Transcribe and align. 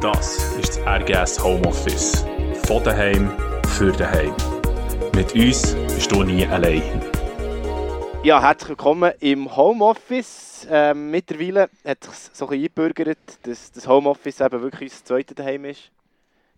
Das 0.00 0.36
ist 0.56 0.78
das 0.78 0.86
RGS 0.86 1.44
Homeoffice. 1.44 2.24
Von 2.64 2.82
daheim 2.82 3.30
für 3.68 3.92
daheim. 3.92 4.34
Mit 5.14 5.32
uns 5.36 5.76
bist 5.86 6.10
du 6.10 6.24
nie 6.24 6.44
allein. 6.46 6.82
Ja, 8.24 8.42
herzlich 8.42 8.70
willkommen 8.70 9.12
im 9.20 9.54
Homeoffice. 9.54 10.66
Ähm, 10.68 11.12
mittlerweile 11.12 11.70
hat 11.84 12.02
sich 12.02 12.14
so 12.32 12.46
ein 12.46 12.50
bisschen 12.50 12.64
eingebürgert, 12.64 13.18
dass 13.44 13.70
das 13.70 13.86
Homeoffice 13.86 14.40
eben 14.40 14.62
wirklich 14.62 14.90
unser 14.92 15.04
zweites 15.04 15.36
Daheim 15.36 15.66
ist. 15.66 15.92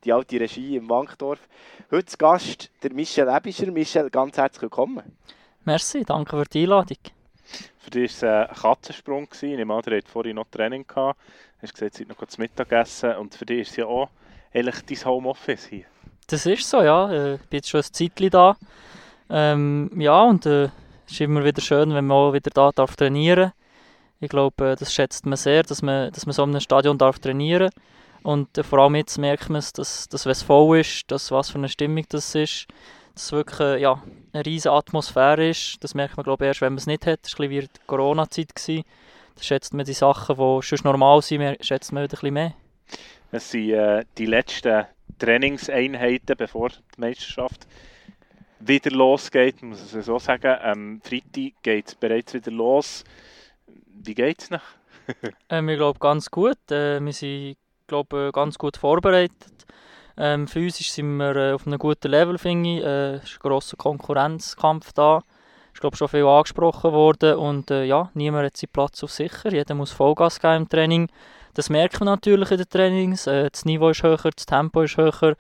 Die 0.05 0.15
alte 0.15 0.41
Regie 0.41 0.77
im 0.77 0.89
Wankdorf. 0.89 1.41
Heute 1.91 2.07
zu 2.07 2.17
Gast 2.17 2.71
der 2.83 2.95
Michel 2.95 3.29
Ebischer. 3.29 3.71
Michel, 3.71 4.09
ganz 4.09 4.39
herzlich 4.39 4.63
willkommen. 4.63 5.03
Merci, 5.67 6.05
danke 6.05 6.39
für 6.39 6.45
die 6.47 6.63
Einladung. 6.63 6.97
Für 7.83 7.91
dich 7.91 8.23
war 8.23 8.45
es 8.45 8.51
ein 8.51 8.63
Katzensprung. 8.63 9.29
Ich 9.33 9.43
nehme 9.43 9.75
an, 9.75 9.83
ihr 9.91 10.01
vorhin 10.07 10.37
noch 10.37 10.47
Training 10.49 10.87
gehabt. 10.87 11.19
Du 11.61 11.63
hast 11.63 11.75
gesagt, 11.75 11.99
ihr 11.99 12.07
seid 12.07 12.21
noch 12.21 12.29
zu 12.29 12.41
Mittag 12.41 12.71
essen. 12.71 13.17
Und 13.17 13.35
für 13.35 13.45
dich 13.45 13.63
ist 13.63 13.71
es 13.71 13.77
ja 13.77 13.87
auch 13.87 14.09
eigentlich 14.55 14.83
dein 14.83 15.05
Homeoffice 15.05 15.67
hier. 15.67 15.85
Das 16.29 16.47
ist 16.47 16.71
so, 16.71 16.81
ja. 16.81 17.11
Äh, 17.11 17.35
Ich 17.35 17.41
bin 17.41 17.57
jetzt 17.57 17.69
schon 17.69 17.81
ein 17.81 17.93
Zeitchen 17.93 18.31
da. 18.31 18.57
Ähm, 19.29 19.91
ja, 19.97 20.23
und 20.23 20.47
äh, 20.47 20.65
es 21.07 21.13
ist 21.13 21.21
immer 21.23 21.45
wieder 21.45 21.61
schön, 21.61 21.93
wenn 21.93 22.07
man 22.07 22.17
auch 22.17 22.33
wieder 22.33 22.51
da 22.55 22.71
darf 22.71 22.95
trainieren 22.95 23.53
Ich 24.21 24.29
glaube, 24.29 24.71
äh, 24.71 24.77
das 24.77 24.95
schätzt 24.95 25.27
man 25.27 25.37
sehr, 25.37 25.65
dass 25.65 25.83
man, 25.83 26.13
dass 26.13 26.25
man 26.25 26.35
so 26.35 26.45
in 26.45 26.51
einem 26.51 26.61
Stadion 26.61 26.99
darf 26.99 27.19
trainieren 27.19 27.71
Und 28.23 28.57
äh, 28.59 28.63
vor 28.63 28.79
allem 28.79 28.95
jetzt 28.95 29.19
merkt 29.19 29.51
man 29.51 29.59
es, 29.59 29.73
dass, 29.73 30.09
dass 30.09 30.25
wenn 30.25 30.33
es 30.33 30.43
voll 30.43 30.79
ist, 30.79 31.11
dass 31.11 31.33
was 31.33 31.51
für 31.51 31.59
eine 31.59 31.69
Stimmung 31.69 32.05
das 32.11 32.35
ist, 32.37 32.69
dass 33.15 33.25
es 33.25 33.33
wirklich 33.33 33.61
äh, 33.61 33.81
ja, 33.81 34.03
eine 34.33 34.47
riesige 34.47 34.73
Atmosphäre 34.73 35.49
ist. 35.49 35.83
Das 35.83 35.95
merkt 35.95 36.17
man, 36.17 36.25
glaube 36.25 36.45
ich, 36.45 36.49
erst, 36.49 36.61
wenn 36.61 36.73
man 36.73 36.79
es 36.79 36.87
nicht 36.87 37.07
hat. 37.07 37.21
Das 37.23 37.39
war 37.39 37.45
ein 37.45 37.51
bisschen 37.51 37.63
wie 37.63 37.79
die 37.79 37.87
Corona-Zeit. 37.87 38.53
Da 39.35 39.43
schätzt 39.43 39.75
man 39.75 39.87
die 39.87 39.93
Sachen, 39.93 40.37
die 40.37 40.63
schon 40.63 40.79
normal 40.85 41.23
sind, 41.23 41.65
schätzt 41.65 41.93
man 41.93 42.03
wieder 42.03 42.13
ein 42.13 42.21
bisschen 42.21 42.35
mehr. 42.35 42.55
Es 43.31 43.51
sind 43.51 43.71
äh, 43.71 44.05
die 44.19 44.27
letzten 44.27 44.87
Trainingseinheiten, 45.19 46.37
bevor 46.37 46.69
die 46.69 47.01
Meisterschaft 47.01 47.67
wieder 48.61 48.91
losgeht, 48.91 49.63
muss 49.63 49.95
ich 49.95 50.05
so 50.05 50.19
sagen. 50.19 50.59
Am 50.61 51.01
Freitag 51.03 51.63
geht 51.63 51.89
es 51.89 51.95
bereits 51.95 52.35
wieder 52.35 52.51
los. 52.51 53.05
Wie 53.87 54.15
geht 54.15 54.43
es 54.43 54.51
noch? 54.51 54.63
Ähm, 55.49 55.69
ich 55.69 55.77
glaube 55.77 55.99
ganz 55.99 56.31
gut. 56.31 56.71
Äh, 56.71 57.05
wir 57.05 57.13
sind 57.13 57.57
glaube, 57.93 58.29
äh, 58.29 58.33
ganz 58.33 58.59
gut 58.59 58.77
vorbereitet. 58.77 59.67
Ähm, 60.17 60.47
physisch 60.47 60.93
sind 60.93 61.17
wir 61.17 61.37
äh, 61.37 61.53
auf 61.53 61.67
einem 61.67 61.79
guten 61.79 62.11
Level, 62.11 62.39
finde 62.39 62.71
ich. 62.71 62.85
Äh, 62.85 63.15
es 63.17 63.25
ist 63.25 63.37
ein 63.37 63.49
grosser 63.49 63.77
Konkurrenzkampf 63.77 64.93
da. 64.93 65.23
Ist 65.73 65.81
glaube 65.81 65.97
schon 65.97 66.09
viel 66.09 66.27
angesprochen 66.27 66.93
worden 66.93 67.37
und 67.37 67.71
äh, 67.71 67.85
ja, 67.85 68.11
niemand 68.15 68.47
hat 68.47 68.57
seinen 68.57 68.73
Platz 68.73 69.03
auf 69.03 69.11
sicher. 69.11 69.51
Jeder 69.51 69.75
muss 69.75 69.91
Vollgas 69.91 70.39
geben 70.39 70.63
im 70.63 70.69
Training. 70.69 71.09
Das 71.55 71.71
merkt 71.71 71.99
man 72.01 72.07
natürlich 72.07 72.51
in 72.51 72.59
den 72.59 72.69
Trainings. 72.69 73.27
Äh, 73.27 73.51
das 73.51 73.65
Niveau 73.65 73.89
ist 73.89 74.03
höher, 74.03 74.19
das 74.19 74.47
Tempo 74.47 74.83
ist 74.83 74.97
höher. 74.97 75.35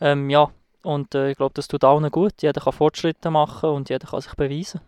Ähm, 0.00 0.30
ja, 0.30 0.48
und 0.82 1.14
äh, 1.14 1.30
ich 1.30 1.36
glaube, 1.36 1.54
das 1.54 1.68
tut 1.68 1.84
allen 1.84 2.10
gut. 2.10 2.34
Jeder 2.40 2.60
kann 2.60 2.72
Fortschritte 2.72 3.30
machen 3.30 3.70
und 3.70 3.90
jeder 3.90 4.06
kann 4.06 4.20
sich 4.20 4.34
beweisen. 4.34 4.80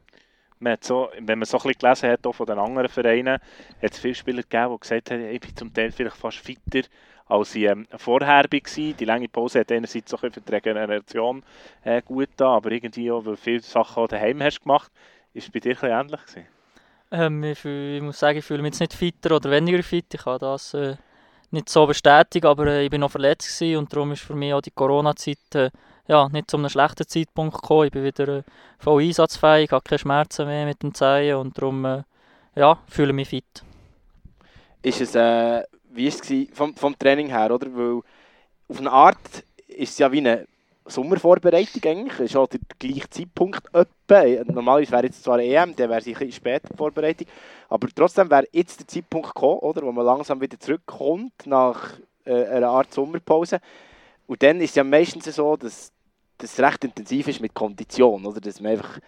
Man 0.59 0.79
so, 0.81 1.11
wenn 1.21 1.39
man 1.39 1.47
so 1.47 1.59
bisschen 1.59 1.79
gelesen 1.79 2.11
hat, 2.11 2.27
auch 2.27 2.33
von 2.33 2.47
den 2.47 2.59
anderen 2.59 2.89
Vereinen, 2.89 3.39
hat 3.83 3.93
es 3.93 3.99
viele 3.99 4.15
Spieler 4.15 4.43
gegeben, 4.43 4.73
die 4.73 4.81
gesagt 4.81 5.11
haben, 5.11 5.27
ich 5.27 5.41
bin 5.41 5.57
zum 5.57 5.73
Teil 5.73 5.93
vielleicht 5.93 6.17
fast 6.17 6.39
fitter, 6.39 6.89
als 7.27 7.55
ich 7.55 7.65
ähm, 7.65 7.87
vorher 7.97 8.45
war. 8.45 8.49
Die 8.51 9.05
lange 9.05 9.29
Pause 9.29 9.61
hat 9.61 9.73
einerseits 9.73 10.11
bisschen 10.11 10.33
für 10.33 10.41
die 10.41 10.53
Regeneration 10.53 11.43
äh, 11.83 12.03
gut 12.03 12.31
da, 12.37 12.57
aber 12.57 12.71
irgendwie 12.71 13.11
auch, 13.11 13.25
weil 13.25 13.37
viele 13.37 13.61
Sachen 13.61 14.03
auch 14.03 14.09
daheim 14.09 14.43
hast 14.43 14.63
gemacht, 14.63 14.91
ist 15.35 15.47
es 15.47 15.53
bei 15.53 15.61
dir 15.61 15.71
ein 15.71 15.75
bisschen 15.75 15.91
ähnlich 15.91 16.27
gewesen. 16.27 16.47
Ähm, 17.11 17.45
ich, 17.45 17.59
fühl, 17.59 17.97
ich 17.97 18.03
muss 18.03 18.19
sagen, 18.19 18.39
ich 18.39 18.45
fühle 18.45 18.63
mich 18.63 18.73
jetzt 18.73 18.81
nicht 18.81 18.95
fitter 18.95 19.37
oder 19.37 19.51
weniger 19.51 19.83
fit. 19.83 20.13
Ich 20.13 20.23
kann 20.23 20.39
das 20.39 20.75
äh, 20.75 20.97
nicht 21.51 21.69
so 21.69 21.87
bestätigen, 21.87 22.47
aber 22.47 22.67
äh, 22.67 22.85
ich 22.85 22.91
bin 22.91 23.01
noch 23.01 23.11
verletzt 23.11 23.59
gewesen 23.59 23.79
und 23.79 23.93
darum 23.93 24.13
ist 24.13 24.23
für 24.23 24.35
mich 24.35 24.53
auch 24.53 24.61
die 24.61 24.71
Corona-Zeit 24.71 25.55
äh, 25.55 25.71
ja, 26.09 26.29
nicht 26.29 26.51
zu 26.51 26.57
einem 26.57 26.69
schlechten 26.69 27.07
Zeitpunkt 27.07 27.55
gekommen. 27.55 27.87
Ich 27.87 27.93
bin 27.93 28.05
wieder 28.05 28.29
äh, 28.29 28.43
voll 28.79 29.03
einsatzfähig, 29.03 29.71
habe 29.71 29.83
keine 29.83 29.99
Schmerzen 29.99 30.47
mehr 30.47 30.67
mit 30.67 30.83
den 30.83 30.95
Zehen 30.95 31.37
und 31.37 31.57
darum 31.59 31.85
äh, 31.85 32.03
ja, 32.55 32.79
fühle 32.89 33.13
mich 33.13 33.29
fit. 33.29 33.65
Ist 34.83 35.01
es, 35.01 35.15
äh, 35.15 35.63
wie 35.97 36.05
war 36.05 36.15
es 36.15 36.21
gewesen 36.21 36.53
vom, 36.53 36.75
vom 36.75 36.99
Training 36.99 37.29
her, 37.29 37.51
oder? 37.53 37.67
Weil 37.75 38.01
auf 38.69 38.79
eine 38.79 38.93
Art 38.93 39.45
ist 39.69 39.93
es 39.93 39.99
ja 39.99 40.11
wie 40.13 40.19
eine 40.19 40.47
Sommervorbereitung 40.87 41.83
eigentlich. 41.85 42.15
Es 42.15 42.31
ist 42.31 42.37
auch 42.37 42.47
der 42.47 42.61
gleiche 42.79 43.11
Zeitpunkt. 43.11 43.63
Normalerweise 43.73 44.93
wäre 44.93 45.07
jetzt 45.07 45.23
zwar 45.23 45.41
EM, 45.41 45.75
dann 45.75 45.91
wäre 45.91 46.01
bisschen 46.01 46.33
später 46.33 46.77
Vorbereitung. 46.77 47.27
Aber 47.69 47.89
trotzdem 47.95 48.31
wäre 48.31 48.47
jetzt 48.53 48.81
der 48.81 48.87
Zeitpunkt 48.87 49.29
gekommen, 49.29 49.59
oder? 49.61 49.83
Wo 49.83 49.93
man 49.93 50.07
langsam 50.07 50.41
wieder 50.41 50.59
zurückkommt 50.59 51.33
nach 51.47 51.99
äh, 52.25 52.45
einer 52.47 52.69
Art 52.69 52.93
Sommerpause. 52.93 53.61
Und 54.27 54.43
dann 54.43 54.61
ist 54.61 54.71
es 54.71 54.77
ja 54.77 54.85
meistens 54.85 55.25
so, 55.35 55.57
dass 55.57 55.93
das 56.39 56.61
recht 56.61 56.85
intensiv 56.85 57.29
ist 57.29 57.41
mit 57.41 57.55
Kondition, 57.55 58.25
oder? 58.25 58.41
Dass 58.41 58.61
man 58.61 58.73
einfach 58.73 58.99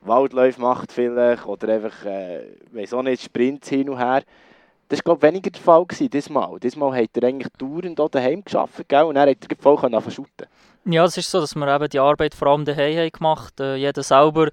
Waldläufe 0.00 0.60
macht 0.60 0.92
vielleicht 0.92 1.46
oder 1.46 1.74
einfach, 1.74 2.04
äh, 2.04 2.56
weiss 2.72 2.92
auch 2.92 3.02
nicht, 3.02 3.22
Sprints 3.22 3.68
hin 3.68 3.90
und 3.90 3.98
her. 3.98 4.22
Das 4.88 5.00
war, 5.04 5.20
weniger 5.20 5.50
der 5.50 5.60
Fall 5.60 5.84
gewesen, 5.84 6.08
diesmal. 6.08 6.58
Diesmal 6.60 7.02
hat 7.02 7.16
er 7.16 7.28
eigentlich 7.28 7.52
dauernd 7.58 8.00
auch 8.00 8.08
daheim 8.08 8.42
gearbeitet? 8.42 9.04
Und 9.04 9.14
dann 9.16 9.28
hat 9.28 9.36
er 9.50 9.56
voll 9.58 9.76
anfangen 9.76 10.10
zu. 10.10 10.26
Ja, 10.86 11.04
es 11.04 11.18
ist 11.18 11.30
so, 11.30 11.40
dass 11.40 11.54
wir 11.54 11.74
eben 11.74 11.88
die 11.90 11.98
Arbeit 11.98 12.34
vor 12.34 12.48
allem 12.48 12.64
daheim 12.64 12.96
haben 12.96 13.12
gemacht 13.12 13.60
äh, 13.60 13.76
Jeder 13.76 14.02
selber 14.02 14.48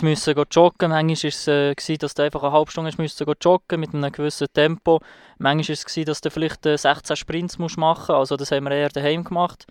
müssen 0.00 0.34
go 0.34 0.44
joggen. 0.50 0.90
Manchmal 0.90 1.16
war 1.22 1.28
es, 1.28 1.48
äh, 1.88 1.96
dass 1.98 2.14
du 2.14 2.22
einfach 2.22 2.42
eine 2.42 2.52
halbe 2.52 2.70
Stunde 2.70 2.90
müssen 2.96 3.26
joggen 3.42 3.80
mit 3.80 3.92
einem 3.92 4.10
gewissen 4.10 4.46
Tempo. 4.54 5.00
Manchmal 5.36 5.68
war 5.68 5.72
es, 5.74 5.84
gewesen, 5.84 6.06
dass 6.06 6.22
du 6.22 6.30
vielleicht 6.30 6.64
äh, 6.64 6.78
16 6.78 7.16
Sprints 7.16 7.58
musst 7.58 7.76
machen 7.76 8.14
musst. 8.14 8.18
Also 8.18 8.36
das 8.38 8.52
haben 8.52 8.64
wir 8.64 8.70
eher 8.70 8.88
daheim 8.88 9.24
gemacht. 9.24 9.66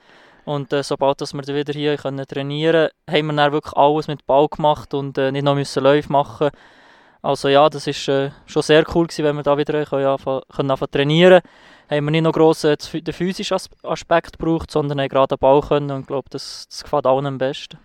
Und 0.45 0.72
äh, 0.73 0.83
sobald 0.83 1.19
dass 1.22 1.33
wir 1.33 1.47
wieder 1.47 1.73
hier 1.73 1.97
können 1.97 2.23
trainieren 2.27 2.89
konnten, 3.07 3.16
haben 3.16 3.25
wir 3.25 3.33
dann 3.33 3.51
wirklich 3.53 3.73
alles 3.75 4.07
mit 4.07 4.27
Ball 4.27 4.47
gemacht 4.47 4.93
und 4.93 5.17
äh, 5.17 5.31
nicht 5.31 5.43
noch 5.43 5.55
müssen 5.55 5.83
Läufe 5.83 6.11
machen 6.11 6.51
Also 7.25 7.47
ja, 7.50 7.69
das 7.69 7.88
ist 7.88 8.08
äh, 8.08 8.30
schon 8.46 8.62
sehr 8.62 8.84
cool 8.94 9.08
gewesen, 9.08 9.25
wenn 9.25 9.36
wir 9.36 9.44
da 9.44 9.58
wieder 9.58 9.86
können 9.86 10.06
anfangen, 10.06 10.41
können 10.56 10.72
anfangen 10.72 10.91
trainieren 10.91 11.41
haben 11.90 12.06
wir 12.06 12.12
nicht 12.12 12.24
noch 12.24 12.31
gross 12.31 12.63
äh, 12.63 12.75
den 12.78 13.13
physischen 13.13 13.56
As- 13.56 13.69
Aspekt 13.84 14.40
gebraucht, 14.40 14.72
sondern 14.72 15.00
haben 15.00 15.09
gerade 15.09 15.35
den 15.35 15.40
Ball 15.40 15.62
können 15.62 15.91
und 15.91 16.02
ich 16.02 16.08
glaube, 16.08 16.30
das, 16.30 16.68
das 16.69 16.84
gefällt 16.84 17.06
allen 17.06 17.25
am 17.25 17.38
besten. 17.38 17.78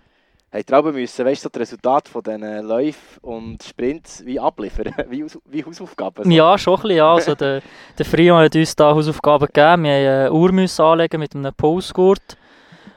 Hat 0.53 0.69
er 0.69 0.79
aber 0.79 0.93
müssen, 0.93 1.25
weißt 1.25 1.45
du, 1.45 1.49
das 1.49 1.61
Resultat 1.61 2.09
von 2.09 2.23
diesen 2.23 2.67
Läufen 2.67 3.19
und 3.21 3.63
Sprints 3.63 4.25
wie 4.27 4.41
abliefern, 4.41 4.93
wie, 5.09 5.23
Haus 5.23 5.39
wie 5.45 5.65
Hausaufgaben. 5.65 6.25
so. 6.25 6.31
Ja, 6.31 6.59
schon 6.59 6.75
ein 6.75 6.83
bisschen, 6.83 6.97
ja. 6.97 7.13
Also 7.13 7.35
der, 7.35 7.63
der 7.97 8.07
Frio 8.07 8.37
hat 8.37 8.57
uns 8.57 8.75
da 8.75 8.95
Hausaufgaben 8.95 9.47
gegeben. 9.47 9.85
Wir 9.85 9.93
haben 9.93 10.21
eine 10.27 10.33
Uhr 10.33 10.51
müssen 10.53 10.83
anlegen 10.83 11.21
mit 11.21 11.37
einem 11.37 11.55
Pulsgurt. 11.55 12.37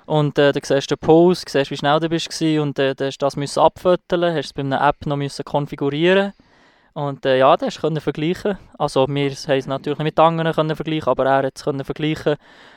Und 0.06 0.38
äh, 0.38 0.52
dann 0.52 0.64
siehst 0.64 0.92
du 0.92 0.96
den 0.96 1.00
Puls, 1.00 1.44
siehst, 1.48 1.72
wie 1.72 1.78
schnell 1.78 2.00
du 2.00 2.10
gewesen, 2.10 2.60
und 2.60 2.80
äh, 2.80 2.96
dann 2.96 3.08
hast 3.08 3.18
du 3.18 3.26
das 3.26 3.36
müssen 3.36 3.64
hast 3.64 4.46
es 4.46 4.54
bei 4.54 4.62
einer 4.62 4.88
App 4.88 5.06
noch 5.06 5.18
müssen 5.18 5.46
konfigurieren 5.46 6.34
und 6.94 7.26
äh, 7.26 7.40
ja, 7.40 7.58
das 7.58 7.82
können 7.82 8.00
vergleichen. 8.00 8.58
Also 8.78 9.08
wir 9.08 9.32
haben 9.32 9.58
es 9.58 9.68
natürlich 9.68 9.98
nicht 9.98 10.06
mit 10.06 10.20
anderen 10.20 10.54
können 10.54 10.76
vergleichen, 10.76 11.10
aber 11.10 11.26
er 11.26 11.44
hat 11.44 11.54
es 11.56 11.64
können 11.64 11.84
vergleichen. 11.84 12.36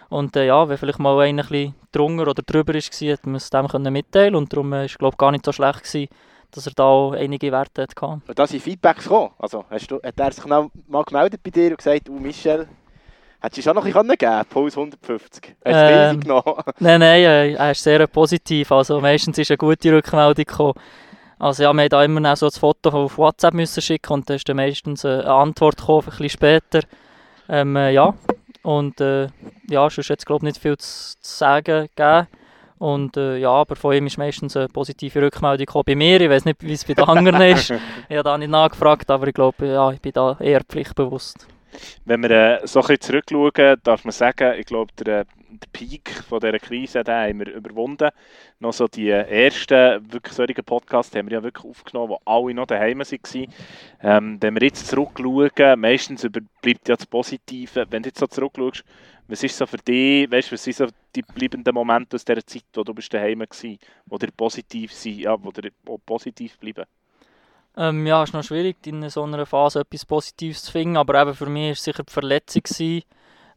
Und 0.08 0.36
äh, 0.36 0.46
ja, 0.46 0.68
wenn 0.68 0.78
vielleicht 0.78 0.98
mal 0.98 1.18
einer 1.20 1.42
ein 1.42 1.48
bisschen 1.48 1.74
drunter 1.92 2.28
oder 2.28 2.42
drüber 2.42 2.72
war, 2.72 3.12
hat 3.12 3.26
man 3.26 3.34
es 3.34 3.50
dem 3.50 3.68
können 3.68 3.92
mitteilen 3.92 4.34
und 4.34 4.52
darum 4.52 4.70
war 4.70 4.84
es 4.84 4.96
glaube 4.96 5.16
gar 5.18 5.32
nicht 5.32 5.44
so 5.44 5.52
schlecht 5.52 5.84
gewesen, 5.84 6.08
dass 6.50 6.66
er 6.66 6.72
da 6.74 6.84
auch 6.84 7.12
einige 7.12 7.52
Werte 7.52 7.82
hatte. 7.82 8.06
Und 8.06 8.38
da 8.38 8.46
sind 8.46 8.62
Feedbacks 8.62 9.04
gekommen. 9.04 9.32
Also, 9.38 9.64
hast 9.68 9.88
du, 9.88 9.96
hat 9.96 10.18
er 10.18 10.32
sich 10.32 10.46
mal 10.46 10.70
gemeldet 11.04 11.42
bei 11.42 11.50
dir 11.50 11.70
und 11.70 11.78
gesagt, 11.78 12.08
oh 12.08 12.18
Michel, 12.18 12.68
hättest 13.40 13.58
du 13.58 13.62
schon 13.62 13.74
noch 13.76 13.84
ein 13.84 13.92
bisschen 13.92 14.16
geben 14.16 14.42
Puls 14.50 14.76
150. 14.76 15.56
Hast 15.64 15.64
du 15.64 15.70
Ähm, 15.70 16.16
es 16.16 16.20
genommen? 16.22 16.54
Nein, 16.78 17.00
nein, 17.00 17.20
äh, 17.22 17.52
er 17.54 17.70
ist 17.70 17.82
sehr 17.82 18.06
positiv. 18.06 18.72
Also 18.72 19.00
meistens 19.00 19.38
ist 19.38 19.50
eine 19.50 19.58
gute 19.58 19.92
Rückmeldung 19.92 20.44
gekommen. 20.44 20.74
Also 21.38 21.64
ja, 21.64 21.72
wir 21.72 21.82
haben 21.82 21.88
da 21.90 22.04
immer 22.04 22.20
noch 22.20 22.36
so 22.36 22.46
das 22.46 22.58
Foto 22.58 22.90
auf 22.90 23.18
WhatsApp 23.18 23.54
müssen 23.54 23.82
schicken 23.82 24.12
und 24.12 24.30
dann 24.30 24.36
ist 24.36 24.48
dann 24.48 24.56
meistens 24.56 25.04
äh, 25.04 25.08
eine 25.08 25.32
Antwort 25.32 25.76
gekommen, 25.76 26.02
ein 26.04 26.10
bisschen 26.10 26.30
später. 26.30 26.80
Ähm, 27.48 27.76
äh, 27.76 27.92
ja, 27.92 28.14
und 28.62 29.00
äh, 29.00 29.28
ja, 29.68 29.88
sonst 29.90 30.10
es 30.10 30.24
glaube 30.24 30.46
ich 30.46 30.54
nicht 30.54 30.62
viel 30.62 30.76
zu, 30.78 30.88
zu 31.20 31.36
sagen 31.36 31.88
gegeben. 31.94 32.26
Und 32.78 33.16
äh, 33.16 33.38
ja, 33.38 33.50
aber 33.50 33.76
von 33.76 33.94
ihm 33.94 34.06
ist 34.06 34.18
meistens 34.18 34.56
eine 34.56 34.68
positive 34.68 35.22
Rückmeldung 35.22 35.64
gekommen. 35.66 35.84
Bei 35.86 35.94
mir, 35.94 36.20
ich 36.20 36.28
weiß 36.28 36.44
nicht, 36.44 36.62
wie 36.62 36.72
es 36.72 36.84
bei 36.84 36.94
den 36.94 37.04
anderen 37.04 37.40
ist. 37.56 37.70
Ich 37.70 38.16
habe 38.16 38.24
da 38.24 38.36
nicht 38.36 38.50
nachgefragt, 38.50 39.10
aber 39.10 39.28
ich 39.28 39.34
glaube, 39.34 39.66
ja, 39.66 39.90
ich 39.92 40.00
bin 40.00 40.12
da 40.12 40.36
eher 40.40 40.62
pflichtbewusst. 40.62 41.46
Wenn 42.04 42.22
wir 42.22 42.30
äh, 42.30 42.66
so 42.66 42.82
ein 42.82 43.00
zurückschauen, 43.00 43.76
darf 43.82 44.04
man 44.04 44.12
sagen, 44.12 44.58
ich 44.58 44.66
glaube, 44.66 44.92
der, 44.98 45.20
äh, 45.20 45.24
der 45.50 45.68
Peak 45.72 46.10
von 46.28 46.40
dieser 46.40 46.58
Krise 46.58 47.04
den 47.04 47.14
haben 47.14 47.38
wir 47.40 47.54
überwunden. 47.54 48.10
Noch 48.60 48.72
so 48.72 48.86
die 48.86 49.10
ersten 49.10 50.12
wirklich 50.12 50.34
solchen 50.34 50.64
Podcasts 50.64 51.14
haben 51.14 51.28
wir 51.28 51.38
ja 51.38 51.42
wirklich 51.42 51.64
aufgenommen, 51.64 52.10
wo 52.10 52.20
alle 52.24 52.54
noch 52.54 52.66
daheim 52.66 52.98
waren. 52.98 53.54
Ähm, 54.02 54.38
wenn 54.40 54.54
wir 54.54 54.62
jetzt 54.62 54.88
zurückschauen, 54.88 55.80
meistens 55.80 56.26
bleibt 56.62 56.88
ja 56.88 56.96
das 56.96 57.06
Positive. 57.06 57.86
Wenn 57.90 58.02
du 58.02 58.08
jetzt 58.08 58.18
so 58.18 58.26
zurückschaust, 58.26 58.84
was 59.28 59.42
ist 59.42 59.56
so 59.56 59.66
für 59.66 59.78
dich, 59.78 60.30
weißt, 60.30 60.52
was 60.52 60.62
sind 60.62 60.76
so 60.76 60.86
die 61.14 61.22
bleibenden 61.22 61.74
Momente 61.74 62.16
aus 62.16 62.24
dieser 62.24 62.46
Zeit, 62.46 62.64
wo 62.74 62.84
du 62.84 62.94
bist 62.94 63.12
daheim 63.12 63.40
warst, 63.40 63.62
die 63.62 63.78
dir 64.08 64.32
positiv 64.36 64.92
sind, 64.92 65.20
ja, 65.20 65.36
wo 65.42 65.50
dir 65.50 65.70
auch 65.86 65.98
positiv 66.04 66.58
bleiben? 66.58 66.84
Ähm, 67.76 68.06
ja, 68.06 68.22
es 68.22 68.30
ist 68.30 68.34
noch 68.34 68.42
schwierig, 68.42 68.76
in 68.86 69.08
so 69.10 69.22
einer 69.22 69.44
Phase 69.46 69.80
etwas 69.80 70.06
Positives 70.06 70.62
zu 70.62 70.72
finden, 70.72 70.96
aber 70.96 71.20
eben 71.20 71.34
für 71.34 71.46
mich 71.46 71.64
war 71.66 71.72
es 71.72 71.84
sicher 71.84 72.02
die 72.02 72.12
Verletzung. 72.12 72.62
Gewesen. 72.62 73.02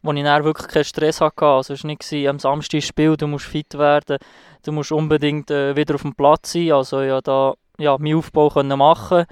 wo 0.02 0.12
ich 0.12 0.22
dann 0.22 0.44
wirklich 0.44 0.68
keinen 0.68 0.84
Stress 0.84 1.20
hatte. 1.20 1.44
Also 1.44 1.74
es 1.74 1.84
war 1.84 1.88
nicht 1.88 2.12
am 2.28 2.38
Samstag 2.38 2.82
Spiel, 2.82 3.16
du 3.16 3.26
musst 3.26 3.46
fit 3.46 3.76
werden, 3.76 4.18
du 4.62 4.72
musst 4.72 4.92
unbedingt 4.92 5.50
äh, 5.50 5.76
wieder 5.76 5.94
auf 5.94 6.02
dem 6.02 6.14
Platz 6.14 6.52
sein. 6.52 6.72
Also 6.72 7.02
ja, 7.02 7.20
da 7.20 7.54
ja, 7.78 7.96
meinen 7.98 8.16
Aufbau 8.16 8.48
können 8.48 8.78
machen 8.78 9.26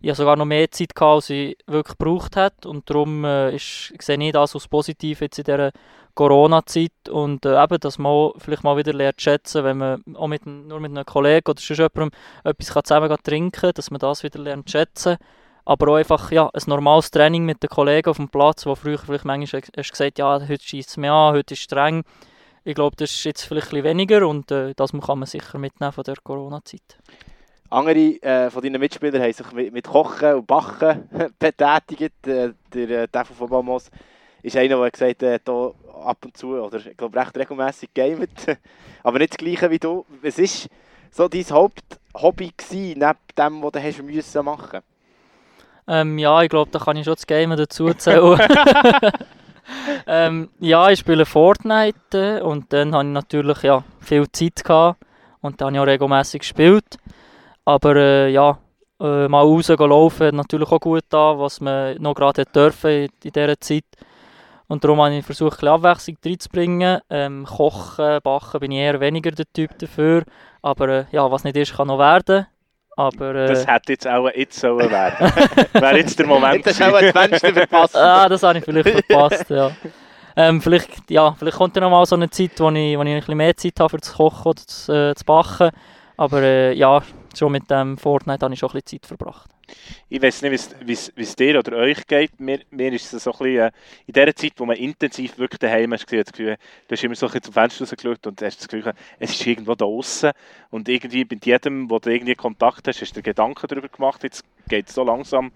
ich 0.00 0.10
hatte 0.10 0.18
sogar 0.18 0.36
noch 0.36 0.44
mehr 0.44 0.70
Zeit, 0.70 0.94
gehabt, 0.94 1.14
als 1.14 1.30
ich 1.30 1.56
wirklich 1.66 1.98
gebraucht 1.98 2.36
habe. 2.36 2.54
Und 2.66 2.88
darum 2.88 3.24
äh, 3.24 3.54
ist, 3.54 3.92
sehe 4.00 4.18
ich 4.18 4.32
das 4.32 4.54
als 4.54 4.68
positiv 4.68 5.20
jetzt 5.20 5.38
in 5.38 5.44
dieser 5.44 5.72
Corona-Zeit. 6.18 7.08
Und 7.08 7.46
äh, 7.46 7.62
eben, 7.62 7.78
dass 7.78 7.96
man 7.96 8.32
vielleicht 8.38 8.64
mal 8.64 8.76
wieder 8.76 8.92
lernt 8.92 9.22
schätzen, 9.22 9.62
wenn 9.62 9.78
man 9.78 10.02
auch 10.14 10.26
mit, 10.26 10.44
nur 10.46 10.80
mit 10.80 10.90
einem 10.90 11.06
Kollegen 11.06 11.48
oder 11.48 11.60
sonst 11.60 11.78
jemandem 11.78 12.10
etwas 12.42 12.84
zusammen 12.84 13.16
trinken 13.22 13.52
kann, 13.52 13.72
dass 13.74 13.92
man 13.92 14.00
das 14.00 14.24
wieder 14.24 14.40
lernt 14.40 14.68
schätzen. 14.68 15.16
Aber 15.64 15.92
auch 15.92 15.96
einfach 15.96 16.32
ja, 16.32 16.48
ein 16.52 16.62
normales 16.66 17.12
Training 17.12 17.44
mit 17.44 17.62
den 17.62 17.70
Kollegen 17.70 18.10
auf 18.10 18.16
dem 18.16 18.28
Platz, 18.28 18.66
wo 18.66 18.74
früher 18.74 18.98
vielleicht 18.98 19.26
manchmal 19.26 19.62
hast 19.76 19.90
gesagt 19.92 20.18
ja, 20.18 20.40
heute 20.40 20.64
schießt 20.64 20.88
es 20.88 20.96
mir 20.96 21.12
an, 21.12 21.34
heute 21.34 21.54
ist 21.54 21.60
es 21.60 21.64
streng. 21.64 22.02
Ich 22.64 22.74
glaube, 22.74 22.96
das 22.96 23.12
ist 23.12 23.24
jetzt 23.24 23.44
vielleicht 23.44 23.68
ein 23.68 23.82
bisschen 23.82 23.84
weniger 23.84 24.26
und 24.26 24.50
äh, 24.50 24.74
das 24.74 24.90
kann 24.90 25.18
man 25.20 25.26
sicher 25.26 25.58
mitnehmen 25.58 25.92
von 25.92 26.02
der 26.02 26.16
Corona-Zeit. 26.22 26.98
Andere 27.70 28.20
äh, 28.22 28.50
von 28.50 28.62
deinen 28.62 28.80
Mitspielern 28.80 29.22
haben 29.22 29.32
sich 29.32 29.52
mit, 29.52 29.72
mit 29.72 29.86
Kochen 29.86 30.34
und 30.34 30.46
Backen 30.46 31.08
betätigt. 31.38 32.26
Äh, 32.26 32.54
der 32.74 33.02
äh, 33.02 33.08
Teufel 33.08 33.36
von 33.36 33.48
Bamos 33.48 33.90
ist 34.48 34.56
einer, 34.56 34.80
der 34.80 34.90
gesagt 34.90 35.22
hat, 35.22 35.42
hier 35.44 35.74
ab 36.04 36.18
und 36.24 36.36
zu, 36.36 36.54
oder 36.54 36.78
ich 36.78 36.96
glaube 36.96 37.18
recht 37.18 37.36
regelmäßig 37.36 37.90
gamet. 37.94 38.30
Aber 39.02 39.18
nicht 39.18 39.32
das 39.32 39.38
gleiche 39.38 39.70
wie 39.70 39.78
du. 39.78 40.04
Was 40.22 40.38
war 40.38 40.70
so 41.10 41.28
dein 41.28 41.44
Haupthobby 41.44 42.52
gewesen, 42.56 42.98
neben 42.98 43.18
dem, 43.36 43.62
was 43.62 43.72
du 43.72 43.82
hast 43.82 44.02
müssen 44.02 44.44
machen 44.44 44.80
ähm, 45.86 46.18
Ja, 46.18 46.42
ich 46.42 46.50
glaube, 46.50 46.70
da 46.70 46.78
kann 46.78 46.96
ich 46.96 47.04
schon 47.04 47.14
das 47.14 47.26
Game 47.26 47.56
dazu 47.56 47.92
zählen. 47.94 48.38
ähm, 50.06 50.50
ja, 50.60 50.90
ich 50.90 51.00
spiele 51.00 51.26
Fortnite 51.26 52.42
und 52.42 52.72
dann 52.72 52.94
hatte 52.94 53.06
ich 53.06 53.12
natürlich 53.12 53.62
ja, 53.62 53.84
viel 54.00 54.30
Zeit 54.30 54.64
gehabt 54.64 55.00
und 55.40 55.60
dann 55.60 55.68
habe 55.68 55.76
ich 55.76 55.80
auch 55.80 55.86
regelmäßig 55.86 56.40
gespielt. 56.40 56.96
Aber 57.64 57.96
äh, 57.96 58.30
ja, 58.30 58.58
äh, 59.00 59.28
mal 59.28 59.42
rauslaufen 59.42 60.28
hat 60.28 60.34
natürlich 60.34 60.70
auch 60.70 60.80
gut 60.80 61.04
da, 61.10 61.38
was 61.38 61.60
man 61.60 62.00
noch 62.00 62.14
gerade 62.14 62.44
dürfen 62.44 62.90
in, 62.90 63.08
in 63.24 63.32
dieser 63.32 63.60
Zeit. 63.60 63.84
Und 64.68 64.84
darum 64.84 65.00
habe 65.00 65.14
ich 65.14 65.24
versucht, 65.24 65.62
ein 65.62 65.68
Abwechslung 65.68 66.18
reinzubringen. 66.24 67.00
Ähm, 67.08 67.46
Kochen, 67.46 68.20
Backen 68.22 68.60
bin 68.60 68.70
ich 68.70 68.78
eher 68.78 69.00
weniger 69.00 69.30
der 69.30 69.50
Typ 69.52 69.78
dafür. 69.78 70.24
Aber 70.60 70.88
äh, 70.88 71.04
ja, 71.10 71.30
was 71.30 71.44
nicht 71.44 71.56
ist, 71.56 71.74
kann 71.74 71.88
noch 71.88 71.98
werden. 71.98 72.46
Aber, 72.96 73.34
äh, 73.34 73.46
das 73.46 73.66
hätte 73.66 73.92
jetzt 73.92 74.06
auch 74.06 74.28
jetzt 74.34 74.58
sollen 74.58 74.90
werden. 74.90 75.32
Wäre 75.72 75.98
jetzt 75.98 76.18
der 76.18 76.26
Moment. 76.26 76.66
das 76.66 76.74
ist 76.74 76.82
auch 76.82 76.94
ein 76.94 77.12
Fenster 77.12 77.52
verpasst. 77.54 77.96
ah, 77.96 78.28
das 78.28 78.42
habe 78.42 78.58
ich 78.58 78.64
vielleicht 78.64 79.06
verpasst, 79.06 79.48
ja. 79.48 79.70
Ähm, 80.36 80.60
vielleicht, 80.60 81.10
ja, 81.10 81.32
vielleicht 81.32 81.56
kommt 81.56 81.74
ja 81.74 81.80
noch 81.80 81.90
mal 81.90 82.04
so 82.06 82.16
eine 82.16 82.28
Zeit, 82.28 82.52
wo 82.58 82.68
ich, 82.70 82.98
wo 82.98 83.02
ich 83.02 83.08
ein 83.08 83.18
bisschen 83.20 83.36
mehr 83.36 83.56
Zeit 83.56 83.80
habe 83.80 83.90
für 83.90 83.98
das 83.98 84.12
Kochen 84.12 84.48
oder 84.48 84.62
das, 84.66 84.88
äh, 84.88 85.14
das 85.14 85.24
Backen. 85.24 85.70
Aber 86.16 86.42
äh, 86.42 86.74
ja, 86.74 87.02
schon 87.36 87.52
mit 87.52 87.70
dem 87.70 87.96
Fortnite 87.98 88.44
habe 88.44 88.52
ich 88.52 88.60
schon 88.60 88.70
ein 88.70 88.80
bisschen 88.82 89.00
Zeit 89.00 89.06
verbracht. 89.06 89.50
Ich 90.08 90.22
weiß 90.22 90.42
nicht, 90.42 90.76
wie 90.84 90.92
es 90.92 91.36
dir 91.36 91.58
oder 91.58 91.76
euch 91.76 92.06
geht. 92.06 92.38
Mir, 92.40 92.60
mir 92.70 92.92
ist 92.92 93.12
es 93.12 93.24
so 93.24 93.32
ein 93.32 93.38
bisschen, 93.38 93.58
äh, 93.58 93.70
in 94.06 94.12
der 94.14 94.34
Zeit, 94.34 94.52
wo 94.56 94.64
man 94.64 94.76
intensiv 94.76 95.38
wirklich 95.38 95.58
daheim 95.58 95.92
ist, 95.92 96.10
das 96.10 96.32
Gefühl, 96.32 96.56
du 96.86 96.92
hast 96.92 97.04
immer 97.04 97.14
so 97.14 97.28
ein 97.28 97.42
zum 97.42 97.52
Fenster 97.52 97.84
rausgeschaut 97.84 98.26
und 98.26 98.42
hast 98.42 98.60
das 98.60 98.68
Gefühl, 98.68 98.92
es 99.18 99.30
ist 99.30 99.46
irgendwo 99.46 99.74
da 99.74 99.84
außen 99.84 100.32
und 100.70 100.88
irgendwie 100.88 101.26
mit 101.28 101.44
jedem, 101.46 101.90
wo 101.90 101.98
du 101.98 102.10
irgendwie 102.10 102.34
Kontakt 102.34 102.88
hast, 102.88 103.00
hast 103.00 103.12
du 103.12 103.20
dir 103.20 103.30
Gedanken 103.30 103.66
darüber 103.66 103.88
gemacht, 103.88 104.22
jetzt 104.24 104.44
geht 104.68 104.88
es 104.88 104.94
so 104.94 105.04
langsam 105.04 105.52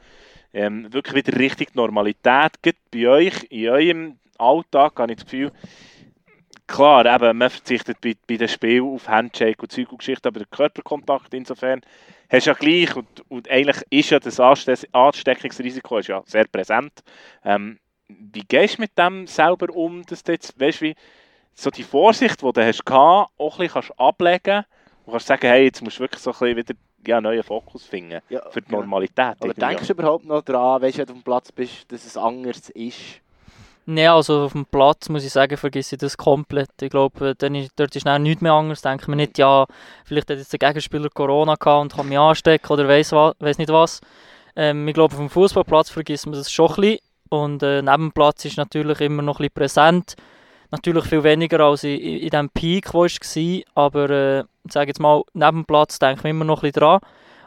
ähm, 0.54 0.92
wirklich 0.92 1.26
wieder 1.26 1.38
richtig 1.38 1.74
Normalität. 1.74 2.62
Gibt 2.62 2.90
bei 2.90 3.08
euch, 3.08 3.44
in 3.50 3.68
eurem 3.68 4.18
Alltag, 4.38 4.98
habe 4.98 5.12
ich 5.12 5.16
das 5.18 5.24
Gefühl, 5.24 5.52
klar, 6.72 7.06
eben, 7.06 7.38
man 7.38 7.50
verzichtet 7.50 8.00
bei, 8.00 8.14
bei 8.26 8.36
den 8.36 8.48
Spielen 8.48 8.94
auf 8.94 9.06
Handshake 9.08 9.62
und 9.62 9.70
Zeug 9.70 9.92
und 9.92 9.98
Geschichte, 9.98 10.28
aber 10.28 10.40
der 10.40 10.48
Körperkontakt 10.48 11.32
insofern 11.34 11.82
hast 12.30 12.46
du 12.46 12.50
ja 12.50 12.56
gleich 12.56 12.96
und, 12.96 13.06
und 13.28 13.50
eigentlich 13.50 13.84
ist 13.90 14.10
ja 14.10 14.18
das 14.18 14.40
Ansteckungsrisiko 14.40 15.98
ist 15.98 16.08
ja 16.08 16.22
sehr 16.26 16.46
präsent. 16.46 16.92
Ähm, 17.44 17.78
wie 18.08 18.42
gehst 18.42 18.78
du 18.78 18.82
mit 18.82 18.98
dem 18.98 19.26
selber 19.26 19.74
um, 19.74 20.04
dass 20.06 20.24
du 20.24 20.32
jetzt, 20.32 20.58
weißt, 20.58 20.80
wie 20.80 20.94
so 21.54 21.70
die 21.70 21.82
Vorsicht, 21.82 22.42
die 22.42 22.52
du 22.52 22.64
hast, 22.64 22.82
auch 22.90 23.28
ein 23.38 23.48
bisschen 23.48 23.68
kannst 23.68 24.00
ablegen 24.00 24.64
und 25.04 25.12
kannst 25.12 25.26
sagen, 25.26 25.46
hey, 25.46 25.64
jetzt 25.64 25.82
musst 25.82 25.98
du 25.98 26.00
wirklich 26.00 26.22
so 26.22 26.30
ein 26.30 26.38
bisschen 26.38 26.56
wieder 26.56 26.74
ja, 27.06 27.16
einen 27.16 27.24
neuen 27.24 27.42
Fokus 27.42 27.84
finden 27.84 28.20
ja, 28.28 28.48
für 28.50 28.62
die 28.62 28.72
Normalität. 28.72 29.36
Aber 29.40 29.54
denkst 29.54 29.86
du 29.88 29.92
überhaupt 29.92 30.24
noch 30.24 30.42
daran, 30.42 30.80
weißt, 30.82 30.98
wenn 30.98 31.06
du 31.06 31.12
auf 31.12 31.18
dem 31.18 31.24
Platz 31.24 31.52
bist, 31.52 31.90
dass 31.90 32.04
es 32.04 32.16
anders 32.16 32.70
ist? 32.70 33.20
Nein, 33.84 34.08
also 34.08 34.44
auf 34.44 34.52
dem 34.52 34.64
Platz 34.64 35.08
muss 35.08 35.24
ich 35.24 35.32
sagen, 35.32 35.56
vergesse 35.56 35.96
ich 35.96 36.00
das 36.00 36.16
komplett. 36.16 36.70
Ich 36.80 36.90
glaube, 36.90 37.34
dann 37.36 37.56
ist, 37.56 37.72
dort 37.74 37.96
ist 37.96 38.06
nichts 38.06 38.40
mehr 38.40 38.52
anders. 38.52 38.80
Denke 38.80 39.10
mir 39.10 39.16
nicht, 39.16 39.38
ja, 39.38 39.66
vielleicht 40.04 40.30
hat 40.30 40.38
jetzt 40.38 40.52
der 40.52 40.60
Gegenspieler 40.60 41.08
Corona 41.08 41.56
gehabt 41.56 41.82
und 41.82 41.96
kann 41.96 42.08
mich 42.08 42.18
anstecken 42.18 42.72
oder 42.72 42.86
weiss, 42.86 43.10
weiss 43.10 43.58
nicht 43.58 43.72
was. 43.72 44.00
Ähm, 44.54 44.86
ich 44.86 44.94
glaube, 44.94 45.14
auf 45.14 45.18
dem 45.18 45.30
Fußballplatz 45.30 45.90
vergisst 45.90 46.26
man 46.26 46.36
das 46.36 46.52
schon 46.52 46.70
ein 46.70 46.76
bisschen. 46.76 46.98
Und 47.28 47.62
äh, 47.64 47.82
neben 47.82 48.04
dem 48.04 48.12
Platz 48.12 48.44
ist 48.44 48.56
natürlich 48.56 49.00
immer 49.00 49.22
noch 49.22 49.40
ein 49.40 49.48
bisschen 49.48 49.54
präsent. 49.54 50.14
Natürlich 50.70 51.04
viel 51.04 51.24
weniger 51.24 51.60
als 51.60 51.82
in, 51.82 51.98
in, 51.98 52.30
dem 52.30 52.50
Peak, 52.50 52.94
wo 52.94 53.04
ich 53.04 53.18
war. 53.20 53.62
Aber 53.74 54.10
äh, 54.10 54.40
ich 54.64 54.72
sage 54.72 54.88
jetzt 54.88 55.00
mal, 55.00 55.22
neben 55.32 55.58
dem 55.58 55.64
Platz 55.64 55.98
denke 55.98 56.20
ich 56.20 56.30
immer 56.30 56.44
noch 56.44 56.62
ein 56.62 56.70
bisschen 56.70 56.80
dran. 56.80 57.00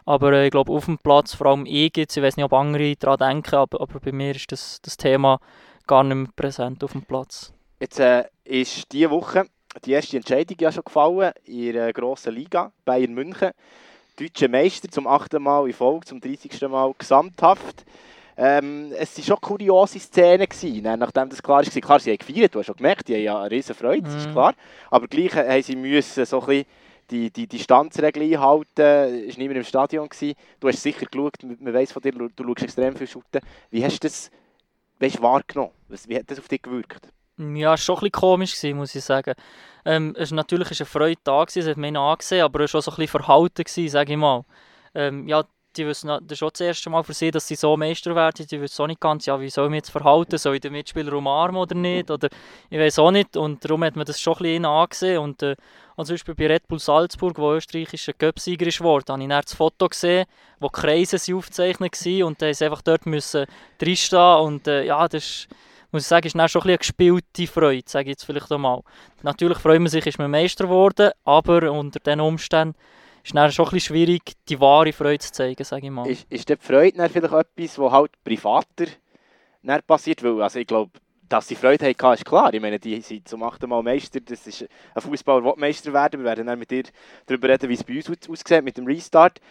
Aber 0.06 0.34
äh, 0.34 0.46
ich 0.46 0.52
glaube, 0.52 0.74
auf 0.74 0.86
dem 0.86 0.98
Platz, 0.98 1.34
vor 1.34 1.48
allem 1.48 1.66
ich 1.66 1.96
jetzt, 1.96 2.18
ich 2.18 2.24
weiß 2.24 2.36
nicht, 2.36 2.46
ob 2.46 2.54
andere 2.54 2.96
daran 2.98 3.20
denken, 3.20 3.56
aber, 3.56 3.80
aber 3.80 4.00
bei 4.02 4.12
mir 4.12 4.36
ist 4.36 4.52
das, 4.52 4.82
das 4.82 4.98
Thema 4.98 5.40
gar 5.88 6.04
nicht 6.04 6.16
mehr 6.16 6.30
präsent 6.36 6.84
auf 6.84 6.92
dem 6.92 7.04
Platz. 7.04 7.54
Jetzt 7.80 8.00
äh, 8.00 8.26
ist 8.44 8.92
diese 8.92 9.10
Woche 9.10 9.46
die 9.84 9.92
erste 9.92 10.18
Entscheidung 10.18 10.58
ja 10.60 10.72
schon 10.72 10.84
gefallen 10.84 11.34
in 11.46 11.74
der 11.74 11.92
grossen 11.94 12.34
Liga, 12.34 12.72
Bayern 12.86 13.14
München. 13.14 13.52
Deutsche 14.18 14.48
Meister 14.48 14.90
zum 14.90 15.08
achten 15.08 15.44
Mal 15.44 15.68
in 15.68 15.74
Folge, 15.74 16.06
zum 16.06 16.22
30. 16.22 16.62
Mal 16.70 16.94
gesamthaft. 16.98 17.84
Ähm, 18.38 18.92
es 18.98 19.18
waren 19.18 19.26
schon 19.26 19.42
kuriose 19.42 20.00
Szenen, 20.00 20.48
gewesen, 20.48 20.84
ne, 20.84 20.98
nachdem 20.98 21.30
das 21.30 21.42
klar 21.42 21.66
war. 21.66 21.82
Klar, 21.82 22.00
sie 22.00 22.12
haben 22.12 22.18
gefeiert, 22.18 22.54
du 22.54 22.60
hast 22.60 22.68
schon 22.68 22.76
gemerkt, 22.76 23.08
die 23.08 23.16
haben 23.16 23.24
ja 23.24 23.40
eine 23.40 23.52
riesen 23.52 23.76
Freude, 23.76 24.04
das 24.04 24.16
ist 24.16 24.28
mhm. 24.28 24.34
klar. 24.34 24.54
Aber 24.90 25.08
gleich 25.08 25.36
haben 25.36 25.64
sie 25.64 25.76
müssen 25.76 26.26
so 26.26 26.42
ein 26.42 26.48
bisschen 26.48 26.66
die, 27.12 27.30
die 27.32 27.48
Distanzregeln 27.48 28.34
einhalten. 28.34 29.28
Es 29.28 29.36
war 29.36 29.38
niemand 29.38 29.58
im 29.58 29.64
Stadion. 29.64 30.10
Gewesen. 30.10 30.36
Du 30.60 30.68
hast 30.68 30.82
sicher 30.82 31.06
geschaut, 31.06 31.36
man 31.44 31.74
weiss 31.74 31.92
von 31.92 32.02
dir, 32.02 32.12
du 32.12 32.30
schaust 32.38 32.64
extrem 32.64 32.96
viel 32.96 33.08
Shooten. 33.08 33.42
Wie 33.70 33.84
hast 33.84 34.04
du 34.04 34.08
das 34.08 34.32
weißt, 35.00 35.22
wahrgenommen? 35.22 35.72
Wie 35.88 36.18
hat 36.18 36.30
das 36.30 36.40
auf 36.40 36.48
dich 36.48 36.62
gewirkt? 36.62 37.08
Ja, 37.38 37.76
schon 37.78 37.96
ein 37.96 38.00
bisschen 38.00 38.12
komisch, 38.12 38.56
gewesen, 38.56 38.78
muss 38.78 38.96
ich 38.96 39.04
sagen. 39.04 39.34
Ähm, 39.84 40.16
es 40.18 40.32
natürlich 40.32 40.80
eine 40.80 40.86
Freude 40.86 41.20
da, 41.24 41.44
es 41.44 41.68
hat 41.68 41.78
mich 41.78 41.96
angesehen, 41.98 42.44
aber 42.44 42.62
es 42.62 42.74
war 42.74 42.80
auch 42.80 42.84
so 42.84 42.92
ein 42.92 42.96
bisschen 42.98 43.22
verhalten, 43.22 43.90
sage 43.90 44.14
ich 44.14 44.18
mal. 44.18 44.46
Ähm, 44.94 45.28
ja, 45.28 45.44
die 45.78 45.86
wissen, 45.86 46.08
das 46.08 46.22
ist 46.30 46.38
schon 46.40 46.50
das 46.52 46.62
erste 46.62 46.90
Mal 46.90 47.04
für 47.04 47.14
sie, 47.14 47.32
dass 47.32 47.48
sie 47.48 47.56
so 47.56 47.76
Meister 47.78 48.16
werden. 48.16 48.46
Die 48.50 48.62
wissen 48.62 48.82
auch 48.82 48.88
nicht 48.88 49.00
ganz, 49.00 49.26
ja, 49.26 49.40
wie 49.40 49.50
soll 49.50 49.66
ich 49.66 49.72
mich 49.72 49.78
jetzt 49.78 49.92
verhalten? 49.92 50.38
Soll 50.38 50.56
ich 50.56 50.62
den 50.62 50.72
Mitspieler 50.72 51.14
umarmen 51.14 51.62
oder 51.62 51.76
nicht? 51.76 52.10
Oder 52.10 52.30
ich 52.70 52.80
weiß 52.80 53.00
auch 53.00 53.12
nicht. 53.12 53.38
Und 53.38 53.64
darum 53.64 53.84
hat 53.84 53.96
man 53.96 54.06
das 54.06 54.20
schon 54.20 54.34
ein 54.34 54.44
bisschen 54.44 54.66
angesehen. 54.66 55.20
Und, 55.20 55.44
äh, 55.44 55.56
und 55.96 56.06
zum 56.06 56.14
Beispiel 56.16 56.36
bei 56.36 56.48
Red 56.48 56.68
Bull 56.68 56.80
Salzburg, 56.80 57.38
wo 57.38 57.54
österreichischer 57.54 58.14
Göpsieger 58.14 58.68
ist 58.68 58.80
habe 58.82 59.00
ich 59.00 59.06
dann 59.06 59.30
das 59.30 59.54
Foto 59.54 59.88
gesehen, 59.88 60.26
wo 60.60 60.68
die 60.68 60.82
Kreise 60.82 61.18
sind 61.18 61.36
aufgezeichnet 61.36 61.94
waren 61.94 62.24
und 62.24 62.42
da 62.42 62.54
sie 62.54 62.66
einfach 62.66 62.82
dort 62.82 63.02
drinstehen 63.06 64.38
und 64.40 64.68
äh, 64.68 64.86
ja, 64.86 65.08
das 65.08 65.24
ist, 65.24 65.48
muss 65.92 66.04
ich 66.04 66.08
sagen, 66.08 66.28
ist 66.28 66.36
dann 66.36 66.50
schon 66.50 66.62
ein 66.64 66.70
eine 66.70 66.78
gespielte 66.78 67.48
Freude, 67.48 67.84
sage 67.86 68.06
ich 68.06 68.10
jetzt 68.10 68.26
vielleicht 68.26 68.52
einmal. 68.52 68.82
Natürlich 69.24 69.58
freut 69.58 69.80
man 69.80 69.88
sich, 69.88 70.06
ist 70.06 70.20
man 70.20 70.30
Meister 70.30 70.66
geworden, 70.66 71.12
aber 71.24 71.72
unter 71.72 72.00
diesen 72.00 72.20
Umständen 72.20 72.76
ist 73.26 73.36
dann 73.36 73.52
schon 73.52 73.68
ein 73.70 73.80
schwierig, 73.80 74.22
die 74.48 74.60
wahre 74.60 74.94
Freude 74.94 75.20
zu 75.20 75.32
zeigen, 75.32 75.64
sage 75.64 75.88
ich 75.88 75.92
mal. 75.92 76.08
Ist, 76.08 76.28
ist 76.30 76.48
die 76.48 76.56
Freude 76.58 76.98
dann 76.98 77.10
vielleicht 77.10 77.34
etwas, 77.34 77.80
was 77.80 77.92
halt 77.92 78.12
privater 78.24 78.86
passiert? 79.88 80.24
Weil, 80.24 80.44
also 80.44 80.60
ich 80.60 80.68
glaube, 80.68 80.92
dass 81.28 81.48
sie 81.48 81.56
Freude 81.56 81.88
hatten, 81.88 82.14
ist 82.14 82.26
klar. 82.26 82.54
Ich 82.54 82.62
meine, 82.62 82.78
die 82.78 83.02
sind 83.02 83.28
zum 83.28 83.42
achten 83.42 83.68
Mal 83.68 83.82
Meister. 83.82 84.20
Das 84.20 84.46
ist 84.46 84.68
ein 84.94 85.02
Fußballer, 85.02 85.42
der 85.42 85.58
Meister 85.58 85.92
werden. 85.92 86.20
Wir 86.20 86.26
werden 86.26 86.46
dann 86.46 86.60
mit 86.60 86.70
dir 86.70 86.84
darüber 87.26 87.50
reden, 87.50 87.68
wie 87.68 87.74
es 87.74 87.84
bei 87.84 87.96
uns 87.96 88.30
aussieht 88.30 88.64
mit 88.64 88.78
dem 88.78 88.86
Restart. 88.86 89.42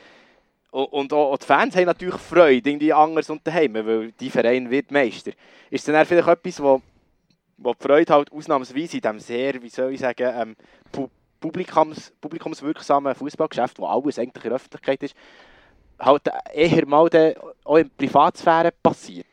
Und 0.70 1.12
auch 1.12 1.36
die 1.36 1.46
Fans 1.46 1.74
haben 1.74 1.86
natürlich 1.86 2.14
Freude, 2.14 2.70
irgendwie 2.70 2.92
anders 2.92 3.28
und 3.28 3.44
daheim, 3.44 3.74
weil 3.74 4.12
die 4.12 4.30
Verein 4.30 4.70
wird 4.70 4.92
Meister. 4.92 5.32
Ist 5.70 5.86
dann 5.88 6.06
vielleicht 6.06 6.28
etwas, 6.28 6.62
wo, 6.62 6.80
wo 7.56 7.74
die 7.74 7.82
Freude 7.82 8.12
halt 8.12 8.32
ausnahmsweise 8.32 8.96
in 8.96 9.00
diesem 9.00 9.18
sehr, 9.18 9.60
wie 9.60 9.68
soll 9.68 9.92
ich 9.92 10.00
sagen, 10.00 10.32
ähm, 10.32 10.56
Publikums, 11.44 12.10
publikumswirksamen 12.22 13.14
Fußballgeschäft, 13.14 13.78
wo 13.78 13.84
alles 13.84 14.18
eigentlich 14.18 14.44
in 14.44 14.48
der 14.48 14.56
Öffentlichkeit 14.56 15.02
ist, 15.02 15.14
halt 16.00 16.22
eher 16.54 16.86
mal 16.86 17.06
auch 17.64 17.76
in 17.76 17.90
der 17.90 17.90
Privatsphäre 17.98 18.72
passiert? 18.82 19.26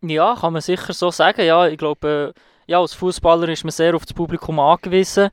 Ja, 0.00 0.34
kann 0.40 0.54
man 0.54 0.62
sicher 0.62 0.94
so 0.94 1.10
sagen. 1.10 1.44
Ja, 1.44 1.66
ich 1.66 1.76
glaube, 1.76 2.34
äh, 2.34 2.40
ja, 2.66 2.80
als 2.80 2.94
Fußballer 2.94 3.48
ist 3.50 3.62
man 3.62 3.72
sehr 3.72 3.94
auf 3.94 4.06
das 4.06 4.14
Publikum 4.14 4.58
angewiesen. 4.58 5.28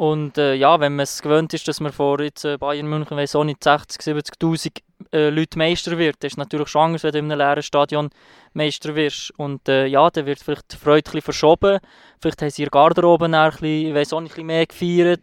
Und 0.00 0.38
äh, 0.38 0.54
ja, 0.54 0.80
wenn 0.80 0.96
man 0.96 1.04
es 1.04 1.20
gewöhnt 1.20 1.52
ist, 1.52 1.68
dass 1.68 1.78
man 1.78 1.92
vor 1.92 2.22
jetzt, 2.22 2.46
äh, 2.46 2.56
Bayern 2.56 2.86
München, 2.86 3.18
weiss 3.18 3.36
auch 3.36 3.44
nicht, 3.44 3.62
60, 3.62 4.00
70'000 4.00 4.70
äh, 5.12 5.28
Leute 5.28 5.58
Meister 5.58 5.98
wird, 5.98 6.16
das 6.20 6.32
ist 6.32 6.36
natürlich 6.38 6.68
schon 6.68 6.80
anders, 6.80 7.02
wenn 7.02 7.12
du 7.12 7.18
in 7.18 7.30
einem 7.30 7.38
leeren 7.38 7.62
Stadion 7.62 8.08
Meister 8.54 8.94
wirst. 8.94 9.30
Und 9.36 9.68
äh, 9.68 9.84
ja, 9.84 10.08
dann 10.08 10.24
wird 10.24 10.38
vielleicht 10.38 10.72
die 10.72 10.76
Freude 10.78 11.10
ein 11.12 11.20
verschoben. 11.20 11.80
Vielleicht 12.18 12.40
haben 12.40 12.48
sie 12.48 12.62
ihre 12.62 12.70
Garderobe 12.70 13.26
ein 13.26 13.50
bisschen, 13.50 13.66
ich 13.88 13.94
weiss 13.94 14.14
auch 14.14 14.22
nicht, 14.22 14.32
ein 14.38 14.46
bisschen 14.46 14.46
mehr 14.46 14.64
gefeiert. 14.64 15.20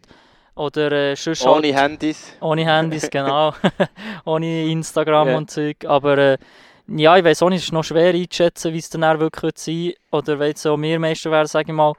Oder 0.54 0.92
äh, 0.92 1.16
sonst 1.16 1.44
halt- 1.44 1.56
Ohne 1.56 1.74
Handys. 1.74 2.36
ohne 2.40 2.64
Handys, 2.64 3.10
genau. 3.10 3.54
ohne 4.24 4.64
Instagram 4.66 5.28
Ja. 5.30 5.36
und 5.38 5.50
Zeug. 5.50 5.84
Aber 5.86 6.16
äh, 6.18 6.38
ja, 6.86 7.16
ich 7.16 7.24
weiß 7.24 7.42
auch 7.42 7.48
nicht, 7.48 7.58
es 7.62 7.64
ist 7.64 7.72
noch 7.72 7.82
schwer 7.82 8.14
einzuschätzen, 8.14 8.72
wie 8.72 8.78
es 8.78 8.90
dann 8.90 9.18
wirklich 9.18 9.42
wird 9.42 9.58
sein 9.58 9.92
Oder 10.12 10.38
wenn 10.38 10.52
es 10.52 10.62
so 10.62 10.76
mehr 10.76 11.00
Meister 11.00 11.32
wären, 11.32 11.48
sage 11.48 11.72
ich 11.72 11.76
mal, 11.76 11.94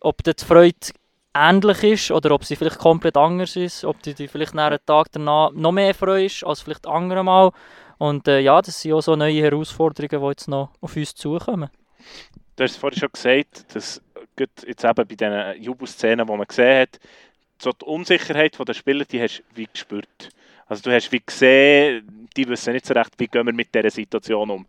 ob 0.00 0.22
dort 0.22 0.42
die 0.42 0.44
Freude 0.44 0.76
ähnlich 1.34 1.82
ist 1.82 2.10
oder 2.10 2.32
ob 2.32 2.44
sie 2.44 2.56
vielleicht 2.56 2.78
komplett 2.78 3.16
anders 3.16 3.56
ist. 3.56 3.84
Ob 3.84 4.02
die, 4.02 4.14
die 4.14 4.28
vielleicht 4.28 4.54
nach 4.54 4.68
einem 4.68 4.78
Tag 4.84 5.08
danach 5.12 5.52
noch 5.52 5.72
mehr 5.72 5.94
freust 5.94 6.44
als 6.44 6.62
vielleicht 6.62 6.86
andere 6.86 7.24
Mal. 7.24 7.52
Und 7.98 8.28
äh, 8.28 8.40
ja, 8.40 8.60
das 8.62 8.80
sind 8.80 8.92
auch 8.92 9.00
so 9.00 9.16
neue 9.16 9.42
Herausforderungen, 9.42 10.22
die 10.22 10.28
jetzt 10.30 10.48
noch 10.48 10.70
auf 10.80 10.96
uns 10.96 11.14
zukommen. 11.14 11.70
Du 12.56 12.64
hast 12.64 12.76
vorhin 12.76 12.98
schon 12.98 13.12
gesagt, 13.12 13.74
dass 13.74 14.02
gerade 14.36 14.52
jetzt 14.66 14.84
eben 14.84 14.94
bei 14.94 15.04
diesen 15.04 15.62
Jubelszenen, 15.62 16.26
die 16.26 16.36
man 16.36 16.46
gesehen 16.46 16.82
hat, 16.82 17.00
so 17.60 17.72
die 17.72 17.84
Unsicherheit 17.84 18.56
der 18.58 18.74
Spieler, 18.74 19.04
die 19.04 19.20
hast 19.20 19.38
du 19.38 19.56
wie 19.56 19.68
gespürt. 19.72 20.30
Also 20.66 20.82
du 20.82 20.94
hast 20.94 21.10
wie 21.10 21.22
gesehen, 21.24 22.28
die 22.36 22.48
wissen 22.48 22.72
nicht 22.72 22.86
so 22.86 22.94
recht, 22.94 23.12
wie 23.18 23.26
gehen 23.26 23.46
wir 23.46 23.52
mit 23.52 23.74
dieser 23.74 23.90
Situation 23.90 24.50
um. 24.50 24.66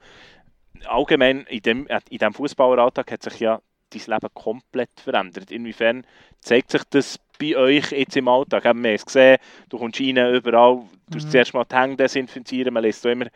Allgemein 0.86 1.42
in 1.50 1.88
äh, 1.88 2.00
in 2.10 2.18
dem 2.18 2.34
Fußballeralltag 2.34 3.12
hat 3.12 3.24
sich 3.24 3.40
ja 3.40 3.62
dein 3.90 4.02
Leben 4.08 4.34
komplett 4.34 5.00
verändert. 5.00 5.52
Inwiefern 5.52 6.06
zeigt 6.42 6.72
sich 6.72 6.84
das 6.90 7.20
bei 7.40 7.56
euch 7.58 7.92
jetzt 7.92 8.18
im 8.18 8.28
Alltag? 8.28 8.64
Wir 8.64 8.70
haben 8.70 8.86
es 8.86 9.06
gesehen, 9.06 9.38
du 9.70 9.78
kommst 9.78 10.00
rein, 10.00 10.18
überall, 10.36 10.84
du 11.10 11.16
musst 11.16 11.28
Mhm. 11.28 11.32
zuerst 11.32 11.54
mal 11.54 11.66
die 11.66 11.76
Hände 11.76 11.98
desinfizieren, 11.98 12.74
man 12.74 12.84
lässt 12.84 13.06
immer 13.06 13.28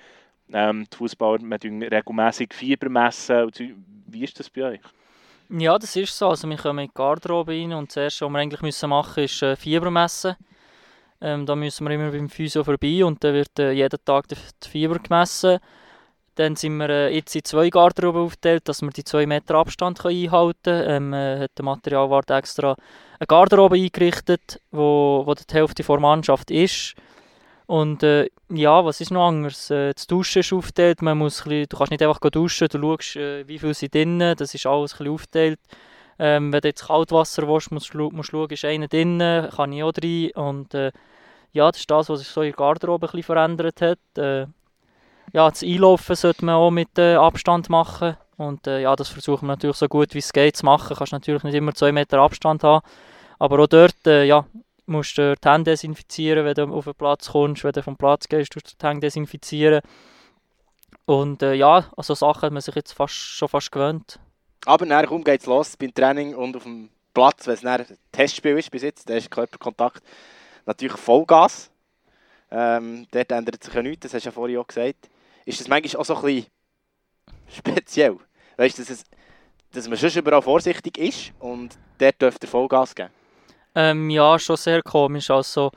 ähm, 0.51 0.86
die 0.91 0.98
Fußballer 0.98 1.39
regelmäßig 1.91 2.53
Fieber 2.53 2.89
messen. 2.89 3.51
Wie 4.07 4.24
ist 4.24 4.39
das 4.39 4.50
bei 4.50 4.63
euch? 4.63 4.81
Ja, 5.50 5.77
das 5.77 5.95
ist 5.95 6.17
so. 6.17 6.29
Also 6.29 6.48
wir 6.50 6.57
kommen 6.57 6.79
in 6.79 6.88
die 6.88 6.93
Garderobe 6.93 7.51
rein 7.53 7.74
und 7.74 7.89
das 7.91 7.98
Erste, 7.98 8.25
was 8.25 8.31
wir 8.33 8.39
eigentlich 8.39 8.62
müssen 8.62 8.89
machen 8.89 9.22
müssen, 9.22 9.25
ist 9.25 9.41
äh, 9.43 9.55
Fieber 9.55 9.91
messen. 9.91 10.36
Ähm, 11.22 11.45
da 11.45 11.55
müssen 11.55 11.86
wir 11.88 11.91
immer 11.95 12.12
beim 12.12 12.29
Physio 12.29 12.63
vorbei 12.63 13.03
und 13.05 13.24
dann 13.24 13.33
wird 13.33 13.57
äh, 13.60 13.72
jeden 13.72 14.00
Tag 14.05 14.27
der 14.27 14.38
Fieber 14.67 15.00
gemessen. 15.00 15.60
Dann 16.36 16.56
sind 16.56 16.78
wir 16.78 16.90
äh, 16.90 17.16
jetzt 17.16 17.36
in 17.36 17.44
zwei 17.44 17.70
Garderoben 17.70 18.22
aufgeteilt, 18.22 18.68
dass 18.68 18.82
wir 18.82 18.90
die 18.90 19.04
zwei 19.04 19.25
Meter 19.25 19.56
Abstand 19.56 20.04
einhalten 20.06 20.62
können. 20.63 20.90
Ähm, 20.90 21.13
äh, 21.13 21.40
hat 21.42 21.52
der 21.58 21.66
Materialwart 21.66 22.32
extra 22.32 22.75
eine 23.20 23.28
Garderobe 23.28 23.75
eingerichtet, 23.75 24.60
wo, 24.72 25.24
wo 25.25 25.34
die 25.34 25.44
Hälfte 25.52 25.84
der 25.84 26.00
Mannschaft 26.00 26.52
ist. 26.52 26.96
Und 27.66 28.04
äh, 28.04 28.30
ja, 28.50 28.84
was 28.84 29.00
ist 29.02 29.12
noch 29.12 29.28
anders? 29.28 29.70
Äh, 29.70 29.94
das 29.94 30.08
Duschen 30.08 30.40
ist 30.40 30.54
aufgeteilt, 30.54 31.02
man 31.02 31.18
muss 31.18 31.44
bisschen, 31.44 31.68
du 31.70 31.78
kannst 31.78 31.92
nicht 31.92 32.04
einfach 32.04 32.20
duschen, 32.20 32.68
du 32.70 32.80
schaust, 32.80 33.16
äh, 33.16 33.48
wie 33.48 33.60
viel 33.60 33.74
sind 33.74 33.96
drinnen, 33.96 34.36
das 34.36 34.54
ist 34.54 34.66
alles 34.66 35.00
ein 35.00 35.08
aufgeteilt. 35.08 35.60
Ähm, 36.20 36.54
wenn 36.54 36.62
du 36.62 36.68
jetzt 36.68 36.86
Kaltwasser 36.88 37.48
willst, 37.48 37.72
musst 37.72 37.94
du 37.94 38.10
musst 38.12 38.32
schauen, 38.32 38.50
ist 38.50 38.66
einer 38.66 38.88
drinnen, 38.88 39.50
kann 39.50 39.72
ich 39.72 39.84
auch 39.84 39.94
rein. 40.02 40.32
Und 40.36 40.74
äh, 40.74 40.92
ja, 41.54 41.72
das 41.72 41.80
ist 41.80 41.92
das, 41.92 42.10
was 42.10 42.20
sich 42.20 42.30
so 42.30 42.42
in 42.42 42.50
der 42.50 42.58
Garderobe 42.58 43.08
ein 43.08 43.12
bisschen 43.12 43.24
verändert 43.24 43.82
hat. 43.82 44.48
Ja, 45.32 45.50
das 45.50 45.63
Einlaufen 45.63 46.15
sollte 46.15 46.46
man 46.46 46.56
auch 46.56 46.72
mit 46.72 46.98
äh, 46.98 47.15
Abstand 47.15 47.70
machen. 47.70 48.18
Und 48.38 48.68
äh, 48.68 48.82
ja, 48.82 48.96
das 48.96 49.10
versuchen 49.10 49.46
wir 49.46 49.53
natürlich 49.53 49.77
so 49.77 49.88
gut 49.88 50.13
wie 50.13 50.20
es 50.20 50.34
geht 50.34 50.58
zu 50.58 50.65
machen. 50.65 50.89
Du 50.89 50.96
kannst 50.96 51.13
natürlich 51.13 51.44
nicht 51.44 51.56
immer 51.56 51.74
zwei 51.74 51.92
Meter 51.92 52.20
Abstand 52.20 52.63
haben. 52.63 52.86
Aber 53.39 53.60
auch 53.60 53.68
dort, 53.68 54.06
äh, 54.06 54.25
ja, 54.25 54.46
musst 54.86 55.18
du 55.18 55.36
die 55.36 55.50
Hände 55.50 55.72
desinfizieren, 55.72 56.46
wenn 56.46 56.56
du 56.56 56.74
auf 56.74 56.86
den 56.86 56.96
Platz 56.96 57.30
kommst. 57.32 57.63
Wenn 57.63 57.72
du 57.72 57.84
vom 57.84 57.98
Platz 57.98 58.27
gehst, 58.27 58.56
musst 58.56 58.74
du 58.74 58.77
die 58.80 58.86
Hände 58.86 59.01
desinfizieren. 59.01 59.82
Und 61.06 61.42
äh, 61.42 61.53
ja, 61.53 61.86
also 61.98 62.13
Sachen 62.13 62.44
hat 62.44 62.53
man 62.53 62.62
sich 62.62 62.75
jetzt 62.75 62.94
fast, 62.94 63.15
schon 63.15 63.48
fast 63.48 63.72
gewöhnt. 63.72 64.20
Aber 64.65 64.86
nachher 64.86 65.08
kaum 65.08 65.24
geht 65.24 65.42
es 65.42 65.48
los 65.48 65.75
beim 65.75 65.94
Training 65.94 66.36
und 66.36 66.56
auf 66.56 66.63
dem 66.63 66.89
Platz, 67.13 67.46
wenn 67.48 67.53
es 67.56 67.62
dann 67.62 67.82
ein 67.82 67.98
Testspiel 68.12 68.58
ist 68.58 68.72
bis 68.72 68.84
jetzt, 68.84 69.10
da 69.10 69.15
ist 69.15 69.30
Körperkontakt 69.30 70.01
natürlich 70.65 70.98
Vollgas. 70.98 71.70
Ähm, 72.50 73.08
dort 73.12 73.32
ändert 73.32 73.63
sich 73.63 73.74
ja 73.74 73.82
nichts, 73.82 74.03
das 74.03 74.13
hast 74.13 74.24
du 74.24 74.30
ja 74.30 74.32
vorhin 74.32 74.58
auch 74.58 74.68
gesagt. 74.68 75.10
Ist 75.45 75.59
das 75.59 75.67
manchmal 75.67 76.01
auch 76.01 76.05
so 76.05 76.15
ein 76.15 76.21
bisschen 76.21 76.45
speziell? 77.47 78.17
Weißt 78.57 78.79
du, 78.79 78.83
dass, 78.83 79.03
dass 79.71 79.88
man 79.88 79.97
schon 79.97 80.12
überall 80.12 80.41
vorsichtig 80.41 80.97
ist 80.97 81.33
und 81.39 81.77
dort 81.97 82.21
dürfte 82.21 82.47
Vollgas 82.47 82.95
geben? 82.95 83.09
Ähm, 83.75 84.09
ja, 84.09 84.38
schon 84.38 84.55
sehr 84.55 84.81
komisch. 84.83 85.29
Also, 85.31 85.71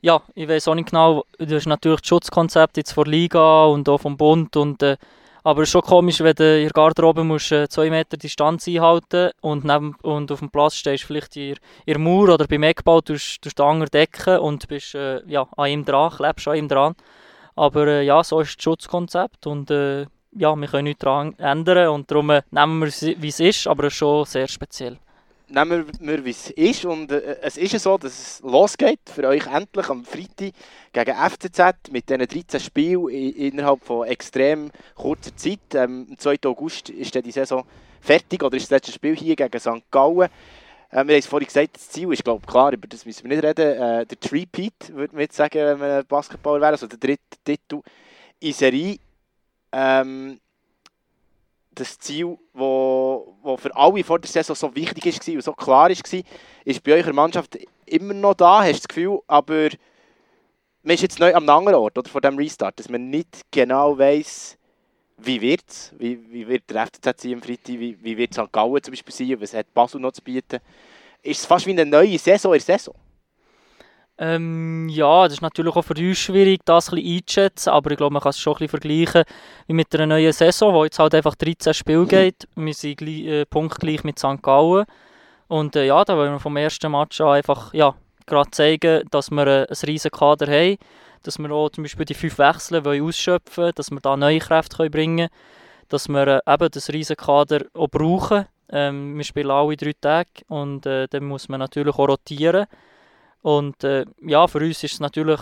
ja, 0.00 0.20
ich 0.34 0.48
weiß 0.48 0.68
auch 0.68 0.74
nicht 0.74 0.90
genau, 0.90 1.24
das 1.38 1.52
ist 1.52 1.66
natürlich 1.66 2.00
das 2.00 2.08
Schutzkonzept 2.08 2.76
jetzt 2.76 2.92
von 2.92 3.04
der 3.04 3.12
Liga 3.12 3.66
und 3.66 3.88
auch 3.88 3.98
vom 3.98 4.16
Bund. 4.16 4.56
Und, 4.56 4.82
äh, 4.82 4.96
aber 5.44 5.62
es 5.62 5.68
ist 5.68 5.72
schon 5.72 5.82
komisch, 5.82 6.20
wenn 6.20 6.34
du 6.34 6.56
in 6.56 6.64
der 6.64 6.72
Garderobe 6.72 7.22
musst, 7.22 7.52
äh, 7.52 7.68
zwei 7.68 7.90
Meter 7.90 8.16
Distanz 8.16 8.66
einhalten 8.66 9.30
und, 9.40 9.64
neben, 9.64 9.94
und 10.02 10.32
auf 10.32 10.40
dem 10.40 10.50
Platz 10.50 10.74
stehst 10.74 11.04
vielleicht 11.04 11.36
in, 11.36 11.56
der 11.86 11.98
Mauer 11.98 12.34
oder 12.34 12.46
beim 12.48 12.64
Eckbau, 12.64 13.00
tust, 13.00 13.40
tust 13.42 13.58
den 13.58 13.66
anderen 13.66 13.90
decken 13.90 14.38
und 14.38 14.66
bist 14.66 14.96
äh, 14.96 15.22
ja, 15.28 15.46
an 15.56 15.70
ihm 15.70 15.84
dran, 15.84 16.10
klebst 16.10 16.48
an 16.48 16.56
ihm 16.56 16.68
dran. 16.68 16.94
Aber 17.54 17.86
äh, 17.86 18.04
ja, 18.04 18.22
so 18.24 18.40
ist 18.40 18.56
das 18.56 18.62
Schutzkonzept 18.62 19.46
und 19.46 19.70
äh, 19.70 20.06
ja, 20.32 20.56
wir 20.56 20.68
können 20.68 20.84
nichts 20.84 21.00
daran 21.00 21.38
ändern 21.38 21.88
und 21.88 22.10
darum 22.10 22.30
äh, 22.30 22.42
nehmen 22.50 22.80
wir 22.80 22.88
es, 22.88 23.02
wie 23.02 23.28
es 23.28 23.40
ist, 23.40 23.66
aber 23.66 23.90
schon 23.90 24.24
sehr 24.24 24.48
speziell. 24.48 24.98
nehmen 25.52 25.86
wir, 26.00 26.24
wie 26.24 26.30
es 26.30 26.50
ist. 26.50 26.84
Und 26.84 27.12
äh, 27.12 27.36
es 27.42 27.56
ist 27.56 27.72
ja 27.72 27.78
so, 27.78 27.98
dass 27.98 28.12
es 28.12 28.40
losgeht 28.40 29.00
für 29.04 29.28
euch 29.28 29.46
endlich 29.46 29.88
am 29.88 30.04
Freitag 30.04 30.54
gegen 30.92 31.14
FCZ 31.14 31.90
mit 31.90 32.08
diesen 32.08 32.26
13 32.26 32.60
Spielen 32.60 33.08
innerhalb 33.08 33.84
von 33.84 34.06
extrem 34.06 34.70
kurzer 34.94 35.36
Zeit. 35.36 35.60
Ähm, 35.74 36.06
am 36.10 36.18
2. 36.18 36.38
August 36.46 36.88
ist 36.90 37.14
dann 37.14 37.22
die 37.22 37.32
Saison 37.32 37.64
fertig 38.00 38.42
oder 38.42 38.56
ist 38.56 38.64
das 38.64 38.70
letzte 38.70 38.92
Spiel 38.92 39.16
hier 39.16 39.36
gegen 39.36 39.60
St. 39.60 39.90
Gallen. 39.90 40.28
Äh, 40.92 41.06
wir 41.06 41.14
haben 41.14 41.20
es 41.20 41.26
vorhin 41.26 41.46
gesagt, 41.46 41.76
das 41.76 41.88
Ziel 41.88 42.12
ist 42.12 42.22
glaube 42.22 42.46
klar, 42.46 42.72
über 42.72 42.86
das 42.86 43.04
müssen 43.04 43.28
wir 43.28 43.36
nicht 43.36 43.44
reden. 43.44 43.80
Äh, 43.80 44.06
der 44.06 44.32
Repeat 44.32 44.94
würde 44.94 45.14
man 45.14 45.22
jetzt 45.22 45.36
sagen, 45.36 45.54
wenn 45.54 45.78
man 45.78 46.06
Basketballer 46.06 46.60
wäre, 46.60 46.72
also 46.72 46.86
der 46.86 46.98
dritte 46.98 47.38
Titel 47.44 47.80
in 48.38 48.52
Serie. 48.52 48.98
Ähm, 49.72 50.38
das 51.74 51.98
Ziel, 51.98 52.36
wo 52.52 53.56
für 53.56 53.74
alle 53.74 54.04
vor 54.04 54.18
der 54.18 54.30
Saison 54.30 54.54
so 54.54 54.74
wichtig 54.76 55.06
ist 55.06 55.26
und 55.26 55.42
so 55.42 55.54
klar 55.54 55.88
ist, 55.88 56.02
ist 56.66 56.82
bei 56.84 56.92
eurer 56.92 57.14
Mannschaft 57.14 57.58
immer 57.86 58.12
noch 58.12 58.34
da, 58.34 58.60
hast 58.60 58.68
du 58.68 58.72
das 58.74 58.88
Gefühl, 58.88 59.20
aber 59.26 59.70
man 60.82 60.94
ist 60.94 61.00
jetzt 61.00 61.18
neu 61.18 61.34
am 61.34 61.48
anderen 61.48 61.76
Ort 61.76 61.96
oder, 61.96 62.10
von 62.10 62.20
diesem 62.20 62.36
Restart, 62.36 62.78
dass 62.78 62.90
man 62.90 63.08
nicht 63.08 63.40
genau 63.50 63.96
weiss, 63.96 64.58
wie 65.24 65.40
wird 65.40 65.62
es, 65.68 65.92
wie, 65.98 66.18
wie 66.30 66.46
wird 66.46 66.68
der 66.70 66.86
FCZ 66.86 67.20
sein 67.20 67.34
am 67.34 67.42
Freitag, 67.42 67.78
wie, 67.78 67.96
wie 68.02 68.16
wird 68.16 68.34
St. 68.34 68.50
Gallen 68.52 68.82
zum 68.82 68.92
Beispiel 68.92 69.14
sein, 69.14 69.40
was 69.40 69.54
hat 69.54 69.72
Basel 69.74 70.00
noch 70.00 70.12
zu 70.12 70.22
bieten. 70.22 70.60
Ist 71.22 71.40
es 71.40 71.46
fast 71.46 71.66
wie 71.66 71.70
eine 71.70 71.86
neue 71.86 72.18
Saison 72.18 72.52
in 72.52 72.58
der 72.58 72.78
Saison? 72.78 72.94
Ähm, 74.18 74.88
ja, 74.88 75.24
das 75.24 75.34
ist 75.34 75.42
natürlich 75.42 75.74
auch 75.74 75.82
für 75.82 75.94
uns 75.94 76.18
schwierig, 76.18 76.60
das 76.64 76.90
ein 76.90 76.96
bisschen 76.96 77.16
einzuschätzen, 77.16 77.70
aber 77.70 77.90
ich 77.90 77.96
glaube, 77.96 78.12
man 78.12 78.22
kann 78.22 78.30
es 78.30 78.38
schon 78.38 78.52
ein 78.52 78.58
bisschen 78.58 78.68
vergleichen 78.68 79.24
wie 79.66 79.72
mit 79.72 79.94
einer 79.94 80.06
neuen 80.06 80.32
Saison, 80.32 80.74
wo 80.74 80.84
jetzt 80.84 80.98
halt 80.98 81.14
einfach 81.14 81.34
13 81.34 81.72
Spiele 81.72 82.06
geht. 82.06 82.46
Wir 82.54 82.74
sind 82.74 83.02
äh, 83.02 83.46
punktgleich 83.46 84.04
mit 84.04 84.18
St. 84.18 84.42
Gallen 84.42 84.84
und 85.48 85.76
äh, 85.76 85.86
ja, 85.86 86.04
da 86.04 86.16
wollen 86.16 86.32
wir 86.32 86.40
vom 86.40 86.56
ersten 86.56 86.92
Match 86.92 87.20
an 87.20 87.28
einfach 87.28 87.72
ja, 87.72 87.94
gerade 88.26 88.50
zeigen, 88.50 89.02
dass 89.10 89.30
wir 89.30 89.46
äh, 89.46 89.66
ein 89.68 89.76
riesen 89.86 90.10
Kader 90.10 90.46
haben, 90.46 90.76
dass 91.22 91.38
wir 91.38 91.50
auch 91.50 91.70
zum 91.70 91.84
Beispiel 91.84 92.04
die 92.04 92.14
fünf 92.14 92.38
Wechsel 92.38 92.86
ausschöpfen 92.86 93.64
wollen, 93.64 93.72
dass 93.74 93.90
wir 93.90 94.00
da 94.00 94.16
neue 94.16 94.38
Kräfte 94.38 94.76
können 94.76 94.90
bringen 94.90 95.28
können, 95.28 95.30
dass 95.88 96.08
wir 96.08 96.26
äh, 96.46 96.54
eben 96.54 96.68
das 96.70 96.90
riesen 96.90 97.16
Kader 97.16 97.66
auch 97.74 97.88
brauchen. 97.88 98.46
Ähm, 98.70 99.16
wir 99.16 99.24
spielen 99.24 99.50
alle 99.50 99.76
drei 99.76 99.92
Tage 100.00 100.30
und 100.48 100.86
äh, 100.86 101.06
dann 101.08 101.24
muss 101.24 101.48
man 101.48 101.60
natürlich 101.60 101.94
auch 101.94 102.08
rotieren. 102.08 102.66
Und 103.42 103.84
äh, 103.84 104.06
ja, 104.22 104.46
für 104.46 104.58
uns 104.58 104.82
ist 104.82 104.94
es 104.94 105.00
natürlich 105.00 105.40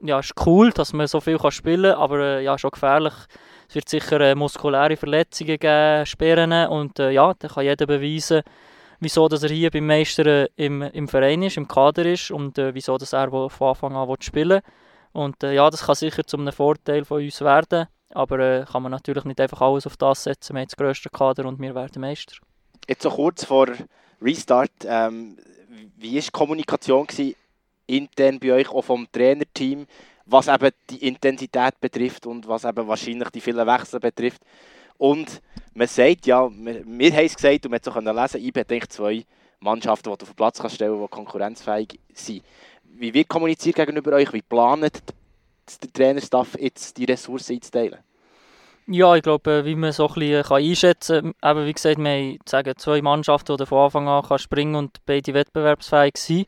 ja, 0.00 0.20
ist 0.20 0.34
cool, 0.46 0.70
dass 0.70 0.92
man 0.92 1.06
so 1.06 1.20
viel 1.20 1.38
kann 1.38 1.50
spielen 1.50 1.92
kann, 1.92 2.00
aber 2.00 2.18
äh, 2.20 2.44
ja, 2.44 2.56
schon 2.56 2.70
gefährlich. 2.70 3.14
Es 3.68 3.74
wird 3.74 3.88
sicher 3.88 4.20
äh, 4.20 4.34
muskuläre 4.34 4.96
Verletzungen 4.96 5.58
geben, 5.58 6.06
Sperren 6.06 6.52
und 6.68 6.98
äh, 6.98 7.10
ja, 7.10 7.34
dann 7.38 7.50
kann 7.50 7.64
jeder 7.64 7.86
beweisen, 7.86 8.42
wieso 9.00 9.28
dass 9.28 9.42
er 9.42 9.50
hier 9.50 9.70
beim 9.70 9.86
Meister 9.86 10.26
äh, 10.26 10.48
im, 10.56 10.82
im 10.82 11.08
Verein 11.08 11.42
ist, 11.42 11.56
im 11.56 11.68
Kader 11.68 12.06
ist 12.06 12.30
und 12.30 12.58
äh, 12.58 12.74
wieso 12.74 12.96
dass 12.96 13.12
er 13.12 13.30
von 13.30 13.50
Anfang 13.68 13.96
an 13.96 14.08
will 14.08 14.16
spielen 14.20 14.60
Und 15.12 15.42
äh, 15.42 15.54
ja, 15.54 15.68
das 15.70 15.86
kann 15.86 15.94
sicher 15.94 16.24
zu 16.24 16.36
einem 16.36 16.52
Vorteil 16.52 17.04
von 17.04 17.22
uns 17.22 17.40
werden, 17.40 17.86
aber 18.10 18.38
äh, 18.38 18.64
kann 18.64 18.82
man 18.82 18.92
natürlich 18.92 19.24
nicht 19.24 19.40
einfach 19.40 19.60
alles 19.60 19.86
auf 19.86 19.96
das 19.96 20.24
setzen. 20.24 20.54
Wir 20.54 20.60
haben 20.60 20.68
das 20.68 20.76
grösste 20.76 21.10
Kader 21.10 21.46
und 21.46 21.60
wir 21.60 21.74
werden 21.74 22.00
Meister. 22.00 22.36
Jetzt 22.86 23.02
so 23.02 23.10
kurz 23.10 23.44
vor 23.44 23.68
Restart, 24.20 24.70
ähm, 24.84 25.36
wie 25.96 26.14
war 26.14 26.22
die 26.22 26.30
Kommunikation 26.30 27.06
gewesen, 27.06 27.34
intern 27.86 28.38
bei 28.38 28.52
euch, 28.52 28.68
auch 28.70 28.82
vom 28.82 29.06
Trainerteam, 29.10 29.86
was 30.26 30.48
eben 30.48 30.70
die 30.90 31.06
Intensität 31.06 31.80
betrifft 31.80 32.26
und 32.26 32.46
was 32.46 32.64
eben 32.64 32.86
wahrscheinlich 32.86 33.30
die 33.30 33.40
vielen 33.40 33.66
Wechsel 33.66 34.00
betrifft? 34.00 34.42
Und 34.98 35.40
man 35.74 35.86
sagt 35.86 36.26
ja, 36.26 36.48
wir, 36.50 36.84
wir 36.84 37.12
haben 37.12 37.26
es 37.26 37.36
gesagt 37.36 37.64
und 37.64 37.70
man 37.70 37.80
hat 37.80 38.34
es 38.34 38.34
lesen, 38.34 38.52
eigentlich 38.54 38.88
zwei 38.88 39.24
Mannschaften, 39.60 40.10
die 40.10 40.18
du 40.18 40.22
auf 40.22 40.30
den 40.30 40.36
Platz 40.36 40.58
kannst 40.58 40.76
stellen 40.76 41.00
die 41.00 41.08
konkurrenzfähig 41.08 41.98
sind. 42.12 42.44
Wie 42.94 43.14
wird 43.14 43.28
kommuniziert 43.28 43.76
gegenüber 43.76 44.12
euch? 44.12 44.32
Wie 44.32 44.42
plant 44.42 44.82
der 45.82 45.92
Trainerstaff 45.92 46.56
jetzt 46.58 46.96
die 46.96 47.04
Ressourcen 47.04 47.54
einzuteilen? 47.54 47.98
Ja, 48.90 49.14
ich 49.14 49.22
glaube, 49.22 49.66
wie 49.66 49.74
man 49.74 49.92
so 49.92 50.08
ein 50.08 50.14
bisschen 50.14 50.42
kann 50.44 50.62
einschätzen 50.62 51.34
kann, 51.40 51.58
eben 51.58 51.66
wie 51.66 51.72
gesagt, 51.74 51.98
wir 51.98 52.40
haben 52.52 52.78
zwei 52.78 53.02
Mannschaften, 53.02 53.56
die 53.58 53.66
von 53.66 53.84
Anfang 53.84 54.08
an 54.08 54.22
kann 54.22 54.38
springen 54.38 54.74
und 54.76 55.04
beide 55.04 55.34
wettbewerbsfähig 55.34 56.16
sind. 56.16 56.46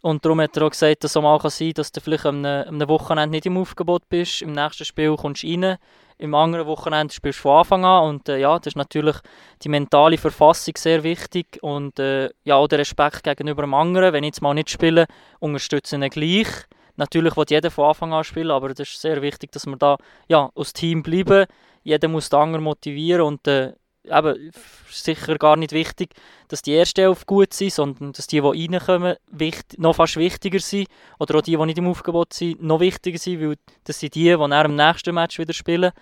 Und 0.00 0.24
darum 0.24 0.40
hat 0.40 0.56
er 0.56 0.64
auch 0.64 0.70
gesagt, 0.70 1.04
dass 1.04 1.14
es 1.14 1.22
mal 1.22 1.38
sein 1.50 1.68
kann, 1.68 1.74
dass 1.74 1.92
du 1.92 2.00
vielleicht 2.00 2.24
am 2.24 2.42
einem 2.44 2.88
Wochenende 2.88 3.36
nicht 3.36 3.44
im 3.44 3.58
Aufgebot 3.58 4.08
bist, 4.08 4.40
im 4.40 4.52
nächsten 4.52 4.86
Spiel 4.86 5.14
kommst 5.16 5.42
du 5.42 5.48
rein, 5.48 5.76
im 6.18 6.34
anderen 6.34 6.66
Wochenende 6.66 7.14
spielst 7.14 7.38
du 7.38 7.42
von 7.42 7.58
Anfang 7.58 7.84
an 7.84 8.08
und 8.08 8.28
äh, 8.28 8.38
ja, 8.38 8.58
das 8.58 8.72
ist 8.72 8.76
natürlich 8.76 9.16
die 9.62 9.68
mentale 9.68 10.18
Verfassung 10.18 10.74
sehr 10.76 11.02
wichtig 11.02 11.58
und 11.62 11.98
äh, 11.98 12.30
ja, 12.44 12.56
auch 12.56 12.68
der 12.68 12.80
Respekt 12.80 13.22
gegenüber 13.22 13.62
dem 13.62 13.74
anderen, 13.74 14.12
wenn 14.12 14.24
ich 14.24 14.28
jetzt 14.28 14.42
mal 14.42 14.54
nicht 14.54 14.70
spiele, 14.70 15.06
unterstütze 15.38 15.96
ich 15.96 16.02
ihn 16.02 16.10
gleich 16.10 16.66
Natürlich 16.98 17.36
will 17.36 17.44
jeder 17.48 17.70
von 17.70 17.86
Anfang 17.86 18.12
an 18.12 18.24
spielen, 18.24 18.50
aber 18.50 18.70
es 18.70 18.80
ist 18.80 19.00
sehr 19.00 19.22
wichtig, 19.22 19.52
dass 19.52 19.66
wir 19.66 19.76
da 19.76 19.98
ja, 20.26 20.50
als 20.56 20.72
Team 20.72 21.04
bleiben. 21.04 21.46
Jeder 21.84 22.08
muss 22.08 22.28
den 22.28 22.40
anderen 22.40 22.64
motivieren 22.64 23.22
und 23.22 23.46
äh, 23.46 23.72
eben, 24.10 24.52
sicher 24.90 25.36
gar 25.38 25.56
nicht 25.56 25.72
wichtig, 25.72 26.14
dass 26.48 26.62
die 26.62 26.72
erste 26.72 27.02
Elf 27.02 27.26
gut 27.26 27.52
sind, 27.52 27.72
sondern 27.72 28.12
dass 28.12 28.26
die, 28.26 28.40
die 28.40 28.66
reinkommen, 28.66 29.16
wichtig, 29.30 29.78
noch 29.78 29.96
fast 29.96 30.16
wichtiger 30.16 30.60
sind. 30.60 30.88
Oder 31.18 31.36
auch 31.36 31.42
die, 31.42 31.56
die 31.56 31.66
nicht 31.66 31.78
im 31.78 31.88
Aufgebot 31.88 32.32
sind, 32.32 32.62
noch 32.62 32.80
wichtiger 32.80 33.18
sind, 33.18 33.40
weil 33.40 33.56
das 33.84 34.00
sind 34.00 34.14
die, 34.14 34.24
die 34.24 34.36
nach 34.36 34.62
dem 34.62 34.76
nächsten 34.76 35.14
Match 35.14 35.38
wieder 35.38 35.52
spielen. 35.52 35.92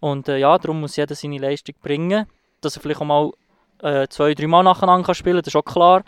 Und 0.00 0.28
äh, 0.28 0.38
ja, 0.38 0.56
darum 0.58 0.80
muss 0.80 0.96
jeder 0.96 1.14
seine 1.14 1.38
Leistung 1.38 1.74
bringen. 1.82 2.26
Dass 2.60 2.76
er 2.76 2.82
vielleicht 2.82 3.00
auch 3.00 3.06
mal 3.06 3.30
äh, 3.82 4.08
zwei, 4.08 4.34
drei 4.34 4.46
Mal 4.46 4.62
nacheinander 4.62 5.14
spielen 5.14 5.36
kann, 5.36 5.42
das 5.42 5.54
ist 5.54 5.56
auch 5.56 5.64
klar. 5.64 6.02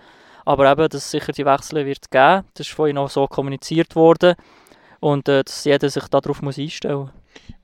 Aber 0.44 0.70
eben, 0.70 0.88
dass 0.88 1.04
es 1.04 1.10
sicher 1.10 1.32
die 1.32 1.46
Wechsel 1.46 1.86
wird 1.86 2.10
geben. 2.10 2.44
Das 2.54 2.66
ist 2.66 2.74
vorhin 2.74 2.98
auch 2.98 3.10
so 3.10 3.26
kommuniziert 3.26 3.94
worden. 3.94 4.34
Und 5.00 5.28
äh, 5.28 5.44
dass 5.44 5.64
jeder 5.64 5.88
sich 5.88 6.08
darauf 6.08 6.42
muss 6.42 6.58
einstellen 6.58 6.98
muss. 6.98 7.10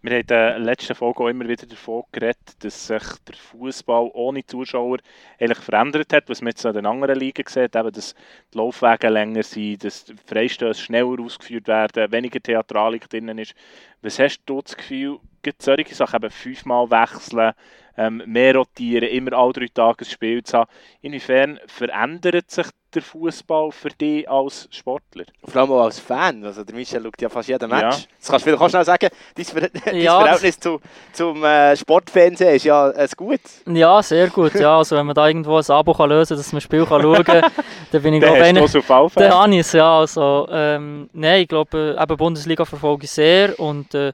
Wir 0.00 0.12
haben 0.12 0.20
in 0.20 0.26
der 0.28 0.58
letzten 0.60 0.94
Folge 0.94 1.25
auch 1.25 1.28
immer 1.28 1.48
wieder 1.48 1.66
davon 1.66 2.04
geredet, 2.12 2.54
dass 2.60 2.87
sich 2.87 3.02
der 3.26 3.34
Fußball 3.34 4.10
ohne 4.14 4.46
Zuschauer 4.46 4.98
eigentlich 5.40 5.58
verändert 5.58 6.12
hat, 6.12 6.28
was 6.28 6.40
man 6.40 6.50
jetzt 6.50 6.64
an 6.64 6.75
den 6.75 6.87
anderen 6.87 7.18
Ligen 7.18 7.44
sieht, 7.48 7.75
eben, 7.75 7.90
dass 7.92 8.14
die 8.54 8.58
Laufwege 8.58 9.08
länger 9.08 9.42
sind, 9.42 9.82
dass 9.82 10.04
die 10.04 10.14
Freistöße 10.25 10.80
schneller 10.80 11.20
ausgeführt 11.20 11.66
werden, 11.66 12.12
weniger 12.12 12.40
Theatralik 12.40 13.10
drin 13.10 13.37
ist. 13.38 13.54
Was 14.00 14.20
hast 14.20 14.42
du 14.46 14.62
das 14.62 14.76
Gefühl, 14.76 15.18
gibt 15.42 15.62
solche 15.62 15.94
Sachen, 15.94 16.22
eben 16.22 16.30
fünfmal 16.30 16.88
wechseln, 16.90 17.52
ähm, 17.99 18.23
mehr 18.26 18.55
rotieren, 18.55 19.09
immer 19.09 19.33
alle 19.33 19.52
drei 19.52 19.67
Tage 19.75 20.05
ein 20.05 20.09
Spiel 20.09 20.43
zu 20.45 20.59
haben. 20.59 20.71
Inwiefern 21.02 21.59
verändert 21.67 22.50
sich 22.50 22.69
der 22.95 23.02
Fußball 23.02 23.73
für 23.73 23.90
dich 23.90 24.31
als 24.31 24.69
Sportler? 24.71 25.25
Vor 25.45 25.61
allem 25.61 25.73
auch 25.73 25.85
als 25.85 25.99
Fan. 25.99 26.45
Also 26.45 26.62
der 26.62 26.75
Michel 26.76 27.02
schaut 27.02 27.21
ja 27.21 27.28
fast 27.28 27.49
jeden 27.49 27.69
Match. 27.69 27.83
Ja. 27.83 27.88
Das 27.88 28.28
kannst 28.28 28.33
du 28.33 28.38
vielleicht 28.50 28.62
auch 28.62 28.71
schnell 28.71 28.85
sagen. 28.85 29.09
Dein, 29.35 29.45
Ver 29.45 29.69
ja, 29.95 30.21
Verhältnis 30.21 30.61
zu, 30.61 30.81
zum 31.12 31.45
äh, 31.45 31.76
Sportfernsehen 31.76 32.55
ist 32.55 32.64
ja 32.64 32.88
ein 32.88 33.09
gut. 33.17 33.40
Ja, 33.67 34.02
sehr 34.02 34.28
gut. 34.28 34.55
Ja, 34.55 34.78
also 34.78 34.97
wenn 34.97 35.07
man 35.07 35.14
da 35.14 35.26
irgendwo 35.26 35.57
ein 35.57 35.64
Abo 35.69 35.93
kann 35.93 36.09
lösen 36.09 36.31
kann, 36.31 36.38
dass 36.38 36.52
man 36.52 36.59
ein 36.59 36.62
Spiel 36.62 36.87
kann 36.87 37.02
schauen 37.02 37.25
kann, 37.25 37.50
dann 37.93 38.02
bin 38.02 38.14
ich 38.14 38.21
glaube 38.21 38.38
ich... 38.38 39.12
Dann 39.14 39.35
habe 39.35 39.55
ich 39.55 39.61
es, 39.61 39.73
ja. 39.73 39.99
Also, 39.99 40.49
ähm, 40.50 41.11
nein, 41.12 41.43
ich 41.43 41.49
glaube, 41.49 41.97
äh, 41.99 42.02
eben 42.02 42.17
Bundesliga 42.17 42.64
verfolge 42.64 43.05
ich 43.05 43.11
sehr 43.11 43.59
und 43.59 43.93
äh, 43.95 44.12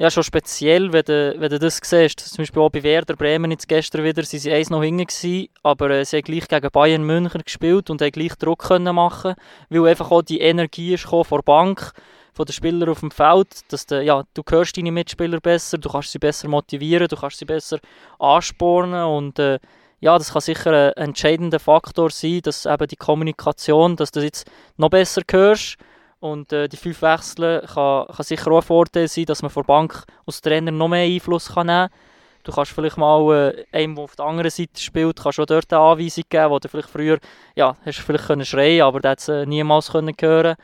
ja, 0.00 0.10
schon 0.10 0.22
speziell, 0.22 0.94
wenn 0.94 1.04
du, 1.04 1.34
wenn 1.36 1.50
du 1.50 1.58
das 1.58 1.78
siehst. 1.84 2.20
Zum 2.20 2.38
Beispiel 2.38 2.62
auch 2.62 2.70
bei 2.70 2.82
Werder 2.82 3.16
Bremen 3.16 3.50
jetzt 3.50 3.68
gestern 3.68 4.02
wieder, 4.02 4.22
sie 4.22 4.42
waren 4.46 4.56
eins 4.56 4.70
noch 4.70 4.82
hinten, 4.82 5.04
gewesen, 5.04 5.48
aber 5.62 5.90
äh, 5.90 6.06
sie 6.06 6.16
haben 6.16 6.22
gleich 6.22 6.48
gegen 6.48 6.70
Bayern 6.70 7.04
München 7.04 7.42
gespielt 7.44 7.90
und 7.90 8.00
haben 8.00 8.10
gleich 8.10 8.34
Druck 8.36 8.60
können 8.60 8.94
machen 8.94 9.34
weil 9.68 9.88
einfach 9.88 10.10
auch 10.10 10.22
die 10.22 10.40
Energie 10.40 10.94
ist 10.94 11.04
von 11.04 11.26
der 11.30 11.42
Bank, 11.42 11.92
von 12.32 12.46
den 12.46 12.52
Spielern 12.54 12.88
auf 12.88 13.00
dem 13.00 13.10
Feld, 13.10 13.48
dass 13.68 13.84
du, 13.84 14.02
ja, 14.02 14.24
du 14.32 14.42
hörst 14.48 14.74
deine 14.78 14.90
Mitspieler 14.90 15.38
besser, 15.38 15.76
du 15.76 15.90
kannst 15.90 16.12
sie 16.12 16.18
besser 16.18 16.48
motivieren, 16.48 17.06
du 17.06 17.16
kannst 17.16 17.36
sie 17.36 17.44
besser 17.44 17.78
anspornen 18.18 19.04
und 19.04 19.38
äh, 19.38 19.58
ja, 20.00 20.16
das 20.16 20.32
kann 20.32 20.40
sicher 20.40 20.94
ein 20.96 21.08
entscheidender 21.08 21.60
Faktor 21.60 22.08
sein, 22.08 22.40
dass 22.42 22.64
eben 22.64 22.88
die 22.88 22.96
Kommunikation, 22.96 23.96
dass 23.96 24.12
du 24.12 24.20
jetzt 24.20 24.50
noch 24.78 24.88
besser 24.88 25.20
hörst 25.30 25.76
und 26.20 26.52
äh, 26.52 26.68
die 26.68 26.76
fünf 26.76 27.02
Wechsel 27.02 27.62
kann, 27.62 28.06
kann 28.06 28.24
sicher 28.24 28.50
auch 28.52 28.56
ein 28.56 28.62
Vorteil 28.62 29.08
sein, 29.08 29.24
dass 29.24 29.42
man 29.42 29.50
vor 29.50 29.64
Bank 29.64 30.04
als 30.26 30.40
Trainer 30.40 30.70
noch 30.70 30.88
mehr 30.88 31.04
Einfluss 31.04 31.54
kann 31.54 31.66
nehmen 31.66 31.88
kann. 31.88 31.98
Du 32.42 32.52
kannst 32.52 32.72
vielleicht 32.72 32.96
mal 32.96 33.54
äh, 33.72 33.76
einem, 33.76 33.96
der 33.96 34.04
auf 34.04 34.16
der 34.16 34.26
anderen 34.26 34.50
Seite 34.50 34.80
spielt, 34.80 35.20
kannst 35.22 35.40
auch 35.40 35.46
dort 35.46 35.72
eine 35.72 35.82
Anweisung 35.82 36.24
geben, 36.28 36.50
wo 36.50 36.58
du 36.58 36.68
vielleicht 36.68 36.90
früher, 36.90 37.18
ja, 37.54 37.76
hast 37.84 37.98
du 37.98 38.02
vielleicht 38.02 38.26
können 38.26 38.44
schreien 38.44 38.82
aber 38.82 39.00
das 39.00 39.28
äh, 39.28 39.44
niemals 39.46 39.92
können 39.92 40.14
hören 40.18 40.56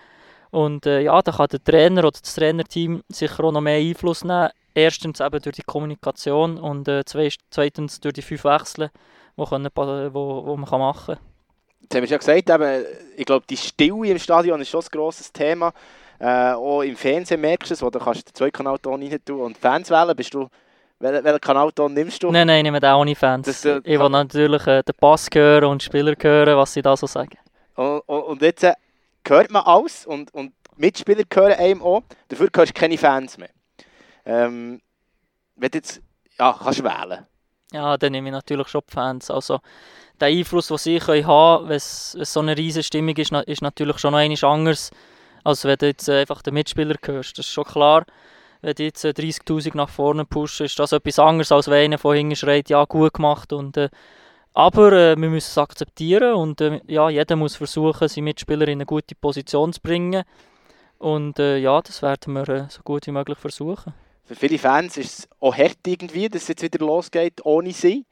Und 0.50 0.86
äh, 0.86 1.00
ja, 1.00 1.20
da 1.20 1.32
kann 1.32 1.48
der 1.48 1.62
Trainer 1.62 2.00
oder 2.04 2.18
das 2.20 2.34
Trainerteam 2.34 3.02
sicher 3.08 3.44
auch 3.44 3.52
noch 3.52 3.60
mehr 3.60 3.78
Einfluss 3.78 4.24
nehmen. 4.24 4.50
Erstens 4.74 5.20
eben 5.20 5.40
durch 5.40 5.56
die 5.56 5.62
Kommunikation 5.62 6.58
und 6.58 6.86
äh, 6.88 7.02
zweitens 7.04 8.00
durch 8.00 8.12
die 8.14 8.22
fünf 8.22 8.44
Wechsel, 8.44 8.90
die, 9.38 9.44
können, 9.44 9.70
wo, 9.74 10.46
wo 10.46 10.56
man 10.56 10.68
kann 10.68 10.80
machen 10.80 11.16
kann. 11.16 11.35
Jetzt 11.80 11.94
haben 11.94 12.02
wir 12.02 12.08
schon 12.08 12.18
gesagt, 12.18 12.50
eben, 12.50 12.84
ich 13.16 13.24
glaube, 13.24 13.46
die 13.48 13.56
Stille 13.56 14.08
im 14.08 14.18
Stadion 14.18 14.60
ist 14.60 14.68
schon 14.68 14.82
ein 14.82 14.88
grosses 14.90 15.32
Thema. 15.32 15.72
Äh, 16.18 16.52
auch 16.52 16.82
im 16.82 16.96
Fernsehen 16.96 17.40
merkst 17.40 17.70
du 17.70 17.74
es, 17.74 17.82
wo 17.82 17.90
du 17.90 17.98
kannst 17.98 18.28
den 18.28 18.34
Zweikanalton 18.34 19.02
rein 19.02 19.18
tun 19.24 19.40
und 19.40 19.58
Fans 19.58 19.90
wählen. 19.90 20.16
Bist 20.16 20.32
du, 20.34 20.48
welchen, 20.98 21.24
welchen 21.24 21.40
Kanalton 21.40 21.92
nimmst 21.92 22.22
du? 22.22 22.30
Nein, 22.30 22.46
nein, 22.46 22.58
ich 22.58 22.62
nehme 22.64 22.80
den 22.80 22.94
ohne 22.94 23.14
Fans. 23.14 23.46
Das, 23.46 23.64
äh, 23.64 23.80
ich 23.84 23.98
will 23.98 24.08
natürlich 24.08 24.66
äh, 24.66 24.82
den 24.82 24.94
Pass 24.98 25.28
hören 25.32 25.64
und 25.64 25.82
Spieler 25.82 26.14
hören, 26.18 26.56
was 26.56 26.72
sie 26.72 26.82
da 26.82 26.96
so 26.96 27.06
sagen. 27.06 27.38
Und, 27.74 28.00
und, 28.06 28.22
und 28.22 28.42
jetzt 28.42 28.64
äh, 28.64 28.72
hört 29.26 29.50
man 29.50 29.62
alles 29.64 30.06
und, 30.06 30.32
und 30.32 30.52
Mitspieler 30.76 31.24
hören 31.32 31.52
einem 31.52 31.82
auch. 31.82 32.02
Dafür 32.28 32.48
hörst 32.54 32.70
du 32.70 32.80
keine 32.80 32.96
Fans 32.96 33.36
mehr. 33.36 33.50
Ähm, 34.24 34.80
wenn 35.56 35.70
du 35.70 35.78
jetzt, 35.78 36.00
ja, 36.38 36.58
kannst 36.58 36.82
wählen. 36.82 37.26
Ja, 37.76 37.98
dann 37.98 38.12
nehme 38.12 38.28
ich 38.28 38.32
natürlich 38.32 38.68
schon 38.68 38.80
die 38.88 38.94
Fans. 38.94 39.30
Also, 39.30 39.60
der 40.18 40.28
Einfluss, 40.28 40.68
den 40.68 40.78
sie 40.78 40.98
können 40.98 41.26
haben 41.26 41.58
können, 41.58 41.68
wenn 41.68 41.76
es 41.76 42.12
so 42.12 42.40
eine 42.40 42.56
riesige 42.56 42.82
Stimmung 42.82 43.14
ist, 43.16 43.32
ist 43.32 43.60
natürlich 43.60 43.98
schon 43.98 44.12
noch 44.12 44.20
etwas 44.20 44.44
anderes, 44.44 44.90
als 45.44 45.64
wenn 45.66 45.76
du 45.76 45.86
jetzt 45.86 46.08
einfach 46.08 46.40
den 46.40 46.54
Mitspieler 46.54 46.96
hörst. 47.04 47.36
Das 47.36 47.44
ist 47.44 47.52
schon 47.52 47.64
klar. 47.64 48.06
Wenn 48.62 48.74
du 48.74 48.82
jetzt 48.84 49.04
30'000 49.04 49.66
äh, 49.66 49.76
nach 49.76 49.90
vorne 49.90 50.24
pushen, 50.24 50.64
ist 50.64 50.78
das 50.78 50.92
etwas 50.92 51.18
anderes, 51.18 51.52
als 51.52 51.68
wenn 51.68 51.84
einer 51.84 51.98
von 51.98 52.16
hinten 52.16 52.34
schreit, 52.34 52.70
ja, 52.70 52.82
gut 52.86 53.12
gemacht. 53.12 53.52
Und, 53.52 53.76
äh, 53.76 53.90
aber 54.54 54.92
äh, 54.92 55.16
wir 55.16 55.28
müssen 55.28 55.50
es 55.50 55.58
akzeptieren 55.58 56.32
und 56.32 56.62
äh, 56.62 56.80
ja, 56.86 57.10
jeder 57.10 57.36
muss 57.36 57.56
versuchen, 57.56 58.08
seine 58.08 58.24
Mitspieler 58.24 58.68
in 58.68 58.78
eine 58.78 58.86
gute 58.86 59.14
Position 59.14 59.74
zu 59.74 59.82
bringen. 59.82 60.24
Und 60.98 61.38
äh, 61.38 61.58
ja, 61.58 61.78
das 61.82 62.00
werden 62.00 62.32
wir 62.32 62.48
äh, 62.48 62.64
so 62.70 62.80
gut 62.82 63.06
wie 63.06 63.12
möglich 63.12 63.36
versuchen. 63.36 63.92
Für 64.26 64.34
viele 64.34 64.58
Fans 64.58 64.96
ist 64.96 65.18
es 65.20 65.28
auch 65.40 65.56
hart 65.56 65.78
irgendwie, 65.86 66.28
dass 66.28 66.42
es 66.42 66.48
jetzt 66.48 66.62
wieder 66.62 66.84
losgeht 66.84 67.44
ohne 67.44 67.72
sie. 67.72 68.04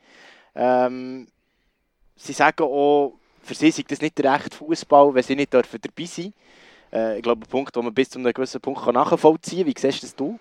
Ähm, 0.55 1.27
sie 2.14 2.33
sagen 2.33 2.62
auch, 2.62 3.14
für 3.42 3.55
sie 3.55 3.68
ist 3.68 3.90
das 3.90 4.00
nicht 4.00 4.16
der 4.18 4.35
echte 4.35 4.57
Fußball, 4.57 5.12
wenn 5.14 5.22
sie 5.22 5.35
nicht 5.35 5.53
dürfen 5.53 5.81
dabei 5.81 6.07
sein 6.07 6.33
äh, 6.92 7.16
Ich 7.16 7.22
glaube, 7.22 7.44
ein 7.44 7.50
Punkt, 7.50 7.74
wo 7.77 7.83
man 7.83 7.92
bis 7.92 8.11
zu 8.11 8.18
einem 8.18 8.33
gewissen 8.33 8.61
Punkt 8.61 8.87
nachvollziehen 8.87 9.64
kann. 9.64 9.74
Wie 9.74 9.81
siehst 9.81 10.05
das 10.05 10.14
du? 10.14 10.38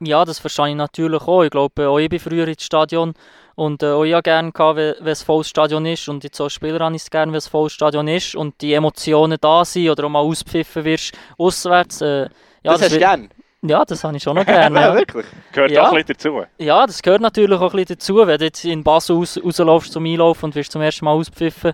Ja, 0.00 0.24
das 0.24 0.40
verstehe 0.40 0.70
ich 0.70 0.74
natürlich 0.74 1.22
auch. 1.22 1.44
Ich 1.44 1.50
glaube, 1.50 1.88
auch 1.88 1.98
ich 1.98 2.08
bin 2.08 2.18
früher 2.18 2.48
ins 2.48 2.64
Stadion 2.64 3.14
und 3.54 3.84
äh, 3.84 3.92
auch 3.92 4.02
ich 4.02 4.20
gerne 4.24 4.50
gehabt, 4.50 4.76
wenn, 4.76 4.94
wenn 4.98 5.12
es 5.12 5.22
volles 5.22 5.48
Stadion 5.48 5.86
ist 5.86 6.08
und 6.08 6.24
jetzt 6.24 6.40
als 6.40 6.54
Spieler 6.54 6.80
habe 6.80 6.96
ich 6.96 7.02
es 7.02 7.10
gerne, 7.10 7.30
wenn 7.30 7.38
es 7.38 7.46
volles 7.46 7.72
Stadion 7.72 8.08
ist 8.08 8.34
und 8.34 8.60
die 8.60 8.72
Emotionen 8.72 9.38
da 9.40 9.64
sind 9.64 9.88
oder 9.88 10.04
auch 10.04 10.10
mal 10.10 10.18
auspfiffen 10.18 10.84
wirst 10.84 11.16
auswärts. 11.38 12.00
Äh, 12.00 12.22
ja, 12.22 12.28
das, 12.64 12.74
das 12.74 12.82
hast 12.82 12.94
du 12.94 12.98
gerne? 12.98 13.28
Ja, 13.64 13.84
das 13.84 14.02
habe 14.02 14.16
ich 14.16 14.22
schon 14.22 14.36
noch 14.36 14.44
gerne. 14.46 14.80
ja, 14.80 14.94
wirklich? 14.94 15.26
Gehört 15.52 15.70
ja. 15.70 15.82
auch 15.84 15.92
ein 15.92 16.04
bisschen 16.04 16.16
dazu? 16.18 16.42
Ja, 16.58 16.86
das 16.86 17.00
gehört 17.00 17.20
natürlich 17.20 17.58
auch 17.58 17.72
ein 17.72 17.76
bisschen 17.76 17.96
dazu. 17.96 18.26
Wenn 18.26 18.38
du 18.38 18.44
jetzt 18.44 18.64
in 18.64 18.82
Basel 18.82 19.16
raus, 19.16 19.40
rauslaufst 19.42 19.92
zum 19.92 20.04
Einlaufen 20.04 20.46
und 20.46 20.54
wirst 20.54 20.72
zum 20.72 20.82
ersten 20.82 21.04
Mal 21.04 21.12
auspfiffen, 21.12 21.72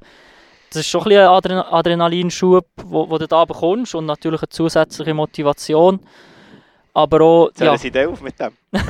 das 0.70 0.80
ist 0.80 0.88
schon 0.88 1.00
ein, 1.00 1.04
bisschen 1.04 1.22
ein 1.22 1.28
Adren 1.28 1.58
Adrenalinschub, 1.60 2.66
wo, 2.84 3.08
wo 3.08 3.16
du 3.16 3.26
da 3.26 3.44
bekommst 3.46 3.94
und 3.94 4.04
natürlich 4.04 4.42
eine 4.42 4.50
zusätzliche 4.50 5.14
Motivation. 5.14 6.00
Aber 6.92 7.20
auch... 7.22 7.50
Zählen 7.52 7.72
ja. 7.72 7.78
Sie 7.78 7.90
dir 7.90 8.10
auf 8.10 8.20
mit 8.20 8.34
dem? 8.38 8.52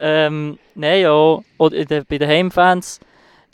ähm, 0.00 0.58
nein, 0.74 1.00
ja. 1.00 1.38
Oder 1.56 2.04
bei 2.04 2.18
den 2.18 2.28
Heimfans, 2.28 3.00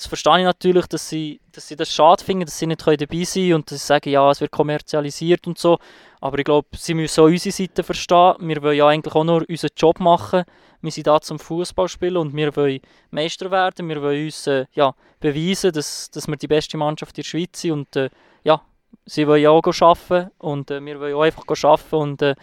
das 0.02 0.08
verstehe 0.08 0.38
ich 0.38 0.44
natürlich, 0.44 0.86
dass 0.86 1.08
sie, 1.08 1.40
dass 1.52 1.68
sie 1.68 1.76
das 1.76 1.94
schade 1.94 2.24
finden, 2.24 2.44
dass 2.44 2.58
sie 2.58 2.66
nicht 2.66 2.84
dabei 2.84 3.22
sein 3.22 3.44
können 3.44 3.54
und 3.54 3.70
dass 3.70 3.80
sie 3.80 3.86
sagen, 3.86 4.10
ja, 4.10 4.28
es 4.32 4.40
wird 4.40 4.50
kommerzialisiert 4.50 5.46
und 5.46 5.58
so. 5.58 5.78
Aber 6.20 6.38
ich 6.38 6.44
glaube, 6.44 6.66
sie 6.76 6.94
müssen 6.94 7.20
auch 7.20 7.26
unsere 7.26 7.52
Seite 7.52 7.84
verstehen. 7.84 8.34
Wir 8.40 8.60
wollen 8.62 8.76
ja 8.76 8.88
eigentlich 8.88 9.14
auch 9.14 9.22
nur 9.22 9.48
unseren 9.48 9.70
Job 9.76 10.00
machen. 10.00 10.42
Wir 10.80 10.90
sind 10.90 11.06
da 11.06 11.20
zum 11.20 11.38
Fußball 11.38 11.86
spielen 11.86 12.16
und 12.16 12.34
wir 12.34 12.54
wollen 12.56 12.80
Meister 13.12 13.52
werden. 13.52 13.88
Wir 13.88 14.02
wollen 14.02 14.24
uns 14.24 14.44
äh, 14.48 14.66
ja, 14.74 14.92
beweisen, 15.20 15.70
dass, 15.70 16.10
dass 16.10 16.26
wir 16.26 16.36
die 16.36 16.48
beste 16.48 16.76
Mannschaft 16.76 17.16
in 17.16 17.22
der 17.22 17.28
Schweiz 17.28 17.60
sind. 17.60 17.72
Und 17.72 17.94
äh, 17.94 18.10
ja, 18.42 18.60
sie 19.06 19.28
wollen 19.28 19.42
ja 19.42 19.50
auch 19.50 19.62
arbeiten 19.62 20.32
und 20.38 20.68
äh, 20.72 20.84
wir 20.84 20.98
wollen 20.98 21.14
auch 21.14 21.22
einfach 21.22 21.44
arbeiten. 21.62 21.94
Und 21.94 22.22
äh, 22.22 22.34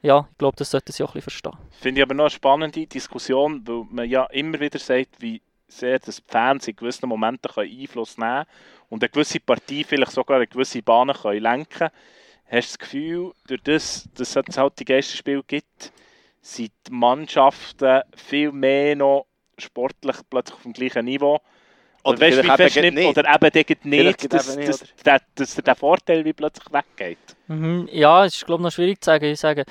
ja, 0.00 0.26
ich 0.30 0.38
glaube, 0.38 0.56
das 0.56 0.70
sollten 0.70 0.92
sie 0.92 1.02
auch 1.04 1.10
ein 1.10 1.20
bisschen 1.20 1.40
verstehen. 1.42 1.58
Finde 1.72 2.00
ich 2.00 2.06
aber 2.06 2.14
noch 2.14 2.24
eine 2.24 2.30
spannende 2.30 2.86
Diskussion, 2.86 3.60
weil 3.66 3.84
man 3.90 4.08
ja 4.08 4.24
immer 4.26 4.58
wieder 4.58 4.78
sagt, 4.78 5.20
wie 5.20 5.42
sehr, 5.78 5.98
dass 5.98 6.16
die 6.16 6.22
Fans 6.26 6.68
in 6.68 6.76
gewissen 6.76 7.08
Momenten 7.08 7.50
können 7.52 7.70
Einfluss 7.80 8.18
nehmen 8.18 8.44
können 8.44 8.46
und 8.90 9.02
eine 9.02 9.10
gewisse 9.10 9.40
Partie 9.40 9.84
vielleicht 9.84 10.12
sogar 10.12 10.36
eine 10.36 10.46
gewisse 10.46 10.82
Bahn 10.82 11.12
können 11.12 11.42
lenken 11.42 11.68
können. 11.70 11.90
Hast 12.50 12.68
du 12.68 12.72
das 12.72 12.78
Gefühl, 12.78 13.32
durch 13.46 13.62
das, 13.62 14.08
dass 14.14 14.36
es 14.36 14.58
halt 14.58 14.78
die 14.78 14.84
Geisterspiele 14.84 15.42
gibt, 15.46 15.92
sind 16.42 16.72
die 16.86 16.92
Mannschaften 16.92 18.02
viel 18.14 18.52
mehr 18.52 18.96
noch 18.96 19.26
sportlich 19.56 20.16
plötzlich 20.28 20.56
auf 20.56 20.62
dem 20.62 20.72
gleichen 20.72 21.04
Niveau? 21.06 21.40
Oder, 22.04 22.16
Oder 22.16 22.20
weißt, 22.20 22.42
wie 22.42 22.80
eben 22.80 22.94
nicht, 22.94 22.94
nicht. 22.94 23.18
oder 23.18 23.32
eben 23.32 23.50
dort 23.52 23.78
Vielleicht 23.82 23.84
nicht, 23.84 24.32
dass, 24.32 24.48
eben 24.48 24.66
nicht, 24.66 24.68
dass, 25.04 25.22
dass, 25.34 25.54
dass 25.54 25.64
der 25.64 25.74
Vorteil 25.76 26.24
wie 26.24 26.32
plötzlich 26.32 26.66
weggeht? 26.72 27.18
Mhm. 27.46 27.88
Ja, 27.92 28.24
es 28.24 28.34
ist 28.34 28.44
glaube 28.44 28.62
ich 28.62 28.64
noch 28.64 28.72
schwierig 28.72 29.00
zu 29.00 29.06
sagen. 29.06 29.24
Ich 29.26 29.38
sage, 29.38 29.64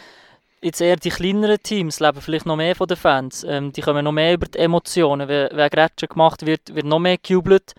jetzt 0.61 0.81
eher 0.81 0.95
die 0.95 1.09
kleineren 1.09 1.61
Teams 1.61 1.99
leben 1.99 2.21
vielleicht 2.21 2.45
noch 2.45 2.55
mehr 2.55 2.75
von 2.75 2.87
den 2.87 2.97
Fans. 2.97 3.43
Ähm, 3.43 3.71
die 3.71 3.81
kommen 3.81 4.03
noch 4.03 4.11
mehr 4.11 4.33
über 4.33 4.47
die 4.47 4.59
Emotionen. 4.59 5.27
Wenn, 5.27 5.49
wenn 5.51 5.69
Grätsche 5.69 6.07
gemacht 6.07 6.45
wird, 6.45 6.73
wird 6.73 6.85
noch 6.85 6.99
mehr 6.99 7.17
gejubelt. 7.17 7.73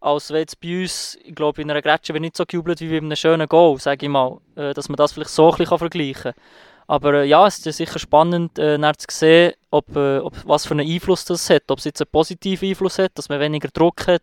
Als 0.00 0.30
wenn 0.30 0.40
jetzt 0.40 0.60
bei 0.60 0.82
uns, 0.82 1.18
ich 1.24 1.34
glaube, 1.34 1.62
in 1.62 1.70
einer 1.70 1.82
Grätsche 1.82 2.12
wird 2.12 2.20
nicht 2.20 2.36
so 2.36 2.44
gejubelt 2.44 2.80
wie 2.80 2.90
bei 2.90 2.98
einem 2.98 3.16
schönen 3.16 3.48
Goal, 3.48 3.78
sage 3.78 4.06
ich 4.06 4.10
mal. 4.10 4.38
Äh, 4.56 4.74
dass 4.74 4.88
man 4.88 4.96
das 4.96 5.12
vielleicht 5.12 5.30
so 5.30 5.50
ein 5.50 5.56
bisschen 5.56 5.78
vergleichen 5.78 6.32
kann. 6.34 6.42
Aber 6.88 7.14
äh, 7.14 7.24
ja, 7.24 7.46
es 7.46 7.64
ist 7.64 7.76
sicher 7.76 7.98
spannend, 7.98 8.58
äh, 8.58 8.78
zu 8.96 9.06
sehen, 9.10 9.54
ob, 9.70 9.94
äh, 9.96 10.18
ob, 10.18 10.34
was 10.44 10.66
für 10.66 10.74
einen 10.74 10.88
Einfluss 10.88 11.24
das 11.24 11.50
hat. 11.50 11.64
Ob 11.68 11.78
es 11.78 11.84
jetzt 11.84 12.00
einen 12.00 12.10
positiven 12.10 12.68
Einfluss 12.68 12.98
hat, 12.98 13.12
dass 13.14 13.28
man 13.28 13.40
weniger 13.40 13.68
Druck 13.68 14.06
hat. 14.06 14.22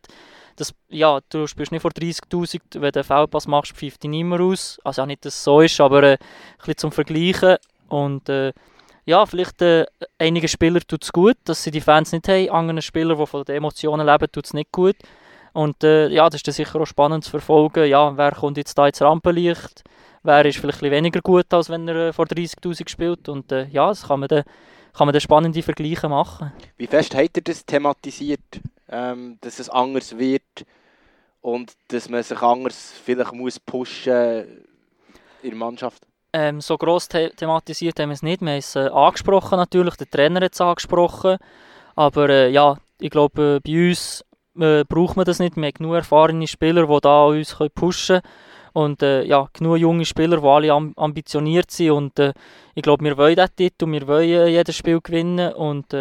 Das, 0.55 0.73
ja, 0.89 1.19
du 1.29 1.47
spielst 1.47 1.71
nicht 1.71 1.81
vor 1.81 1.91
30'000, 1.91 2.59
wenn 2.75 2.91
du 2.91 2.99
einen 2.99 3.03
Foulpass 3.03 3.47
machst, 3.47 3.73
pfeift 3.73 4.03
dich 4.03 4.09
niemand 4.09 4.41
aus. 4.41 4.79
Also 4.83 5.01
auch 5.01 5.07
nicht, 5.07 5.25
dass 5.25 5.35
es 5.35 5.43
so 5.43 5.61
ist, 5.61 5.81
aber 5.81 6.03
äh, 6.03 6.11
ein 6.13 6.17
bisschen 6.59 6.77
zum 6.77 6.91
Vergleichen. 6.91 7.57
Und 7.89 8.29
äh, 8.29 8.53
ja, 9.05 9.25
vielleicht 9.25 9.61
äh, 9.61 9.85
einigen 10.17 10.47
Spielern 10.47 10.81
tut 10.87 11.03
es 11.03 11.11
gut, 11.11 11.37
dass 11.45 11.63
sie 11.63 11.71
die 11.71 11.81
Fans 11.81 12.11
nicht 12.11 12.27
haben. 12.27 12.49
Anderen 12.49 12.81
Spielern, 12.81 13.17
die 13.17 13.27
von 13.27 13.43
den 13.43 13.55
Emotionen 13.55 14.05
leben, 14.05 14.31
tut 14.31 14.45
es 14.45 14.53
nicht 14.53 14.71
gut. 14.71 14.95
Und 15.53 15.83
äh, 15.83 16.07
ja, 16.07 16.29
das 16.29 16.39
ist 16.39 16.47
dann 16.47 16.53
sicher 16.53 16.81
auch 16.81 16.85
spannend 16.85 17.23
zu 17.23 17.31
verfolgen. 17.31 17.87
Ja, 17.87 18.15
wer 18.17 18.31
kommt 18.31 18.57
jetzt 18.57 18.77
da 18.77 18.87
ins 18.87 19.01
Rampenlicht? 19.01 19.83
Wer 20.23 20.45
ist 20.45 20.57
vielleicht 20.57 20.81
weniger 20.81 21.21
gut, 21.21 21.53
als 21.53 21.69
wenn 21.69 21.87
er 21.87 22.07
äh, 22.07 22.13
vor 22.13 22.25
30'000 22.25 22.89
spielt? 22.89 23.29
Und 23.29 23.51
äh, 23.51 23.67
ja, 23.67 23.89
das 23.89 24.07
kann 24.07 24.21
man 24.21 24.29
dann, 24.29 24.43
kann 24.93 25.19
spannende 25.19 25.61
Vergleiche 25.61 26.07
machen. 26.09 26.53
Wie 26.77 26.87
fest 26.87 27.13
habt 27.13 27.37
ihr 27.37 27.43
das 27.43 27.65
thematisiert, 27.65 28.39
ähm, 28.89 29.37
dass 29.41 29.59
es 29.59 29.69
anders 29.69 30.17
wird 30.17 30.65
und 31.41 31.73
dass 31.89 32.09
man 32.09 32.23
sich 32.23 32.41
anders 32.41 32.93
vielleicht 33.03 33.33
muss 33.33 33.59
pushen 33.59 34.65
in 35.43 35.49
der 35.49 35.57
Mannschaft? 35.57 36.03
Ähm, 36.35 36.61
so 36.61 36.79
gross 36.79 37.07
the 37.11 37.29
thematisiert 37.29 37.99
haben 37.99 38.09
wir 38.09 38.15
es 38.15 38.23
nicht. 38.23 38.41
Wir 38.41 38.53
haben 38.53 38.57
es 38.57 38.75
äh, 38.75 38.89
angesprochen 38.89 39.57
natürlich, 39.57 39.95
der 39.97 40.09
Trainer 40.09 40.41
hat 40.41 40.53
es 40.53 40.61
angesprochen. 40.61 41.37
Aber 41.95 42.27
äh, 42.27 42.49
ja, 42.49 42.75
ich 42.99 43.11
glaube, 43.11 43.57
äh, 43.57 43.59
bei 43.59 43.89
uns 43.89 44.25
äh, 44.59 44.83
braucht 44.83 45.15
man 45.15 45.25
das 45.25 45.37
nicht. 45.37 45.55
Wir 45.55 45.67
haben 45.67 45.73
genug 45.73 45.93
erfahrene 45.93 46.47
Spieler, 46.47 46.87
die 46.87 47.01
da 47.01 47.25
uns 47.25 47.55
können 47.55 47.69
pushen 47.75 48.21
können. 48.21 48.33
Und 48.73 49.03
äh, 49.03 49.23
ja, 49.25 49.47
genug 49.53 49.77
junge 49.77 50.05
Spieler, 50.05 50.41
die 50.41 50.47
alle 50.47 50.73
am 50.73 50.93
ambitioniert 50.95 51.69
sind. 51.69 51.91
Und 51.91 52.17
äh, 52.17 52.33
ich 52.73 52.81
glaube, 52.81 53.05
wir 53.05 53.15
wollen 53.15 53.35
diesen 53.35 53.55
Titel, 53.55 53.91
wir 53.91 54.07
wollen 54.07 54.47
jedes 54.47 54.75
Spiel 54.75 55.01
gewinnen. 55.01 55.53
Und 55.53 55.93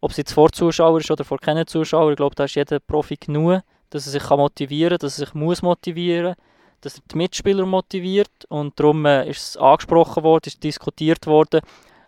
ob 0.00 0.10
es 0.10 0.16
jetzt 0.16 0.32
vor 0.32 0.50
Zuschauern 0.52 1.02
ist 1.02 1.10
oder 1.10 1.24
vor 1.24 1.38
keinen 1.38 1.66
Zuschauern, 1.66 2.12
ich 2.12 2.16
glaube, 2.16 2.34
da 2.34 2.44
ist 2.44 2.54
jeder 2.54 2.80
Profi 2.80 3.16
genug, 3.16 3.60
dass 3.90 4.06
er 4.06 4.12
sich 4.12 4.22
kann 4.22 4.38
motivieren 4.38 4.90
kann, 4.92 4.98
dass 5.00 5.18
er 5.18 5.26
sich 5.26 5.34
muss 5.34 5.60
motivieren 5.60 6.28
muss 6.28 6.55
dass 6.86 6.98
er 6.98 7.02
die 7.10 7.16
Mitspieler 7.16 7.66
motiviert 7.66 8.30
und 8.48 8.78
darum 8.78 9.04
äh, 9.06 9.28
ist 9.28 9.42
es 9.42 9.56
angesprochen 9.56 10.22
worden, 10.22 10.44
ist 10.46 10.62
diskutiert 10.62 11.26
worden, 11.26 11.60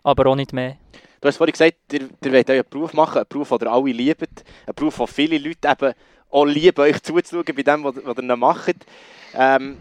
aber 0.03 0.27
auch 0.27 0.35
nicht 0.35 0.53
mehr. 0.53 0.77
Du 1.19 1.27
hast 1.27 1.35
vorhin 1.35 1.51
gesagt, 1.51 1.75
ihr, 1.91 2.07
ihr 2.23 2.31
wollt 2.31 2.49
euren 2.49 2.63
Beruf 2.69 2.93
machen, 2.93 3.17
einen 3.17 3.25
Beruf, 3.27 3.49
den 3.49 3.67
ihr 3.67 3.71
alle 3.71 3.91
liebt, 3.91 4.21
einen 4.21 4.75
Beruf, 4.75 4.95
den 4.95 5.07
viele 5.07 5.37
Leute 5.37 5.67
eben 5.67 5.93
auch 6.29 6.45
lieben, 6.45 6.79
euch 6.79 7.03
zuzuschauen 7.03 7.55
bei 7.55 7.63
dem, 7.63 7.83
was, 7.83 7.95
was 8.03 8.17
ihr 8.17 8.35
macht. 8.37 8.85
Ähm, 9.33 9.77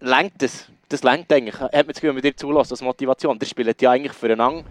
lenkt 0.00 0.40
das? 0.42 0.66
Das 0.88 1.02
lenkt 1.02 1.30
eigentlich. 1.30 1.60
Hat 1.60 1.72
man 1.72 1.86
das 1.88 1.96
Gefühl, 1.96 2.08
wenn 2.10 2.16
man 2.16 2.22
dir 2.22 2.36
zulässt, 2.36 2.70
als 2.70 2.80
Motivation? 2.80 3.38
Ihr 3.38 3.46
spielt 3.46 3.82
ja 3.82 3.90
eigentlich 3.90 4.12
füreinander. 4.12 4.64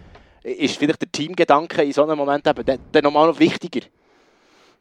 Ist 0.43 0.77
vielleicht 0.77 1.01
der 1.01 1.11
Teamgedanke 1.11 1.83
in 1.83 1.93
so 1.93 2.03
einem 2.03 2.17
Moment 2.17 2.47
eben 2.47 2.65
dann 2.65 3.03
nochmal 3.03 3.27
noch 3.27 3.39
wichtiger? 3.39 3.85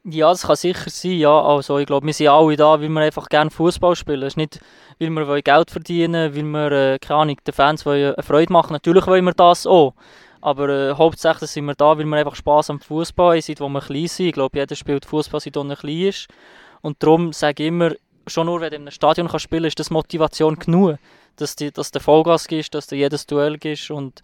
Ja, 0.05 0.31
das 0.31 0.43
kann 0.43 0.57
sicher 0.57 0.89
sein, 0.89 1.19
ja. 1.19 1.43
Also 1.43 1.79
ich 1.79 1.87
glaube, 1.87 2.07
wir 2.07 2.15
sind 2.15 2.29
alle 2.29 2.57
da, 2.57 2.81
weil 2.81 2.89
wir 2.89 3.01
einfach 3.01 3.29
gerne 3.29 3.51
Fußball 3.51 3.95
spielen. 3.95 4.23
Es 4.23 4.29
ist 4.29 4.37
nicht, 4.39 4.61
weil 4.99 5.11
wir 5.11 5.29
wollen 5.29 5.43
Geld 5.43 5.71
verdienen 5.71 6.35
weil 6.35 6.43
wir, 6.43 6.73
äh, 6.73 6.99
keine 6.99 7.21
Ahnung, 7.21 7.37
den 7.47 7.53
Fans 7.53 7.85
wollen 7.85 8.15
eine 8.15 8.23
Freude 8.23 8.51
machen 8.53 8.73
Natürlich 8.73 9.07
wollen 9.07 9.27
wir 9.27 9.35
das 9.35 9.67
auch. 9.67 9.93
Aber 10.41 10.69
äh, 10.71 10.95
hauptsächlich 10.95 11.51
sind 11.51 11.67
wir 11.67 11.75
da, 11.75 11.99
weil 11.99 12.07
wir 12.07 12.17
einfach 12.17 12.35
Spass 12.35 12.71
am 12.71 12.81
Fußball 12.81 13.37
haben, 13.37 13.43
seit 13.43 13.61
wir 13.61 13.81
klein 13.81 14.07
sind. 14.07 14.27
Ich 14.29 14.33
glaube, 14.33 14.59
jeder 14.59 14.75
spielt 14.75 15.05
Fußball, 15.05 15.41
seit 15.41 15.57
er 15.57 15.77
klein 15.77 16.01
ist. 16.01 16.29
Und 16.81 17.03
darum 17.03 17.35
sage 17.35 17.63
ich 17.63 17.69
immer, 17.69 17.91
schon 18.27 18.47
nur 18.47 18.63
wenn 18.63 18.71
du 18.71 18.77
in 18.77 18.83
einem 18.83 18.91
Stadion 18.93 19.29
kannst 19.29 19.45
spielen 19.45 19.65
kannst, 19.65 19.79
ist 19.79 19.81
das 19.81 19.91
Motivation 19.91 20.59
genug. 20.59 20.97
Dass, 21.37 21.57
die, 21.57 21.71
dass 21.71 21.91
du 21.91 22.01
Vollgas 22.01 22.49
gibst, 22.49 22.75
dass 22.75 22.87
du 22.87 22.97
jedes 22.97 23.27
Duell 23.27 23.59
gibst. 23.59 23.91
Und 23.91 24.23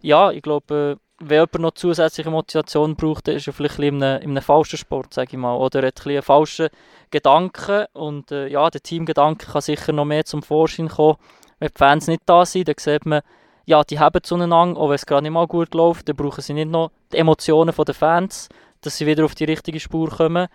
ja, 0.00 0.32
ich 0.32 0.42
glaube, 0.42 0.98
äh, 0.98 1.11
wenn 1.24 1.36
jemand 1.36 1.60
noch 1.60 1.70
zusätzliche 1.72 2.30
Motivation 2.30 2.96
braucht, 2.96 3.28
dann 3.28 3.36
ist 3.36 3.46
er 3.46 3.52
vielleicht 3.52 3.78
in 3.78 4.02
einem, 4.02 4.22
in 4.22 4.30
einem 4.30 4.42
falschen 4.42 4.76
Sport, 4.76 5.14
sage 5.14 5.30
ich 5.32 5.36
mal. 5.36 5.54
Oder 5.56 5.80
er 5.82 5.86
hat 5.88 6.04
ein 6.04 6.10
einen 6.10 6.22
falschen 6.22 6.68
Gedanken. 7.10 7.86
Und 7.92 8.32
äh, 8.32 8.48
ja, 8.48 8.68
der 8.70 8.82
Teamgedanke 8.82 9.46
kann 9.46 9.62
sicher 9.62 9.92
noch 9.92 10.04
mehr 10.04 10.24
zum 10.24 10.42
Vorschein 10.42 10.88
kommen. 10.88 11.16
Wenn 11.58 11.68
die 11.68 11.78
Fans 11.78 12.08
nicht 12.08 12.22
da 12.26 12.44
sind, 12.44 12.68
dann 12.68 12.74
sieht 12.78 13.06
man, 13.06 13.22
ja, 13.64 13.84
die 13.84 14.00
haben 14.00 14.22
zueinander, 14.22 14.80
auch 14.80 14.88
wenn 14.88 14.96
es 14.96 15.06
gerade 15.06 15.22
nicht 15.22 15.32
mal 15.32 15.46
gut 15.46 15.74
läuft, 15.74 16.08
dann 16.08 16.16
brauchen 16.16 16.40
sie 16.40 16.54
nicht 16.54 16.70
noch 16.70 16.90
die 17.12 17.18
Emotionen 17.18 17.72
der 17.74 17.94
Fans, 17.94 18.48
dass 18.80 18.96
sie 18.96 19.06
wieder 19.06 19.24
auf 19.24 19.36
die 19.36 19.44
richtige 19.44 19.78
Spur 19.78 20.10
kommen. 20.10 20.48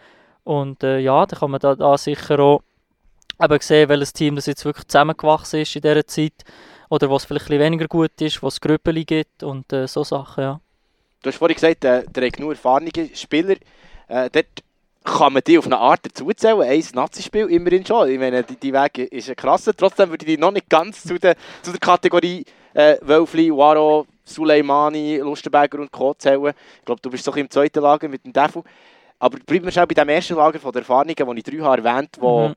Und 0.44 0.84
äh, 0.84 1.00
ja, 1.00 1.26
dann 1.26 1.40
kann 1.40 1.52
man 1.52 1.60
da, 1.62 1.76
da 1.76 1.98
sicher 1.98 2.40
auch 2.40 2.62
eben 3.42 3.60
sehen, 3.62 3.90
welches 3.90 4.14
Team 4.14 4.36
das 4.36 4.46
jetzt 4.46 4.66
wirklich 4.66 4.88
zusammengewachsen 4.88 5.62
ist 5.62 5.76
in 5.76 5.82
dieser 5.82 6.06
Zeit 6.08 6.44
oder 6.90 7.10
was 7.10 7.26
vielleicht 7.26 7.50
ein 7.52 7.60
weniger 7.60 7.88
gut 7.88 8.20
ist, 8.22 8.42
was 8.44 8.56
es 8.56 8.62
Grüppeli 8.62 9.06
gibt 9.06 9.44
und 9.44 9.72
äh, 9.74 9.88
so 9.88 10.04
Sachen, 10.04 10.44
ja. 10.44 10.60
Du 11.22 11.30
hast 11.30 11.38
vorhin 11.38 11.56
gesagt, 11.56 11.84
äh, 11.84 12.04
der 12.08 12.28
hat 12.28 12.34
genug 12.34 12.52
erfahrene 12.52 12.92
Spieler. 13.14 13.56
Äh, 14.08 14.30
dort 14.32 14.46
kann 15.04 15.34
man 15.34 15.42
die 15.46 15.58
auf 15.58 15.66
eine 15.66 15.78
Art 15.78 16.06
dazuzählen. 16.06 16.62
Ein 16.62 16.84
Nazi-Spiel 16.94 17.48
immerhin 17.48 17.86
schon. 17.86 18.10
Ich 18.10 18.20
meine, 18.20 18.44
die, 18.44 18.56
die 18.56 18.74
Weg 18.74 18.98
ist 18.98 19.30
ein 19.30 19.36
krasser. 19.36 19.74
Trotzdem 19.76 20.10
würde 20.10 20.26
ich 20.26 20.36
die 20.36 20.38
noch 20.40 20.52
nicht 20.52 20.70
ganz 20.70 21.04
zu 21.04 21.18
der, 21.18 21.36
zu 21.62 21.72
der 21.72 21.80
Kategorie 21.80 22.46
äh, 22.74 22.98
Wölfli, 23.02 23.52
Waro, 23.52 24.06
Suleimani, 24.24 25.18
Lustenberger 25.18 25.80
und 25.80 25.92
Co. 25.92 26.14
zählen. 26.14 26.54
Ich 26.80 26.86
glaube, 26.86 27.02
du 27.02 27.10
bist 27.10 27.26
bisschen 27.26 27.42
im 27.42 27.50
zweiten 27.50 27.80
Lager 27.82 28.08
mit 28.08 28.24
dem 28.26 28.34
Defu. 28.34 28.64
Aber 29.20 29.38
bleiben 29.40 29.66
wir 29.66 29.72
schnell 29.72 29.88
bei 29.88 29.96
dem 29.96 30.10
ersten 30.10 30.36
Lager 30.36 30.60
von 30.60 30.72
der 30.72 30.82
Erfahrungen, 30.82 31.16
die 31.16 31.38
ich 31.40 31.44
drei 31.44 31.64
habe 31.66 31.84
erwähnt 31.84 32.18
wo, 32.20 32.50
Mhm. 32.50 32.54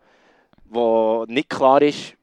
wo 0.68 1.24
nicht 1.26 1.48
klar 1.48 1.80
ist, 1.82 2.14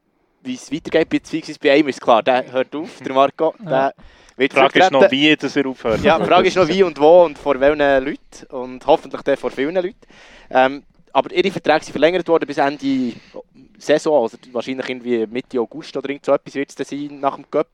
wie 0.47 0.55
es 0.55 0.71
weitergeht. 0.71 1.09
Beziehungsweise 1.09 1.59
bei 1.59 1.73
einem 1.73 1.89
ist 1.89 2.01
klar, 2.01 2.23
der 2.23 2.51
hört 2.51 2.75
auf, 2.75 2.99
der 2.99 3.13
Marco. 3.13 3.53
Der 3.59 3.93
wird 4.35 4.51
Die 4.51 4.55
Frage 4.55 4.79
ist 4.79 4.91
noch, 4.91 5.11
wie 5.11 5.35
dass 5.35 5.55
er 5.55 5.67
aufhört. 5.67 6.01
Ja, 6.01 6.17
die 6.17 6.25
Frage 6.25 6.47
ist 6.47 6.55
noch 6.55 6.67
wie 6.67 6.83
und 6.83 6.99
wo 6.99 7.25
und 7.25 7.37
vor 7.37 7.59
welchen 7.59 7.79
Leuten 7.79 8.55
und 8.55 8.85
hoffentlich 8.85 9.21
dann 9.23 9.37
vor 9.37 9.51
vielen 9.51 9.75
Leuten. 9.75 9.95
Ähm, 10.49 10.83
aber 11.11 11.33
ihre 11.33 11.51
Verträge 11.51 11.83
sind 11.83 11.93
verlängert 11.93 12.27
worden 12.27 12.45
bis 12.45 12.57
Ende 12.57 13.13
Saison, 13.79 14.23
also 14.23 14.37
wahrscheinlich 14.51 14.89
irgendwie 14.89 15.25
Mitte 15.27 15.59
August 15.59 15.95
oder 15.97 16.09
irgend 16.09 16.25
so 16.25 16.33
etwas 16.33 16.55
wird 16.55 16.69
es 16.69 16.75
dann 16.75 16.85
sein 16.85 17.19
nach 17.19 17.35
dem 17.35 17.49
Cup. 17.49 17.67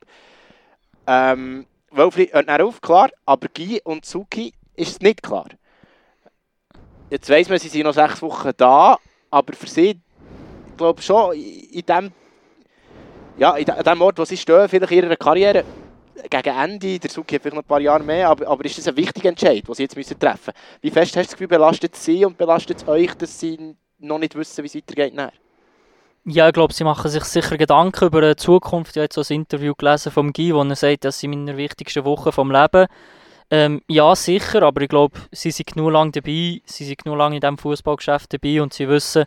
Ähm, 1.07 1.65
Wölfli 1.91 2.27
hört 2.31 2.47
dann 2.47 2.61
auf, 2.61 2.81
klar, 2.81 3.09
aber 3.25 3.47
Guy 3.53 3.81
und 3.83 4.05
Suki 4.05 4.53
ist 4.75 4.91
es 4.91 4.99
nicht 5.01 5.21
klar. 5.21 5.47
Jetzt 7.09 7.29
weiss 7.29 7.49
man, 7.49 7.59
sie 7.59 7.67
sind 7.67 7.83
noch 7.83 7.93
sechs 7.93 8.21
Wochen 8.21 8.51
da, 8.57 8.97
aber 9.29 9.53
für 9.53 9.67
sie, 9.67 9.89
ich 10.69 10.77
glaube 10.77 11.01
schon, 11.01 11.33
in 11.35 11.85
dem, 11.85 12.11
ja, 13.37 13.55
in 13.55 13.65
dem 13.65 14.01
Ort, 14.01 14.19
wo 14.19 14.25
sie 14.25 14.37
stehen, 14.37 14.67
vielleicht 14.69 14.91
in 14.91 15.03
ihrer 15.03 15.15
Karriere, 15.15 15.63
gegen 16.29 16.57
Ende, 16.57 16.99
der 16.99 17.09
Suki 17.09 17.35
hat 17.35 17.41
vielleicht 17.41 17.55
noch 17.55 17.63
ein 17.63 17.67
paar 17.67 17.81
Jahre 17.81 18.03
mehr, 18.03 18.29
aber, 18.29 18.47
aber 18.47 18.65
ist 18.65 18.77
das 18.77 18.87
ein 18.87 18.95
wichtiger 18.95 19.29
Entscheid, 19.29 19.67
den 19.67 19.73
sie 19.73 19.83
jetzt 19.83 19.95
müssen 19.95 20.19
treffen 20.19 20.53
müssen? 20.55 20.81
Wie 20.81 20.91
fest 20.91 21.15
hast 21.17 21.25
du 21.25 21.27
das 21.27 21.31
Gefühl, 21.31 21.47
belastet 21.47 21.95
sie 21.95 22.23
und 22.23 22.37
belastet 22.37 22.77
es 22.77 22.87
euch, 22.87 23.13
dass 23.15 23.39
sie 23.39 23.75
noch 23.99 24.19
nicht 24.19 24.35
wissen, 24.35 24.63
wie 24.63 24.67
es 24.67 24.75
weitergeht? 24.75 25.13
Nachher? 25.13 25.33
Ja, 26.25 26.47
ich 26.47 26.53
glaube, 26.53 26.73
sie 26.73 26.85
machen 26.85 27.11
sich 27.11 27.23
sicher 27.25 27.57
Gedanken 27.57 28.05
über 28.05 28.21
die 28.21 28.37
Zukunft. 28.37 28.91
Ich 28.91 28.97
habe 28.97 29.05
jetzt 29.05 29.15
so 29.15 29.21
ein 29.21 29.41
Interview 29.41 29.73
gelesen 29.75 30.09
vom 30.09 30.31
Guy, 30.31 30.53
wo 30.53 30.63
er 30.63 30.75
sagt, 30.75 31.03
das 31.03 31.19
sind 31.19 31.31
meine 31.31 31.57
wichtigsten 31.57 32.05
Wochen 32.05 32.31
vom 32.31 32.49
Leben. 32.49 32.87
Ähm, 33.51 33.81
ja, 33.89 34.15
sicher, 34.15 34.63
aber 34.63 34.81
ich 34.81 34.89
glaube, 34.89 35.19
sie 35.31 35.51
sind 35.51 35.73
genug 35.73 35.91
lang 35.91 36.13
dabei, 36.13 36.61
sie 36.63 36.85
sind 36.85 37.03
genug 37.03 37.17
lang 37.17 37.33
in 37.33 37.41
diesem 37.41 37.57
Fußballgeschäft 37.57 38.33
dabei 38.33 38.61
und 38.61 38.73
sie 38.73 38.87
wissen, 38.87 39.25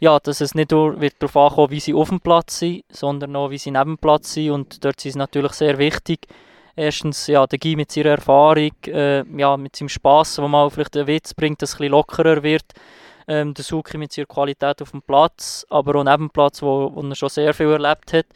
ja, 0.00 0.18
dass 0.18 0.40
es 0.40 0.54
nicht 0.54 0.70
nur 0.70 1.00
wird 1.00 1.14
darauf 1.18 1.36
ankommen, 1.36 1.70
wie 1.70 1.80
sie 1.80 1.94
auf 1.94 2.08
dem 2.08 2.20
Platz 2.20 2.58
sind, 2.58 2.84
sondern 2.90 3.34
auch, 3.36 3.50
wie 3.50 3.58
sie 3.58 3.70
neben 3.70 3.92
dem 3.92 3.98
Platz 3.98 4.34
sind 4.34 4.50
und 4.50 4.84
dort 4.84 5.00
sind 5.00 5.12
sie 5.12 5.18
natürlich 5.18 5.52
sehr 5.52 5.78
wichtig. 5.78 6.26
Erstens, 6.78 7.26
ja, 7.26 7.46
der 7.46 7.58
Guy 7.58 7.74
mit 7.74 7.90
seiner 7.90 8.10
Erfahrung, 8.10 8.72
äh, 8.86 9.24
ja, 9.38 9.56
mit 9.56 9.74
seinem 9.76 9.88
Spass, 9.88 10.38
wo 10.38 10.46
man 10.46 10.70
vielleicht 10.70 10.96
einen 10.96 11.06
Witz 11.06 11.32
bringt, 11.32 11.62
dass 11.62 11.70
es 11.70 11.76
ein 11.76 11.78
bisschen 11.78 11.92
lockerer 11.92 12.42
wird. 12.42 12.64
Ähm, 13.28 13.54
der 13.54 13.64
Suki 13.64 13.96
mit 13.96 14.12
seiner 14.12 14.26
Qualität 14.26 14.82
auf 14.82 14.90
dem 14.90 15.02
Platz, 15.02 15.66
aber 15.70 15.98
auch 15.98 16.04
neben 16.04 16.24
dem 16.24 16.30
Platz, 16.30 16.62
wo, 16.62 16.92
wo 16.94 17.02
er 17.02 17.14
schon 17.14 17.30
sehr 17.30 17.54
viel 17.54 17.70
erlebt 17.70 18.12
hat. 18.12 18.26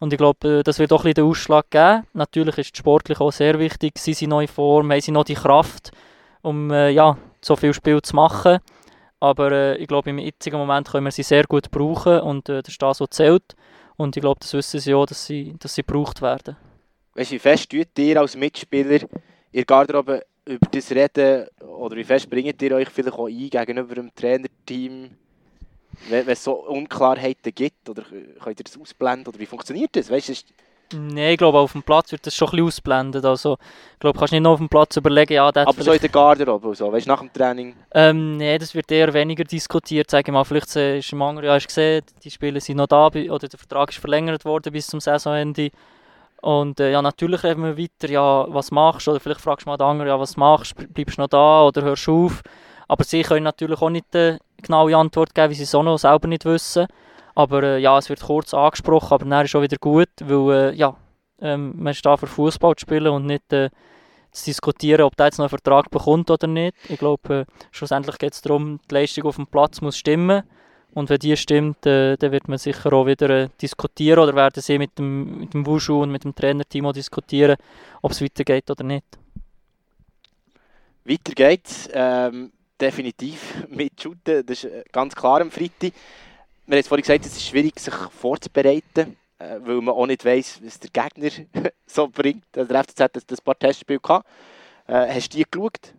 Und 0.00 0.12
ich 0.12 0.18
glaube, 0.18 0.60
äh, 0.60 0.62
das 0.62 0.78
wird 0.78 0.92
auch 0.92 1.00
ein 1.00 1.12
bisschen 1.12 1.14
den 1.14 1.24
Ausschlag 1.26 1.70
geben. 1.70 2.06
Natürlich 2.14 2.58
ist 2.58 2.74
es 2.74 2.78
sportlich 2.78 3.20
auch 3.20 3.30
sehr 3.30 3.58
wichtig, 3.58 3.98
sind 3.98 4.16
sie 4.16 4.26
noch 4.26 4.40
in 4.40 4.48
Form, 4.48 4.90
haben 4.90 5.00
sie 5.00 5.12
noch 5.12 5.24
die 5.24 5.34
Kraft, 5.34 5.92
um 6.40 6.70
äh, 6.72 6.90
ja, 6.90 7.18
so 7.42 7.54
viel 7.56 7.74
Spiel 7.74 8.00
zu 8.00 8.16
machen. 8.16 8.58
Aber 9.22 9.52
äh, 9.52 9.76
ich 9.76 9.86
glaube, 9.86 10.10
im 10.10 10.18
jetzigen 10.18 10.56
Moment 10.56 10.88
können 10.90 11.04
wir 11.04 11.12
sie 11.12 11.22
sehr 11.22 11.44
gut 11.44 11.70
brauchen 11.70 12.18
und 12.22 12.48
äh, 12.48 12.60
das 12.60 12.72
ist 12.72 12.82
das, 12.82 12.98
was 12.98 13.10
zählt. 13.10 13.54
Und 13.96 14.16
ich 14.16 14.20
glaube, 14.20 14.40
das 14.40 14.52
wissen 14.52 14.80
sie 14.80 14.94
auch, 14.94 15.06
dass 15.06 15.26
sie, 15.26 15.54
dass 15.60 15.76
sie 15.76 15.84
gebraucht 15.84 16.22
werden. 16.22 16.56
Weißt 17.14 17.30
du, 17.30 17.36
wie 17.36 17.38
fest 17.38 17.70
tut 17.70 17.96
ihr 17.98 18.20
als 18.20 18.36
Mitspieler 18.36 18.98
der 19.54 19.64
Garderobe 19.64 20.24
über 20.44 20.66
das 20.72 20.90
reden 20.90 21.46
oder 21.60 21.94
wie 21.94 22.02
fest 22.02 22.28
bringt 22.28 22.60
ihr 22.60 22.72
euch 22.74 22.88
vielleicht 22.88 23.16
auch 23.16 23.28
ein 23.28 23.48
gegenüber 23.48 23.94
dem 23.94 24.12
Trainerteam, 24.12 25.10
wenn, 26.08 26.28
es 26.28 26.42
so 26.42 26.54
Unklarheiten 26.54 27.54
gibt 27.54 27.88
oder 27.88 28.02
könnt 28.02 28.58
ihr 28.58 28.64
das 28.64 28.76
ausblenden 28.76 29.28
oder 29.28 29.38
wie 29.38 29.46
funktioniert 29.46 29.94
das? 29.94 30.10
Weißt 30.10 30.30
ist- 30.30 30.52
Nein, 30.92 31.32
ich 31.32 31.38
glaube, 31.38 31.58
auf 31.58 31.72
dem 31.72 31.82
Platz 31.82 32.12
wird 32.12 32.26
das 32.26 32.34
schon 32.34 32.48
ein 32.48 32.50
bisschen 32.52 32.66
ausblendet. 32.66 33.24
Also, 33.24 33.56
ich 33.94 33.98
glaube, 33.98 34.18
kannst 34.18 34.32
nicht 34.32 34.42
noch 34.42 34.52
auf 34.52 34.58
dem 34.58 34.68
Platz 34.68 34.96
überlegen, 34.96 35.34
ja, 35.34 35.50
der 35.50 35.62
hat 35.62 35.68
aber 35.68 35.82
so 35.82 35.92
in 35.92 36.00
der 36.00 36.08
Garderobe 36.08 36.68
und 36.68 36.76
so, 36.76 36.92
weißt 36.92 37.06
du, 37.06 37.10
nach 37.10 37.20
dem 37.20 37.32
Training. 37.32 37.74
Ähm, 37.94 38.36
nee, 38.36 38.58
das 38.58 38.74
wird 38.74 38.90
eher 38.90 39.12
weniger 39.12 39.44
diskutiert. 39.44 40.10
Sag 40.10 40.26
ich 40.26 40.32
mal, 40.32 40.44
vielleicht 40.44 40.74
äh, 40.76 40.98
ist 40.98 41.12
im 41.12 41.22
anderen 41.22 41.46
Jahr 41.46 41.60
gesehen, 41.60 42.04
die 42.22 42.30
Spieler 42.30 42.60
sind 42.60 42.76
noch 42.76 42.86
da 42.86 43.06
oder 43.06 43.48
der 43.48 43.58
Vertrag 43.58 43.90
ist 43.90 43.98
verlängert 43.98 44.44
worden 44.44 44.72
bis 44.72 44.86
zum 44.86 45.00
Saisonende. 45.00 45.70
Und 46.42 46.80
äh, 46.80 46.90
ja, 46.90 47.00
natürlich 47.00 47.44
reden 47.44 47.62
wir 47.62 47.78
weiter, 47.78 48.10
ja, 48.10 48.46
was 48.48 48.72
machst 48.72 49.06
du? 49.06 49.12
Oder 49.12 49.20
vielleicht 49.20 49.40
fragst 49.40 49.64
du 49.64 49.70
mal 49.70 49.76
den 49.76 49.86
anderen, 49.86 50.08
ja, 50.08 50.18
was 50.18 50.36
machst 50.36 50.74
du? 50.76 50.88
Bleibst 50.88 51.16
du 51.16 51.22
noch 51.22 51.28
da 51.28 51.62
oder 51.62 51.82
hörst 51.82 52.06
du 52.08 52.26
auf? 52.26 52.42
Aber 52.88 53.04
sie 53.04 53.22
können 53.22 53.44
natürlich 53.44 53.80
auch 53.80 53.90
nicht 53.90 54.06
eine 54.12 54.38
genaue 54.60 54.96
Antwort 54.96 55.34
geben, 55.34 55.50
weil 55.50 55.54
sie 55.54 55.62
es 55.62 55.74
auch 55.74 55.84
noch 55.84 55.98
selber 55.98 56.26
nicht 56.26 56.44
wissen. 56.44 56.88
Aber 57.34 57.62
äh, 57.62 57.78
ja, 57.78 57.98
es 57.98 58.08
wird 58.08 58.20
kurz 58.20 58.54
angesprochen, 58.54 59.14
aber 59.14 59.24
dann 59.24 59.44
ist 59.44 59.54
auch 59.54 59.62
wieder 59.62 59.78
gut, 59.78 60.08
weil 60.20 60.72
äh, 60.72 60.74
ja, 60.74 60.96
ähm, 61.40 61.72
man 61.76 61.92
ist 61.92 62.04
da 62.04 62.16
für 62.16 62.26
Fußball 62.26 62.76
zu 62.76 62.82
spielen 62.82 63.08
und 63.08 63.26
nicht 63.26 63.52
äh, 63.52 63.70
zu 64.30 64.44
diskutieren, 64.46 65.02
ob 65.02 65.16
der 65.16 65.26
jetzt 65.26 65.38
noch 65.38 65.44
einen 65.44 65.50
Vertrag 65.50 65.90
bekommt 65.90 66.30
oder 66.30 66.46
nicht. 66.46 66.74
Ich 66.88 66.98
glaube, 66.98 67.34
äh, 67.34 67.44
schlussendlich 67.70 68.18
geht 68.18 68.34
es 68.34 68.42
darum, 68.42 68.80
die 68.90 68.94
Leistung 68.94 69.24
auf 69.24 69.36
dem 69.36 69.46
Platz 69.46 69.80
muss 69.80 69.96
stimmen. 69.96 70.42
Und 70.94 71.08
wenn 71.08 71.18
die 71.18 71.36
stimmt, 71.36 71.86
äh, 71.86 72.16
dann 72.16 72.32
wird 72.32 72.48
man 72.48 72.58
sicher 72.58 72.92
auch 72.92 73.06
wieder 73.06 73.30
äh, 73.30 73.48
diskutieren 73.60 74.18
oder 74.18 74.34
werden 74.34 74.60
sie 74.60 74.78
mit 74.78 74.98
dem, 74.98 75.40
mit 75.40 75.54
dem 75.54 75.66
Wushu 75.66 76.02
und 76.02 76.12
mit 76.12 76.24
dem 76.24 76.34
Trainerteam 76.34 76.84
auch 76.86 76.92
diskutieren, 76.92 77.56
ob 78.02 78.12
es 78.12 78.20
weitergeht 78.20 78.70
oder 78.70 78.84
nicht. 78.84 79.04
Weiter 81.04 81.32
geht's. 81.34 81.88
Ähm, 81.92 82.52
definitiv 82.78 83.66
mit 83.68 84.00
Shooten, 84.00 84.44
das 84.44 84.64
ist 84.64 84.92
ganz 84.92 85.14
klar 85.14 85.40
am 85.40 85.50
Freitag. 85.50 85.92
Wir 86.66 86.76
haben 86.76 86.80
es 86.80 86.88
vorhin 86.88 87.02
gesagt, 87.02 87.26
es 87.26 87.36
ist 87.36 87.46
schwierig, 87.46 87.78
sich 87.78 87.94
vorzubereiten, 87.94 89.16
äh, 89.38 89.58
weil 89.60 89.80
man 89.80 89.94
auch 89.94 90.06
nicht 90.06 90.24
weiss, 90.24 90.60
was 90.64 90.78
der 90.78 90.90
Gegner 90.90 91.30
so 91.86 92.08
bringt. 92.08 92.44
Also 92.56 92.72
der 92.72 92.84
FCZ 92.84 93.00
hat 93.00 93.16
ein 93.16 93.36
paar 93.44 93.58
Testspiele 93.58 94.00
gehabt. 94.00 94.26
Äh, 94.86 95.14
hast 95.14 95.32
du 95.32 95.38
die 95.38 95.44
geschaut? 95.50 95.94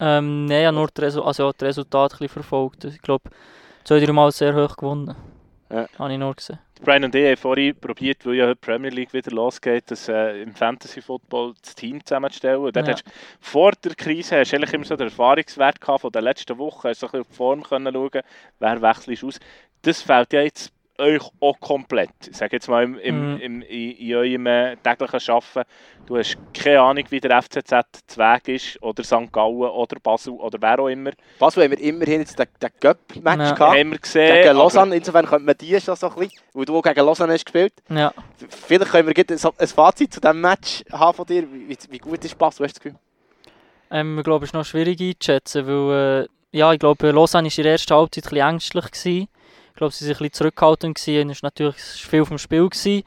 Ähm, 0.00 0.46
Nein, 0.46 0.60
ich 0.60 0.66
habe 0.66 0.76
nur 0.76 0.88
die, 0.88 1.00
Resu 1.00 1.22
also 1.22 1.52
die 1.52 1.64
Resultate 1.64 2.14
ein 2.14 2.18
bisschen 2.18 2.28
verfolgt. 2.42 2.84
Ich 2.84 3.00
glaube, 3.00 3.30
zwei, 3.84 4.00
drei 4.00 4.12
Mal 4.12 4.32
sehr 4.32 4.54
hoch 4.54 4.76
gewonnen. 4.76 5.14
Ja. 5.70 5.86
Habe 5.98 6.12
ich 6.12 6.18
nur 6.18 6.34
gesehen. 6.34 6.58
Brian 6.82 7.04
und 7.04 7.14
ich 7.14 7.26
haben 7.26 7.36
vorhin 7.36 7.74
probiert, 7.78 8.26
weil 8.26 8.34
ja 8.34 8.44
heute 8.46 8.56
die 8.56 8.66
Premier 8.66 8.90
League 8.90 9.12
wieder 9.12 9.30
losgeht, 9.30 9.90
das, 9.90 10.08
äh, 10.08 10.42
im 10.42 10.54
Fantasy 10.54 11.00
Football 11.00 11.54
das 11.62 11.74
Team 11.74 12.04
zusammenzustellen. 12.04 12.60
Dort 12.60 12.76
Ja. 12.76 12.92
hast 12.92 13.06
du, 13.06 13.10
vor 13.40 13.72
der 13.72 13.94
Krise 13.94 14.38
hast 14.38 14.52
du 14.52 14.56
eigentlich 14.56 14.74
immer 14.74 14.84
so 14.84 14.96
den 14.96 15.08
Erfahrungswert 15.08 15.80
gehabt 15.80 16.02
von 16.02 16.12
den 16.12 16.24
letzten 16.24 16.58
Wochen, 16.58 16.88
hast 16.88 17.00
so 17.00 17.06
ein 17.06 17.12
bisschen 17.12 17.20
auf 17.22 17.28
die 17.28 17.34
Form 17.34 17.62
können 17.62 17.94
schauen, 17.94 18.22
wer 18.58 18.82
wechselst 18.82 19.24
aus. 19.24 19.40
Das 19.84 20.02
fehlt 20.02 20.32
ja 20.32 20.40
jetzt 20.42 20.70
euch 20.96 21.22
auch 21.40 21.58
komplett. 21.58 22.10
Ich 22.30 22.36
sage 22.36 22.54
jetzt 22.56 22.68
mal 22.68 22.84
im, 22.84 22.96
im, 22.98 23.32
Mhm. 23.34 23.40
im, 23.40 23.62
in, 23.62 23.90
in 23.96 24.14
eurem 24.14 24.46
äh, 24.46 24.76
täglichen 24.76 25.34
Arbeiten. 25.34 25.68
Du 26.06 26.16
hast 26.16 26.36
keine 26.52 26.80
Ahnung, 26.82 27.04
wie 27.10 27.18
der 27.18 27.42
FCZ 27.42 27.72
zu 28.06 28.18
Weg 28.20 28.46
ist, 28.48 28.80
oder 28.80 29.02
St. 29.02 29.32
Gallen, 29.32 29.56
oder 29.56 29.96
Basel, 30.00 30.34
oder 30.34 30.56
wer 30.60 30.78
auch 30.78 30.86
immer. 30.88 31.10
Basel 31.40 31.64
haben 31.64 31.72
wir 31.72 31.80
immerhin 31.80 32.20
jetzt 32.20 32.38
den, 32.38 32.46
den 32.62 32.70
Cup-Match 32.78 33.38
Ja. 33.40 33.52
gehabt. 33.54 33.76
Haben 33.76 33.90
wir 33.90 33.98
gesehen. 33.98 34.34
Gegen 34.34 34.48
aber- 34.50 34.58
Lausanne, 34.60 34.94
insofern 34.94 35.26
könnte 35.26 35.44
man 35.46 35.56
die 35.58 35.80
schon 35.80 35.96
so 35.96 36.08
ein 36.10 36.14
bisschen, 36.14 36.38
weil 36.52 36.64
du 36.64 36.76
auch 36.78 36.82
gegen 36.82 37.00
Lausanne 37.04 37.32
hast 37.32 37.44
gespielt. 37.46 37.72
Ja. 37.88 38.12
Vielleicht 38.48 38.90
können 38.92 39.08
wir 39.08 39.52
ein 39.58 39.66
Fazit 39.68 40.14
zu 40.14 40.20
diesem 40.20 40.40
Match 40.40 40.84
haben 40.92 41.16
von 41.16 41.26
dir. 41.26 41.42
Wie, 41.52 41.76
wie 41.90 41.98
gut 41.98 42.24
ist 42.24 42.38
Basel, 42.38 42.66
hast 42.66 42.76
du 42.76 42.78
das 42.78 42.82
Gefühl? 42.84 42.98
Ähm, 43.90 44.16
ich 44.18 44.24
glaube, 44.24 44.44
es 44.44 44.50
ist 44.50 44.54
noch 44.54 44.64
schwierig 44.64 45.00
einzuschätzen, 45.00 45.66
weil 45.66 46.22
äh, 46.24 46.28
ja, 46.56 46.72
ich 46.72 46.78
glaube, 46.78 47.10
Lausanne 47.10 47.48
war 47.48 47.58
in 47.58 47.62
der 47.64 47.72
ersten 47.72 47.94
Halbzeit 47.94 48.24
ein 48.26 48.30
bisschen 48.30 48.48
ängstlich. 48.48 48.90
Gewesen. 48.92 49.28
Ich 49.74 49.78
glaube, 49.78 49.92
sie 49.92 50.04
waren 50.04 50.12
ein 50.12 50.18
bisschen 50.18 50.32
zurückhaltend. 50.34 50.98
Es 51.00 51.08
war 51.08 51.34
natürlich 51.42 51.74
viel 51.74 52.24
vom 52.24 52.38
Spiel. 52.38 52.68
Gewesen. 52.68 53.02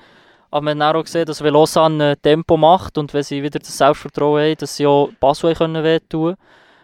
Aber 0.52 0.64
man 0.66 0.84
hat 0.84 0.98
auch 0.98 1.04
gesehen, 1.04 1.26
dass 1.26 1.42
wenn 1.42 1.54
Lausanne 1.54 2.12
äh, 2.12 2.16
Tempo 2.18 2.58
macht 2.58 2.98
und 2.98 3.14
wenn 3.14 3.24
sie 3.24 3.42
wieder 3.42 3.58
das 3.58 3.78
Selbstvertrauen 3.78 4.42
haben, 4.42 4.58
dass 4.58 4.76
sie 4.76 4.86
auch 4.86 5.10
Basel 5.18 5.56
können 5.56 5.82
wehtun 5.82 6.36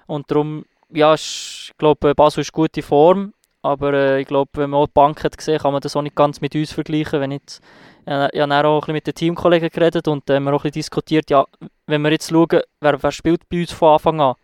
Und 0.07 0.31
darum, 0.31 0.63
ja, 0.89 1.13
ich 1.13 1.73
glaube, 1.77 2.15
Basel 2.15 2.41
ist 2.41 2.53
gut 2.53 2.77
in 2.77 2.83
Form. 2.83 3.33
Aber 3.61 3.93
äh, 3.93 4.21
ich 4.21 4.27
glaube, 4.27 4.51
wenn 4.53 4.69
man 4.69 4.79
auch 4.79 4.85
die 4.85 4.93
Bank 4.93 5.21
hat 5.21 5.37
gesehen, 5.37 5.59
kann 5.59 5.73
man 5.73 5.81
das 5.81 5.97
auch 5.97 6.01
nicht 6.01 6.15
ganz 6.15 6.39
mit 6.39 6.55
uns 6.55 6.71
vergleichen. 6.71 7.19
Wenn 7.19 7.31
jetzt, 7.31 7.61
äh, 8.07 8.33
ich 8.33 8.39
habe 8.41 8.65
auch 8.65 8.75
ein 8.75 8.79
bisschen 8.79 8.93
mit 8.93 9.07
den 9.07 9.15
Teamkollegen 9.15 9.69
geredet 9.69 10.07
und 10.07 10.29
äh, 10.29 10.39
wir 10.39 10.45
haben 10.45 10.47
auch 10.47 10.51
ein 10.51 10.71
bisschen 10.71 10.71
diskutiert, 10.71 11.29
ja, 11.29 11.45
wenn 11.87 12.01
wir 12.03 12.11
jetzt 12.11 12.29
schauen, 12.29 12.61
wer, 12.79 13.03
wer 13.03 13.11
spielt 13.11 13.49
bei 13.49 13.59
uns 13.59 13.73
von 13.73 13.95
Anfang 13.95 14.21
an. 14.21 14.35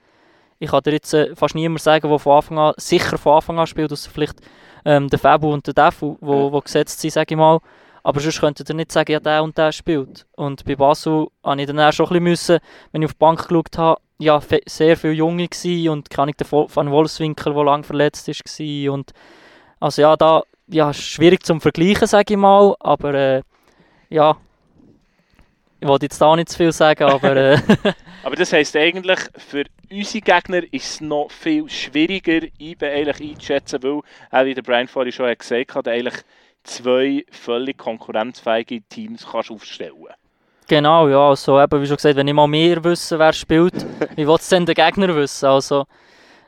Ich 0.60 0.70
kann 0.72 0.84
dir 0.84 0.92
jetzt 0.92 1.14
äh, 1.14 1.36
fast 1.36 1.56
niemand 1.56 1.82
sagen, 1.82 2.10
der 2.10 2.20
von 2.20 2.36
Anfang 2.36 2.60
an, 2.60 2.74
sicher 2.78 3.18
von 3.18 3.36
Anfang 3.36 3.60
an 3.60 3.68
spielt, 3.68 3.92
außer 3.92 4.12
vielleicht 4.12 4.40
ähm, 4.86 5.08
der 5.10 5.20
Fabu 5.20 5.54
und 5.54 5.66
der 5.66 5.74
Defu, 5.74 6.18
wo, 6.22 6.34
Ja. 6.34 6.52
wo 6.52 6.60
gesetzt 6.62 7.00
sind, 7.00 7.12
sage 7.12 7.34
ich 7.34 7.38
mal. 7.38 7.60
Aber 8.04 8.20
sonst 8.20 8.40
könntet 8.40 8.70
ihr 8.70 8.76
nicht 8.76 8.92
sagen, 8.92 9.12
ja, 9.12 9.20
der 9.20 9.44
und 9.44 9.58
der 9.58 9.72
spielt. 9.72 10.26
Und 10.36 10.66
bei 10.66 10.76
Basel 10.76 11.28
habe 11.44 11.62
ich 11.62 11.68
dann 11.68 11.80
auch 11.80 11.92
schon 11.92 12.06
ein 12.06 12.10
bisschen 12.10 12.24
müssen, 12.24 12.60
wenn 12.92 13.02
ich 13.02 13.08
auf 13.08 13.14
die 13.14 13.20
Bank 13.20 13.48
geschaut 13.48 13.78
habe, 13.78 14.02
ja, 14.20 14.42
sehr 14.66 14.98
viele 14.98 15.14
Junge 15.14 15.48
gewesen 15.48 15.90
und 15.90 16.10
kann 16.10 16.30
ich 16.30 16.36
Van 16.52 16.92
Wolfswinkel, 16.92 17.54
der 17.54 17.64
lange 17.64 17.84
verletzt 17.84 18.28
ist, 18.28 18.44
war. 18.46 18.94
Und 18.94 19.12
also 19.80 20.02
ja, 20.02 20.16
da 20.18 20.44
ja, 20.68 20.90
ist 20.90 21.02
schwierig 21.02 21.46
zum 21.46 21.62
Vergleichen, 21.62 22.08
sage 22.08 22.34
ich 22.34 22.38
mal. 22.38 22.76
Aber 22.80 23.14
äh, 23.14 23.42
ja, 24.10 24.36
ich 25.80 25.88
wollte 25.88 26.06
jetzt 26.06 26.20
da 26.20 26.36
nicht 26.36 26.50
zu 26.50 26.58
viel 26.58 26.72
sagen, 26.72 27.04
aber 27.04 27.36
äh, 27.36 27.58
Aber 28.24 28.36
das 28.36 28.52
heisst 28.52 28.76
eigentlich, 28.76 29.20
für 29.38 29.64
unsere 29.90 30.22
Gegner 30.22 30.62
ist 30.72 30.86
es 30.86 31.02
noch 31.02 31.32
viel 31.32 31.70
schwieriger 31.70 32.42
IBE 32.60 32.86
eigentlich 32.86 33.32
einzuschätzen, 33.32 33.82
weil, 33.82 34.02
auch 34.32 34.46
wie 34.46 34.54
der 34.54 34.62
Brian 34.62 34.88
vorhin 34.88 35.12
schon 35.12 35.34
gesagt 35.38 35.76
hat, 35.76 35.88
eigentlich 35.88 36.16
zwei 36.64 37.26
völlig 37.32 37.78
konkurrenzfähige 37.78 38.82
Teams 38.90 39.26
kannst 39.32 39.52
aufstellen. 39.52 40.08
Genau, 40.68 41.08
ja, 41.08 41.30
also 41.30 41.60
eben, 41.60 41.82
wie 41.82 41.88
schon 41.88 41.96
gesagt, 41.96 42.16
wenn 42.16 42.28
ich 42.28 42.34
mal 42.34 42.48
mehr 42.48 42.84
wissen, 42.84 43.18
wer 43.18 43.34
spielt, 43.34 43.74
wie 44.16 44.28
will 44.28 44.36
es 44.36 44.50
denn 44.50 44.66
der 44.66 44.76
Gegner 44.76 45.16
wissen? 45.16 45.46
Also, 45.48 45.86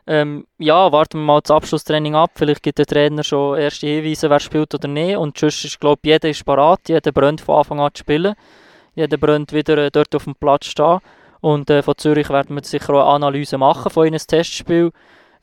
ähm, 0.06 0.46
ja, 0.58 0.92
warten 0.92 1.20
wir 1.20 1.26
mal 1.26 1.42
das 1.42 1.52
Abschlusstraining 1.52 2.16
ab, 2.16 2.32
vielleicht 2.36 2.62
gibt 2.62 2.80
der 2.80 2.86
Trainer 2.86 3.24
schon 3.24 3.58
erste 3.58 3.88
Hinweise, 3.88 4.30
wer 4.30 4.40
spielt 4.40 4.76
oder 4.76 4.88
nicht. 4.88 5.16
Und 5.16 5.38
sonst 5.38 5.64
ist, 5.64 5.80
glaube 5.80 6.02
jeder 6.04 6.30
ist 6.30 6.46
parat, 6.46 6.82
jeder 6.90 7.12
brennt 7.12 7.42
von 7.42 7.60
Anfang 7.60 7.80
an 7.80 7.92
zu 7.94 8.02
spielen, 8.02 8.36
jeder 8.96 9.18
brennt 9.18 9.54
wieder 9.54 9.78
äh, 9.78 9.92
dort 9.92 10.14
auf 10.16 10.26
dem 10.26 10.36
Platz 10.36 10.66
stehen 10.66 11.00
und 11.42 11.70
äh, 11.70 11.82
von 11.82 11.96
Zürich 11.98 12.30
werden 12.30 12.56
wir 12.56 12.64
sicher 12.64 12.94
auch 12.94 13.02
eine 13.02 13.26
Analyse 13.26 13.58
machen 13.58 13.90
von 13.90 14.08
ihnen 14.08 14.20
Testspiel. 14.20 14.92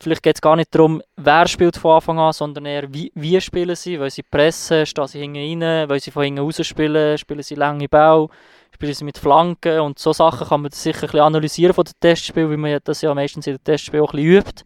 Vielleicht 0.01 0.23
geht 0.23 0.37
es 0.37 0.41
gar 0.41 0.55
nicht 0.55 0.73
darum, 0.73 1.03
wer 1.17 1.49
spielt 1.49 1.77
von 1.77 1.97
Anfang 1.97 2.21
an, 2.21 2.33
sondern 2.33 2.67
eher 2.67 2.93
wie, 2.95 3.11
wie 3.17 3.41
spielen 3.41 3.75
sie, 3.75 3.99
weil 3.99 4.11
sie 4.11 4.23
pressen, 4.23 4.87
stehen 4.87 5.07
sie 5.09 5.19
hinten 5.19 5.63
rein, 5.63 5.89
weil 5.89 5.99
sie 5.99 6.13
von 6.13 6.23
hinten 6.23 6.41
raus 6.41 6.65
spielen, 6.65 7.19
spielen 7.19 7.43
sie 7.43 7.57
lange 7.57 7.89
Bau, 7.89 8.31
spielen 8.73 8.95
sie 8.95 9.05
mit 9.05 9.19
Flanken 9.19 9.81
und 9.81 9.99
so 9.99 10.13
Sachen 10.13 10.47
kann 10.47 10.63
man 10.63 10.71
sicher 10.71 10.99
ein 10.99 11.07
bisschen 11.09 11.21
analysieren 11.21 11.75
von 11.75 11.85
den 11.85 11.95
Testspielen, 12.01 12.49
weil 12.49 12.57
man 12.59 12.79
das 12.85 13.03
ja 13.03 13.13
meistens 13.13 13.49
in 13.49 13.55
den 13.55 13.65
Testspielen 13.65 14.05
auch 14.05 14.13
ein 14.13 14.19
bisschen 14.19 14.39
übt. 14.39 14.65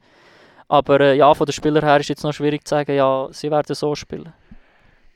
Aber 0.69 1.01
äh, 1.01 1.17
ja, 1.17 1.33
von 1.33 1.47
den 1.47 1.53
Spielern 1.53 1.85
her 1.85 2.01
ist 2.01 2.09
jetzt 2.09 2.25
noch 2.25 2.33
schwierig 2.33 2.67
zu 2.67 2.75
sagen, 2.75 2.95
ja, 2.95 3.29
sie 3.31 3.51
werden 3.51 3.75
so 3.75 3.95
spielen. 3.95 4.33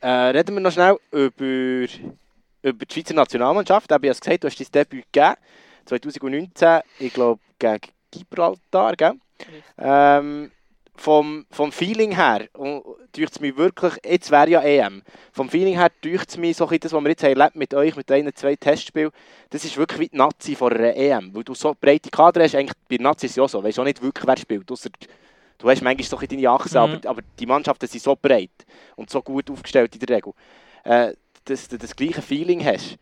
Äh, 0.01 0.09
reden 0.09 0.55
wir 0.55 0.61
noch 0.61 0.71
schnell 0.71 0.97
über, 1.11 1.87
über 2.71 2.85
die 2.85 2.93
Schweizer 2.93 3.15
Nationalmannschaft. 3.15 3.91
Ich 3.91 3.95
habe 3.95 4.07
ja 4.07 4.13
gesagt, 4.13 4.45
du 4.45 4.49
hast 4.49 4.59
dein 4.61 4.67
Debüt 4.85 5.05
gegeben. 5.13 5.35
2019, 5.87 6.81
ich 6.99 7.13
glaube, 7.15 7.41
gegen 7.59 7.81
Gibraltar, 8.11 8.97
gell? 8.97 9.15
Ähm, 9.79 10.51
vom, 10.97 11.45
vom 11.51 11.73
Feeling 11.73 12.13
her, 12.13 12.49
tut 13.13 13.31
es 13.31 13.41
mich 13.41 13.57
wirklich, 13.57 13.95
jetzt 14.05 14.31
wäre 14.31 14.49
ja 14.49 14.63
EM, 14.63 15.03
vom 15.31 15.51
Feeling 15.51 15.77
her 15.77 15.91
tut 16.01 16.27
es 16.27 16.39
mich 16.39 16.57
so 16.57 16.67
ein 16.67 16.81
das, 16.81 16.93
was 16.93 17.03
wir 17.03 17.11
jetzt 17.11 17.23
erlebt 17.23 17.55
mit 17.55 17.75
euch, 17.75 17.95
mit 17.97 18.09
deinen 18.09 18.35
zwei 18.35 18.57
Testspielen, 18.57 19.11
das 19.51 19.65
ist 19.67 19.77
wirklich 19.77 20.01
wie 20.01 20.09
die 20.09 20.17
Nazi 20.17 20.55
vor 20.57 20.73
einer 20.73 20.97
EM, 20.97 21.35
weil 21.35 21.45
du 21.45 21.55
so 21.55 21.77
breite 21.79 22.09
Kader 22.09 22.43
hast, 22.43 22.55
eigentlich 22.55 22.77
bei 22.89 22.97
der 22.97 23.05
Nazi 23.05 23.27
ist 23.27 23.33
es 23.33 23.37
ja 23.37 23.43
auch 23.43 23.49
so, 23.49 23.63
weißt 23.63 23.79
auch 23.79 23.85
nicht 23.85 24.03
wirklich, 24.03 24.27
wer 24.27 24.39
spielt, 24.39 24.73
ausser 24.73 24.89
du 25.59 25.69
hast 25.71 25.83
manchmal 25.83 26.07
so 26.07 26.17
ein 26.17 26.29
deine 26.29 26.49
Achse, 26.51 26.79
Mhm. 26.79 26.85
aber, 26.85 27.11
aber 27.11 27.23
die 27.39 27.47
Mannschaften 27.47 27.87
sind 27.87 28.03
so 28.03 28.17
breit 28.17 28.51
und 28.97 29.11
so 29.11 29.21
gut 29.21 29.51
aufgestellt 29.51 29.95
in 29.95 30.01
der 30.01 30.17
Regel, 30.17 30.33
äh, 30.85 31.13
dass 31.47 31.69
du 31.69 31.79
das 31.79 31.97
gleiche 31.97 32.23
Feeling 32.23 32.65
hast. 32.65 32.97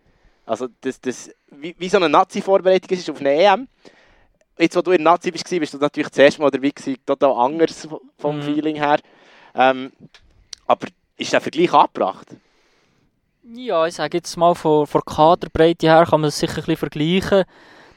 Also, 0.47 0.69
das, 0.81 1.01
das, 1.01 1.31
wie, 1.51 1.75
wie 1.79 1.89
so 1.89 1.97
eine 1.97 2.09
Nazi-Vorbereitung 2.09 2.97
ist 2.97 3.11
auf 3.11 3.21
eine 3.21 3.33
EM, 3.35 3.69
jetzt, 4.59 4.77
wo 4.77 4.83
du 4.83 4.93
in 4.93 4.99
der 4.99 5.13
Nazi 5.13 5.33
warst, 5.33 5.49
bist 5.49 5.75
du 5.75 5.79
natürlich 5.79 6.11
das 6.11 6.19
erste 6.19 6.43
Mal 6.43 6.51
dabei 6.51 6.71
gewesen, 6.71 6.97
total 7.05 7.33
anders 7.33 7.89
vom 8.19 8.37
Mhm. 8.37 8.43
Feeling 8.43 8.77
her. 8.77 8.99
Ähm, 9.55 9.93
aber 10.67 10.89
ist 11.17 11.33
der 11.33 11.41
Vergleich 11.41 11.73
angebracht? 11.73 12.29
Ja, 13.55 13.87
ich 13.87 13.95
sage 13.95 14.19
jetzt 14.19 14.37
mal, 14.37 14.55
von, 14.55 14.87
von 14.87 15.03
Kaderbreite 15.05 15.87
her 15.87 16.07
kann 16.09 16.21
man 16.23 16.29
es 16.29 16.39
sicher 16.39 16.55
ein 16.55 16.65
bisschen 16.65 16.77
vergleichen. 16.77 17.45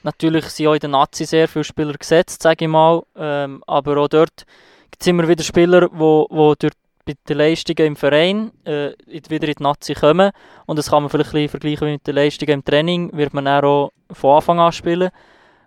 natürlich 0.04 0.46
sind 0.46 0.68
auch 0.68 0.74
in 0.74 0.80
der 0.80 0.90
Nazi 0.90 1.26
sehr 1.26 1.48
viele 1.48 1.64
Spieler 1.64 1.94
gesetzt, 1.94 2.42
sage 2.44 2.66
ich 2.66 2.72
mal. 2.72 3.04
Ähm, 3.16 3.64
aber 3.68 3.98
auch 3.98 4.08
dort 4.10 4.46
gibt 4.92 5.02
es 5.02 5.08
immer 5.08 5.28
wieder 5.28 5.44
Spieler, 5.44 5.90
die 5.90 6.00
wo, 6.00 6.28
wo 6.30 6.56
durch 6.56 6.74
bei 7.08 7.14
den 7.28 7.38
Leistungen 7.38 7.88
im 7.88 7.96
Verein 7.96 8.52
äh, 8.66 8.92
wieder 9.08 9.48
in 9.48 9.56
die 9.58 9.64
Nazi 9.64 9.94
kommen. 9.94 10.32
Und 10.66 10.78
das 10.78 10.90
kann 10.90 11.04
man 11.04 11.10
vielleicht 11.10 11.34
ein 11.34 11.50
vergleichen 11.50 11.88
mit 11.92 12.06
den 12.06 12.16
Leistungen 12.16 12.52
im 12.52 12.66
Training, 12.66 13.16
wird 13.16 13.34
man 13.34 13.48
auch 13.48 13.92
von 14.12 14.36
Anfang 14.36 14.60
an 14.60 14.72
spielen. 14.72 15.10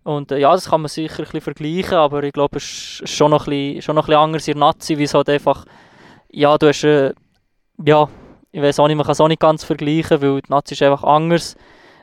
Und 0.02 0.32
äh, 0.32 0.38
ja, 0.38 0.52
das 0.52 0.70
kann 0.70 0.82
man 0.82 0.88
sicher 0.88 1.24
ein 1.32 1.40
vergleichen, 1.40 1.94
aber 1.94 2.22
ich 2.22 2.32
glaube, 2.32 2.58
es 2.58 3.00
ist 3.02 3.10
schon 3.10 3.30
noch 3.30 3.46
ein 3.46 3.50
bisschen, 3.50 3.82
schon 3.82 3.96
noch 3.96 4.04
ein 4.04 4.06
bisschen 4.06 4.22
anders 4.22 4.48
in 4.48 4.54
der 4.54 4.60
Nazi, 4.60 4.98
wie 4.98 5.04
es 5.04 5.14
halt 5.14 5.28
einfach, 5.28 5.64
ja, 6.30 6.56
du 6.56 6.68
hast, 6.68 6.84
äh, 6.84 7.12
ja, 7.84 8.08
ich 8.52 8.62
weiß 8.62 8.80
auch 8.80 8.88
nicht, 8.88 8.96
man 8.96 9.04
kann 9.04 9.12
es 9.12 9.20
auch 9.20 9.28
nicht 9.28 9.40
ganz 9.40 9.64
vergleichen, 9.64 10.22
weil 10.22 10.40
die 10.40 10.50
Nazi 10.50 10.74
ist 10.74 10.82
einfach 10.82 11.04
anders. 11.04 11.56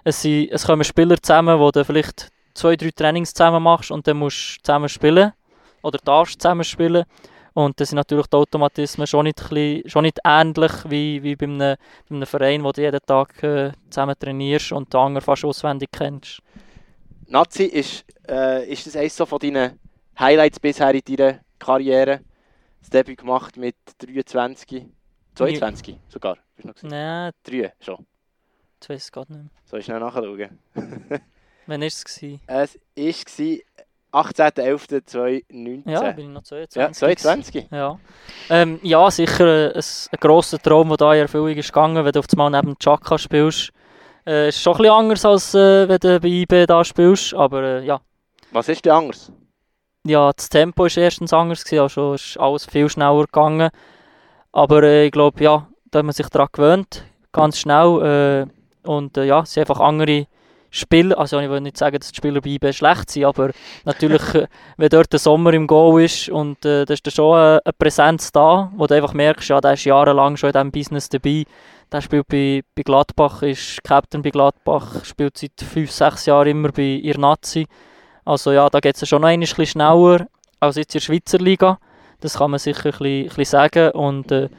Es, 0.03 0.21
sind, 0.21 0.49
es 0.51 0.65
kommen 0.65 0.83
Spieler 0.83 1.21
zusammen, 1.21 1.59
wo 1.59 1.71
du 1.71 1.83
vielleicht 1.83 2.29
zwei, 2.53 2.75
drei 2.75 2.91
Trainings 2.91 3.33
zusammen 3.33 3.63
machst 3.63 3.91
und 3.91 4.07
dann 4.07 4.17
musst 4.17 4.57
du 4.57 4.63
zusammen 4.63 4.89
spielen 4.89 5.33
oder 5.81 5.99
darfst 6.03 6.41
zusammen 6.41 6.63
spielen. 6.63 7.03
Und 7.57 7.79
das 7.79 7.89
sind 7.89 7.95
natürlich 7.95 8.27
die 8.27 8.35
Automatismen 8.35 9.07
schon 9.07 9.23
nicht, 9.23 9.37
bisschen, 9.37 9.81
schon 9.89 10.03
nicht 10.03 10.19
ähnlich 10.23 10.71
wie, 10.87 11.23
wie 11.23 11.35
bei, 11.35 11.45
einem, 11.45 11.75
bei 12.07 12.15
einem 12.15 12.27
Verein, 12.27 12.63
wo 12.63 12.71
du 12.71 12.83
jeden 12.83 12.99
Tag 13.03 13.41
äh, 13.41 13.71
zusammen 13.89 14.13
trainierst 14.19 14.73
und 14.73 14.93
den 14.93 14.99
anderen 14.99 15.25
fast 15.25 15.43
auswendig 15.43 15.89
kennst. 15.91 16.39
Nazi, 17.25 17.63
ist, 17.63 18.05
äh, 18.29 18.71
ist 18.71 18.85
das 18.85 18.95
eines 18.95 19.17
so 19.17 19.25
von 19.25 19.39
deinen 19.39 19.79
Highlights 20.19 20.59
bisher 20.59 20.93
in 20.93 21.01
deiner 21.03 21.39
Karriere? 21.57 22.21
Das 22.79 22.91
Debüt 22.91 23.17
gemacht 23.17 23.57
mit 23.57 23.75
23, 24.05 24.85
22 25.33 25.95
ja. 25.95 26.01
sogar. 26.09 26.37
Nein. 26.83 27.31
3 27.41 27.73
schon. 27.79 28.05
Ich 28.83 28.87
weiß 28.87 29.01
es 29.01 29.11
gar 29.11 29.21
nicht 29.21 29.31
mehr. 29.31 29.49
Soll 29.65 29.79
ich 29.79 29.85
schnell 29.85 29.99
nachschauen? 29.99 30.59
Wann 31.65 31.81
war 31.81 31.87
es? 31.87 32.05
Es 32.45 32.79
war 32.95 33.57
18.11.2019. 34.21 35.89
Ja, 35.89 36.11
bin 36.11 36.27
ich 36.27 36.31
noch 36.31 36.43
22. 36.43 36.75
Ja, 36.75 36.91
22. 36.91 37.67
Ja, 37.71 37.99
ähm, 38.49 38.79
ja 38.83 39.11
sicher 39.11 39.73
ein, 39.75 39.75
ein 39.75 40.19
grosser 40.19 40.59
Traum, 40.59 40.89
der 40.89 40.97
da 40.97 41.13
in 41.13 41.21
Erfüllung 41.21 41.55
ist 41.55 41.67
gegangen, 41.67 42.03
wenn 42.03 42.11
du 42.11 42.19
auf 42.19 42.25
einmal 42.31 42.51
neben 42.51 42.77
Chaka 42.79 43.17
spielst. 43.17 43.71
Äh, 44.25 44.49
ist 44.49 44.61
schon 44.61 44.73
ein 44.73 44.77
bisschen 44.77 44.93
anders, 44.93 45.25
als 45.25 45.53
äh, 45.53 45.87
wenn 45.87 45.99
du 45.99 46.19
bei 46.19 46.27
IB 46.27 46.65
da 46.65 46.83
spielst, 46.83 47.33
aber 47.33 47.63
äh, 47.63 47.85
ja. 47.85 48.01
Was 48.51 48.69
ist 48.69 48.85
denn 48.85 48.93
anders? 48.93 49.31
Ja, 50.05 50.31
das 50.31 50.49
Tempo 50.49 50.83
war 50.83 50.97
erstens 50.97 51.33
anders, 51.33 51.63
gewesen, 51.63 51.81
also 51.81 52.13
ist 52.13 52.37
alles 52.39 52.65
viel 52.65 52.89
schneller 52.89 53.25
gegangen. 53.25 53.69
Aber 54.51 54.83
äh, 54.83 55.05
ich 55.05 55.11
glaube, 55.11 55.43
ja, 55.43 55.67
da 55.91 55.99
hat 55.99 56.05
man 56.05 56.13
sich 56.13 56.27
daran 56.29 56.47
gewöhnt, 56.51 57.05
ganz 57.31 57.59
schnell. 57.59 58.47
Äh, 58.85 58.89
und 58.89 59.17
äh, 59.17 59.25
ja, 59.25 59.41
es 59.41 59.53
sind 59.53 59.61
einfach 59.61 59.81
andere 59.81 60.27
Spiel, 60.69 61.13
also 61.13 61.39
ich 61.39 61.49
will 61.49 61.61
nicht 61.61 61.77
sagen, 61.77 61.97
dass 61.97 62.11
die 62.11 62.17
Spieler 62.17 62.41
bei 62.41 62.49
IB 62.49 62.73
schlecht 62.73 63.09
sind, 63.09 63.25
aber 63.25 63.51
natürlich, 63.85 64.35
äh, 64.35 64.47
wenn 64.75 64.89
dort 64.89 65.11
der 65.13 65.19
Sommer 65.19 65.53
im 65.53 65.65
Go 65.65 65.97
ist 65.97 66.29
und 66.29 66.65
äh, 66.65 66.83
da 66.85 66.93
ist 66.93 67.07
da 67.07 67.11
schon 67.11 67.37
eine, 67.37 67.61
eine 67.63 67.73
Präsenz 67.73 68.31
da, 68.31 68.71
wo 68.75 68.85
du 68.85 68.93
einfach 68.93 69.13
merkst, 69.13 69.49
ja, 69.49 69.61
der 69.61 69.73
ist 69.73 69.85
jahrelang 69.85 70.35
schon 70.35 70.49
in 70.49 70.53
diesem 70.53 70.71
Business 70.71 71.09
dabei. 71.09 71.45
Der 71.89 72.01
spielt 72.01 72.27
bei, 72.27 72.63
bei 72.75 72.83
Gladbach, 72.83 73.43
ist 73.43 73.81
Captain 73.83 74.21
bei 74.21 74.29
Gladbach, 74.29 75.05
spielt 75.05 75.37
seit 75.37 75.53
5, 75.57 75.89
6 75.89 76.25
Jahren 76.25 76.49
immer 76.49 76.71
bei 76.73 76.81
ihr 76.81 77.17
Nazi. 77.17 77.65
Also 78.25 78.51
ja, 78.51 78.69
da 78.69 78.81
geht 78.81 79.01
es 79.01 79.07
schon 79.07 79.21
noch 79.21 79.29
ein 79.29 79.39
bisschen 79.39 79.65
schneller 79.65 80.27
als 80.59 80.75
jetzt 80.75 80.95
in 80.95 80.99
der 80.99 81.05
Schweizer 81.05 81.37
Liga. 81.37 81.79
Das 82.19 82.37
kann 82.37 82.51
man 82.51 82.59
sicher 82.59 82.87
ein 82.87 82.91
bisschen, 82.91 83.05
ein 83.05 83.27
bisschen 83.27 83.45
sagen. 83.45 83.91
Und, 83.91 84.31
äh, 84.33 84.49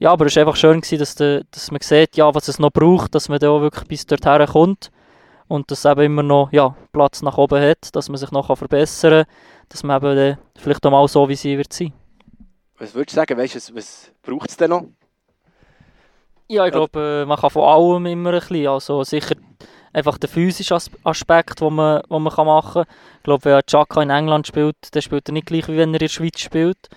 ja, 0.00 0.10
aber 0.10 0.26
es 0.26 0.36
war 0.36 0.42
einfach 0.42 0.56
schön, 0.56 0.82
gewesen, 0.82 0.98
dass, 0.98 1.14
de, 1.14 1.44
dass 1.50 1.70
man 1.70 1.80
sieht, 1.80 2.16
ja, 2.16 2.34
was 2.34 2.48
es 2.48 2.58
noch 2.58 2.72
braucht, 2.72 3.14
dass 3.14 3.30
man 3.30 3.38
da 3.38 3.48
auch 3.48 3.62
wirklich 3.62 3.88
bis 3.88 4.04
dorthin 4.04 4.46
kommt 4.46 4.90
und 5.48 5.70
dass 5.70 5.84
es 5.84 5.90
eben 5.90 6.02
immer 6.02 6.22
noch 6.22 6.52
ja, 6.52 6.76
Platz 6.92 7.22
nach 7.22 7.38
oben 7.38 7.62
hat, 7.62 7.94
dass 7.94 8.08
man 8.08 8.18
sich 8.18 8.30
noch 8.30 8.54
verbessern 8.56 9.24
kann, 9.24 9.34
dass 9.68 9.82
man 9.82 10.02
eben 10.02 10.38
vielleicht 10.56 10.84
auch 10.84 10.90
mal 10.90 11.06
so 11.08 11.28
wie 11.28 11.36
sie 11.36 11.56
wird 11.56 11.72
sein. 11.72 11.92
Was 12.78 12.94
würdest 12.94 13.16
du 13.16 13.20
sagen, 13.20 13.38
weißt, 13.38 13.56
was, 13.56 13.74
was 13.74 14.12
braucht 14.22 14.50
es 14.50 14.56
denn 14.56 14.70
noch? 14.70 14.84
Ja, 16.48 16.66
ich 16.66 16.72
glaube, 16.72 17.22
äh, 17.22 17.26
man 17.26 17.38
kann 17.38 17.50
von 17.50 17.64
allem 17.64 18.06
immer 18.06 18.32
ein 18.32 18.38
bisschen, 18.38 18.68
also 18.68 19.02
sicher 19.02 19.34
einfach 19.92 20.18
der 20.18 20.28
physische 20.28 20.78
Aspekt, 21.04 21.60
den 21.60 21.74
man, 21.74 22.02
wo 22.08 22.18
man 22.18 22.32
machen 22.46 22.84
kann. 22.84 22.94
Ich 23.16 23.22
glaube, 23.24 23.44
wenn 23.46 23.62
Chaka 23.66 24.02
in 24.02 24.10
England 24.10 24.46
spielt, 24.46 24.76
dann 24.92 25.02
spielt 25.02 25.28
er 25.28 25.32
nicht 25.32 25.46
gleich, 25.46 25.66
wie 25.68 25.76
wenn 25.76 25.90
er 25.90 25.94
in 25.94 25.98
der 26.00 26.08
Schweiz 26.08 26.38
spielt. 26.38 26.88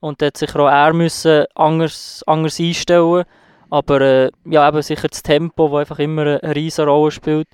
Und 0.00 0.20
dort 0.20 0.36
sicher 0.36 0.60
auch 0.60 0.68
er 0.68 0.92
müssen 0.92 1.44
anders, 1.54 2.22
anders 2.26 2.58
einstellen. 2.58 3.24
Aber 3.70 4.00
äh, 4.00 4.30
ja, 4.44 4.68
eben 4.68 4.82
sicher 4.82 5.08
das 5.08 5.22
Tempo, 5.22 5.68
das 5.68 5.78
einfach 5.78 5.98
immer 6.00 6.22
eine 6.22 6.54
riesige 6.54 6.88
Rolle 6.88 7.12
spielt. 7.12 7.48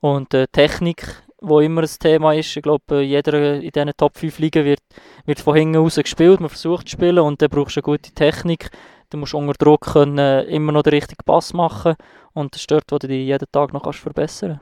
Und 0.00 0.34
äh, 0.34 0.46
Technik, 0.48 1.22
wo 1.40 1.60
immer 1.60 1.82
ein 1.82 1.88
Thema 1.88 2.34
ist. 2.34 2.56
Ich 2.56 2.62
glaube, 2.62 3.02
jeder 3.02 3.56
in 3.56 3.70
diesen 3.70 3.92
Top 3.96 4.16
5 4.16 4.38
Ligen 4.38 4.64
wird, 4.64 4.80
wird 5.24 5.40
von 5.40 5.54
hinten 5.54 5.76
raus 5.76 5.96
gespielt. 5.96 6.40
Man 6.40 6.48
versucht 6.48 6.88
zu 6.88 6.92
spielen 6.92 7.20
und 7.20 7.40
dann 7.40 7.50
brauchst 7.50 7.76
du 7.76 7.80
eine 7.80 7.84
gute 7.84 8.12
Technik. 8.12 8.70
Du 9.10 9.16
musst 9.16 9.34
unter 9.34 9.54
Druck 9.54 9.92
können, 9.92 10.18
äh, 10.18 10.42
immer 10.42 10.72
noch 10.72 10.82
den 10.82 10.94
richtigen 10.94 11.24
Pass 11.24 11.52
machen. 11.52 11.96
Und 12.34 12.54
das 12.54 12.62
stört, 12.62 12.84
wo 12.90 12.98
du 12.98 13.08
dich 13.08 13.26
jeden 13.26 13.46
Tag 13.50 13.72
noch 13.72 13.82
kannst 13.82 14.00
verbessern 14.00 14.60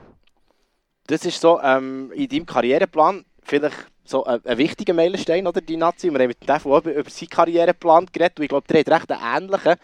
Das 1.07 1.25
ist 1.25 1.41
so 1.41 1.59
ähm, 1.61 2.11
in 2.13 2.29
deinem 2.29 2.45
Karriereplan 2.45 3.25
vielleicht 3.43 3.87
so 4.03 4.23
ein, 4.23 4.39
ein 4.45 4.57
wichtiger 4.57 4.93
Meilenstein, 4.93 5.47
oder, 5.47 5.61
die 5.61 5.77
Nazi. 5.77 6.11
Wir 6.11 6.19
haben 6.19 6.27
mit 6.27 6.47
Dev 6.47 6.65
über, 6.65 6.93
über 6.93 7.09
seinen 7.09 7.29
Karriereplan 7.29 8.07
geredet 8.11 8.39
und 8.39 8.43
ich 8.43 8.49
glaube, 8.49 8.67
der 8.67 8.79
hat 8.79 8.89
recht 8.89 9.11
einen 9.11 9.43
ähnlichen. 9.43 9.75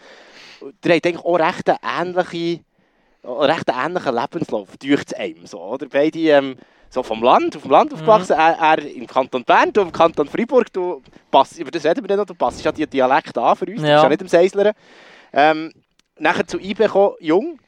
Der 0.82 0.96
hat 0.96 1.06
eigentlich 1.06 1.24
auch 1.24 1.38
recht 1.38 1.68
eine 1.68 1.78
ähnliche 1.82 2.64
recht 3.24 3.68
ähnlichen 3.68 4.14
Lebenslauf, 4.14 4.76
durch 4.78 5.16
einem. 5.16 5.46
So, 5.46 5.60
oder? 5.60 5.86
Beide 5.88 6.18
ähm, 6.18 6.56
so 6.90 7.02
vom 7.02 7.22
Land, 7.22 7.56
auf 7.56 7.62
dem 7.62 7.70
Land 7.70 7.92
aufgewachsen, 7.92 8.34
mhm. 8.36 8.40
er, 8.40 8.58
er, 8.58 8.78
im 8.78 9.06
Kanton 9.06 9.44
Bern, 9.44 9.72
du 9.72 9.80
im 9.80 9.92
Kanton 9.92 10.28
Freiburg, 10.28 10.72
du 10.72 11.02
passt, 11.30 11.58
über 11.58 11.70
das 11.70 11.84
reden 11.84 12.02
wir 12.02 12.08
dann 12.08 12.18
noch, 12.18 12.26
du 12.26 12.34
passt 12.34 12.64
ja 12.64 12.70
die 12.70 12.86
Dialekt 12.86 13.36
an 13.36 13.56
für 13.56 13.66
uns, 13.66 13.82
ja. 13.82 13.86
du 13.86 13.92
bist 13.92 14.02
ja 14.02 14.08
nicht 14.08 14.22
im 14.22 14.28
Seislern. 14.28 14.74
Ähm, 15.32 15.72
nachher 16.18 16.46
zu 16.46 16.58
IB 16.58 16.84
gekommen, 16.84 17.16
jung. 17.20 17.58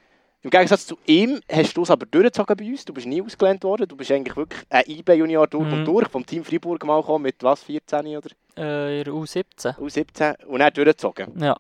Im 0.43 0.51
Gegensatz 0.51 0.87
zu 0.87 0.97
ihm 1.07 1.41
hast 1.51 1.77
du 1.77 1.83
es 1.83 1.91
aber 1.91 2.07
durchgezogen 2.07 2.57
bei 2.57 2.65
uns, 2.67 2.85
du 2.85 2.95
bist 2.95 3.09
nie 3.09 3.21
ausgelernt 3.21 3.65
worden, 3.65 3.89
du 3.89 3.97
bist 3.97 4.13
eigentlich 4.13 4.37
wirklich 4.37 4.63
ein 4.71 4.85
IB-Junior 4.87 5.49
durch 5.49 5.67
mhm. 5.67 5.73
und 5.73 5.85
durch, 5.85 6.09
vom 6.09 6.25
Team 6.25 6.45
Freiburg 6.45 6.85
mal 6.85 7.01
gekommen, 7.01 7.25
mit 7.25 7.43
was, 7.43 7.65
14 7.65 8.07
oder? 8.17 8.31
Äh, 8.57 9.03
U17. 9.03 9.77
U17 9.77 10.45
und 10.45 10.61
dann 10.61 10.73
durchgezogen. 10.73 11.33
Ja. 11.43 11.57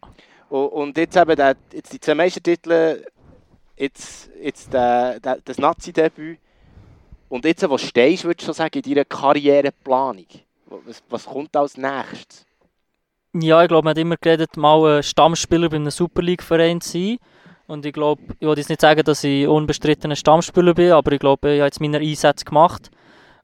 Und, 0.49 0.67
und 0.69 0.99
jetzt 0.99 1.17
eben 1.17 1.35
der, 1.35 1.57
jetzt 1.73 1.93
die 1.93 1.99
zwei 1.99 2.15
Meistertitel 2.15 3.03
jetzt, 3.77 4.31
jetzt 4.43 4.75
äh, 4.75 5.21
das 5.21 5.59
Nazi-Debüt. 5.59 6.39
Und 7.29 7.45
jetzt, 7.45 7.69
wo 7.69 7.79
stehst 7.79 8.25
du, 8.25 8.29
würdest 8.29 8.49
du 8.49 8.53
sagen, 8.53 8.79
in 8.79 8.83
deiner 8.83 9.05
Karriereplanung? 9.05 10.27
Was, 10.67 11.03
was 11.09 11.27
kommt 11.27 11.57
als 11.57 11.77
nächstes? 11.77 12.45
Ja, 13.35 13.63
ich 13.63 13.69
glaube, 13.69 13.85
man 13.85 13.91
hat 13.91 13.99
immer 13.99 14.17
geredet, 14.17 14.57
mal 14.57 14.99
ein 14.99 15.03
Stammspieler 15.03 15.69
bei 15.69 15.77
einem 15.77 15.91
Super 15.91 16.23
League-Verein 16.23 16.81
zu 16.81 16.93
sein. 16.93 17.19
Und 17.67 17.85
ich 17.85 17.93
glaube, 17.93 18.23
ich 18.39 18.47
will 18.47 18.57
jetzt 18.57 18.69
nicht 18.69 18.81
sagen, 18.81 19.03
dass 19.03 19.25
ich 19.25 19.47
unbestrittener 19.47 20.17
Stammspieler 20.17 20.73
bin, 20.73 20.93
aber 20.93 21.13
ich 21.13 21.19
glaube, 21.19 21.53
ich 21.53 21.61
habe 21.61 21.67
jetzt 21.67 21.81
meine 21.81 21.99
Einsätze 21.99 22.45
gemacht. 22.45 22.91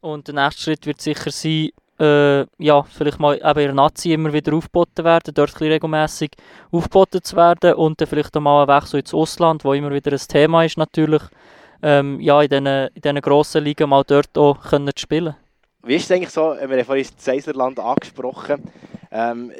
Und 0.01 0.29
der 0.29 0.35
nächste 0.35 0.63
Schritt 0.63 0.87
wird 0.87 1.01
sicher 1.01 1.31
sein, 1.31 1.71
äh, 2.03 2.47
ja, 2.59 2.83
vielleicht 2.83 3.21
mal 3.21 3.37
eben 3.37 3.61
in 3.61 3.67
der 3.67 3.75
Nazi 3.75 4.13
immer 4.13 4.33
wieder 4.33 4.55
aufgeboten 4.55 5.05
werden, 5.05 5.33
dort 5.35 5.55
ein 5.61 5.69
regelmässig 5.69 6.33
aufgeboten 6.73 7.23
zu 7.23 7.37
werden 7.37 7.75
und 7.75 8.01
dann 8.01 8.09
vielleicht 8.09 8.37
auch 8.37 8.41
mal 8.41 8.63
ein 8.63 8.77
Wechsel 8.77 9.01
ins 9.01 9.15
Ausland, 9.15 9.65
wo 9.65 9.73
immer 9.73 9.93
wieder 9.93 10.13
ein 10.13 10.19
Thema 10.19 10.65
ist 10.65 10.77
natürlich, 10.77 11.23
ähm, 11.83 12.21
ja, 12.21 12.43
in 12.43 12.49
diesen, 12.49 12.67
in 12.67 13.01
diesen 13.03 13.21
grossen 13.21 13.63
Ligen 13.63 13.89
mal 13.89 14.03
dort 14.05 14.37
auch 14.37 14.61
können 14.61 14.91
zu 14.95 15.03
spielen. 15.03 15.37
Wie 15.85 15.95
ist 15.95 16.05
es 16.05 16.11
eigentlich 16.11 16.31
so, 16.31 16.55
wir 16.55 16.61
haben 16.61 16.85
vorhin 16.85 17.07
das 17.17 17.25
Seiserland 17.25 17.79
angesprochen, 17.79 18.63
ähm, 19.11 19.53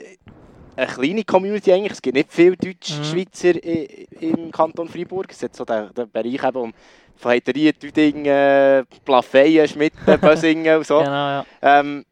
eine 0.75 0.87
kleine 0.87 1.25
Community 1.25 1.73
eigentlich, 1.73 1.93
es 1.93 2.03
gibt 2.03 2.17
nicht 2.17 2.33
viele 2.33 2.57
Deutsch-Schweizer 2.57 3.55
mhm. 3.55 4.07
im 4.21 4.51
Kanton 4.51 4.89
Freiburg, 4.89 5.31
es 5.31 5.43
ist 5.43 5.55
so 5.55 5.65
der, 5.65 5.91
der 5.93 6.07
Bereich 6.07 6.43
eben 6.43 6.57
um 6.57 6.73
von 7.17 7.31
Heiterien, 7.31 7.75
Düdingen, 7.81 8.87
Plafeyen, 9.05 9.69
Schmitten, 9.69 10.19
Bösingen 10.21 10.79
und 10.79 10.87
so. 10.87 10.99
Genau, 10.99 11.13
ja. 11.13 11.45
Ähm, 11.61 12.05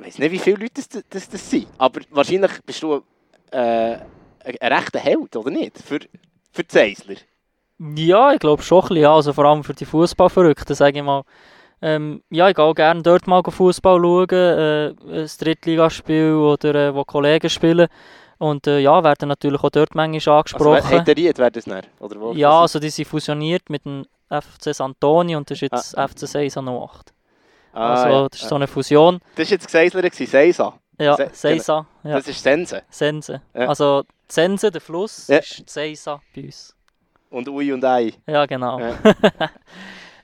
ich 0.00 0.06
weiß 0.06 0.18
nicht, 0.18 0.32
wie 0.32 0.38
viele 0.38 0.56
Leute 0.56 0.74
das, 0.74 0.88
das, 1.08 1.28
das 1.28 1.50
sind, 1.50 1.66
aber 1.78 2.00
wahrscheinlich 2.10 2.52
bist 2.64 2.82
du 2.82 3.02
äh, 3.50 3.96
ein 4.44 4.72
rechter 4.72 4.98
Held, 4.98 5.34
oder 5.36 5.50
nicht? 5.50 5.78
Für, 5.78 6.00
für 6.52 6.64
die 6.64 6.72
Seisler. 6.72 7.16
Ja, 7.78 8.32
ich 8.32 8.40
glaube 8.40 8.62
schon 8.62 8.82
ein 8.82 8.88
bisschen, 8.88 9.06
also 9.06 9.32
vor 9.32 9.44
allem 9.46 9.64
für 9.64 9.74
die 9.74 9.86
Fußballverrückten, 9.86 10.74
sage 10.74 10.98
ich 10.98 11.04
mal. 11.04 11.22
Ähm, 11.82 12.22
ja, 12.28 12.48
ich 12.48 12.54
gehe 12.54 12.64
auch 12.64 12.74
gerne 12.74 13.02
dort 13.02 13.26
mal 13.26 13.42
Fußball 13.42 13.98
schauen, 13.98 14.28
äh, 14.30 14.88
ein 14.88 15.30
Drittligaspiel 15.38 16.34
oder 16.34 16.74
äh, 16.74 16.94
wo 16.94 17.04
Kollegen 17.04 17.48
spielen. 17.48 17.88
Und 18.36 18.66
äh, 18.66 18.80
ja, 18.80 19.02
werden 19.02 19.28
natürlich 19.28 19.62
auch 19.62 19.70
dort 19.70 19.94
manchmal 19.94 20.38
angesprochen. 20.38 20.74
Also, 20.74 20.88
Heteriert 20.88 21.38
werden 21.38 21.54
das 21.54 21.66
nicht? 21.66 21.88
Oder 22.00 22.20
wo? 22.20 22.32
Ja, 22.32 22.60
also 22.60 22.78
die 22.78 22.90
sind 22.90 23.06
fusioniert 23.06 23.68
mit 23.68 23.84
dem 23.84 24.04
FC 24.28 24.74
Santoni 24.74 25.36
und 25.36 25.50
das 25.50 25.56
ist 25.56 25.72
jetzt 25.72 25.98
ah. 25.98 26.08
FC 26.08 26.20
Seisan 26.20 26.68
08. 26.68 27.12
Ah, 27.72 27.94
also, 27.94 28.28
das 28.28 28.42
ist 28.42 28.48
so 28.48 28.54
eine 28.56 28.66
Fusion. 28.66 29.20
Das 29.36 29.48
war 29.48 29.52
jetzt 29.52 29.66
Geseisler, 29.66 30.10
Seisa. 30.12 30.74
Ja, 30.98 31.16
Seisa. 31.32 31.86
Ja. 32.02 32.16
Das 32.16 32.28
ist 32.28 32.42
Sense. 32.42 32.82
Sense. 32.90 33.40
Ja. 33.54 33.68
Also, 33.68 34.04
Sense, 34.28 34.70
der 34.70 34.80
Fluss, 34.80 35.28
ja. 35.28 35.38
ist 35.38 35.68
Seisa 35.68 36.20
bei 36.34 36.44
uns. 36.44 36.74
Und 37.30 37.48
Ui 37.48 37.72
und 37.72 37.84
Ei. 37.84 38.12
Ja, 38.26 38.44
genau. 38.46 38.80
Ja, 38.80 38.94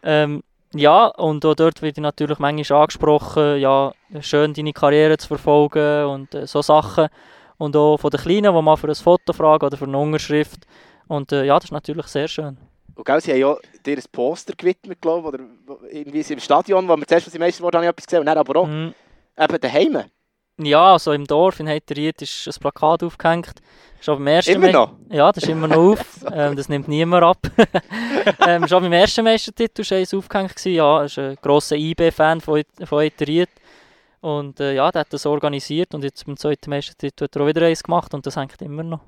ähm, 0.02 0.42
Ja, 0.74 1.06
und 1.06 1.44
auch 1.46 1.54
dort 1.54 1.80
wird 1.80 1.96
ich 1.96 2.02
natürlich 2.02 2.38
manchmal 2.38 2.82
angesprochen, 2.82 3.58
ja, 3.58 3.92
schön 4.20 4.52
deine 4.52 4.72
Karriere 4.72 5.16
zu 5.16 5.28
verfolgen 5.28 6.06
und 6.06 6.34
äh, 6.34 6.46
so 6.46 6.60
Sachen. 6.62 7.08
Und 7.58 7.74
auch 7.76 7.96
von 7.96 8.10
den 8.10 8.20
Kleinen, 8.20 8.54
die 8.54 8.62
mal 8.62 8.76
für 8.76 8.88
ein 8.88 8.94
Foto 8.94 9.32
fragen 9.32 9.64
oder 9.64 9.76
für 9.76 9.86
eine 9.86 9.96
Unterschrift. 9.96 10.66
Und 11.08 11.32
äh, 11.32 11.44
ja, 11.44 11.54
das 11.54 11.66
ist 11.66 11.72
natürlich 11.72 12.06
sehr 12.06 12.28
schön. 12.28 12.58
Und 12.96 13.04
gell, 13.04 13.20
sie 13.20 13.30
haben 13.32 13.38
ja 13.40 13.56
dir 13.84 13.96
ein 13.98 14.04
Poster 14.10 14.54
gewidmet, 14.56 15.00
glaube 15.00 15.28
oder 15.28 15.38
irgendwie 15.92 16.20
im 16.32 16.40
Stadion, 16.40 16.88
wo 16.88 16.96
wir 16.96 17.06
zuerst, 17.06 17.26
was 17.26 17.32
sie 17.32 17.38
Meister 17.38 17.62
wurden, 17.62 17.76
habe 17.76 17.84
ich 17.84 17.90
etwas 17.90 18.06
gesehen, 18.06 18.20
und 18.20 18.26
dann 18.26 18.38
aber 18.38 18.56
auch 18.60 18.66
Mhm. 18.66 18.94
eben 19.38 19.60
daheim. 19.60 20.04
Ja, 20.58 20.92
also 20.94 21.12
im 21.12 21.26
Dorf 21.26 21.60
in 21.60 21.68
Heiteriet 21.68 22.22
ist 22.22 22.46
ein 22.48 22.54
Plakat 22.58 23.02
aufgehängt. 23.02 23.52
Schon 24.00 24.16
beim 24.16 24.28
ersten 24.28 24.52
Immer 24.54 24.66
Me- 24.68 24.72
noch. 24.72 24.92
Ja, 25.10 25.30
das 25.30 25.44
ist 25.44 25.50
immer 25.50 25.68
noch 25.68 25.76
auf. 25.92 26.24
ähm, 26.32 26.56
das 26.56 26.70
nimmt 26.70 26.88
niemand 26.88 27.22
ab. 27.24 27.38
ähm, 28.46 28.66
schon 28.66 28.82
beim 28.82 28.92
ersten 28.94 29.22
Meistertitel 29.24 29.82
war 29.90 29.98
eins 29.98 30.14
aufgehängt. 30.14 30.56
gewesen. 30.56 30.72
Ja, 30.74 31.00
er 31.00 31.04
ist 31.04 31.18
ein 31.18 31.36
grosser 31.42 31.76
IB-Fan 31.76 32.40
von, 32.40 32.62
von 32.84 32.98
Heiteriet. 33.00 33.50
Und 34.22 34.58
äh, 34.60 34.72
ja, 34.74 34.90
der 34.90 35.00
hat 35.00 35.12
das 35.12 35.26
organisiert 35.26 35.94
und 35.94 36.02
jetzt 36.02 36.24
beim 36.24 36.38
zweiten 36.38 36.70
Meistertitel 36.70 37.24
hat 37.24 37.36
er 37.36 37.42
auch 37.42 37.46
wieder 37.46 37.66
eins 37.66 37.82
gemacht 37.82 38.14
und 38.14 38.24
das 38.24 38.36
hängt 38.36 38.60
immer 38.62 38.82
noch. 38.82 39.00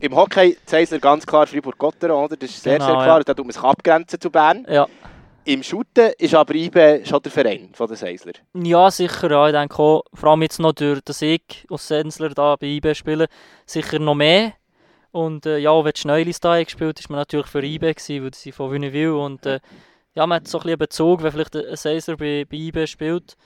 Im 0.00 0.14
Hockey 0.14 0.56
zeigt 0.66 0.92
er 0.92 0.98
ganz 0.98 1.26
klar 1.26 1.46
Fribourg-Gotteron, 1.46 2.24
oder? 2.24 2.36
Das 2.36 2.50
ist 2.50 2.62
sehr, 2.62 2.74
Genau, 2.78 2.86
sehr 2.86 2.94
klar. 2.96 3.18
ja. 3.18 3.24
Da 3.24 3.34
tut 3.34 3.46
man 3.46 3.52
sich 3.52 3.62
abgrenzen 3.62 4.20
zu 4.20 4.30
Bern. 4.30 4.66
Ja, 4.68 4.86
Im 5.44 5.62
Shooten 5.62 6.12
ist 6.18 6.34
aber 6.34 6.54
IB 6.54 7.04
schon 7.06 7.22
der 7.22 7.32
Verein 7.32 7.70
von 7.72 7.86
den 7.88 7.96
Seisler. 7.96 8.32
ja 8.54 8.90
sicher. 8.90 9.30
Ja, 9.30 9.46
ich 9.46 9.52
denke 9.52 9.78
auch, 9.78 10.02
vor 10.14 10.30
allem 10.30 10.42
jetzt 10.42 10.60
noch 10.60 10.72
durch 10.72 11.00
das 11.04 11.22
ich 11.22 11.66
aus 11.70 11.88
Sensler 11.88 12.28
da 12.30 12.56
bei 12.56 12.66
IB 12.66 12.94
spiele, 12.94 13.26
sicher 13.66 13.98
noch 13.98 14.14
mehr. 14.14 14.52
Und 15.10 15.46
äh, 15.46 15.58
ja, 15.58 15.82
wenn 15.84 15.96
Schneulis 15.96 16.38
da 16.38 16.62
gespielt 16.62 17.00
ist 17.00 17.08
man 17.08 17.18
natürlich 17.18 17.46
für 17.46 17.64
IB 17.64 17.94
gewesen, 17.94 18.24
weil 18.24 18.34
sie 18.34 18.52
von 18.52 18.70
Wünnewil 18.70 19.10
und 19.12 19.46
äh, 19.46 19.58
ja, 20.14 20.26
man 20.26 20.36
hat 20.36 20.48
so 20.48 20.58
ein 20.58 20.62
bisschen 20.62 20.70
einen 20.72 20.78
Bezug, 20.78 21.22
wenn 21.22 21.32
vielleicht 21.32 21.56
ein 21.56 21.76
Seiser 21.76 22.16
bei, 22.16 22.44
bei 22.48 22.56
IB 22.56 22.86
spielt, 22.86 23.36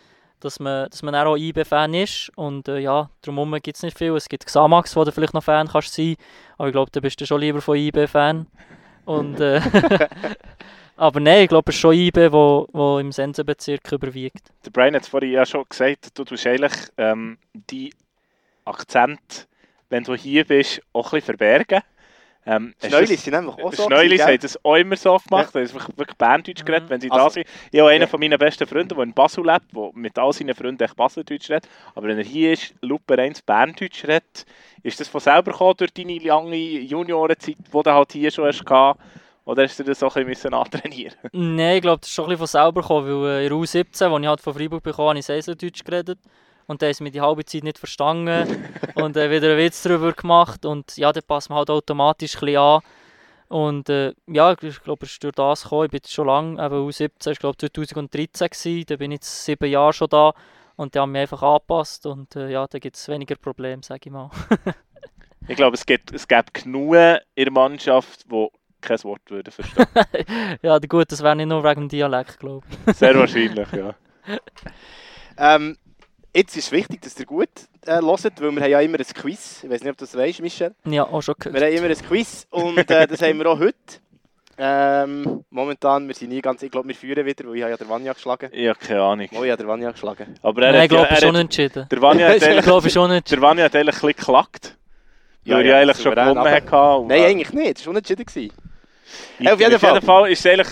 dass 0.44 0.60
man, 0.60 0.88
dass 0.90 1.02
man 1.02 1.14
auch 1.14 1.36
IB-Fan 1.36 1.94
ist. 1.94 2.30
Und 2.36 2.68
äh, 2.68 2.78
ja, 2.78 3.10
drumherum 3.22 3.52
gibt 3.62 3.76
es 3.76 3.82
nicht 3.82 3.96
viel. 3.96 4.14
Es 4.16 4.28
gibt 4.28 4.46
Xamax, 4.46 4.96
wo 4.96 5.04
du 5.04 5.12
vielleicht 5.12 5.34
noch 5.34 5.42
Fan 5.42 5.68
kannst 5.68 5.94
sein. 5.94 6.16
Aber 6.58 6.68
ich 6.68 6.72
glaube, 6.72 6.90
da 6.90 7.00
bist 7.00 7.20
du 7.20 7.26
schon 7.26 7.40
lieber 7.40 7.60
von 7.60 7.76
IB-Fan. 7.76 8.46
Und, 9.04 9.40
äh, 9.40 9.60
aber 10.96 11.20
nein, 11.20 11.42
ich 11.42 11.48
glaube, 11.48 11.70
es 11.70 11.76
ist 11.76 11.80
schon 11.80 11.94
IB, 11.94 12.32
wo, 12.32 12.68
wo 12.72 12.98
im 12.98 13.12
Sensenbezirk 13.12 13.90
überwiegt. 13.92 14.52
Der 14.64 14.70
Brian 14.70 14.94
hat 14.94 15.02
es 15.02 15.08
vorhin 15.08 15.32
ja 15.32 15.46
schon 15.46 15.64
gesagt, 15.68 16.18
du 16.18 16.24
tust 16.24 16.46
eigentlich 16.46 16.72
ähm, 16.98 17.38
die 17.52 17.92
Akzent, 18.64 19.48
wenn 19.88 20.04
du 20.04 20.14
hier 20.14 20.44
bist, 20.44 20.80
auch 20.92 21.06
ein 21.06 21.18
bisschen 21.18 21.36
verbergen. 21.36 21.82
Ähm, 22.44 22.74
das- 22.80 22.90
Schneulis 22.90 23.22
sind 23.24 23.34
nämlich 23.34 23.54
auch 23.56 23.72
so. 23.72 23.84
Schneulis 23.84 24.20
haben 24.22 24.38
das 24.38 24.64
auch 24.64 24.74
immer 24.74 24.96
so 24.96 25.10
gemacht, 25.16 25.54
ja. 25.54 25.60
haben 25.60 25.72
wirklich, 25.72 25.96
wirklich 25.98 26.18
Berndeutsch 26.18 26.64
geredet, 26.64 26.84
Mhm. 26.84 26.90
wenn 26.90 27.00
sie 27.00 27.10
Also- 27.10 27.24
da 27.24 27.30
sind. 27.30 27.46
Ich 27.70 27.80
habe 27.80 27.90
einen 27.90 28.00
Ja. 28.00 28.06
von 28.08 28.18
meinen 28.20 28.38
besten 28.38 28.66
Freunden, 28.66 28.88
der 28.96 29.04
in 29.04 29.12
Basel 29.12 29.46
lebt, 29.46 29.66
der 29.74 29.90
mit 29.94 30.18
all 30.18 30.32
seinen 30.32 30.54
Freunden 30.54 30.82
echt 30.82 30.96
Baseldeutsch 30.96 31.50
redet. 31.50 31.68
Aber 31.94 32.08
wenn 32.08 32.18
er 32.18 32.24
hier 32.24 32.52
ist, 32.54 32.74
Lupe 32.80 33.16
1 33.16 33.42
Berndeutsch 33.42 34.04
redet, 34.04 34.44
ist 34.82 34.98
das 34.98 35.06
von 35.08 35.20
selber 35.20 35.52
gekommen 35.52 35.74
durch 35.78 35.92
deine 35.92 36.18
lange 36.18 36.56
Juniorenzeit, 36.56 37.56
die 37.58 37.70
du 37.70 37.82
halt 37.92 38.12
hier 38.12 38.30
schon 38.30 38.46
hast 38.46 38.64
gehabt? 38.66 39.00
Oder 39.44 39.64
hast 39.64 39.78
du 39.78 39.82
das 39.84 40.02
auch 40.02 40.14
ein 40.16 40.26
bisschen 40.26 40.54
antrainieren 40.54 41.14
Nein, 41.32 41.76
ich 41.76 41.82
glaube, 41.82 41.98
das 42.00 42.08
ist 42.10 42.14
schon 42.14 42.26
ein 42.26 42.28
bisschen 42.30 42.38
von 42.38 42.46
selber 42.46 42.80
gekommen, 42.80 43.06
weil 43.22 43.40
äh, 43.40 43.42
in 43.46 43.48
der 43.50 43.58
U17, 43.58 44.12
als 44.12 44.20
ich 44.22 44.28
halt 44.28 44.40
von 44.40 44.54
Freiburg 44.54 44.82
bekam, 44.82 45.06
habe 45.08 45.18
ich 45.18 45.26
Seiseldeutsch 45.26 45.84
geredet. 45.84 46.18
Und 46.66 46.82
dann 46.82 46.88
haben 46.88 46.94
sie 46.94 47.02
mich 47.04 47.12
die 47.12 47.20
halbe 47.20 47.44
Zeit 47.44 47.64
nicht 47.64 47.78
verstanden 47.78 48.64
und 48.94 49.16
äh, 49.16 49.30
wieder 49.30 49.48
einen 49.48 49.58
Witz 49.58 49.82
darüber 49.82 50.12
gemacht. 50.12 50.64
Und 50.64 50.96
ja, 50.96 51.12
dann 51.12 51.22
passt 51.26 51.50
man 51.50 51.58
halt 51.58 51.70
automatisch 51.70 52.36
ein 52.36 52.40
bisschen 52.40 52.58
an. 52.58 52.80
Und 53.48 53.88
äh, 53.90 54.14
ja, 54.26 54.52
ich 54.52 54.82
glaube, 54.82 55.04
es 55.04 55.12
ist 55.12 55.24
durch 55.24 55.34
das 55.34 55.64
gekommen. 55.64 55.84
Ich 55.84 55.90
bin 55.90 55.98
jetzt 55.98 56.12
schon 56.12 56.26
lange, 56.26 56.64
eben 56.64 56.88
U17, 56.88 57.32
ich 57.32 57.38
glaube 57.38 57.58
2013 57.58 58.48
gewesen, 58.48 58.84
da 58.86 58.96
bin 58.96 59.10
ich 59.12 59.16
jetzt 59.16 59.44
sieben 59.44 59.70
Jahre 59.70 59.92
schon 59.92 60.08
da. 60.08 60.32
Und 60.76 60.94
die 60.94 60.98
haben 60.98 61.12
mich 61.12 61.20
einfach 61.20 61.42
angepasst 61.42 62.06
und 62.06 62.34
äh, 62.34 62.48
ja, 62.50 62.66
da 62.66 62.78
gibt 62.78 62.96
es 62.96 63.06
weniger 63.08 63.34
Probleme, 63.36 63.82
sage 63.82 64.00
ich 64.04 64.12
mal. 64.12 64.30
Ich 65.48 65.56
glaube, 65.56 65.74
es 65.74 65.84
gibt, 65.84 66.12
es 66.12 66.28
gibt 66.28 66.54
genug 66.54 66.94
in 66.94 67.44
der 67.44 67.50
Mannschaft, 67.50 68.30
die 68.30 68.48
kein 68.80 69.02
Wort 69.04 69.22
würden 69.28 69.50
verstehen. 69.50 69.86
ja, 70.62 70.78
gut, 70.78 71.10
das 71.10 71.22
wäre 71.22 71.34
nicht 71.34 71.48
nur 71.48 71.64
wegen 71.64 71.82
dem 71.82 71.88
Dialekt, 71.88 72.38
glaube 72.38 72.66
ich. 72.86 72.96
Sehr 72.96 73.14
wahrscheinlich, 73.18 73.66
ja. 73.72 73.94
Ähm, 75.38 75.78
jetzt 76.34 76.56
ist 76.56 76.66
es 76.66 76.72
wichtig, 76.72 77.00
dass 77.02 77.18
ihr 77.18 77.26
gut 77.26 77.48
äh, 77.86 78.00
hört, 78.00 78.40
weil 78.40 78.50
wir 78.52 78.62
haben 78.62 78.70
ja 78.70 78.80
immer 78.80 78.98
ein 78.98 79.04
Quiz. 79.06 79.60
Ich 79.64 79.70
weiß 79.70 79.80
nicht, 79.82 79.90
ob 79.90 79.96
du 79.98 80.04
das 80.04 80.16
weißt, 80.16 80.40
Michel. 80.40 80.74
Ja, 80.84 81.04
auch 81.04 81.22
schon 81.22 81.34
Wir 81.38 81.52
gehört. 81.52 81.64
haben 81.72 81.84
immer 81.84 81.88
ein 81.94 82.02
Quiz 82.08 82.46
und 82.50 82.78
äh, 82.90 83.06
das 83.06 83.22
haben 83.22 83.38
wir 83.38 83.46
auch 83.46 83.58
heute. 83.58 83.74
Ähm, 84.58 85.44
momentan, 85.50 86.06
wir 86.06 86.14
sind 86.14 86.28
nie 86.28 86.40
ganz, 86.42 86.62
ich 86.62 86.70
glaube, 86.70 86.86
wir 86.86 86.94
führen 86.94 87.24
wieder, 87.24 87.44
weil 87.48 87.56
ich 87.56 87.62
habe 87.62 87.70
ja 87.72 87.76
der 87.76 87.88
Vanya 87.88 88.12
geschlagen. 88.12 88.50
Ich 88.52 88.68
habe 88.68 88.78
keine 88.78 89.02
Ahnung. 89.02 89.28
Oh, 89.32 89.42
ich 89.42 89.50
habe 89.50 89.56
der 89.56 89.66
Vanya 89.66 89.90
geschlagen. 89.90 90.34
Aber 90.42 90.62
er 90.62 90.72
Nein, 90.72 90.84
ich 90.84 90.90
hat, 90.90 90.90
ja- 90.92 90.96
glaube, 90.98 91.06
er 91.08 91.12
es 91.16 91.22
ist 91.22 91.28
unentschieden. 91.28 91.88
der 91.90 92.02
Vanya 92.02 92.28
hat 92.28 92.36
Ich 92.36 92.44
eigentlich, 92.46 92.64
glaube, 92.64 92.78
es 92.86 92.86
ist 92.86 92.96
unentschieden. 92.96 93.40
der 93.40 93.48
Vanya 93.48 93.64
hat 93.64 93.74
eigentlich 93.76 93.94
ein 93.96 94.00
bisschen 94.00 94.16
geklagt. 94.16 94.76
Ja, 95.44 95.56
weil 95.56 95.66
ja, 95.66 95.72
er 95.76 95.80
eigentlich 95.82 95.96
schon 96.02 96.14
gewonnen 96.14 96.38
hatte. 96.38 97.06
Nein, 97.08 97.10
äh, 97.18 97.26
eigentlich 97.26 97.52
nicht, 97.52 97.78
das 97.78 97.86
war 97.86 97.90
unentschieden. 97.90 98.24
Gewesen. 98.26 98.52
Ich, 99.38 99.50
Auf 99.50 99.58
jeden 99.60 99.74
auf 99.74 99.82
jeden 99.82 100.02
Fall 100.02 100.30
ist 100.30 100.38
es 100.38 100.46
eigentlich 100.46 100.68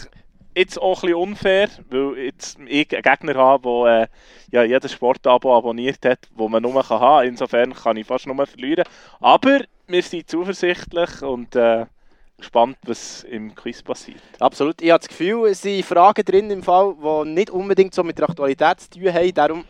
jetzt 0.55 0.81
auch 0.81 1.03
ein 1.03 1.09
bisschen 1.09 1.15
unfair, 1.15 1.69
weil 1.91 2.19
jetzt 2.19 2.59
ich 2.67 2.93
einen 2.93 3.03
Gegner 3.03 3.35
habe, 3.35 3.69
der 3.85 4.03
äh, 4.03 4.07
ja, 4.51 4.63
jedes 4.65 4.93
Sportabo 4.93 5.57
abonniert 5.57 6.05
hat, 6.05 6.21
wo 6.35 6.49
man 6.49 6.63
nur 6.63 6.83
kann 6.83 7.01
haben 7.01 7.21
kann. 7.21 7.29
Insofern 7.29 7.75
kann 7.75 7.97
ich 7.97 8.07
fast 8.07 8.27
nur 8.27 8.47
verlieren. 8.47 8.85
Aber 9.21 9.61
wir 9.87 10.03
sind 10.03 10.29
zuversichtlich 10.29 11.23
und 11.23 11.55
äh, 11.57 11.87
gespannt, 12.39 12.79
was 12.87 13.25
im 13.25 13.55
Quiz 13.55 13.83
passiert. 13.83 14.21
Absolut. 14.39 14.81
Ich 14.83 14.91
habe 14.91 15.01
das 15.01 15.09
Gefühl, 15.09 15.49
es 15.49 15.63
sind 15.63 15.85
Fragen 15.85 16.25
drin 16.25 16.51
im 16.51 16.63
Fall, 16.63 16.95
die 16.95 17.29
nicht 17.31 17.51
unbedingt 17.51 17.95
so 17.95 18.03
mit 18.03 18.19
der 18.19 18.29
Aktualität 18.29 18.81
zu 18.81 18.91
tun 18.91 19.13
haben. 19.13 19.35
Darum 19.35 19.65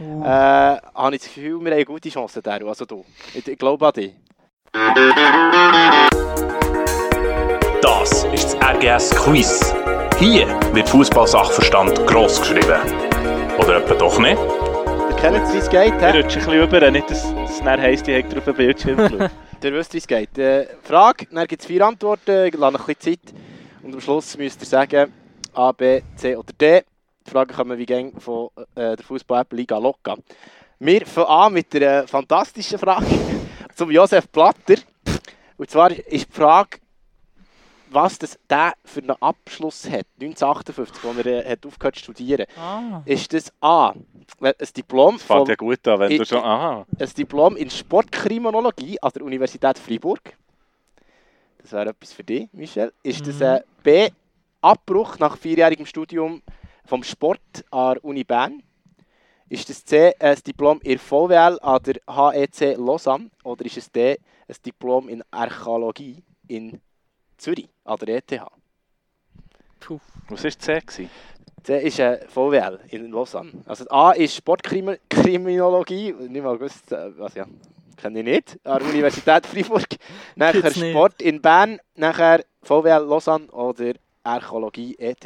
äh, 0.00 0.24
habe 0.24 1.14
ich 1.14 1.22
das 1.22 1.34
Gefühl, 1.34 1.60
wir 1.60 1.70
haben 1.70 1.72
eine 1.72 1.84
gute 1.84 2.08
Chance. 2.08 2.42
Daru. 2.42 2.68
Also 2.68 2.84
du. 2.84 3.04
Ich, 3.34 3.46
ich 3.46 3.58
glaube 3.58 3.86
an 3.86 3.92
dich. 3.92 4.14
Das 7.82 8.24
ist 8.24 8.54
das 8.54 8.76
RGS 8.76 9.10
Quiz. 9.10 9.93
Hier 10.18 10.46
wird 10.72 10.88
Fußball-Sachverstand 10.88 12.06
gross 12.06 12.40
geschrieben. 12.40 12.80
Oder 13.58 13.78
etwa 13.78 13.94
doch 13.94 14.18
nicht? 14.18 14.38
Ihr 14.38 15.16
kennt 15.16 15.36
es, 15.38 15.52
wie 15.52 15.58
es 15.58 15.68
geht. 15.68 16.00
Wir 16.00 16.12
He? 16.12 16.20
rutschen 16.20 16.42
ein 16.42 16.46
bisschen 16.46 16.62
über, 16.62 16.90
nicht 16.90 17.10
dass 17.10 17.24
es 17.24 17.60
dann 17.62 17.80
heisst, 17.80 18.06
ich 18.06 18.24
habe 18.24 18.38
auf 18.38 18.44
dem 18.44 18.54
Bildschirm 18.54 18.96
geschaut. 19.08 19.30
Ihr 19.62 19.72
wisst, 19.72 19.92
wie 19.92 19.98
es 19.98 20.06
geht. 20.06 20.38
Äh, 20.38 20.68
Frage, 20.82 21.26
dann 21.30 21.46
gibt 21.46 21.62
es 21.62 21.66
vier 21.66 21.84
Antworten, 21.84 22.46
ich 22.46 22.54
lasse 22.54 22.74
noch 22.74 22.88
ein 22.88 22.94
bisschen 22.94 23.18
Zeit. 23.20 23.34
Und 23.82 23.94
am 23.94 24.00
Schluss 24.00 24.38
müsst 24.38 24.62
ihr 24.62 24.66
sagen, 24.66 25.12
A, 25.52 25.72
B, 25.72 26.00
C 26.16 26.36
oder 26.36 26.52
D. 26.52 26.82
Die 27.26 27.30
Fragen 27.30 27.52
kommen 27.54 27.76
wie 27.76 27.86
gäng 27.86 28.12
von 28.20 28.50
äh, 28.76 28.96
der 28.96 29.04
Fußball-App 29.04 29.52
Liga 29.52 29.78
Loca. 29.78 30.16
Wir 30.78 31.06
fangen 31.06 31.26
an 31.26 31.52
mit 31.54 31.72
der 31.72 32.04
äh, 32.04 32.06
fantastischen 32.06 32.78
Frage 32.78 33.06
zum 33.74 33.90
Josef 33.90 34.30
Platter. 34.30 34.76
Und 35.56 35.70
zwar 35.70 35.90
ist 35.90 36.28
die 36.28 36.32
Frage, 36.32 36.78
was 37.94 38.18
das 38.18 38.38
der 38.50 38.74
für 38.84 39.00
einen 39.00 39.10
Abschluss 39.22 39.88
hat, 39.88 40.06
1958, 40.20 41.02
wo 41.04 41.10
er 41.20 41.26
äh, 41.26 41.50
hat 41.52 41.64
aufgehört 41.64 41.96
zu 41.96 42.02
studieren. 42.02 42.46
Ah. 42.58 43.02
Ist 43.04 43.32
das 43.32 43.52
A, 43.60 43.90
ein 44.40 44.54
Diplom 44.76 45.14
Das 45.16 45.22
vom 45.22 45.46
ja 45.48 45.54
gut 45.54 45.86
an, 45.88 46.00
wenn 46.00 46.16
du 46.16 46.22
Ich- 46.22 46.28
schon... 46.28 46.42
Aha. 46.42 46.86
ein 46.98 47.08
Diplom 47.16 47.56
in 47.56 47.70
Sportkriminologie 47.70 49.00
an 49.00 49.10
der 49.14 49.22
Universität 49.22 49.78
Freiburg. 49.78 50.36
Das 51.58 51.72
wäre 51.72 51.90
etwas 51.90 52.12
für 52.12 52.24
dich, 52.24 52.48
Michel. 52.52 52.92
Ist 53.02 53.26
das 53.26 53.40
ein 53.40 53.62
B. 53.82 54.10
Abbruch 54.60 55.18
nach 55.18 55.36
vierjährigem 55.36 55.86
Studium 55.86 56.42
vom 56.84 57.02
Sport 57.02 57.40
an 57.70 57.94
der 57.94 58.04
Uni 58.04 58.24
Bern? 58.24 58.62
Ist 59.48 59.68
das 59.68 59.84
C. 59.84 60.12
ein 60.18 60.36
Diplom 60.46 60.80
in 60.82 60.98
VWL 60.98 61.58
an 61.62 61.80
der 61.82 62.00
HEC 62.08 62.76
Lausanne? 62.76 63.30
Oder 63.44 63.64
ist 63.66 63.76
es 63.76 63.90
D. 63.92 64.18
ein 64.48 64.56
Diplom 64.64 65.08
in 65.08 65.22
Archäologie 65.30 66.22
in 66.48 66.80
Zürich 67.36 67.68
an 67.84 67.98
der 67.98 68.16
ETH? 68.16 68.40
Puh. 69.80 70.00
Was 70.28 70.44
war 70.44 70.50
C? 70.50 70.80
gewesen? 70.80 71.10
C 71.62 71.78
ist 71.78 71.98
ein 72.00 72.18
VWL 72.28 72.80
in 72.90 73.10
Lausanne. 73.10 73.52
Also 73.64 73.86
A 73.88 74.12
ist 74.12 74.36
Sportkriminologie, 74.36 76.12
nicht 76.12 76.42
mal 76.42 76.58
gewusst, 76.58 76.92
äh, 76.92 77.18
was 77.18 77.34
ja, 77.34 77.46
kenne 77.96 78.18
ich 78.18 78.24
nicht, 78.24 78.60
an 78.64 78.80
der 78.80 78.88
Universität 78.88 79.46
Freiburg. 79.50 79.86
Nachher 80.36 80.60
Gibt's 80.60 80.76
nicht. 80.76 80.90
Sport 80.90 81.22
in 81.22 81.40
Bern, 81.40 81.80
nachher 81.94 82.44
VWL 82.62 83.04
Lausanne 83.06 83.50
oder 83.50 83.94
Archäologie 84.22 84.94
ETH. 84.98 85.24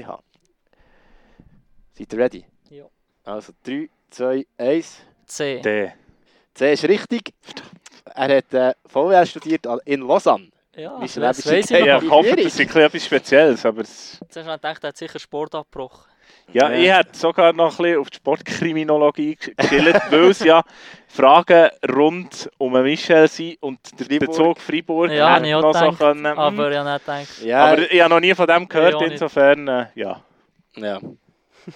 Seid 1.93 2.13
ihr 2.13 2.19
ready? 2.19 2.45
Ja. 2.71 2.85
Also 3.25 3.53
3, 3.65 3.89
2, 4.11 4.47
1. 4.57 5.01
C. 5.27 5.61
D. 5.61 5.93
C 6.55 6.73
ist 6.73 6.85
richtig. 6.85 7.35
Er 8.15 8.37
hat 8.37 8.55
äh, 8.55 8.75
VWL 8.87 9.27
studiert 9.27 9.67
in 9.85 10.01
Lausanne. 10.01 10.51
Ja, 10.79 10.97
Michel 10.99 11.23
das 11.23 11.45
weiss 11.47 11.71
ich 11.71 11.79
Ja, 11.85 11.97
noch. 11.97 12.03
ich 12.05 12.11
hoffe, 12.11 12.37
das 12.37 12.45
ist 12.47 12.61
ein 12.61 12.67
bisschen 12.67 12.83
etwas 12.83 13.05
Spezielles, 13.05 13.67
aber... 13.67 13.83
Es 13.83 14.19
Zuerst 14.29 14.49
habe 14.49 14.57
ich 14.57 14.63
gedacht, 14.63 14.85
er 14.85 14.89
hat 14.89 14.97
sicher 14.97 15.19
Sport 15.19 15.55
abgebrochen. 15.55 16.05
Ja, 16.53 16.71
Ja. 16.71 16.79
ich 16.79 16.91
hätte 16.93 17.19
sogar 17.19 17.53
noch 17.53 17.79
ein 17.79 17.85
bisschen 17.85 17.99
auf 18.01 18.11
die 18.11 18.17
Sportkriminologie 18.17 19.37
gesch- 19.41 19.55
geschildert, 19.57 20.03
weil 20.13 20.31
es 20.31 20.39
ja 20.41 20.63
Fragen 21.09 21.69
rund 21.95 22.49
um 22.59 22.73
den 22.75 22.83
Michel 22.85 23.29
sind 23.29 23.57
und 23.63 23.79
der 23.99 24.07
Freiburg. 24.07 24.29
Bezug 24.29 24.61
Freiburg 24.61 25.11
Ja, 25.11 25.35
hätte 25.35 25.35
habe 25.37 25.49
ich 25.49 25.55
auch 25.55 25.63
noch 25.63 25.75
so 25.75 25.81
gedacht, 25.81 25.99
können. 25.99 26.27
hm. 26.31 26.39
aber 26.39 26.71
ich 26.71 26.77
habe 26.79 26.91
nicht 26.93 27.05
gedacht. 27.07 27.43
Ja, 27.45 27.65
aber 27.67 27.91
ich 27.93 28.01
habe 28.01 28.11
noch 28.15 28.21
nie 28.21 28.35
von 28.35 28.47
dem 28.47 28.69
gehört, 28.69 28.95
auch 28.95 29.01
nicht. 29.03 29.13
insofern, 29.13 29.69
äh, 29.69 29.87
ja. 29.95 30.21
ja. 30.77 31.01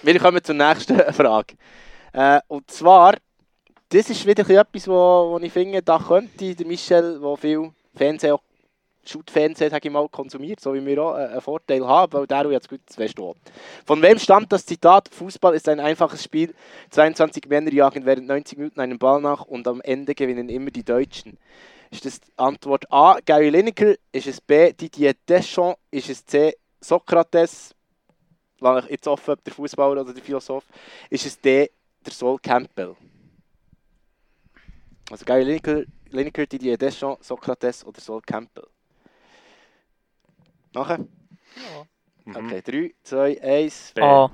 Wir 0.01 0.19
kommen 0.19 0.43
zur 0.43 0.55
nächsten 0.55 0.97
Frage. 1.13 1.55
Äh, 2.13 2.39
und 2.47 2.69
zwar, 2.71 3.15
das 3.89 4.09
ist 4.09 4.25
wieder 4.25 4.43
ein 4.43 4.45
bisschen 4.47 4.57
etwas, 4.61 4.87
wo, 4.87 5.31
wo 5.31 5.39
ich 5.39 5.51
finde, 5.51 5.81
da 5.81 5.99
könnte 5.99 6.55
der 6.55 6.65
Michel, 6.65 7.19
der 7.19 7.37
viel 7.37 7.71
Fernsehen, 7.95 8.33
auch 8.33 8.41
Shoot-Fernsehen, 9.05 9.69
sage 9.69 9.87
ich 9.87 9.93
mal, 9.93 10.07
konsumiert, 10.09 10.59
so 10.59 10.73
wie 10.73 10.85
wir 10.85 11.03
auch, 11.03 11.15
äh, 11.15 11.25
einen 11.25 11.41
Vorteil 11.41 11.85
haben, 11.85 12.13
weil 12.13 12.27
der 12.27 12.51
jetzt 12.51 12.69
gut 12.69 12.81
weißt 12.95 13.17
du 13.17 13.29
auch. 13.29 13.35
Von 13.85 14.01
wem 14.01 14.17
stammt 14.19 14.51
das 14.51 14.65
Zitat? 14.65 15.09
Fußball 15.09 15.53
ist 15.55 15.67
ein 15.69 15.79
einfaches 15.79 16.23
Spiel. 16.23 16.53
22 16.89 17.47
Männer 17.47 17.71
jagen 17.71 18.05
während 18.05 18.27
90 18.27 18.57
Minuten 18.57 18.79
einen 18.79 18.97
Ball 18.97 19.21
nach 19.21 19.45
und 19.45 19.67
am 19.67 19.81
Ende 19.81 20.15
gewinnen 20.15 20.49
immer 20.49 20.71
die 20.71 20.83
Deutschen. 20.83 21.37
Ist 21.91 22.05
das 22.05 22.21
Antwort 22.37 22.91
A, 22.91 23.19
Gary 23.23 23.49
Lineker? 23.49 23.93
Ist 24.11 24.27
es 24.27 24.41
B, 24.41 24.73
Didier 24.73 25.13
Deschamps? 25.29 25.79
Ist 25.91 26.09
es 26.09 26.25
C, 26.25 26.55
Sokrates? 26.81 27.75
Lass 28.59 28.85
ich 28.85 28.91
jetzt 28.91 29.07
offen, 29.07 29.31
ob 29.31 29.43
der 29.43 29.53
Fußballer 29.53 30.01
oder 30.01 30.13
der 30.13 30.23
Philosoph. 30.23 30.63
Ist 31.09 31.25
es 31.25 31.39
D, 31.39 31.69
der 32.05 32.13
Sol 32.13 32.39
Campbell? 32.39 32.95
Also 35.11 35.25
Gary 35.25 35.43
Lineker, 35.43 35.83
Lineker 36.09 36.45
Didier 36.45 36.77
Deschamps, 36.77 37.27
Sokrates 37.27 37.85
oder 37.85 37.99
Sol 37.99 38.21
Campbell? 38.21 38.65
Nachher? 40.73 40.99
Ja. 42.25 42.35
Okay, 42.35 42.61
3, 42.61 42.93
2, 43.03 43.41
1. 43.41 43.91
B. 43.95 44.01
Ah. 44.01 44.29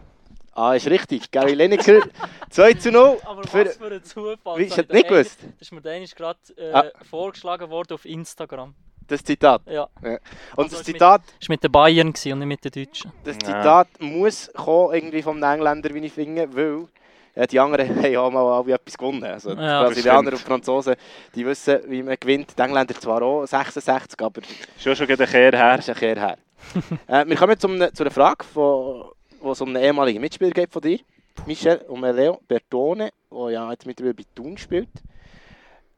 Ah, 0.54 0.74
ist 0.74 0.88
richtig. 0.88 1.32
Gary 1.32 1.54
Lineker, 1.54 2.02
2 2.50 2.74
zu 2.74 2.92
0. 2.92 3.18
Aber 3.24 3.44
Für- 3.48 3.66
was 3.66 3.78
für 3.78 3.86
ein 3.92 4.04
Zufall. 4.04 4.58
Wie, 4.58 4.64
Das 4.64 4.72
ich 4.72 4.72
habe 4.74 4.82
hätte 4.84 4.94
nicht 4.94 5.08
gewusst, 5.08 5.38
Das 5.44 5.62
ist 5.62 5.72
mir 5.72 5.82
dann 5.82 6.04
gerade 6.04 6.40
äh, 6.58 6.72
Ah. 6.74 6.84
vorgeschlagen 7.10 7.70
worden 7.70 7.94
auf 7.94 8.06
Instagram. 8.06 8.74
das 9.08 9.24
Zitat. 9.24 9.62
Ja, 9.68 9.84
Und 10.02 10.06
Also 10.06 10.20
das 10.56 10.66
ist 10.74 10.78
mit- 10.80 10.86
Zitat, 10.86 11.22
das 11.40 11.50
war 11.50 11.54
mit 11.54 11.64
den 11.64 11.72
Bayern 11.72 12.08
und 12.10 12.24
nicht 12.26 12.46
mit 12.46 12.64
den 12.66 12.72
Deutschen. 12.86 13.12
das 13.24 13.36
Ja. 13.42 13.48
Zitat 13.48 13.88
muss 14.00 14.52
kommen, 14.54 14.94
irgendwie 14.94 15.22
vom 15.24 15.42
Engländer, 15.42 15.94
wie 15.94 16.00
ich 16.00 16.14
finde, 16.14 16.54
weil 16.56 16.88
äh, 17.36 17.48
die 17.48 17.60
anderen 17.60 17.90
haben 17.96 18.12
ja 18.12 18.22
auch 18.22 18.32
mal 18.32 18.44
alle 18.46 18.74
etwas 18.74 18.98
gewonnen. 18.98 19.24
Also 19.24 19.56
die 19.56 19.62
Ja, 19.62 19.84
Brasilianer 19.84 20.32
und. 20.32 20.40
Franzosen, 20.40 20.96
die 21.36 21.46
wissen, 21.46 21.80
wie 21.88 22.04
man 22.04 22.16
gewinnt. 22.20 22.58
Die 22.58 22.62
Engländer 22.62 22.96
zwar 22.96 23.22
auch 23.22 23.46
66, 23.46 24.20
aber 24.22 24.42
Schon 24.78 24.96
schon 24.96 25.08
gerade 25.08 25.24
ein 25.24 25.30
Kehr 25.30 25.52
her. 25.52 25.80
ist 25.80 25.90
ein 25.90 25.96
Kehr 25.96 26.16
her. 26.20 26.38
äh, 27.08 27.26
wir 27.26 27.36
kommen 27.36 27.60
zum, 27.60 27.78
zu 27.94 28.04
einer 28.04 28.12
Frage, 28.12 28.44
von, 28.46 29.06
wo 29.42 29.52
es 29.52 29.62
um 29.62 29.70
einen 29.70 29.84
ehemaligen 29.84 30.20
Mitspieler 30.22 30.52
geht 30.52 30.72
von 30.72 30.82
dir. 30.82 31.00
Michel, 31.46 31.86
einen 31.90 32.16
Leo 32.16 32.42
Bertone, 32.48 33.12
der 33.32 33.50
ja 33.52 33.72
jetzt 33.72 33.86
mittlerweile 33.86 34.14
bei 34.16 34.24
Thun 34.36 34.58
spielt. 34.58 34.90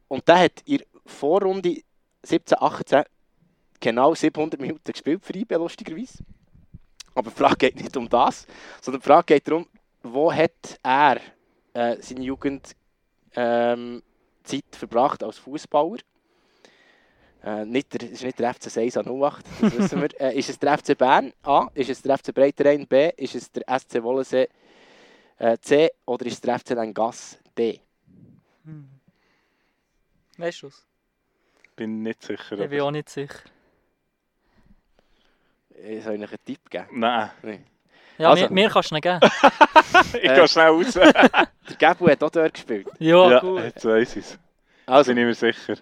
Und 0.07 0.27
der 0.27 0.39
hat 0.39 0.61
in 0.65 0.77
der 0.77 0.87
Vorrunde 1.05 1.77
17, 2.23 2.57
18 2.61 3.03
genau 3.79 4.13
700 4.13 4.59
Minuten 4.61 4.91
gespielt 4.91 5.25
für 5.25 5.35
IB, 5.35 5.55
lustigerweise. 5.55 6.19
Aber 7.15 7.31
die 7.31 7.35
Frage 7.35 7.55
geht 7.57 7.75
nicht 7.81 7.97
um 7.97 8.07
das, 8.07 8.45
sondern 8.81 9.01
die 9.01 9.07
Frage 9.07 9.33
geht 9.33 9.47
darum, 9.47 9.65
wo 10.03 10.31
hat 10.31 10.79
er 10.83 11.19
äh, 11.73 11.97
seine 12.01 12.21
Jugend 12.21 12.75
ähm, 13.35 14.01
verbracht 14.71 15.23
als 15.23 15.37
Fußballer? 15.37 15.99
Äh, 17.43 17.65
nicht 17.65 17.93
der, 17.93 18.03
es 18.03 18.11
ist 18.13 18.23
nicht 18.23 18.39
der 18.39 18.53
FC 18.53 18.63
6 18.69 18.97
an 18.97 19.05
08, 19.07 19.45
das 19.61 19.77
wissen 19.77 20.01
wir. 20.01 20.09
Äh, 20.21 20.37
ist 20.37 20.49
es 20.49 20.59
der 20.59 20.77
FC 20.77 20.95
Bern 20.97 21.33
A? 21.43 21.67
Ist 21.73 21.89
es 21.89 22.01
der 22.01 22.17
FC 22.17 22.33
Breiterein 22.33 22.85
B? 22.85 23.11
Ist 23.17 23.33
es 23.35 23.51
der 23.51 23.63
SC 23.79 24.03
Wollensee 24.03 24.47
äh, 25.37 25.57
C? 25.59 25.89
Oder 26.05 26.25
ist 26.27 26.33
es 26.33 26.41
der 26.41 26.59
FC 26.59 26.71
Langas 26.71 27.39
D? 27.57 27.81
Weißt 30.37 30.61
du 30.61 30.67
es? 30.67 30.85
Bin 31.75 32.03
nicht 32.03 32.21
sicher. 32.21 32.59
Ich 32.59 32.69
bin 32.69 32.81
auch 32.81 32.91
nicht 32.91 33.09
sicher. 33.09 33.39
Äh, 35.75 35.99
Soll 36.01 36.15
ich 36.15 36.21
euch 36.21 36.29
einen 36.31 36.45
Tipp 36.45 36.69
geben? 36.69 36.99
Nein, 36.99 37.65
Ja, 38.17 38.29
Also. 38.29 38.43
mir, 38.45 38.51
mir 38.51 38.69
kannst 38.69 38.91
du 38.91 38.95
nicht 38.95 39.03
geben. 39.03 39.19
ich 40.13 40.23
Äh. 40.29 40.35
gehe 40.35 40.47
schnell 40.47 40.67
raus. 40.69 40.93
Der 40.93 41.75
Gabu 41.79 42.07
hat 42.09 42.23
auch 42.23 42.29
dort 42.29 42.53
gespielt. 42.53 42.87
Ja, 42.99 43.31
ja, 43.31 43.39
gut. 43.39 43.63
jetzt 43.63 43.85
weiss 43.85 44.15
ich 44.15 44.25
es. 44.25 44.39
Also, 44.85 45.13
Bin 45.13 45.17
ich 45.19 45.25
mir 45.25 45.53
sicher. 45.53 45.75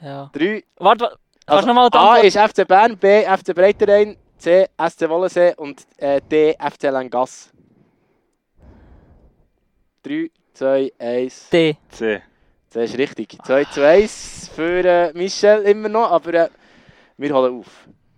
Ja. 0.00 0.30
3. 0.32 0.64
Warte, 0.78 1.04
warte. 1.04 1.18
Kannst 1.44 1.66
Also, 1.66 1.66
nochmal 1.66 1.88
A 1.92 2.16
ist 2.18 2.36
FC 2.36 2.66
Bern, 2.66 2.96
B 2.96 3.24
FC 3.24 3.54
Breiterein, 3.54 4.16
C 4.38 4.66
SC 4.88 5.08
Wollensee 5.08 5.54
und 5.56 5.82
äh, 5.96 6.20
D 6.20 6.54
FC 6.58 6.84
Langas. 6.84 7.50
3, 10.04 10.30
2, 10.54 10.92
1. 10.98 11.48
D. 11.50 11.76
C. 11.88 12.22
Das 12.72 12.84
ist 12.90 12.98
richtig. 12.98 13.36
2 13.44 13.64
zu 13.66 13.86
1 13.86 14.50
für 14.54 14.84
äh, 14.84 15.12
Michel 15.14 15.62
immer 15.62 15.88
noch, 15.88 16.10
aber 16.10 16.34
äh, 16.34 16.48
wir 17.18 17.34
holen 17.34 17.60
auf. 17.60 17.66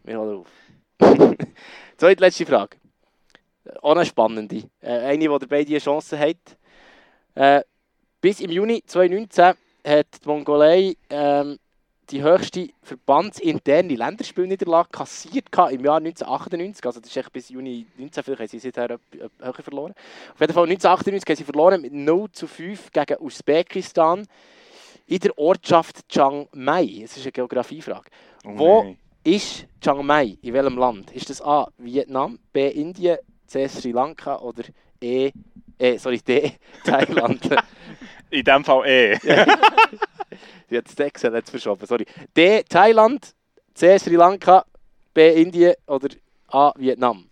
Wir 0.05 0.19
holen 0.19 0.39
auf. 0.41 0.49
Zweite 1.97 2.21
letzte 2.21 2.47
Frage. 2.47 2.77
Auch 3.83 3.93
eine 3.93 4.05
spannende. 4.07 4.63
Äh, 4.81 4.91
eine, 4.99 5.19
die 5.29 5.39
dabei 5.39 5.65
die 5.65 5.79
Chance 5.79 6.19
hat. 6.19 6.37
Äh, 7.35 7.63
bis 8.21 8.41
im 8.41 8.51
Juni 8.51 8.83
2019 8.87 9.45
hat 9.87 10.07
die 10.25 10.29
Mongolei 10.29 10.97
ähm, 11.11 11.59
die 12.11 12.23
höchste 12.23 12.69
verbandsinterne 12.83 13.95
Länderspielniederlage 13.95 14.91
kassiert 14.91 15.51
gehabt 15.51 15.73
im 15.73 15.85
Jahr 15.85 15.97
1998. 15.97 16.85
Also 16.85 17.01
das 17.01 17.09
ist 17.11 17.17
echt 17.17 17.33
bis 17.33 17.49
Juni 17.49 17.87
19, 17.97 18.23
vielleicht 18.23 18.41
haben 18.41 18.49
sie 18.49 18.59
seither 18.59 18.91
ep- 18.91 19.31
höher 19.41 19.53
verloren. 19.55 19.95
Auf 20.35 20.41
jeden 20.41 20.53
Fall 20.53 20.65
1998 20.65 21.29
haben 21.29 21.37
sie 21.37 21.45
verloren 21.45 21.81
mit 21.81 21.93
0 21.95 22.31
zu 22.33 22.47
5 22.47 22.93
gegen 22.93 23.17
Usbekistan 23.21 24.27
in 25.07 25.19
der 25.19 25.39
Ortschaft 25.39 26.07
Chiang 26.09 26.49
Mai. 26.53 27.01
Es 27.05 27.17
ist 27.17 27.25
eine 27.25 27.33
Geografiefrage. 27.33 28.11
Oh 28.45 28.51
Wo-. 28.59 28.97
Ist 29.25 29.67
Chiang 29.81 30.05
Mai 30.05 30.37
in 30.43 30.53
welchem 30.53 30.77
Land? 30.77 31.11
Ist 31.13 31.31
das 31.31 31.41
A. 31.41 31.69
Vietnam, 31.79 32.39
B. 32.53 32.69
Indien, 32.69 33.17
C. 33.55 33.69
Sri 33.69 33.93
Lanka 33.93 34.39
oder 34.41 34.65
E. 35.01 35.31
Eh, 35.79 35.97
sorry, 35.99 36.19
D. 36.21 36.57
Thailand? 36.85 37.49
In 38.31 38.43
dem 38.45 38.65
Fall 38.65 38.85
E. 38.85 39.17
Sie 40.69 40.77
hat 40.77 40.87
das 40.87 40.99
Excel 40.99 41.35
jetzt 41.35 41.51
verschoben, 41.51 41.87
sorry. 41.87 42.05
D. 42.37 42.65
Thailand, 42.65 43.33
C. 43.75 43.97
Sri 43.97 44.17
Lanka, 44.17 44.65
B. 45.13 45.41
Indien 45.41 45.75
oder 45.87 46.09
A. 46.49 46.73
Vietnam? 46.77 47.31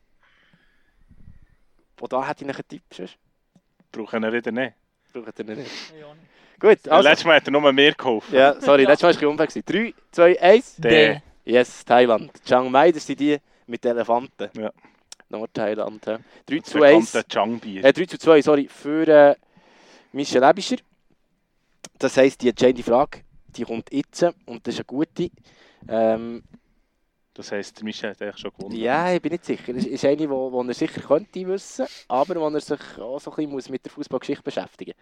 Und 2.01 2.13
da 2.13 2.25
hätte 2.29 2.45
ich 2.45 2.49
noch 2.49 2.55
einen 2.55 2.69
Tipp. 2.69 2.83
sonst 2.93 3.17
Brauchen 3.91 4.23
wir 4.23 4.33
wieder 4.33 4.53
nicht. 4.53 4.75
Braucht 5.13 5.39
ihr 5.41 5.45
nicht. 5.45 5.71
Ja. 6.01 6.07
Gut, 6.61 6.87
also. 6.89 7.09
Letztes 7.09 7.25
Mal 7.25 7.37
hat 7.37 7.49
er 7.49 7.51
nur 7.51 7.73
mir 7.73 7.95
geholfen. 7.95 8.33
Ja, 8.33 8.61
sorry, 8.61 8.83
Ja. 8.85 8.91
letztes 8.91 9.19
Mal 9.19 9.23
war 9.23 9.31
ich 9.31 9.41
ein 9.41 9.47
bisschen 9.47 9.65
unfair. 9.67 9.93
3, 9.93 10.37
2, 10.37 10.41
1. 10.41 10.77
D. 10.77 11.23
Yes, 11.45 11.85
Thailand. 11.85 12.31
Chiang 12.45 12.71
Mai, 12.71 12.93
das 12.93 13.05
sind 13.07 13.19
die 13.19 13.39
mit 13.67 13.85
Elefanten. 13.85 14.49
Ja. 14.57 14.71
Nordthailand. 15.33 16.07
ja. 16.07 16.19
3 16.47 16.59
Das 16.59 16.69
zu 16.71 16.83
1. 16.83 17.13
bekannte 17.13 17.29
Changbier. 17.29 17.85
Äh, 17.85 17.93
3 17.93 18.05
zu 18.07 18.19
2, 18.19 18.43
sorry, 18.43 18.69
für 18.69 19.09
äh, 19.09 19.35
Michel 20.13 20.43
Ebischer. 20.43 20.77
Das 21.99 22.17
heisst, 22.17 22.43
die 22.43 22.49
entscheidende 22.49 22.83
Frage, 22.83 23.21
die 23.49 23.65
kommt 23.65 23.93
jetzt 23.93 24.23
und 24.47 24.67
das 24.67 24.75
ist 24.75 24.81
eine 24.81 24.85
gute. 24.87 25.31
Ähm, 25.89 26.43
Das 27.35 27.51
heisst, 27.53 27.83
Michel 27.83 28.11
hat 28.11 28.23
eigentlich 28.23 28.39
schon 28.39 28.51
gewonnen. 28.57 28.77
ja, 28.77 29.13
ich 29.13 29.23
bin 29.23 29.33
nicht 29.33 29.45
sicher. 29.45 29.75
Es 29.75 29.87
ist 29.87 30.05
eine, 30.05 30.17
die 30.17 30.25
er 30.25 30.75
sicher 30.75 31.01
könnte 31.01 31.47
wissen, 31.47 31.87
aber 32.09 32.35
wo 32.41 32.49
er 32.49 32.61
sich 32.61 32.81
auch 32.99 33.21
so 33.21 33.31
ein 33.31 33.37
bisschen 33.37 33.51
muss 33.53 33.69
mit 33.69 33.85
der 33.85 33.93
Fußballgeschichte 33.93 34.43
beschäftigen 34.43 34.95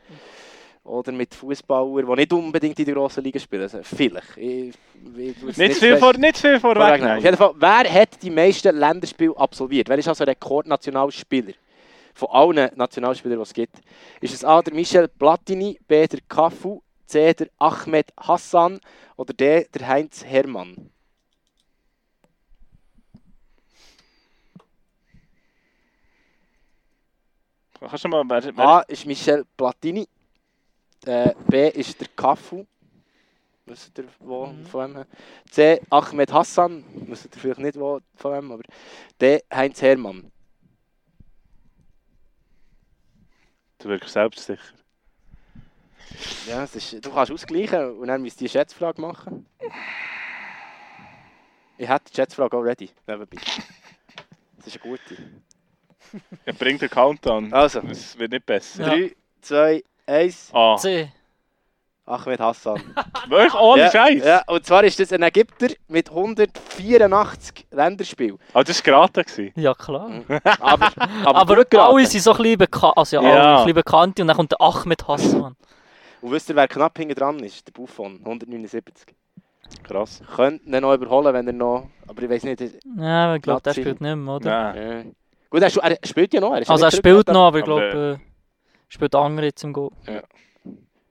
Oder 0.91 1.13
mit 1.13 1.33
Fußballern, 1.37 2.05
die 2.05 2.17
nicht 2.17 2.33
unbedingt 2.33 2.77
in 2.81 2.85
der 2.85 2.95
grossen 2.95 3.23
Liga 3.23 3.39
spielen. 3.39 3.63
Also, 3.63 3.81
vielleicht. 3.85 4.37
Ich, 4.37 4.75
ich, 5.17 5.43
ich, 5.49 5.57
Nicht 5.57 5.75
zu 5.75 5.81
viel, 5.81 5.97
vor, 5.97 6.15
nicht 6.15 6.37
viel 6.37 6.59
vorweg. 6.59 7.01
Auf 7.01 7.23
jeden 7.23 7.37
Fall, 7.37 7.53
wer 7.55 7.95
hat 7.95 8.21
die 8.21 8.31
meisten 8.31 8.77
Länderspiele 8.77 9.37
absolviert? 9.37 9.89
Wer 9.89 9.99
ist 9.99 10.09
also 10.09 10.25
Rekordnationalspieler? 10.25 11.53
Von 12.13 12.29
allen 12.33 12.71
Nationalspielern, 12.75 13.39
die 13.39 13.43
es 13.43 13.55
gibt. 13.55 13.77
Ist 14.21 14.35
es 14.35 14.45
A. 14.45 14.61
der 14.63 14.75
Michel 14.75 15.07
Platini, 15.07 15.79
B. 15.87 16.09
der 16.09 16.19
Cafu, 16.29 16.83
C. 17.07 17.35
der 17.35 17.51
Ahmed 17.59 18.13
Hassan 18.19 18.81
oder 19.15 19.33
D. 19.33 19.69
der 19.73 19.87
Heinz 19.87 20.25
Hermann? 20.25 20.91
Kannst 27.79 28.05
du 28.05 28.09
mal... 28.09 28.25
Wer, 28.29 28.57
wer, 28.57 28.69
A. 28.69 28.81
ist 28.81 29.07
Michel 29.07 29.45
Platini, 29.57 30.09
äh, 31.07 31.35
B. 31.49 31.69
ist 31.69 32.01
der 32.01 32.09
Cafu. 32.17 32.67
Wisst 33.67 33.97
ihr, 33.99 34.07
wo 34.19 34.47
Mhm. 34.47 34.67
von 34.67 34.95
wem? 34.97 35.05
C. 35.51 35.81
Ahmed 35.91 36.33
Hassan. 36.33 36.85
Wisst 37.07 37.27
ihr 37.27 37.41
vielleicht 37.41 37.61
nicht, 37.61 37.79
wo 37.79 38.01
von 38.17 38.33
wem, 38.33 38.53
aber 38.53 38.63
D. 39.21 39.41
Heinz 39.53 39.81
Hermann. 39.83 40.31
Du 43.79 43.89
wirkst 43.89 44.13
selbstsicher. 44.13 44.61
Ja, 46.49 46.65
es 46.65 46.75
ist, 46.75 47.05
du 47.05 47.11
kannst 47.11 47.31
ausgleichen 47.33 47.99
und 47.99 48.09
dann 48.09 48.21
müsst 48.21 48.41
ihr 48.41 48.49
die 48.49 48.53
Schätzfrage 48.53 49.01
machen. 49.01 49.47
Ich 51.79 51.89
hätte 51.89 52.11
die 52.11 52.15
Schätzfrage 52.17 52.57
auch 52.57 52.63
ready. 52.63 52.91
Nebenbei. 53.07 53.39
Das 54.57 54.67
ist 54.67 54.83
eine 54.83 54.91
gute. 54.93 55.17
Ja, 56.45 56.53
bring 56.53 56.77
den 56.79 56.91
Countdown. 56.91 57.53
Also, 57.55 57.81
Es 57.83 58.19
wird 58.19 58.33
nicht 58.33 58.45
besser. 58.45 58.83
Ja. 58.83 59.09
3, 59.09 59.17
2, 59.41 59.85
1. 60.07 60.51
A. 60.55 60.77
C. 60.77 61.13
Ahmed 62.07 62.41
Hassan. 62.41 62.83
Wirklich 63.29 63.55
ohne 63.55 63.83
ja, 63.83 63.91
Scheiß. 63.91 64.25
Ja, 64.25 64.43
und 64.49 64.67
zwar 64.67 64.83
ist 64.83 64.99
das 64.99 65.13
ein 65.13 65.23
Ägypter 65.23 65.69
mit 65.87 66.09
184 66.11 67.67
Länderspielen. 67.71 68.39
Aber 68.53 68.65
das 68.65 68.79
war 68.85 69.09
geraten. 69.11 69.53
Ja, 69.55 69.75
klar. 69.75 70.11
Aber, 70.61 70.91
aber, 71.25 71.37
Aber 71.37 71.65
geraten. 71.65 71.77
alle 71.95 72.07
sind 72.07 72.23
so 72.23 72.33
ein 72.33 72.39
bisschen, 72.39 72.59
beka 72.59 72.91
also, 72.97 73.17
ja, 73.17 73.23
Ja. 73.23 73.51
ein 73.51 73.57
bisschen 73.59 73.75
bekannt 73.75 74.19
und 74.21 74.27
dann 74.27 74.37
kommt 74.37 74.51
der 74.51 74.61
Ahmed 74.61 75.07
Hassan. 75.07 75.57
Und 76.21 76.33
wisst 76.33 76.49
ihr, 76.49 76.57
wer 76.57 76.67
knapp 76.69 76.99
hinten 76.99 77.15
dran 77.15 77.39
ist? 77.41 77.67
Der 77.67 77.73
Buffon, 77.73 78.19
179. 78.25 79.15
Krass. 79.85 80.21
Könnte 80.35 80.65
ihn 80.69 80.81
noch 80.83 80.93
überholen, 80.95 81.33
wenn 81.33 81.47
er 81.47 81.53
noch... 81.53 81.89
Aber 82.09 82.23
ich 82.23 82.29
weiß 82.29 82.43
nicht... 82.43 82.61
Ja, 82.99 83.37
ich 83.37 83.43
glaube, 83.43 83.63
der 83.63 83.73
spielt 83.73 84.01
nicht 84.01 84.17
mehr, 84.17 84.35
oder? 84.35 84.73
Nein. 84.73 85.07
Ja. 85.07 85.13
Gut, 85.49 85.63
er, 85.63 85.91
er 85.93 86.07
spielt 86.07 86.35
ja 86.35 86.41
noch. 86.41 86.55
Er 86.55 86.69
Also 86.69 86.85
er 86.85 86.91
spielt 86.91 87.29
noch, 87.29 87.47
aber 87.47 87.59
ich 87.59 87.65
Aber, 87.65 87.81
glaube, 87.91 88.21
äh, 88.21 88.30
spielt 88.91 89.15
andere 89.15 89.47
jetzt 89.47 89.65
im 89.65 89.73
Goal. 89.73 89.91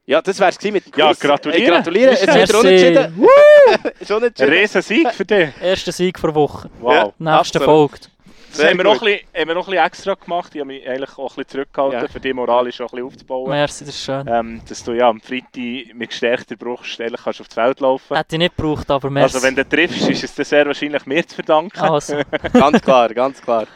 Ja, 0.05 0.21
das 0.21 0.39
wär's 0.39 0.57
gewesen 0.57 0.73
mit 0.73 0.85
dem 0.87 0.99
Ja, 0.99 1.07
Quiz. 1.09 1.19
gratuliere. 1.19 1.61
Hey, 1.61 1.69
gratuliere. 1.69 2.11
Es 2.11 2.21
wieder 2.23 2.59
unentschieden. 2.59 3.27
ist 3.99 4.11
unentschieden. 4.11 4.53
riesen 4.53 4.81
Sieg 4.81 5.11
für 5.13 5.25
dich. 5.25 5.49
Erster 5.61 5.91
Sieg 5.91 6.17
vor 6.19 6.33
Woche. 6.33 6.69
Wow. 6.79 7.13
Nächste 7.19 7.59
absolut. 7.59 7.65
folgt. 7.65 8.11
Das 8.49 8.57
Sehr 8.57 8.71
haben 8.71 8.77
wir, 8.77 8.83
noch 8.85 8.93
ein 8.93 8.99
bisschen, 9.05 9.27
haben 9.37 9.47
wir 9.49 9.53
noch 9.53 9.67
ein 9.67 9.71
bisschen 9.71 9.85
extra 9.85 10.13
gemacht. 10.15 10.55
Ich 10.55 10.61
habe 10.61 10.67
mich 10.69 10.89
eigentlich 10.89 11.11
auch 11.11 11.19
ein 11.19 11.27
bisschen 11.27 11.47
zurückgehalten, 11.49 12.01
Ja. 12.01 12.07
für 12.07 12.19
die 12.19 12.33
moralisch 12.33 12.81
auch 12.81 12.85
ein 12.85 12.95
bisschen 12.95 13.05
aufzubauen. 13.05 13.49
Merci, 13.51 13.85
das 13.85 13.93
ist 13.93 14.03
schön. 14.03 14.27
Ähm, 14.27 14.61
dass 14.67 14.83
du 14.83 14.93
ja 14.93 15.07
am 15.09 15.21
Freitag 15.21 15.93
mit 15.93 16.09
gestärkter 16.09 16.55
Bruststelle 16.55 17.15
kannst 17.23 17.41
aufs 17.41 17.53
Feld 17.53 17.79
laufen 17.79 18.17
Hätte 18.17 18.35
ich 18.37 18.39
nicht 18.39 18.57
gebraucht, 18.57 18.89
aber 18.89 19.11
merci. 19.11 19.35
Also 19.35 19.45
wenn 19.45 19.55
du 19.55 19.69
triffst, 19.69 20.09
ist 20.09 20.23
es 20.23 20.33
dir 20.33 20.43
sehr 20.45 20.65
wahrscheinlich 20.65 21.05
mir 21.05 21.27
zu 21.27 21.35
verdanken. 21.35 21.79
Also, 21.79 22.19
ganz 22.53 22.81
klar, 22.81 23.13
ganz 23.13 23.39
klar. 23.39 23.67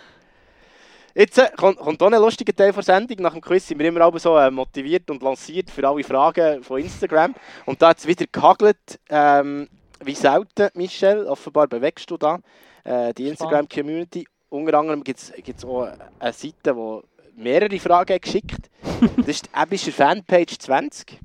Jetzt 1.15 1.37
äh, 1.37 1.49
kommt, 1.55 1.77
kommt 1.77 2.01
auch 2.01 2.07
ein 2.11 2.21
lustiger 2.21 2.55
Teil 2.55 2.71
der 2.71 2.83
Sendung. 2.83 3.17
Nach 3.19 3.33
dem 3.33 3.41
Quiz 3.41 3.67
sind 3.67 3.79
wir 3.79 3.87
immer 3.87 4.01
alle 4.01 4.19
so 4.19 4.37
äh, 4.37 4.49
motiviert 4.49 5.09
und 5.11 5.21
lanciert 5.21 5.69
für 5.69 5.87
alle 5.87 6.03
Fragen 6.03 6.63
von 6.63 6.81
Instagram. 6.81 7.35
Und 7.65 7.81
da 7.81 7.89
hat 7.89 7.99
es 7.99 8.07
wieder 8.07 8.25
gehagelt, 8.31 8.99
ähm, 9.09 9.69
wie 10.03 10.15
selten, 10.15 10.69
Michel. 10.73 11.25
Offenbar 11.27 11.67
bewegst 11.67 12.09
du 12.09 12.17
da 12.17 12.39
äh, 12.83 13.13
die 13.13 13.27
Instagram-Community. 13.27 14.25
Unter 14.49 14.79
anderem 14.79 15.03
gibt 15.03 15.19
es 15.19 15.65
auch 15.65 15.87
eine 16.19 16.33
Seite, 16.33 16.73
die 16.75 16.99
mehrere 17.35 17.79
Fragen 17.79 18.13
hat 18.13 18.21
geschickt 18.21 18.69
Das 19.17 19.27
ist 19.27 19.45
die 19.47 19.59
Ebischer 19.61 19.91
Fanpage 19.91 20.57
20. 20.59 21.19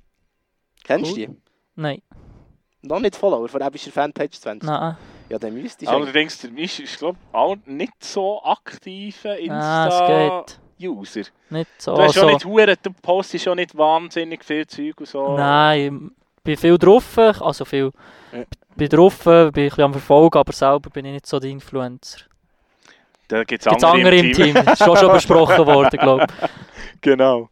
Kennst 0.85 1.11
du 1.11 1.11
Cool. 1.11 1.27
die? 1.27 1.37
nein, 1.75 2.03
Noch 2.83 3.01
nicht 3.01 3.17
Follower 3.17 3.49
von 3.49 3.61
Ebischer 3.61 3.91
Fanpage 3.91 4.41
20? 4.41 4.67
nein. 4.67 4.97
Ja, 5.29 5.39
dann 5.39 5.55
müsste 5.55 5.85
ich. 5.85 5.91
Allerdings, 5.91 6.39
der 6.41 6.51
Misch 6.51 6.81
ist 6.81 6.99
glaube 6.99 7.19
ich 7.21 7.35
auch 7.35 7.57
nicht 7.67 8.03
so 8.03 8.43
aktiver 8.43 9.37
Ah. 9.51 10.45
Insta-User. 10.79 11.23
Nicht 11.51 11.71
so. 11.79 11.95
Du, 11.95 12.03
hast 12.03 12.15
schon 12.15 12.23
Also, 12.25 12.35
nicht 12.35 12.45
hure, 12.47 12.77
du 12.83 12.91
postest 13.03 13.45
schon 13.45 13.57
nicht 13.57 13.77
wahnsinnig 13.77 14.45
viel 14.45 14.67
Zeug 14.67 15.01
und 15.01 15.07
so. 15.07 15.37
Nein, 15.37 16.11
ich 16.39 16.43
bin 16.45 16.57
viel 16.57 16.79
drauf, 16.79 17.19
also 17.19 17.65
viel. 17.65 17.91
Ja. 18.33 18.45
Bin 18.77 18.89
drauf, 18.89 19.25
bin 19.25 19.33
ein 19.35 19.53
bisschen 19.53 19.85
am 19.85 19.93
Verfolgen, 19.93 20.39
aber 20.39 20.53
selber 20.53 20.89
bin 20.91 21.05
ich 21.05 21.13
nicht 21.13 21.27
so 21.27 21.39
der 21.39 21.51
Influencer. 21.51 22.21
Da 23.27 23.45
gibt 23.45 23.67
es 23.67 23.85
andere 23.85 24.17
im 24.17 24.33
Team? 24.33 24.55
Das 24.55 24.81
ist 24.81 24.85
schon, 24.87 24.97
schon 24.97 25.13
besprochen 25.13 25.67
worden, 25.67 25.99
glaube 25.99 26.27
ich. 26.43 26.49
Genau. 27.01 27.49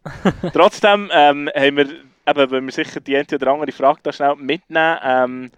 Trotzdem 0.52 1.08
ähm, 1.12 1.48
haben 1.54 1.76
wir, 1.76 1.84
eben, 1.84 2.50
wenn 2.50 2.64
wir 2.64 2.72
sicher 2.72 2.98
die 2.98 3.16
eine 3.16 3.26
oder 3.32 3.52
andere 3.52 3.70
Frage 3.70 4.00
da 4.02 4.12
schnell 4.12 4.34
mitnehmen, 4.34 4.98
ähm, 5.04 5.50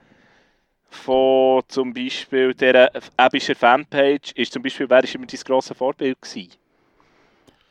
von 0.88 1.62
zum 1.68 1.92
Beispiel 1.92 2.54
dieser 2.54 2.90
Ebischer 3.18 3.54
Fanpage, 3.54 4.32
ist 4.32 4.52
zum 4.52 4.62
Beispiel, 4.62 4.88
wer 4.88 5.04
ist 5.04 5.14
immer 5.14 5.26
dein 5.26 5.40
grosses 5.40 5.76
Vorbild? 5.76 6.18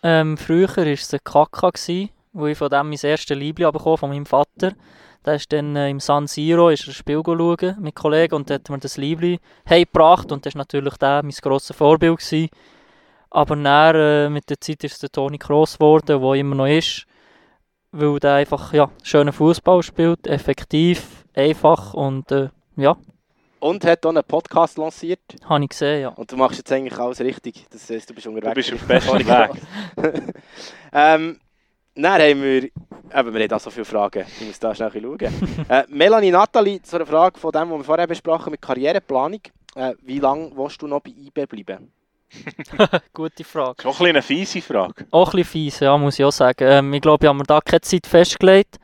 Ähm, 0.04 0.38
früher 0.38 0.70
war 0.76 0.86
es 0.86 1.10
der 1.10 1.20
Kaka, 1.20 1.70
gewesen, 1.70 2.10
wo 2.34 2.48
ich 2.48 2.58
von 2.58 2.70
dem 2.70 2.90
mein 2.90 3.00
erstes 3.02 3.36
Liebling 3.36 3.72
bekommen 3.72 3.98
von 3.98 4.10
meinem 4.10 4.26
Vater. 4.26 4.74
Der 5.26 5.36
ist 5.36 5.52
dann 5.52 5.76
äh, 5.76 5.90
im 5.90 6.00
San 6.00 6.28
Siro 6.28 6.70
ist 6.70 6.88
ein 6.88 6.94
Spiel 6.94 7.22
schauen 7.26 7.76
mit 7.80 7.96
Kollegen 7.96 8.36
und 8.36 8.52
hat 8.52 8.70
mir 8.70 8.80
das 8.80 8.98
Liebling 8.98 9.40
heimgebracht 9.70 10.32
und 10.32 10.46
das 10.46 10.56
war 10.56 10.60
natürlich 10.60 10.96
der 10.98 11.24
mein 11.24 11.34
grosses 11.42 11.76
Vorbild. 11.76 12.20
Gewesen. 12.20 12.50
Aber 13.30 13.56
dann, 13.56 13.96
äh, 13.96 14.30
mit 14.30 14.50
der 14.50 14.62
Zeit 14.62 14.84
ist 14.84 14.94
es 14.94 15.00
der 15.00 15.12
Toni 15.12 15.38
Kroos 15.38 15.78
geworden, 15.78 16.22
der 16.22 16.34
immer 16.34 16.56
noch 16.56 16.68
ist, 16.68 17.06
weil 17.92 18.20
der 18.20 18.36
einfach 18.36 18.72
ja, 18.72 18.90
schönen 19.04 19.34
Fußball 19.34 19.84
spielt, 19.84 20.28
effektiv, 20.28 21.26
einfach 21.36 21.94
und 21.94 22.32
äh, 22.32 22.50
ja, 22.78 22.96
Und 23.60 23.84
hat 23.86 24.06
auch 24.06 24.10
einen 24.10 24.24
Podcast 24.24 24.78
lanciert. 24.78 25.20
habe 25.46 25.64
ich 25.64 25.70
gesehen, 25.70 26.02
ja. 26.02 26.10
Und 26.10 26.32
du 26.32 26.38
machst 26.38 26.58
jetzt 26.60 26.72
eigentlich 26.72 26.98
alles 26.98 27.20
richtig. 27.20 27.66
Das 27.70 27.90
heißt, 27.90 28.10
du 28.10 28.14
bist 28.14 28.28
unterwegs. 28.28 28.68
Du 28.68 28.72
bist 28.72 28.74
auf 28.74 28.80
dem 28.80 28.88
besten 28.88 29.28
Weg. 29.28 30.34
ähm, 30.94 31.40
dann 31.96 32.22
haben 32.22 32.42
wir, 32.44 32.64
eben, 32.64 32.72
wir 33.12 33.42
haben 33.42 33.48
da 33.48 33.60
so 33.60 33.72
viele 33.72 33.86
Fragen. 33.86 34.26
Ich 34.40 34.46
muss 34.46 34.60
da 34.60 34.76
schnell 34.76 34.92
schauen. 34.92 35.20
äh, 35.70 35.84
Melanie 35.90 36.32
Nathalie, 36.32 36.82
zu 36.82 36.96
einer 36.96 37.06
Frage 37.06 37.40
von 37.40 37.52
dem, 37.52 37.72
was 37.72 37.80
wir 37.80 37.84
vorher 37.84 38.08
besprochen 38.08 38.52
mit 38.52 38.62
Karriereplanung. 38.62 39.42
Äh, 39.76 39.94
wie 40.04 40.20
lange 40.20 40.52
willst 40.56 40.82
du 40.82 40.88
noch 40.88 41.02
bei 41.02 41.12
IB 41.12 41.46
bleiben? 41.48 41.92
Gute 43.14 43.44
Frage. 43.44 43.80
Auch 43.80 43.86
ein 43.86 43.92
bisschen 43.92 44.08
eine 44.08 44.22
fiese 44.22 44.62
Frage. 44.62 45.06
Auch 45.12 45.30
ein 45.30 45.38
bisschen 45.38 45.46
fies, 45.46 45.80
ja, 45.80 45.98
muss 45.98 46.20
ich 46.20 46.26
auch 46.26 46.32
sagen. 46.32 46.66
Ähm, 46.68 46.94
ich 46.94 47.02
glaube, 47.02 47.26
ich 47.26 47.30
habe 47.30 47.38
mir 47.38 47.46
da 47.46 47.62
keine 47.62 47.82
Zeit 47.82 48.06
festgelegt. 48.06 48.78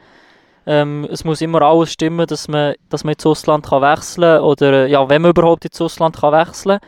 Ähm, 0.66 1.08
es 1.12 1.24
muss 1.26 1.42
immer 1.42 1.62
alles 1.62 1.92
stimmen, 1.92 2.26
dass 2.26 2.48
man, 2.48 2.76
dass 2.90 3.04
man 3.04 3.14
ins 3.14 3.26
Ausland 3.26 3.66
kann 3.66 3.82
wechseln 3.82 4.24
kann. 4.24 4.42
Oder 4.42 4.86
äh, 4.86 4.92
ja, 4.92 5.08
wenn 5.10 5.22
man 5.22 5.32
überhaupt 5.32 5.66
ins 5.66 5.82
Ausland 5.82 6.18
kann 6.18 6.34
wechseln 6.34 6.80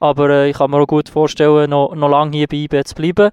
Aber 0.00 0.30
äh, 0.30 0.50
ich 0.50 0.56
kann 0.56 0.70
mir 0.70 0.78
auch 0.80 0.86
gut 0.86 1.08
vorstellen, 1.08 1.70
noch, 1.70 1.94
noch 1.94 2.08
lange 2.08 2.36
hier 2.36 2.48
bei 2.48 2.56
IB 2.56 2.84
zu 2.84 2.94
bleiben. 2.94 3.30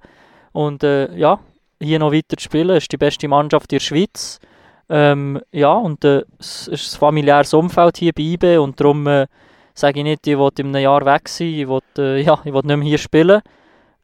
Und 0.51 0.83
äh, 0.83 1.15
ja, 1.15 1.39
hier 1.81 1.99
noch 1.99 2.11
weiter 2.11 2.37
zu 2.37 2.43
spielen. 2.43 2.71
Es 2.71 2.83
ist 2.83 2.91
die 2.91 2.97
beste 2.97 3.27
Mannschaft 3.27 3.71
in 3.71 3.77
der 3.77 3.83
Schweiz. 3.83 4.39
Ähm, 4.89 5.41
ja, 5.51 5.73
und 5.73 6.05
äh, 6.05 6.23
es 6.39 6.67
ist 6.67 6.95
ein 6.95 6.99
familiäres 6.99 7.53
Umfeld 7.53 7.97
hier 7.97 8.13
bei 8.13 8.23
IB. 8.23 8.57
Und 8.57 8.79
darum 8.79 9.07
äh, 9.07 9.27
sage 9.73 9.99
ich 9.99 10.03
nicht, 10.03 10.27
ich 10.27 10.37
will 10.37 10.49
in 10.59 10.67
einem 10.67 10.83
Jahr 10.83 11.05
weg 11.05 11.27
sein. 11.27 11.47
Ich 11.47 11.67
will, 11.67 11.81
äh, 11.97 12.21
ja, 12.21 12.39
ich 12.43 12.53
will 12.53 12.61
nicht 12.63 12.77
mehr 12.77 12.87
hier 12.87 12.97
spielen. 12.97 13.41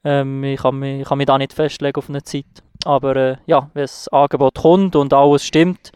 Ähm, 0.03 0.43
ich, 0.43 0.61
kann 0.61 0.79
mich, 0.79 1.01
ich 1.01 1.07
kann 1.07 1.17
mich 1.17 1.27
da 1.27 1.37
nicht 1.37 1.53
festlegen 1.53 1.97
auf 1.97 2.09
eine 2.09 2.23
Zeit. 2.23 2.45
Aber 2.86 3.15
äh, 3.15 3.38
ja, 3.45 3.69
wenn 3.73 3.84
das 3.84 4.07
Angebot 4.09 4.55
kommt 4.55 4.95
und 4.95 5.13
alles 5.13 5.45
stimmt, 5.45 5.91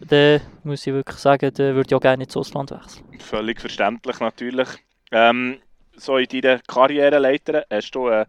dann 0.00 0.40
muss 0.64 0.86
ich 0.86 0.92
wirklich 0.92 1.18
sagen, 1.18 1.52
dann 1.54 1.74
würde 1.74 1.88
ich 1.88 1.94
auch 1.94 2.00
gerne 2.00 2.24
ins 2.24 2.36
Ausland 2.36 2.70
wechseln. 2.70 3.04
Völlig 3.18 3.60
verständlich 3.60 4.20
natürlich. 4.20 4.68
Ähm, 5.10 5.58
so 5.96 6.18
in 6.18 6.28
deiner 6.28 6.58
Karriereleiter 6.60 7.64
hast 7.70 7.92
du 7.92 8.08
äh, 8.08 8.26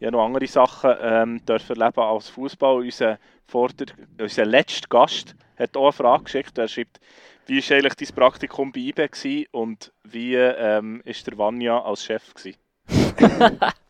ja 0.00 0.10
noch 0.10 0.24
andere 0.24 0.46
Sachen 0.46 0.94
ähm, 1.00 1.44
dürfen 1.46 1.80
erleben 1.80 2.00
als 2.00 2.28
Fußball. 2.30 2.76
Unser, 2.76 3.18
Vorder 3.46 3.86
unser 4.20 4.44
letzter 4.44 4.88
Gast 4.88 5.36
hat 5.56 5.76
auch 5.76 5.84
eine 5.84 5.92
Frage 5.92 6.24
geschickt. 6.24 6.58
Er 6.58 6.68
schreibt, 6.68 7.00
wie 7.46 7.62
war 7.62 7.76
eigentlich 7.76 7.94
dein 7.94 8.16
Praktikum 8.16 8.72
bei 8.72 8.80
IB 8.80 9.08
gewesen 9.08 9.46
und 9.52 9.92
wie 10.02 10.34
ähm, 10.34 11.00
ist 11.04 11.26
der 11.26 11.38
Vanya 11.38 11.80
als 11.82 12.04
Chef? 12.04 12.34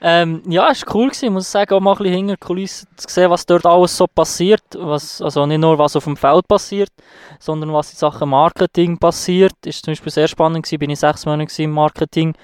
Ähm, 0.00 0.42
ja, 0.46 0.70
es 0.70 0.86
war 0.86 0.94
cool, 0.94 1.08
gewesen, 1.08 1.26
ich 1.26 1.30
muss 1.30 1.50
sagen, 1.50 1.74
auch 1.74 1.80
mal 1.80 1.92
ein 1.92 1.98
bisschen 1.98 2.14
hinter 2.14 2.36
Kulissen 2.36 2.88
zu 2.96 3.06
sehen, 3.08 3.30
was 3.30 3.46
dort 3.46 3.64
alles 3.64 3.96
so 3.96 4.06
passiert. 4.06 4.62
Was, 4.76 5.22
also 5.22 5.46
nicht 5.46 5.60
nur, 5.60 5.78
was 5.78 5.96
auf 5.96 6.04
dem 6.04 6.16
Feld 6.16 6.46
passiert, 6.46 6.90
sondern 7.38 7.72
was 7.72 7.92
in 7.92 7.96
Sachen 7.96 8.28
Marketing 8.28 8.98
passiert. 8.98 9.54
Ist 9.64 9.84
zum 9.84 9.92
Beispiel 9.92 10.12
sehr 10.12 10.28
spannend 10.28 10.64
gewesen, 10.64 10.78
bin 10.78 10.90
ich 10.90 11.00
sechs 11.00 11.24
Monate 11.24 11.62
im 11.62 11.70
Marketing, 11.70 12.34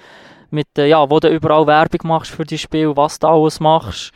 mit, 0.51 0.67
äh, 0.79 0.87
ja, 0.87 1.09
wo 1.09 1.21
du 1.21 1.29
überall 1.29 1.67
Werbung 1.67 2.09
machst 2.09 2.31
für 2.31 2.45
die 2.45 2.59
Spiel, 2.59 2.97
was 2.97 3.19
du 3.19 3.27
alles 3.27 3.61
machst. 3.61 4.13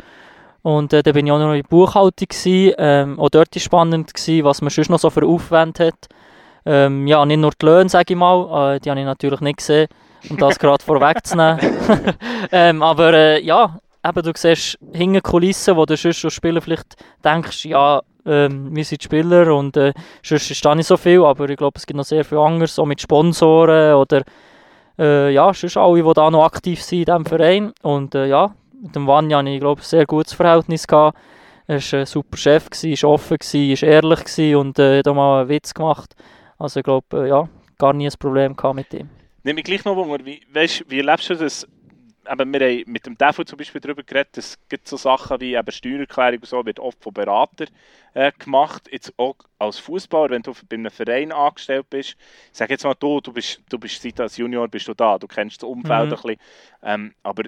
Und 0.62 0.92
äh, 0.92 1.02
dann 1.02 1.14
bin 1.14 1.26
ich 1.26 1.32
auch 1.32 1.38
noch 1.38 1.52
in 1.52 1.62
der 1.62 1.68
Buchhaltung 1.68 2.28
gewesen. 2.28 2.74
Ähm, 2.78 3.20
auch 3.20 3.28
dort 3.28 3.54
war 3.54 3.60
spannend, 3.60 4.14
gewesen, 4.14 4.44
was 4.44 4.62
man 4.62 4.70
sonst 4.70 4.90
noch 4.90 4.98
so 4.98 5.10
für 5.10 5.24
Aufwand 5.24 5.78
hat. 5.78 6.08
Ähm, 6.64 7.06
ja, 7.06 7.24
nicht 7.24 7.38
nur 7.38 7.52
die 7.52 7.64
Löhne, 7.64 7.88
sage 7.88 8.14
ich 8.14 8.18
mal, 8.18 8.74
äh, 8.74 8.80
die 8.80 8.90
habe 8.90 8.98
ich 8.98 9.06
natürlich 9.06 9.40
nicht 9.40 9.58
gesehen, 9.58 9.86
um 10.30 10.36
das 10.36 10.58
gerade 10.58 10.84
vorwegzunehmen. 10.84 11.58
ähm, 12.52 12.82
aber 12.82 13.12
äh, 13.12 13.42
ja, 13.42 13.78
eben, 14.06 14.22
du 14.22 14.32
siehst 14.36 14.78
hinter 14.92 15.20
Kulissen, 15.20 15.76
wo 15.76 15.84
du 15.84 15.96
sonst 15.96 16.24
als 16.24 16.34
Spieler 16.34 16.60
vielleicht 16.60 16.96
denkst, 17.24 17.64
ja, 17.66 18.02
ähm, 18.24 18.74
wir 18.74 18.84
sind 18.84 19.02
Spieler 19.02 19.54
und 19.54 19.76
äh, 19.76 19.92
sonst 20.22 20.50
ist 20.50 20.64
da 20.64 20.74
nicht 20.74 20.86
so 20.86 20.96
viel, 20.96 21.24
aber 21.24 21.48
ich 21.48 21.56
glaube, 21.56 21.78
es 21.78 21.86
gibt 21.86 21.96
noch 21.96 22.04
sehr 22.04 22.24
viel 22.24 22.38
anderes, 22.38 22.78
auch 22.78 22.86
mit 22.86 23.00
Sponsoren 23.00 23.94
oder 23.94 24.22
äh, 24.98 25.32
ja, 25.32 25.52
sonst 25.54 25.76
alle, 25.76 26.02
die 26.02 26.12
da 26.14 26.30
noch 26.30 26.44
aktiv 26.44 26.82
sind 26.82 27.00
in 27.00 27.04
diesem 27.04 27.26
Verein. 27.26 27.72
Und 27.82 28.14
äh, 28.14 28.26
ja, 28.26 28.54
mit 28.82 28.94
dem 28.94 29.06
Vanya 29.06 29.38
hatte 29.38 29.50
ich, 29.50 29.60
glaube 29.60 29.80
ein 29.80 29.84
sehr 29.84 30.06
gutes 30.06 30.32
Verhältnis. 30.32 30.86
Gehabt. 30.86 31.16
Er 31.68 31.80
war 31.80 31.98
ein 31.98 32.06
super 32.06 32.36
Chef, 32.36 32.68
war 32.70 33.10
offen, 33.10 33.38
war 33.40 33.82
ehrlich 33.88 34.56
und 34.56 34.78
äh, 34.78 34.98
hat 34.98 35.08
auch 35.08 35.14
mal 35.14 35.40
einen 35.40 35.48
Witz 35.48 35.74
gemacht. 35.74 36.14
Also 36.58 36.80
ich 36.80 36.84
glaube, 36.84 37.24
äh, 37.24 37.28
ja, 37.28 37.48
gar 37.78 37.92
nie 37.92 38.06
ein 38.06 38.12
Problem 38.18 38.56
gehabt 38.56 38.76
mit 38.76 38.94
ihm. 38.94 39.10
Nimm 39.46 39.54
mich 39.54 39.64
gleich 39.64 39.84
noch 39.84 39.94
Wunder, 39.94 40.26
wie, 40.26 40.42
weißt, 40.52 40.86
wie 40.88 40.98
erlebst 40.98 41.30
du 41.30 41.36
das? 41.36 41.62
Eben, 42.28 42.52
wir 42.52 42.60
haben 42.68 42.90
mit 42.90 43.06
dem 43.06 43.16
Devo 43.16 43.44
zum 43.44 43.56
Beispiel 43.56 43.80
darüber 43.80 44.02
geredet, 44.02 44.36
es 44.38 44.58
gibt 44.68 44.88
so 44.88 44.96
Sachen 44.96 45.40
wie 45.40 45.54
eben 45.54 45.70
Steuererklärung 45.70 46.40
und 46.40 46.46
so, 46.46 46.66
wird 46.66 46.80
oft 46.80 47.00
von 47.00 47.14
Beratern 47.14 47.68
äh, 48.14 48.32
gemacht. 48.36 48.88
Jetzt 48.90 49.14
auch 49.16 49.36
als 49.60 49.78
Fußballer, 49.78 50.30
wenn 50.30 50.42
du 50.42 50.52
bei 50.68 50.74
einem 50.74 50.90
Verein 50.90 51.30
angestellt 51.30 51.88
bist, 51.88 52.16
sag 52.50 52.70
jetzt 52.70 52.82
mal 52.82 52.94
du, 52.94 53.20
du 53.20 53.32
bist, 53.32 53.62
du 53.68 53.78
bist 53.78 54.02
seit 54.02 54.18
als 54.18 54.36
Junior 54.36 54.66
bist 54.66 54.88
du 54.88 54.94
da, 54.94 55.16
du 55.16 55.28
kennst 55.28 55.62
das 55.62 55.68
Umfeld 55.68 56.10
Mhm. 56.10 56.18
ein 56.18 56.22
bisschen. 56.22 56.40
Ähm, 56.82 57.14
aber 57.22 57.44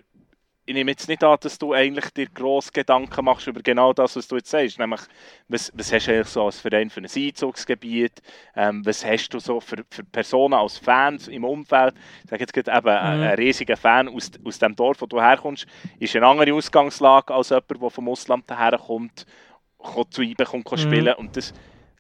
ich 0.69 0.75
nehme 0.75 0.91
jetzt 0.91 1.09
nicht 1.09 1.25
an, 1.25 1.39
dass 1.41 1.59
du 1.59 1.73
eigentlich 1.73 2.11
dir 2.11 2.27
grosse 2.27 2.71
Gedanken 2.73 3.25
machst 3.25 3.47
über 3.47 3.63
genau 3.63 3.95
das, 3.95 4.17
was 4.17 4.29
du 4.29 4.37
jetzt 4.37 4.51
sagst. 4.51 4.79
Nämlich, 4.79 5.01
was, 5.49 5.73
was 5.75 5.91
hast 5.91 6.07
du 6.07 6.13
eigentlich 6.13 6.29
so 6.29 6.45
als 6.45 6.61
Verein 6.61 6.91
für 6.91 7.01
ein 7.01 7.07
Einzugsgebiet? 7.07 8.21
Ähm, 8.55 8.85
was 8.85 9.03
hast 9.03 9.31
du 9.31 9.39
so 9.39 9.61
für, 9.61 9.83
für 9.91 10.05
Personen 10.05 10.53
als 10.53 10.77
Fans 10.77 11.27
im 11.29 11.45
Umfeld? 11.45 11.95
Ich 12.23 12.29
sage 12.29 12.43
jetzt 12.43 12.53
gerade 12.53 12.71
eben, 12.71 12.85
mhm. 12.87 13.23
ein 13.23 13.35
riesiger 13.37 13.79
Fan 13.79 14.11
aus, 14.11 14.31
aus 14.45 14.59
dem 14.59 14.77
Dorf, 14.77 15.01
wo 15.01 15.07
du 15.07 15.19
herkommst, 15.19 15.67
ist 15.99 16.15
eine 16.15 16.27
andere 16.27 16.53
Ausgangslage 16.53 17.33
als 17.33 17.49
jemand, 17.49 17.71
der 17.71 17.91
vom 17.91 18.09
Ausland 18.11 18.45
herkommt, 18.51 19.25
zu 20.11 20.21
IBE 20.21 20.45
kommt, 20.45 20.71
mhm. 20.71 20.77
spielen 20.77 21.15
und 21.15 21.35
das, 21.35 21.55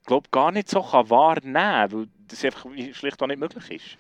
glaube 0.04 0.28
gar 0.30 0.52
nicht 0.52 0.68
so 0.68 0.82
kann 0.82 1.08
wahrnehmen 1.08 1.54
kann, 1.54 1.92
weil 1.92 2.08
das 2.28 2.44
einfach 2.44 2.66
schlicht 2.92 3.22
auch 3.22 3.26
nicht 3.28 3.40
möglich 3.40 3.70
ist. 3.70 3.98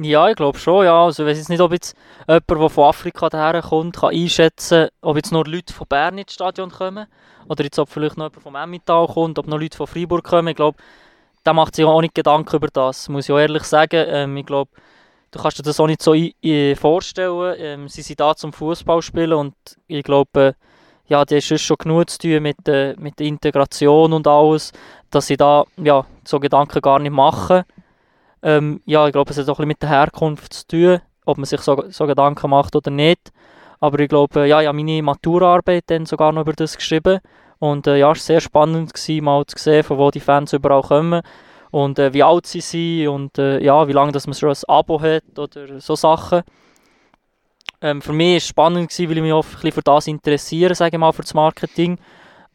Ja, 0.00 0.28
ich 0.28 0.36
glaube 0.36 0.56
schon, 0.58 0.84
ja. 0.84 1.04
Also, 1.06 1.24
ich 1.24 1.30
weiß 1.30 1.38
jetzt 1.38 1.48
nicht, 1.48 1.60
ob 1.60 1.72
jetzt 1.72 1.96
jemand, 2.28 2.48
der 2.48 2.70
von 2.70 2.84
Afrika 2.84 3.28
daherkommt, 3.28 3.96
kann 3.96 4.14
einschätzen 4.14 4.88
ob 5.02 5.16
jetzt 5.16 5.32
nur 5.32 5.44
Leute 5.44 5.74
von 5.74 5.88
Bern 5.88 6.18
ins 6.18 6.34
Stadion 6.34 6.70
kommen 6.70 7.06
oder 7.48 7.64
jetzt 7.64 7.78
ob 7.80 7.88
vielleicht 7.88 8.16
noch 8.16 8.26
jemand 8.26 8.42
vom 8.42 8.54
Emmental 8.54 9.08
kommt, 9.08 9.38
ob 9.40 9.48
noch 9.48 9.58
Leute 9.58 9.76
von 9.76 9.88
Freiburg 9.88 10.22
kommen. 10.22 10.48
Ich 10.48 10.56
glaube, 10.56 10.78
da 11.42 11.52
macht 11.52 11.74
sich 11.74 11.84
auch 11.84 12.00
nicht 12.00 12.14
Gedanken 12.14 12.54
über 12.54 12.68
das, 12.68 13.08
muss 13.08 13.24
ich 13.24 13.32
auch 13.32 13.38
ehrlich 13.38 13.64
sagen. 13.64 14.04
Ähm, 14.08 14.36
ich 14.36 14.46
glaube, 14.46 14.70
du 15.32 15.40
kannst 15.40 15.58
dir 15.58 15.62
das 15.64 15.80
auch 15.80 15.88
nicht 15.88 16.02
so 16.02 16.14
vorstellen. 16.76 17.56
Ähm, 17.58 17.88
sie 17.88 18.02
sind 18.02 18.20
da 18.20 18.36
zum 18.36 18.52
Fußball 18.52 19.02
spielen 19.02 19.32
und 19.32 19.54
ich 19.88 20.04
glaube, 20.04 20.40
äh, 20.40 20.52
ja, 21.06 21.24
das 21.24 21.50
ist 21.50 21.62
schon 21.62 21.78
genug 21.78 22.08
zu 22.10 22.18
tun 22.18 22.42
mit, 22.42 22.68
äh, 22.68 22.94
mit 22.98 23.18
der 23.18 23.26
Integration 23.26 24.12
und 24.12 24.28
alles, 24.28 24.72
dass 25.10 25.26
sie 25.26 25.36
da 25.36 25.64
ja, 25.76 26.04
so 26.24 26.38
Gedanken 26.38 26.80
gar 26.82 27.00
nicht 27.00 27.10
machen. 27.10 27.64
Ähm, 28.42 28.80
ja, 28.84 29.06
ich 29.06 29.12
glaube, 29.12 29.30
es 29.30 29.38
hat 29.38 29.48
auch 29.48 29.54
ein 29.54 29.56
bisschen 29.56 29.68
mit 29.68 29.82
der 29.82 29.88
Herkunft 29.90 30.52
zu 30.52 30.66
tun, 30.66 31.00
ob 31.24 31.38
man 31.38 31.44
sich 31.44 31.60
so, 31.60 31.84
so 31.88 32.06
Gedanken 32.06 32.50
macht 32.50 32.76
oder 32.76 32.90
nicht. 32.90 33.32
Aber 33.80 33.98
ich 34.00 34.08
glaube, 34.08 34.46
ja, 34.46 34.60
ich 34.60 34.66
habe 34.66 34.76
meine 34.76 35.02
Maturarbeit 35.02 35.84
dann 35.86 36.06
sogar 36.06 36.32
noch 36.32 36.42
über 36.42 36.52
das 36.52 36.76
geschrieben. 36.76 37.20
Und 37.58 37.86
äh, 37.86 37.96
ja, 37.96 38.10
es 38.12 38.18
war 38.18 38.24
sehr 38.24 38.40
spannend, 38.40 38.94
gewesen, 38.94 39.24
mal 39.24 39.44
zu 39.46 39.58
sehen, 39.58 39.82
von 39.82 39.98
wo 39.98 40.10
die 40.10 40.20
Fans 40.20 40.52
überall 40.52 40.82
kommen. 40.82 41.22
Und 41.70 41.98
äh, 41.98 42.12
wie 42.14 42.22
alt 42.22 42.46
sie 42.46 42.60
sind 42.60 43.08
und 43.08 43.38
äh, 43.38 43.62
ja, 43.62 43.86
wie 43.88 43.92
lange 43.92 44.12
dass 44.12 44.26
man 44.26 44.34
schon 44.34 44.50
ein 44.50 44.56
Abo 44.68 45.00
hat 45.00 45.38
oder 45.38 45.80
so 45.80 45.94
Sachen. 45.96 46.42
Ähm, 47.80 48.00
für 48.00 48.12
mich 48.12 48.30
war 48.30 48.36
es 48.36 48.46
spannend, 48.46 48.88
gewesen, 48.88 49.10
weil 49.10 49.16
ich 49.18 49.22
mich 49.22 49.32
auch 49.32 49.44
ein 49.44 49.52
bisschen 49.52 49.72
für 49.72 49.82
das 49.82 50.06
interessiere, 50.06 50.74
sage 50.74 50.96
ich 50.96 51.00
mal, 51.00 51.12
für 51.12 51.22
das 51.22 51.34
Marketing. 51.34 51.98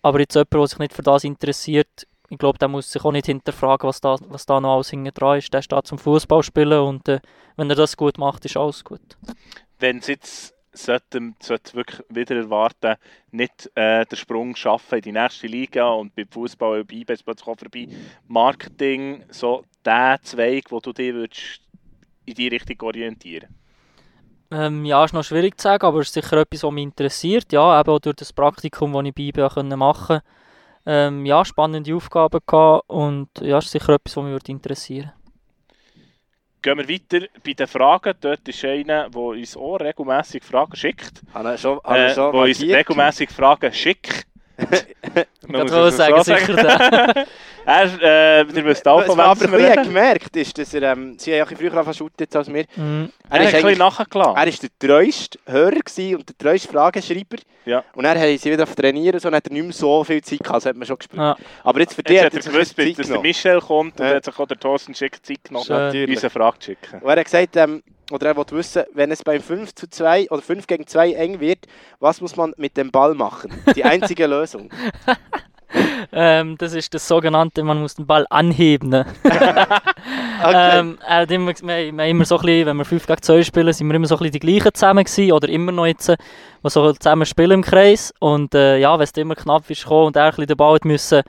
Aber 0.02 0.20
jetzt 0.20 0.36
jemand, 0.36 0.54
der 0.54 0.68
sich 0.68 0.80
nicht 0.80 0.94
für 0.94 1.04
das 1.04 1.24
interessiert, 1.24 2.08
ich 2.30 2.38
glaube, 2.38 2.58
der 2.58 2.68
muss 2.68 2.92
sich 2.92 3.04
auch 3.04 3.12
nicht 3.12 3.26
hinterfragen, 3.26 3.88
was 3.88 4.02
da, 4.02 4.18
was 4.28 4.46
da 4.46 4.60
noch 4.60 4.76
alles 4.76 4.90
hinten 4.90 5.14
dran 5.14 5.38
ist. 5.38 5.54
Der 5.54 5.62
steht 5.62 5.88
zum 5.88 5.98
Fußball 5.98 6.44
spielen 6.44 6.80
und 6.80 7.08
äh, 7.08 7.20
wenn 7.58 7.70
er 7.70 7.76
das 7.76 7.98
gut 7.98 8.18
macht, 8.18 8.46
ist 8.46 8.58
alles 8.58 8.84
gut. 8.84 9.18
Wenn 9.80 9.98
es 9.98 10.08
jetzt 10.08 10.56
sollte, 10.74 11.34
sollte 11.40 11.74
wirklich 11.76 12.02
wieder 12.10 12.36
erwarten, 12.36 12.96
nicht 13.32 13.70
äh, 13.76 14.06
den 14.06 14.18
Sprung 14.18 14.56
schaffen 14.56 14.96
in 14.96 15.02
die 15.02 15.12
nächste 15.12 15.48
Liga 15.48 15.90
und 15.90 16.16
beim 16.16 16.28
Fußball 16.28 16.84
bei 16.84 17.04
plötzlich 17.06 17.44
vorbei. 17.44 17.88
Marketing, 18.28 19.24
so 19.30 19.64
der 19.86 20.20
Zweig, 20.24 20.72
wo 20.72 20.80
du 20.80 20.94
dich 20.94 21.14
würdest 21.14 21.62
in 22.26 22.36
die 22.36 22.48
Richtung 22.48 22.82
orientieren 22.82 23.50
ähm, 24.50 24.86
Ja, 24.86 25.04
ist 25.04 25.14
noch 25.14 25.24
schwierig 25.24 25.60
zu 25.60 25.64
sagen, 25.64 25.86
aber 25.86 26.00
es 26.00 26.08
ist 26.08 26.14
sicher 26.14 26.38
etwas, 26.38 26.64
was 26.64 26.72
mich 26.72 26.84
interessiert. 26.84 27.52
Ja, 27.52 27.80
eben 27.80 27.90
auch 27.90 28.00
durch 28.00 28.16
das 28.16 28.34
Praktikum, 28.34 28.94
das 28.94 29.06
ich 29.06 29.14
bei 29.14 29.24
IBE 29.24 29.76
machen 29.76 30.22
konnte 30.22 30.24
ähm, 30.86 31.26
ja, 31.26 31.46
spannende 31.46 31.96
Aufgaben 31.96 32.40
gehabt 32.46 32.90
und 32.90 33.30
ja, 33.42 33.58
ist 33.58 33.72
sicher 33.72 33.94
etwas, 33.94 34.18
was 34.18 34.24
mich 34.24 34.50
interessieren 34.50 35.06
würde. 35.06 35.24
Gehen 36.62 36.78
wir 36.78 36.88
weiter 36.88 37.28
bei 37.44 37.54
den 37.54 37.68
Fragen. 37.68 38.14
Dort 38.22 38.48
ist 38.48 38.64
einer, 38.64 39.10
der 39.10 39.22
uns 39.22 39.58
auch 39.58 39.76
regelmässig 39.76 40.44
Fragen 40.44 40.76
schickt. 40.78 41.22
Habe 41.34 41.58
schon, 41.58 41.80
habe 41.84 42.00
äh, 42.00 42.14
schon 42.16 42.34
uns 42.34 42.62
regelmässig 42.62 43.30
Fragen 43.32 43.74
schickt. 43.74 44.26
ich 44.58 45.26
kann 45.48 45.92
sagen, 45.92 46.24
sicher 46.24 46.54
der. 46.54 47.28
Er, 47.66 48.02
äh, 48.02 48.42
ihr 48.42 48.66
wisst 48.66 48.88
auch, 48.88 49.04
von 49.04 49.18
wem 49.18 49.26
aber 49.26 49.52
wir 49.52 49.70
haben 49.72 49.84
gemerkt, 49.84 50.36
ist, 50.36 50.58
dass 50.58 50.74
er, 50.74 50.84
ähm, 50.94 51.18
sie 51.18 51.32
haben 51.32 51.50
ja 51.50 51.58
früher 51.58 51.72
angefangen 51.72 51.94
zu 51.94 51.98
shooten 52.00 52.28
als 52.34 52.54
wir. 52.54 52.64
Mm. 52.76 53.10
Er, 53.30 53.40
er 53.40 53.42
ist 53.42 53.56
ein 53.56 53.62
bisschen 53.62 53.78
nachgelassen. 53.80 54.36
Er 54.36 54.46
war 54.46 54.46
der 54.46 54.70
treueste 54.80 55.40
Hörer 55.46 56.18
und 56.18 56.30
der 56.30 56.38
treueste 56.38 56.68
Frageschreiber. 56.68 57.38
Ja. 57.66 57.84
Und 57.94 58.04
dann 58.04 58.18
haben 58.18 58.38
sie 58.38 58.52
wieder 58.52 58.64
auf 58.64 58.76
Trainieren 58.76 59.20
so, 59.20 59.30
und 59.30 59.36
hat 59.36 59.48
er 59.48 59.54
nicht 59.54 59.64
mehr 59.64 59.72
so 59.72 60.04
viel 60.04 60.22
Zeit 60.22 60.40
gehabt, 60.40 60.58
das 60.58 60.66
hat 60.66 60.76
man 60.76 60.86
schon 60.86 60.98
gespürt. 60.98 61.22
Ja. 61.22 61.38
Aber 61.64 61.80
jetzt 61.80 61.94
für 61.94 62.04
dich 62.04 62.22
hat 62.22 62.34
er 62.34 62.40
gewusst, 62.40 62.78
dass 62.78 63.08
der 63.08 63.20
Michel 63.20 63.62
kommt 63.62 64.00
und 64.00 64.06
ja. 64.06 64.16
hat 64.16 64.26
sich 64.26 64.38
auch 64.38 64.48
der 64.48 64.60
Thorsten 64.60 64.94
Schick 64.94 65.26
Zeit 65.26 65.44
genommen, 65.46 65.66
uns 65.70 66.24
eine 66.24 66.30
Frage 66.30 66.60
zu 66.60 66.66
schicken. 66.72 67.02
Und 67.02 67.10
er 67.10 67.18
hat 67.18 67.26
gesagt, 67.26 67.56
ähm, 67.56 67.82
oder 68.12 68.28
er 68.28 68.36
wollte 68.36 68.56
wissen, 68.56 68.84
wenn 68.94 69.12
es 69.12 69.24
beim 69.24 69.42
5 69.42 69.74
zu 69.74 69.90
2 69.90 70.30
oder 70.30 70.42
5 70.42 70.68
gegen 70.68 70.86
2 70.86 71.14
eng 71.14 71.40
wird, 71.40 71.66
was 72.00 72.22
muss 72.22 72.36
man 72.36 72.54
mit 72.58 72.76
dem 72.78 72.92
Ball 72.92 73.16
machen? 73.16 73.52
Die 73.76 73.84
einzige 73.84 74.28
Lösung. 74.28 74.70
Ähm, 76.16 76.58
das 76.58 76.74
ist 76.74 76.94
das 76.94 77.08
sogenannte, 77.08 77.64
man 77.64 77.82
muss 77.82 77.96
den 77.96 78.06
Ball 78.06 78.26
anheben. 78.30 78.90
Ne? 78.90 79.06
okay. 79.24 80.80
ähm, 80.80 81.00
hat 81.02 81.32
immer, 81.32 81.54
wir, 81.60 81.92
wir 81.92 82.06
immer 82.06 82.26
so 82.26 82.38
ein 82.38 82.46
bisschen, 82.46 82.68
wenn 82.68 82.78
wir 82.78 82.86
5 82.86 83.08
gegen 83.08 83.22
2 83.22 83.44
spielen, 83.44 83.74
sind 83.74 83.88
wir 83.88 83.96
immer 83.96 84.06
so 84.06 84.16
ein 84.16 84.20
bisschen 84.20 84.34
die 84.34 84.40
gleichen 84.40 84.74
zusammen 84.74 85.04
gewesen, 85.04 85.32
oder 85.32 85.50
immer 85.50 85.72
noch 85.72 85.88
jetzt, 85.88 86.10
die 86.10 86.70
so 86.70 86.94
zusammen 86.94 87.26
spielen 87.26 87.52
im 87.52 87.62
Kreis. 87.64 88.14
Und 88.20 88.54
äh, 88.54 88.78
ja, 88.78 88.98
wenn 88.98 89.04
es 89.04 89.12
immer 89.12 89.36
knapp 89.36 89.70
ist 89.70 89.84
gekommen 89.84 90.08
und 90.08 90.16
er 90.16 90.26
ein 90.26 90.30
bisschen 90.32 90.48
den 90.48 90.58
Ball 90.58 90.80
müssen 90.84 91.24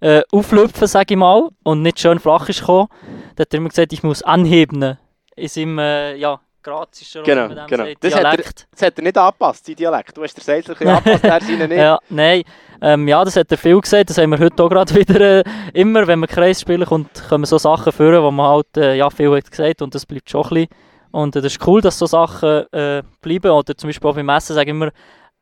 äh, 0.00 0.22
auflüpfen, 0.30 0.86
sage 0.86 1.14
ich 1.14 1.18
mal, 1.18 1.48
und 1.62 1.82
nicht 1.82 1.98
schön 1.98 2.18
flach 2.18 2.48
ist 2.48 2.60
gekommen, 2.60 2.88
dann 3.36 3.44
hat 3.44 3.54
er 3.54 3.56
immer 3.56 3.70
gesagt, 3.70 3.92
ich 3.92 4.02
muss 4.02 4.22
anheben. 4.22 4.98
In 5.34 5.48
seinem, 5.48 5.78
äh, 5.78 6.14
ja, 6.16 6.40
Grazischer 6.66 7.22
genau, 7.22 7.46
genau. 7.68 7.86
Das 8.00 8.14
hat, 8.16 8.24
er, 8.24 8.36
das 8.72 8.82
hat 8.82 8.98
er 8.98 9.02
nicht 9.04 9.16
angepasst, 9.16 9.66
sein 9.66 9.76
Dialekt. 9.76 10.16
Du 10.16 10.24
hast 10.24 10.34
den 10.34 10.42
Seidler 10.42 10.74
ein 10.80 10.88
angepasst, 10.88 11.24
er 11.24 11.40
seinen 11.40 11.68
nicht. 11.68 11.78
ja, 11.78 11.96
nein, 12.08 12.42
ähm, 12.86 13.08
ja, 13.08 13.24
das 13.24 13.34
hat 13.34 13.50
er 13.50 13.58
viel 13.58 13.80
gesagt. 13.80 14.10
Das 14.10 14.18
haben 14.18 14.30
wir 14.30 14.38
heute 14.38 14.62
auch 14.62 14.68
gerade 14.68 14.94
wieder. 14.94 15.20
Äh, 15.20 15.44
immer, 15.74 16.06
wenn 16.06 16.20
wir 16.20 16.28
Kreis 16.28 16.60
spielen, 16.60 16.84
kommt, 16.86 17.28
kommen 17.28 17.44
so 17.44 17.58
Sachen 17.58 17.92
vor, 17.92 18.22
wo 18.22 18.30
man 18.30 18.46
halt 18.46 18.76
äh, 18.76 18.94
ja, 18.94 19.10
viel 19.10 19.34
hat 19.36 19.50
gesagt 19.50 19.82
und 19.82 19.92
das 19.94 20.06
bleibt 20.06 20.30
schon 20.30 20.44
ein 20.44 20.48
bisschen. 20.50 20.68
Und 21.10 21.34
äh, 21.34 21.40
das 21.40 21.52
ist 21.52 21.66
cool, 21.66 21.80
dass 21.80 21.98
so 21.98 22.06
Sachen 22.06 22.72
äh, 22.72 23.02
bleiben. 23.20 23.50
Oder 23.50 23.76
zum 23.76 23.88
Beispiel 23.88 24.08
auch 24.08 24.14
beim 24.14 24.26
Messen 24.26 24.54
sagen 24.54 24.78
wir 24.78 24.86
immer 24.86 24.92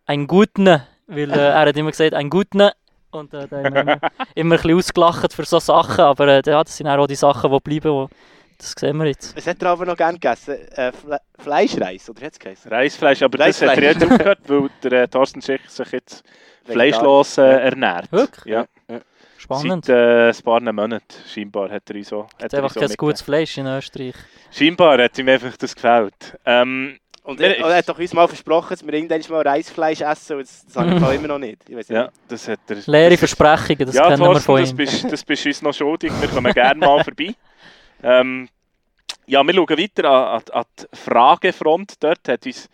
«ein 0.06 0.26
guten», 0.26 0.82
weil 1.06 1.30
äh, 1.30 1.48
er 1.48 1.66
hat 1.66 1.76
immer 1.76 1.90
gesagt 1.90 2.14
«ein 2.14 2.30
guten». 2.30 2.70
Und 3.10 3.34
äh, 3.34 3.46
da 3.46 3.56
haben 3.62 3.74
wir 3.74 3.80
immer, 3.82 3.98
immer 4.34 4.54
ein 4.54 4.62
bisschen 4.62 4.78
ausgelacht 4.78 5.34
für 5.34 5.44
so 5.44 5.58
Sachen. 5.58 6.00
Aber 6.02 6.26
äh, 6.26 6.42
ja, 6.46 6.64
das 6.64 6.76
sind 6.76 6.88
auch 6.88 7.06
die 7.06 7.14
Sachen, 7.14 7.52
die 7.52 7.60
bleiben, 7.60 7.90
wo, 7.90 8.08
das 8.56 8.72
sehen 8.78 8.96
wir 8.96 9.06
jetzt. 9.06 9.36
Was 9.36 9.46
hat 9.46 9.62
er 9.62 9.68
aber 9.68 9.84
noch 9.84 9.96
gerne 9.96 10.18
gegessen? 10.18 10.54
Äh, 10.76 10.92
Fle 10.92 11.18
Fleischreis, 11.38 12.08
oder 12.08 12.24
hat 12.24 12.32
es 12.32 12.38
geheißen? 12.38 12.72
Reisfleisch, 12.72 13.22
aber 13.22 13.38
Reisfleisch. 13.38 13.76
das 13.76 13.96
hat 13.96 14.00
er 14.00 14.08
jetzt 14.08 14.18
gehört, 14.18 14.38
weil 14.48 14.70
der 14.82 15.02
äh, 15.02 15.08
Thorsten 15.08 15.42
Schick 15.42 15.60
sich 15.68 15.92
jetzt 15.92 16.24
fleischlos 16.64 17.38
äh, 17.38 17.42
ernährt. 17.42 18.10
Wirklich? 18.12 18.44
Ja. 18.46 18.66
ja. 18.88 19.00
Spannend. 19.36 19.84
Seit 19.84 19.96
äh, 19.96 20.28
ein 20.28 20.42
paar 20.42 20.60
Monaten 20.60 21.02
scheinbar 21.26 21.70
hat 21.70 21.90
er 21.90 22.04
so. 22.04 22.26
Hat 22.42 22.52
er 22.52 22.62
einfach 22.62 22.74
so 22.74 22.80
kein 22.80 22.94
gutes 22.96 23.22
Fleisch 23.22 23.58
in 23.58 23.66
Österreich. 23.66 24.14
Scheinbar 24.50 25.02
hat 25.02 25.18
ihm 25.18 25.28
einfach 25.28 25.56
das 25.56 25.74
gefällt. 25.74 26.38
Ähm, 26.46 26.98
und 27.24 27.40
er, 27.40 27.58
er, 27.58 27.76
hat 27.76 27.88
doch 27.88 27.98
uns 27.98 28.12
mal 28.12 28.28
versprochen, 28.28 28.68
dass 28.70 28.86
wir 28.86 28.92
irgendwann 28.92 29.22
mal 29.30 29.48
Reisfleisch 29.48 30.02
essen. 30.02 30.36
Und 30.36 30.42
das 30.42 30.64
sage 30.68 30.94
ich 30.94 31.02
immer 31.18 31.28
noch 31.28 31.38
nicht. 31.38 31.58
Ich 31.68 31.88
ja, 31.88 32.10
das 32.28 32.48
hat 32.48 32.60
er. 32.68 32.76
Leere 32.86 33.16
Versprechungen, 33.16 33.86
das 33.86 33.94
ja, 33.94 34.08
kennen 34.08 34.18
Thorsten, 34.18 34.34
wir 34.34 34.40
von 34.40 34.58
ihm. 34.58 34.64
Das 34.64 34.74
bist, 34.74 35.12
das 35.12 35.24
bist 35.24 35.46
uns 35.46 35.62
noch 35.62 35.72
schuldig. 35.72 36.12
Wir 36.20 36.28
kommen 36.28 36.52
gerne 36.54 36.80
mal 36.80 37.02
vorbei. 37.02 37.34
Ähm, 38.02 38.48
ja, 39.26 39.42
wir 39.42 39.54
schauen 39.54 39.78
weiter 39.78 40.04
an, 40.10 40.42
an, 40.42 40.42
an 40.52 40.64
die 40.78 40.96
Fragefront. 40.96 41.94
Dort 42.00 42.28
hat 42.28 42.44
uns 42.44 42.68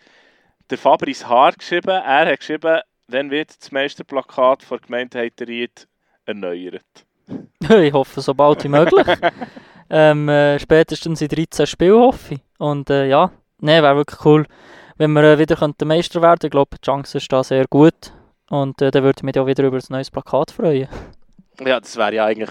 der 0.69 0.77
Fabrice 0.77 1.27
Haar 1.27 1.53
geschrieben. 1.53 1.89
Er 1.89 2.25
hat 2.27 2.39
geschrieben, 2.39 2.81
wenn 3.11 3.31
wird 3.31 3.59
das 3.59 3.71
Meisterplakat 3.71 4.63
von 4.63 4.77
der 4.77 4.87
Gemeinde 4.87 5.19
Heiteried 5.19 5.87
erneuert? 6.25 7.05
ich 7.59 7.93
hoffe, 7.93 8.21
so 8.21 8.33
bald 8.33 8.63
wie 8.63 8.69
möglich. 8.69 9.05
ähm, 9.89 10.29
äh, 10.29 10.59
spätestens 10.59 11.21
in 11.21 11.27
13 11.27 11.67
Spielen 11.67 11.99
hoffe 11.99 12.35
ich. 12.35 12.41
Und 12.57 12.89
äh, 12.89 13.07
ja, 13.07 13.31
ne, 13.59 13.81
wäre 13.81 13.95
wirklich 13.95 14.25
cool, 14.25 14.45
wenn 14.97 15.13
wir 15.13 15.23
äh, 15.23 15.39
wieder 15.39 15.55
könnten 15.55 15.87
Meister 15.87 16.21
werden 16.21 16.39
Ich 16.43 16.51
glaube, 16.51 16.77
die 16.77 16.85
Chance 16.85 17.17
ist 17.17 17.31
da 17.31 17.43
sehr 17.43 17.65
gut. 17.69 18.13
Und 18.49 18.81
äh, 18.81 18.91
dann 18.91 19.03
würde 19.03 19.19
ich 19.19 19.23
mich 19.23 19.39
auch 19.39 19.47
wieder 19.47 19.63
über 19.63 19.77
das 19.77 19.89
neue 19.89 20.03
Plakat 20.03 20.51
freuen. 20.51 20.89
Ja, 21.65 21.79
das 21.79 21.95
wäre 21.95 22.15
ja 22.15 22.25
eigentlich 22.25 22.49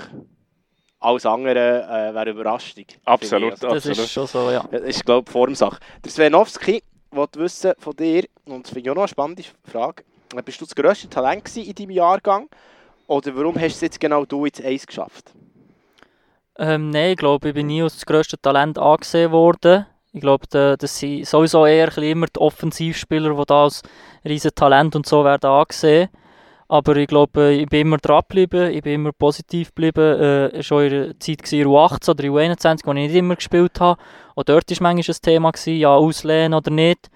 alles 1.00 1.26
andere 1.26 1.82
äh, 1.82 2.14
wäre 2.14 2.30
Überraschung. 2.30 2.84
Absolut, 3.04 3.52
also, 3.52 3.68
das 3.68 3.86
ist 3.86 4.10
schon 4.10 4.26
so, 4.26 4.50
ja. 4.50 4.64
Das 4.70 4.82
ist, 4.82 5.04
glaube 5.04 5.24
ich, 5.26 5.32
Formsache. 5.32 5.78
Der 6.04 6.10
Svenowski 6.10 6.82
wollte 7.10 7.40
wissen 7.40 7.72
von 7.78 7.96
dir, 7.96 8.24
und 8.44 8.64
das 8.64 8.72
finde 8.72 8.80
ich 8.80 8.90
auch 8.90 8.94
noch 8.94 9.02
eine 9.02 9.08
spannende 9.08 9.44
Frage, 9.64 10.04
bist 10.44 10.60
du 10.60 10.64
das 10.64 10.74
grösste 10.74 11.08
Talent 11.08 11.56
in 11.56 11.74
deinem 11.74 11.90
Jahrgang? 11.90 12.48
Oder 13.06 13.34
warum 13.36 13.56
hast 13.56 13.74
es 13.74 13.80
jetzt 13.80 14.00
genau 14.00 14.24
du 14.24 14.44
ins 14.44 14.62
Eis 14.64 14.86
geschafft? 14.86 15.32
Ähm, 16.58 16.90
Nein, 16.90 17.12
ich 17.12 17.16
glaube, 17.16 17.48
ich 17.48 17.54
bin 17.54 17.66
nie 17.66 17.82
als 17.82 17.94
das 17.94 18.06
grösste 18.06 18.40
Talent 18.40 18.78
angesehen 18.78 19.32
worden. 19.32 19.86
Ich 20.12 20.20
glaube, 20.20 20.46
das 20.48 20.98
sind 20.98 21.26
sowieso 21.26 21.66
eher 21.66 21.96
immer 21.98 22.26
die 22.26 22.40
Offensivspieler, 22.40 23.34
die 23.34 23.46
da 23.46 23.64
als 23.64 23.82
riesen 24.24 24.54
Talent 24.54 24.96
und 24.96 25.06
so 25.06 25.24
werden 25.24 25.48
angesehen. 25.48 26.08
Aber 26.68 26.96
ich 26.96 27.08
glaube, 27.08 27.52
ich 27.52 27.68
bin 27.68 27.80
immer 27.80 27.96
dran 27.96 28.22
geblieben, 28.28 28.70
ich 28.70 28.82
bin 28.82 28.94
immer 28.94 29.12
positiv 29.12 29.74
geblieben. 29.74 30.20
Äh, 30.20 30.62
schon 30.62 30.84
in 30.84 30.90
der 30.90 31.18
Zeit 31.18 31.52
in 31.52 31.66
U18 31.66 32.10
oder 32.10 32.24
U21, 32.24 32.80
wo 32.84 32.90
ich 32.92 33.08
nicht 33.08 33.14
immer 33.14 33.34
gespielt 33.34 33.80
habe. 33.80 34.00
Auch 34.36 34.44
dort 34.44 34.70
war 34.70 34.76
manchmal 34.92 35.16
ein 35.16 35.22
Thema, 35.22 35.52
ja, 35.66 35.96
auslehnen 35.96 36.54
oder 36.54 36.70
nicht. 36.70 37.10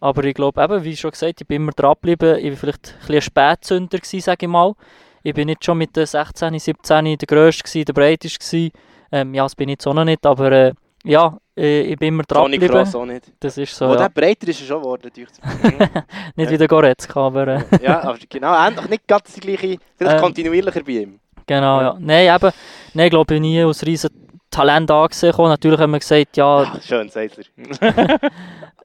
Aber 0.00 0.24
ich 0.24 0.34
glaube 0.34 0.62
eben, 0.62 0.84
wie 0.84 0.96
schon 0.96 1.10
gesagt, 1.10 1.40
ich 1.40 1.46
bin 1.46 1.62
immer 1.62 1.72
dran 1.72 1.94
geblieben. 1.94 2.38
Ich 2.38 2.50
war 2.50 2.56
vielleicht 2.56 2.94
ein, 2.94 3.06
bisschen 3.06 3.20
Spätzünder, 3.22 3.98
sage 4.02 4.46
ich 4.46 4.48
mal. 4.48 4.74
Ich 5.22 5.34
bin 5.34 5.46
nicht 5.46 5.64
schon 5.64 5.78
mit 5.78 5.96
den 5.96 6.06
16, 6.06 6.58
17 6.58 7.18
der 7.18 7.26
Grösste, 7.26 7.84
der 7.84 7.92
Breiteste. 7.92 8.70
Ähm, 9.10 9.34
ja, 9.34 9.44
das 9.44 9.54
bin 9.54 9.68
ich 9.68 9.74
jetzt 9.74 9.86
auch 9.86 9.94
noch 9.94 10.04
nicht, 10.04 10.24
aber 10.26 10.52
äh, 10.52 10.72
ja, 11.04 11.38
äh, 11.56 11.82
ich 11.82 11.98
bin 11.98 12.08
immer 12.08 12.24
dran 12.24 12.44
Toni 12.44 12.58
geblieben. 12.58 12.84
Kroos 12.84 12.94
auch 12.94 13.06
nicht. 13.06 13.32
Das 13.40 13.56
ist 13.56 13.74
so, 13.74 13.88
Wo 13.88 13.92
ja. 13.92 13.98
der 13.98 14.08
breiter 14.08 14.48
ist 14.48 14.60
er 14.60 14.66
schon 14.66 14.82
geworden. 14.82 15.10
Nicht 16.36 16.50
wie 16.50 16.58
der 16.58 16.68
Goretzka, 16.68 17.20
aber 17.20 17.46
äh, 17.48 17.62
ja, 17.82 18.02
aber 18.02 18.18
genau, 18.28 18.54
ähnlich, 18.54 18.88
nicht 18.88 19.06
ganz 19.06 19.32
die 19.32 19.40
gleiche, 19.40 19.78
vielleicht 19.96 20.16
Ähm. 20.16 20.20
kontinuierlicher 20.20 20.82
bei 20.82 20.92
ihm. 20.92 21.20
genau, 21.46 21.80
ja. 21.80 21.96
Nein, 21.98 22.34
eben, 22.34 22.52
nein, 22.94 23.10
glaube 23.10 23.34
ich, 23.36 23.40
nie 23.40 23.62
als 23.62 23.86
riesen 23.86 24.10
Talent 24.56 24.90
angesehen. 24.90 25.30
gekommen. 25.32 25.50
Natürlich 25.50 25.80
haben 25.80 25.90
wir 25.92 25.98
gesagt, 25.98 26.36
ja, 26.36 26.56
Ah, 26.58 26.80
schön, 26.82 27.08
sagt 27.10 27.38
er. 27.38 28.20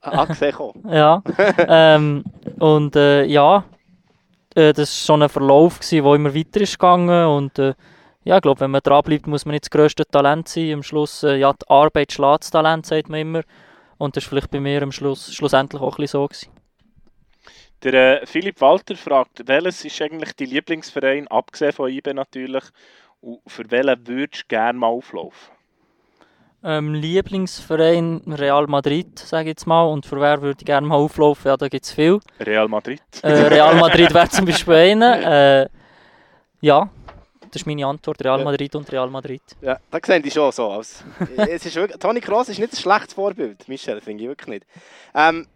Angesehen. 0.02 0.56
Ja. 0.90 1.22
ähm, 1.68 2.24
und 2.60 2.96
äh, 2.96 3.24
ja, 3.26 3.64
äh, 4.56 4.74
das 4.74 4.90
war 4.90 5.06
schon 5.06 5.24
ein 5.24 5.30
Verlauf, 5.30 5.80
der 5.80 6.04
immer 6.04 6.36
weiter 6.36 6.62
ist 6.62 6.78
gegangen. 6.78 7.26
Und 7.26 7.58
äh, 7.60 7.74
ja, 8.24 8.36
ich 8.36 8.42
glaube, 8.42 8.60
wenn 8.60 8.72
man 8.72 8.82
dranbleibt, 8.84 9.28
muss 9.28 9.46
man 9.46 9.54
nicht 9.54 9.66
das 9.66 9.70
grösste 9.70 10.06
Talent 10.06 10.50
sein. 10.50 10.74
Am 10.74 10.84
Schluss, 10.84 11.24
äh, 11.24 11.38
ja, 11.38 11.54
die 11.54 11.70
Arbeit 11.70 12.12
schlägt 12.12 12.44
das 12.44 12.52
Talent, 12.52 12.86
sagt 12.86 13.10
man 13.10 13.22
immer. 13.22 13.42
Und 13.98 14.18
das 14.18 14.26
war 14.26 14.30
vielleicht 14.30 14.52
bei 14.52 14.60
mir 14.60 14.82
am 14.82 14.92
Schluss 14.92 15.34
schlussendlich 15.34 15.82
auch 15.82 15.98
ein 15.98 16.02
bisschen 16.02 16.20
so. 16.20 16.28
Gewesen. 16.28 16.52
Der 17.84 18.22
äh, 18.22 18.26
Philipp 18.26 18.60
Walter 18.60 18.96
fragt, 18.96 19.48
welches 19.48 19.86
ist 19.86 20.02
eigentlich 20.02 20.36
dein 20.36 20.50
Lieblingsverein, 20.50 21.28
abgesehen 21.30 21.72
von 21.72 21.90
IBE 21.90 22.14
natürlich, 22.14 22.64
und 23.22 23.40
für 23.48 23.70
welchen 23.72 24.08
würdest 24.08 24.44
du 24.44 24.48
gerne 24.50 24.78
mal 24.80 24.88
auflaufen? 24.88 25.54
Ähm, 26.64 26.94
Lieblingsverein 26.94 28.22
Real 28.28 28.68
Madrid, 28.68 29.18
sage 29.18 29.44
ich 29.44 29.48
jetzt 29.50 29.66
mal. 29.68 29.84
Und 29.84 30.06
für 30.06 30.20
wer 30.22 30.42
würde 30.42 30.60
ich 30.60 30.66
gerne 30.66 30.86
mal 30.86 30.96
auflaufen? 30.96 31.48
Ja, 31.48 31.58
da 31.58 31.68
gibt 31.68 31.86
es 31.86 31.92
viel. 31.92 32.20
Real 32.40 32.68
Madrid? 32.68 33.02
Äh, 33.24 33.32
Real 33.32 33.76
Madrid 33.76 34.14
wäre 34.14 34.30
zum 34.30 34.46
Beispiel 34.46 34.74
einer. 34.76 35.62
Äh, 35.64 35.70
ja, 36.62 36.90
das 37.52 37.64
ist 37.64 37.66
meine 37.66 37.86
Antwort. 37.86 38.24
Real 38.24 38.38
Ja. 38.40 38.46
Madrid 38.46 38.76
und 38.76 38.92
Real 38.92 39.10
Madrid. 39.10 39.42
Ja, 39.62 39.78
da 39.90 40.00
sehen 40.06 40.22
die 40.22 40.32
schon 40.32 40.52
so 40.52 40.66
aus. 40.66 41.04
es 41.38 41.66
ist 41.66 41.76
wirklich, 41.76 41.98
Toni 42.00 42.22
Kroos 42.22 42.50
ist 42.50 42.60
nicht 42.60 42.74
ein 42.74 42.78
schlechtes 42.78 43.14
Vorbild, 43.14 43.68
Michel, 43.68 44.00
finde 44.00 44.24
ich 44.24 44.30
wirklich 44.30 44.48
nicht. 44.48 44.66
Ähm, 45.16 45.48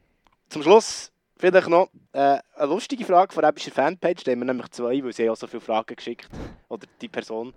zum 0.50 0.64
Schluss 0.64 1.12
vielleicht 1.38 1.68
noch 1.70 1.90
äh, 2.14 2.40
eine 2.56 2.68
lustige 2.68 3.06
Frage 3.06 3.34
von 3.34 3.44
der 3.44 3.54
Fanpage, 3.56 4.24
da 4.24 4.32
haben 4.32 4.40
wir 4.40 4.46
nämlich 4.46 4.72
zwei, 4.72 5.04
weil 5.04 5.14
sie 5.14 5.24
haben 5.24 5.32
auch 5.32 5.38
so 5.38 5.48
viele 5.48 5.62
Fragen 5.62 5.96
geschickt, 5.96 6.28
oder 6.70 6.88
die 7.02 7.08
Person, 7.08 7.54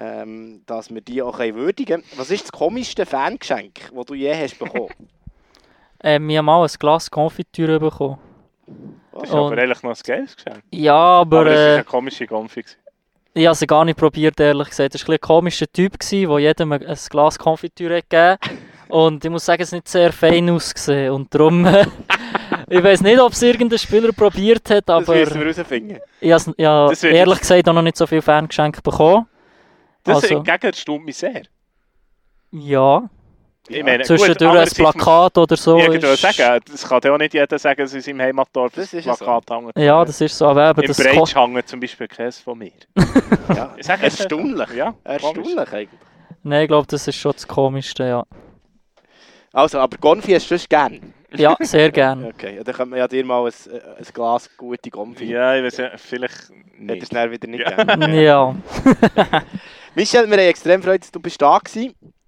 ähm, 0.00 0.62
dass 0.66 0.92
wir 0.92 1.02
die 1.02 1.20
auch 1.22 1.38
würdigen 1.38 2.02
können. 2.02 2.18
Was 2.18 2.30
ist 2.30 2.44
das 2.44 2.52
komischste 2.52 3.04
Fangeschenk, 3.06 3.90
das 3.94 4.06
du 4.06 4.14
je 4.14 4.34
hast 4.34 4.58
bekommen? 4.58 4.88
Ähm, 6.02 6.28
wir 6.28 6.38
haben 6.38 6.46
mal 6.46 6.62
ein 6.62 6.70
Glas 6.78 7.10
Konfitüre 7.10 7.78
bekommen. 7.78 8.16
Das 9.12 9.24
ist 9.24 9.32
Und- 9.34 9.52
aber 9.52 9.58
eigentlich 9.60 9.82
noch 9.82 9.90
ein 9.90 9.96
geiles 10.02 10.34
Geschenk. 10.34 10.62
Ja, 10.70 10.94
aber, 10.94 11.40
Aber 11.40 11.50
es 11.50 11.58
war 11.58 11.66
äh, 11.66 11.74
eine 11.74 11.84
komische 11.84 12.26
Konfi. 12.26 12.64
ich 13.34 13.44
habe 13.46 13.52
es 13.52 13.66
gar 13.66 13.84
nicht 13.84 13.98
probiert, 13.98 14.40
ehrlich 14.40 14.70
gesagt. 14.70 14.94
Das 14.94 15.06
war 15.06 15.14
ein, 15.14 15.20
komischer 15.20 15.66
Typ, 15.70 15.98
der 16.00 16.38
jedem 16.40 16.72
ein 16.72 16.98
Glas 17.10 17.38
Konfitüre 17.38 17.98
hat 17.98 18.08
gegeben 18.08 18.38
Und 18.88 19.22
ich 19.26 19.30
muss 19.30 19.44
sagen, 19.44 19.60
es 19.62 19.68
hat 19.72 19.74
nicht 19.74 19.88
sehr 19.88 20.10
fein 20.10 20.48
ausgesehen. 20.48 21.12
Und 21.12 21.34
darum, 21.34 21.66
äh, 21.66 21.84
ich 22.70 22.82
weiß 22.82 23.02
nicht, 23.02 23.20
ob 23.20 23.32
es 23.32 23.42
irgendein 23.42 23.78
Spieler 23.78 24.12
probiert 24.12 24.70
hat, 24.70 24.88
Das 24.88 25.06
aber 25.06 25.18
müssen 25.18 25.34
wir 25.38 25.52
herausfinden. 25.52 25.98
ich 26.18 26.32
habe 26.32 26.54
ja, 26.56 26.88
Das 26.88 27.04
ehrlich 27.04 27.40
gesagt 27.40 27.68
auch 27.68 27.74
noch 27.74 27.82
nicht 27.82 27.98
so 27.98 28.06
viel 28.06 28.22
Fangeschenke 28.22 28.80
bekommen. 28.80 29.26
Das 30.04 30.16
Also- 30.16 30.28
hingegen 30.36 30.66
erstaunt 30.66 31.04
mich 31.04 31.16
sehr. 31.16 31.42
Ja, 32.52 33.08
Ich 33.68 33.84
meine, 33.84 34.02
zwischendurch 34.04 34.38
gut, 34.70 34.78
ein 34.80 34.92
Plakat 34.92 35.38
oder 35.38 35.56
so. 35.56 35.78
Ich 35.78 36.02
ist- 36.02 36.20
sagen, 36.20 36.60
das 36.70 36.88
kann 36.88 37.00
ja 37.04 37.12
auch 37.12 37.18
nicht 37.18 37.34
jeder 37.34 37.58
sagen, 37.58 37.80
dass 37.82 37.92
in 37.94 38.00
seinem 38.00 38.20
Heimatdorf 38.22 38.72
Das 38.74 38.92
ein 38.92 38.98
ist 38.98 39.04
ja 39.04 39.14
so. 39.14 39.24
Plakat 39.24 39.50
hängt. 39.50 39.78
Ja, 39.78 40.04
das 40.04 40.20
ist 40.20 40.36
so. 40.36 40.46
Aber 40.48 40.70
eben, 40.70 40.80
Im 40.80 40.88
das 40.88 40.96
Breitsch 40.96 41.34
hängt 41.36 41.68
zum 41.68 41.78
Beispiel 41.80 42.08
Käse 42.08 42.42
von 42.42 42.58
mir. 42.58 42.72
Ja. 43.54 43.74
Ich 43.76 43.86
sage 43.86 44.06
es 44.06 44.18
Erstaunlich. 44.18 44.70
Ja. 44.74 44.94
Erstaunlich 45.04 45.58
eigentlich. 45.58 45.88
Nein, 46.42 46.62
ich 46.62 46.68
glaube, 46.68 46.86
das 46.88 47.06
ist 47.06 47.16
schon 47.16 47.32
das 47.32 47.46
Komischste, 47.46 48.04
ja. 48.08 48.24
Also, 49.52 49.78
aber 49.80 49.96
Gonfi 49.98 50.32
hast 50.32 50.44
du 50.50 50.56
sonst 50.56 50.68
gern? 50.70 51.12
Ja, 51.34 51.56
sehr 51.60 51.90
gerne. 51.92 52.28
Okay, 52.34 52.56
ja, 52.56 52.64
dann 52.64 52.74
könnte 52.74 52.90
man 52.90 52.98
ja 52.98 53.06
dir 53.08 53.24
mal 53.24 53.44
ein, 53.46 53.52
ein 53.98 54.06
Glas 54.12 54.48
gute 54.56 54.90
Gonfi. 54.90 55.26
Ja, 55.26 55.54
ich 55.56 55.64
weiß 55.64 55.76
ja, 55.76 55.90
vielleicht 55.96 56.34
Hätte 56.78 56.94
es 56.94 57.00
nicht. 57.00 57.14
dann 57.14 57.30
wieder 57.30 57.48
nicht 57.48 57.60
Ja. 57.60 57.84
gern. 57.84 58.14
Ja, 58.14 58.54
Michel, 59.96 60.30
wir 60.30 60.36
haben 60.36 60.48
extrem 60.48 60.82
Freude, 60.82 61.00
dass 61.00 61.10
du 61.10 61.18
bist 61.18 61.42
da 61.42 61.50
warst. 61.50 61.76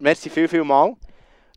Merci 0.01 0.29
viel, 0.29 0.49
viel 0.49 0.65
mal. 0.65 0.95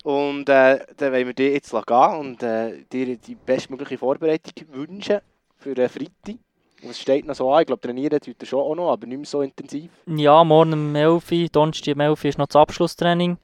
Und 0.04 0.48
äh, 0.50 0.86
dann 0.98 1.12
wollen 1.12 1.26
wir 1.26 1.34
dir 1.34 1.52
jetzt 1.52 1.72
gehen 1.72 2.16
und 2.20 2.44
äh, 2.44 2.84
dir 2.94 3.18
die 3.18 3.34
bestmögliche 3.34 3.98
Vorbereitung 3.98 4.54
wünschen 4.72 5.20
für 5.58 5.74
den 5.74 5.90
Freitag. 5.90 6.38
Und 6.84 6.92
es 6.92 7.00
steht 7.00 7.26
noch 7.26 7.34
so 7.34 7.52
an, 7.52 7.62
ich 7.62 7.68
glaube, 7.68 7.82
trainieren 7.82 8.20
tut 8.20 8.36
er 8.40 8.46
schon 8.46 8.60
auch 8.60 8.76
noch, 8.76 8.92
aber 8.92 9.08
nicht 9.08 9.18
mehr 9.18 9.26
so 9.26 9.42
intensiv. 9.42 9.90
ja 10.06 10.44
morgen 10.44 10.74
um 10.74 10.96
11 10.96 11.32
Uhr, 11.32 11.48
Donnerstag 11.52 11.96
um 11.96 12.02
11 12.02 12.24
Uhr 12.24 12.30
ist 12.30 12.38
noch 12.38 12.48
das 12.48 12.56
Abschlusstraining. 12.56 13.38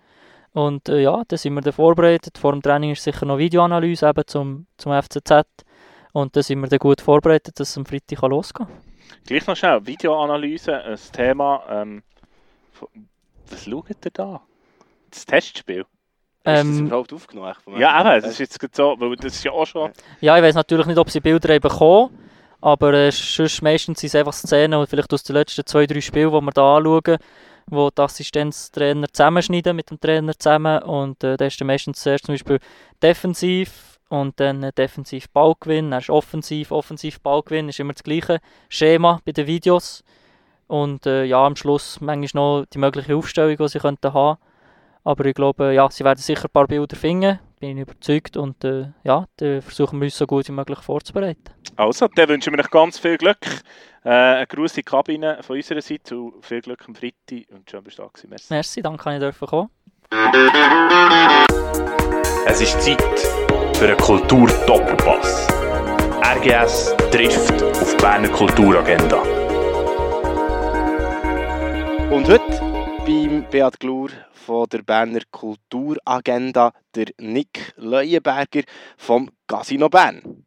Und 0.53 0.87
äh, 0.87 1.01
ja, 1.01 1.23
da 1.27 1.37
sind 1.37 1.55
wir 1.55 1.61
dann 1.61 1.73
vorbereitet. 1.73 2.37
Vor 2.37 2.51
dem 2.51 2.61
Training 2.61 2.91
ist 2.91 3.03
sicher 3.03 3.25
noch 3.25 3.39
Videoanalyse 3.39 4.07
eben 4.07 4.27
zum, 4.27 4.67
zum 4.77 4.91
FCZ. 4.91 5.45
Und 6.13 6.35
da 6.35 6.43
sind 6.43 6.59
wir 6.59 6.67
dann 6.67 6.77
gut 6.77 7.01
vorbereitet, 7.01 7.59
dass 7.59 7.69
es 7.69 7.77
am 7.77 7.87
Freitag 7.87 8.21
losgehen 8.21 8.67
kann. 8.67 8.77
Gleich 9.25 9.47
noch 9.47 9.55
schnell, 9.55 9.83
Videoanalyse, 9.83 10.83
ein 10.83 10.99
Thema. 11.11 11.63
Ähm, 11.67 12.03
was 13.49 13.63
schaut 13.63 13.89
ihr 13.89 14.11
da? 14.11 14.41
Das 15.09 15.25
Testspiel? 15.25 15.81
Ist 15.81 15.87
das 16.43 16.65
Ähm, 16.65 16.87
überhaupt 16.87 17.13
aufgenommen? 17.13 17.53
Ja, 17.77 17.99
eben, 17.99 18.21
das 18.21 18.31
ist 18.31 18.39
jetzt 18.39 18.59
gerade 18.59 18.73
so, 18.75 18.95
weil 18.99 19.15
das 19.15 19.35
ist 19.35 19.43
ja 19.43 19.51
auch 19.51 19.65
schon... 19.65 19.91
Ja, 20.21 20.37
ich 20.37 20.43
weiß 20.43 20.55
natürlich 20.55 20.87
nicht, 20.87 20.97
ob 20.97 21.09
sie 21.09 21.19
Bilder 21.19 21.53
haben 21.53 21.61
bekommen 21.61 22.17
aber 22.61 22.93
äh, 22.93 23.11
sonst 23.11 23.61
meistens 23.61 23.99
sind 23.99 24.07
es 24.09 24.15
einfach 24.15 24.33
Szenen, 24.33 24.79
und 24.79 24.87
vielleicht 24.87 25.13
aus 25.13 25.23
den 25.23 25.35
letzten 25.35 25.65
zwei, 25.65 25.87
drei 25.87 25.99
Spielen, 25.99 26.31
die 26.31 26.41
wir 26.41 26.51
da 26.51 26.77
anschauen, 26.77 27.17
wo 27.67 27.89
die 27.89 28.01
Assistenztrainer 28.01 29.07
zusammenschneiden 29.11 29.75
mit 29.75 29.89
dem 29.89 29.99
Trainer 29.99 30.37
zusammen 30.37 30.81
und 30.83 31.23
äh, 31.23 31.37
da 31.37 31.45
ist 31.45 31.59
dann 31.59 31.67
meistens 31.67 32.01
zuerst 32.01 32.25
zum 32.25 32.33
Beispiel 32.33 32.59
defensiv 33.01 33.99
und 34.09 34.39
dann 34.39 34.61
äh, 34.63 34.71
defensiv 34.71 35.29
Ballgewinn, 35.29 35.91
dann 35.91 36.01
ist 36.01 36.09
offensiv, 36.09 36.71
offensiv 36.71 37.19
Ballgewinn, 37.21 37.69
ist 37.69 37.79
immer 37.79 37.93
das 37.93 38.03
gleiche 38.03 38.39
Schema 38.69 39.19
bei 39.25 39.31
den 39.31 39.47
Videos 39.47 40.03
und 40.71 41.05
äh, 41.05 41.25
ja, 41.25 41.45
am 41.45 41.55
Schluss 41.55 41.99
manchmal 42.01 42.61
noch 42.61 42.65
die 42.65 42.77
mögliche 42.79 43.15
Aufstellung, 43.15 43.57
die 43.57 43.67
sie 43.67 43.79
könnten 43.79 44.13
haben 44.13 44.37
aber 45.03 45.25
ich 45.25 45.33
glaube, 45.33 45.73
ja, 45.73 45.89
sie 45.89 46.03
werden 46.03 46.19
sicher 46.19 46.45
ein 46.45 46.51
paar 46.51 46.67
Bilder 46.67 46.95
finden, 46.95 47.39
bin 47.59 47.77
ich 47.77 47.81
überzeugt 47.81 48.37
und 48.37 48.63
äh, 48.63 48.91
ja, 49.03 49.25
dann 49.37 49.61
versuchen 49.61 49.99
wir 49.99 50.05
uns 50.05 50.17
so 50.17 50.27
gut 50.27 50.47
wie 50.47 50.51
möglich 50.51 50.79
vorzubereiten. 50.79 51.43
Also, 51.75 52.07
dann 52.15 52.29
wünschen 52.29 52.53
wir 52.53 52.59
euch 52.59 52.69
ganz 52.69 52.99
viel 52.99 53.17
Glück. 53.17 53.39
Äh, 54.03 54.09
eine 54.09 54.47
die 54.47 54.83
Kabine 54.83 55.39
von 55.41 55.55
unserer 55.55 55.81
Seite 55.81 56.17
und 56.17 56.45
viel 56.45 56.61
Glück 56.61 56.83
am 56.87 56.95
Freitag 56.95 57.49
und 57.51 57.69
schön, 57.69 57.83
dass 57.83 57.95
du 57.95 58.01
da 58.01 58.07
gewesen 58.07 58.29
Merci. 58.29 58.53
Merci, 58.53 58.81
danke, 58.81 59.03
kann 59.03 59.13
ich 59.13 59.19
dürfen 59.19 59.47
kommen. 59.47 59.69
Es 62.45 62.61
ist 62.61 62.81
Zeit 62.81 63.19
für 63.77 63.87
einen 63.87 63.97
Kultur-Doppelpass. 63.97 65.47
RGS 66.23 66.95
trifft 67.11 67.63
auf 67.63 67.95
die 67.95 68.01
Berner 68.01 68.29
Kulturagenda. 68.29 69.40
Und 72.11 72.27
heute 72.27 72.59
beim 73.05 73.49
Beat 73.49 73.79
Glur 73.79 74.09
von 74.33 74.67
der 74.67 74.81
Berner 74.81 75.21
Kulturagenda 75.31 76.73
der 76.93 77.05
Nick 77.19 77.71
Leuenberger 77.77 78.63
vom 78.97 79.31
Casino 79.47 79.87
Bern. 79.87 80.45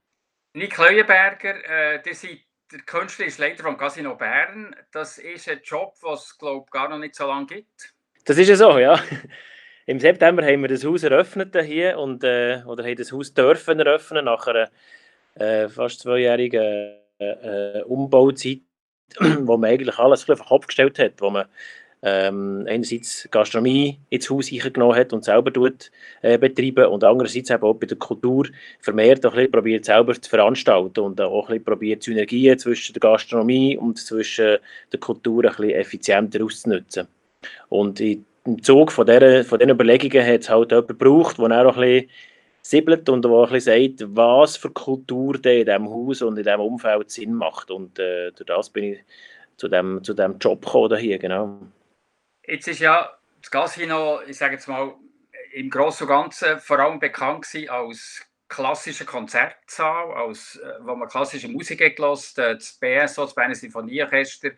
Nick 0.53 0.77
Leuenberger, 0.77 1.65
äh, 1.65 2.03
der, 2.03 2.15
seid, 2.15 2.41
der 2.71 2.81
Künstler 2.81 3.25
ist 3.25 3.39
Leiter 3.39 3.63
vom 3.63 3.79
Casino 3.79 4.15
Bern. 4.15 4.77
Das 4.93 5.17
ist 5.17 5.49
ein 5.49 5.61
Job, 5.65 5.95
den 6.05 6.13
es 6.13 6.37
glaube 6.37 6.67
gar 6.71 6.91
noch 6.91 6.99
nicht 6.99 7.15
so 7.15 7.27
lange 7.27 7.47
gibt. 7.47 7.95
Das 8.27 8.37
ist 8.37 8.49
ja 8.49 8.57
so, 8.57 8.79
ja. 8.79 9.03
Im 9.87 10.01
September 10.01 10.45
haben 10.45 10.61
wir 10.61 10.69
das 10.69 10.85
Haus 10.85 11.03
eröffnet 11.03 11.57
hier 11.65 11.99
und, 11.99 12.25
äh, 12.25 12.63
oder 12.67 12.85
haben 12.85 12.97
das 12.97 13.11
Haus 13.11 13.33
dürfen 13.33 13.81
eröffnen 13.81 14.27
nach 14.27 14.47
einer 14.47 14.71
äh, 15.35 15.69
fast 15.71 16.01
zweijährigen 16.01 17.01
äh, 17.19 17.79
äh, 17.79 17.83
Umbauzeit, 17.85 18.61
wo 19.43 19.57
man 19.57 19.71
eigentlich 19.71 19.99
alles 19.99 20.29
auf 20.29 20.39
den 20.39 20.47
Kopf 20.47 20.67
gestellt 20.67 20.99
hat, 20.99 21.13
wo 21.19 21.31
man 21.31 21.47
ähm, 22.07 22.67
einerseits 22.69 23.27
Gastronomie 23.31 23.99
ins 24.11 24.29
Haus 24.29 24.51
genommen 24.51 24.95
hat 24.95 25.15
und 25.15 25.25
selber 25.25 25.51
tut, 25.51 25.91
äh, 26.21 26.37
betreiben 26.37 26.87
und 26.87 27.03
andererseits 27.03 27.49
eben 27.49 27.63
auch 27.63 27.75
bei 27.75 27.87
der 27.87 27.97
Kultur 27.97 28.47
vermehrt 28.81 29.25
auch 29.25 29.33
ein 29.33 29.37
bisschen 29.37 29.53
probiert 29.53 29.85
selber 29.87 30.21
zu 30.21 30.29
veranstalten 30.29 31.01
und 31.01 31.21
auch 31.21 31.45
ein 31.45 31.47
bisschen 31.47 31.65
probiert 31.65 32.03
Synergien 32.03 32.59
zwischen 32.59 32.93
der 32.93 33.01
Gastronomie 33.01 33.79
und 33.79 33.99
zwischen 33.99 34.59
der 34.93 35.01
Kultur 35.01 35.45
ein 35.45 35.51
bisschen 35.51 35.71
effizienter 35.71 36.45
auszunutzen. 36.45 37.09
Und 37.71 38.01
im 38.01 38.63
Zug 38.63 38.93
von, 38.93 39.07
dieser, 39.07 39.43
von 39.43 39.59
diesen 39.59 39.71
Überlegungen 39.71 40.27
hat 40.27 40.43
es 40.43 40.51
halt 40.51 40.73
jemanden 40.73 40.99
gebraucht, 40.99 41.39
der 41.39 41.67
auch 41.67 41.77
ein 41.77 41.81
bisschen 41.81 42.11
siebelt 42.65 43.09
und 43.11 43.27
auch 43.27 43.51
ein 43.53 43.61
sagt, 43.61 44.17
was 44.17 44.57
für 44.57 44.71
Kultur 44.71 45.35
denn 45.39 45.61
in 45.61 45.67
diesem 45.67 45.89
Haus 45.89 46.23
und 46.23 46.39
in 46.39 46.45
diesem 46.45 46.61
Umfeld 46.61 47.11
Sinn 47.11 47.35
macht. 47.35 47.71
Und 47.71 47.99
äh, 47.99 48.33
durch 48.33 48.47
das 48.47 48.71
bin 48.71 48.85
ich 48.85 49.05
zu 49.57 49.69
dem, 49.69 50.03
zu 50.03 50.15
dem 50.15 50.39
Job 50.39 50.65
gekommen 50.65 50.99
hier, 50.99 51.19
genau. 51.19 51.61
Jetzt 52.47 52.69
ist 52.69 52.81
ja 52.81 53.11
das 53.41 53.51
Casino, 53.51 54.21
ich 54.27 54.39
sage 54.39 54.55
jetzt 54.55 54.67
mal, 54.67 54.95
im 55.53 55.71
Großen 55.71 56.07
und 56.07 56.13
Ganzen 56.13 56.59
vor 56.59 56.79
allem 56.79 56.99
bekannt 56.99 57.47
als 57.69 58.27
klassischen 58.49 59.07
Konzertsaal, 59.07 60.13
als, 60.13 60.57
äh, 60.57 60.79
wo 60.81 60.95
man 60.95 61.09
klassische 61.09 61.49
Musik 61.49 61.85
hat 61.85 61.97
gehört. 61.97 62.39
Äh, 62.39 62.55
das 62.55 62.73
BSO, 62.73 63.25
das 63.25 63.35
Berner 63.35 63.55
Sinfonieorchester, 63.55 64.51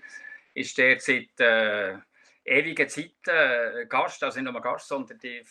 ist 0.54 0.78
der 0.78 0.98
seit 1.00 1.38
äh, 1.40 1.96
ewigen 2.44 2.88
Zeiten 2.88 3.10
äh, 3.26 3.86
Gast, 3.88 4.22
also 4.22 4.40
nicht 4.40 4.50
nur 4.50 4.60
Gast, 4.62 4.88
sondern 4.88 5.18
die 5.18 5.42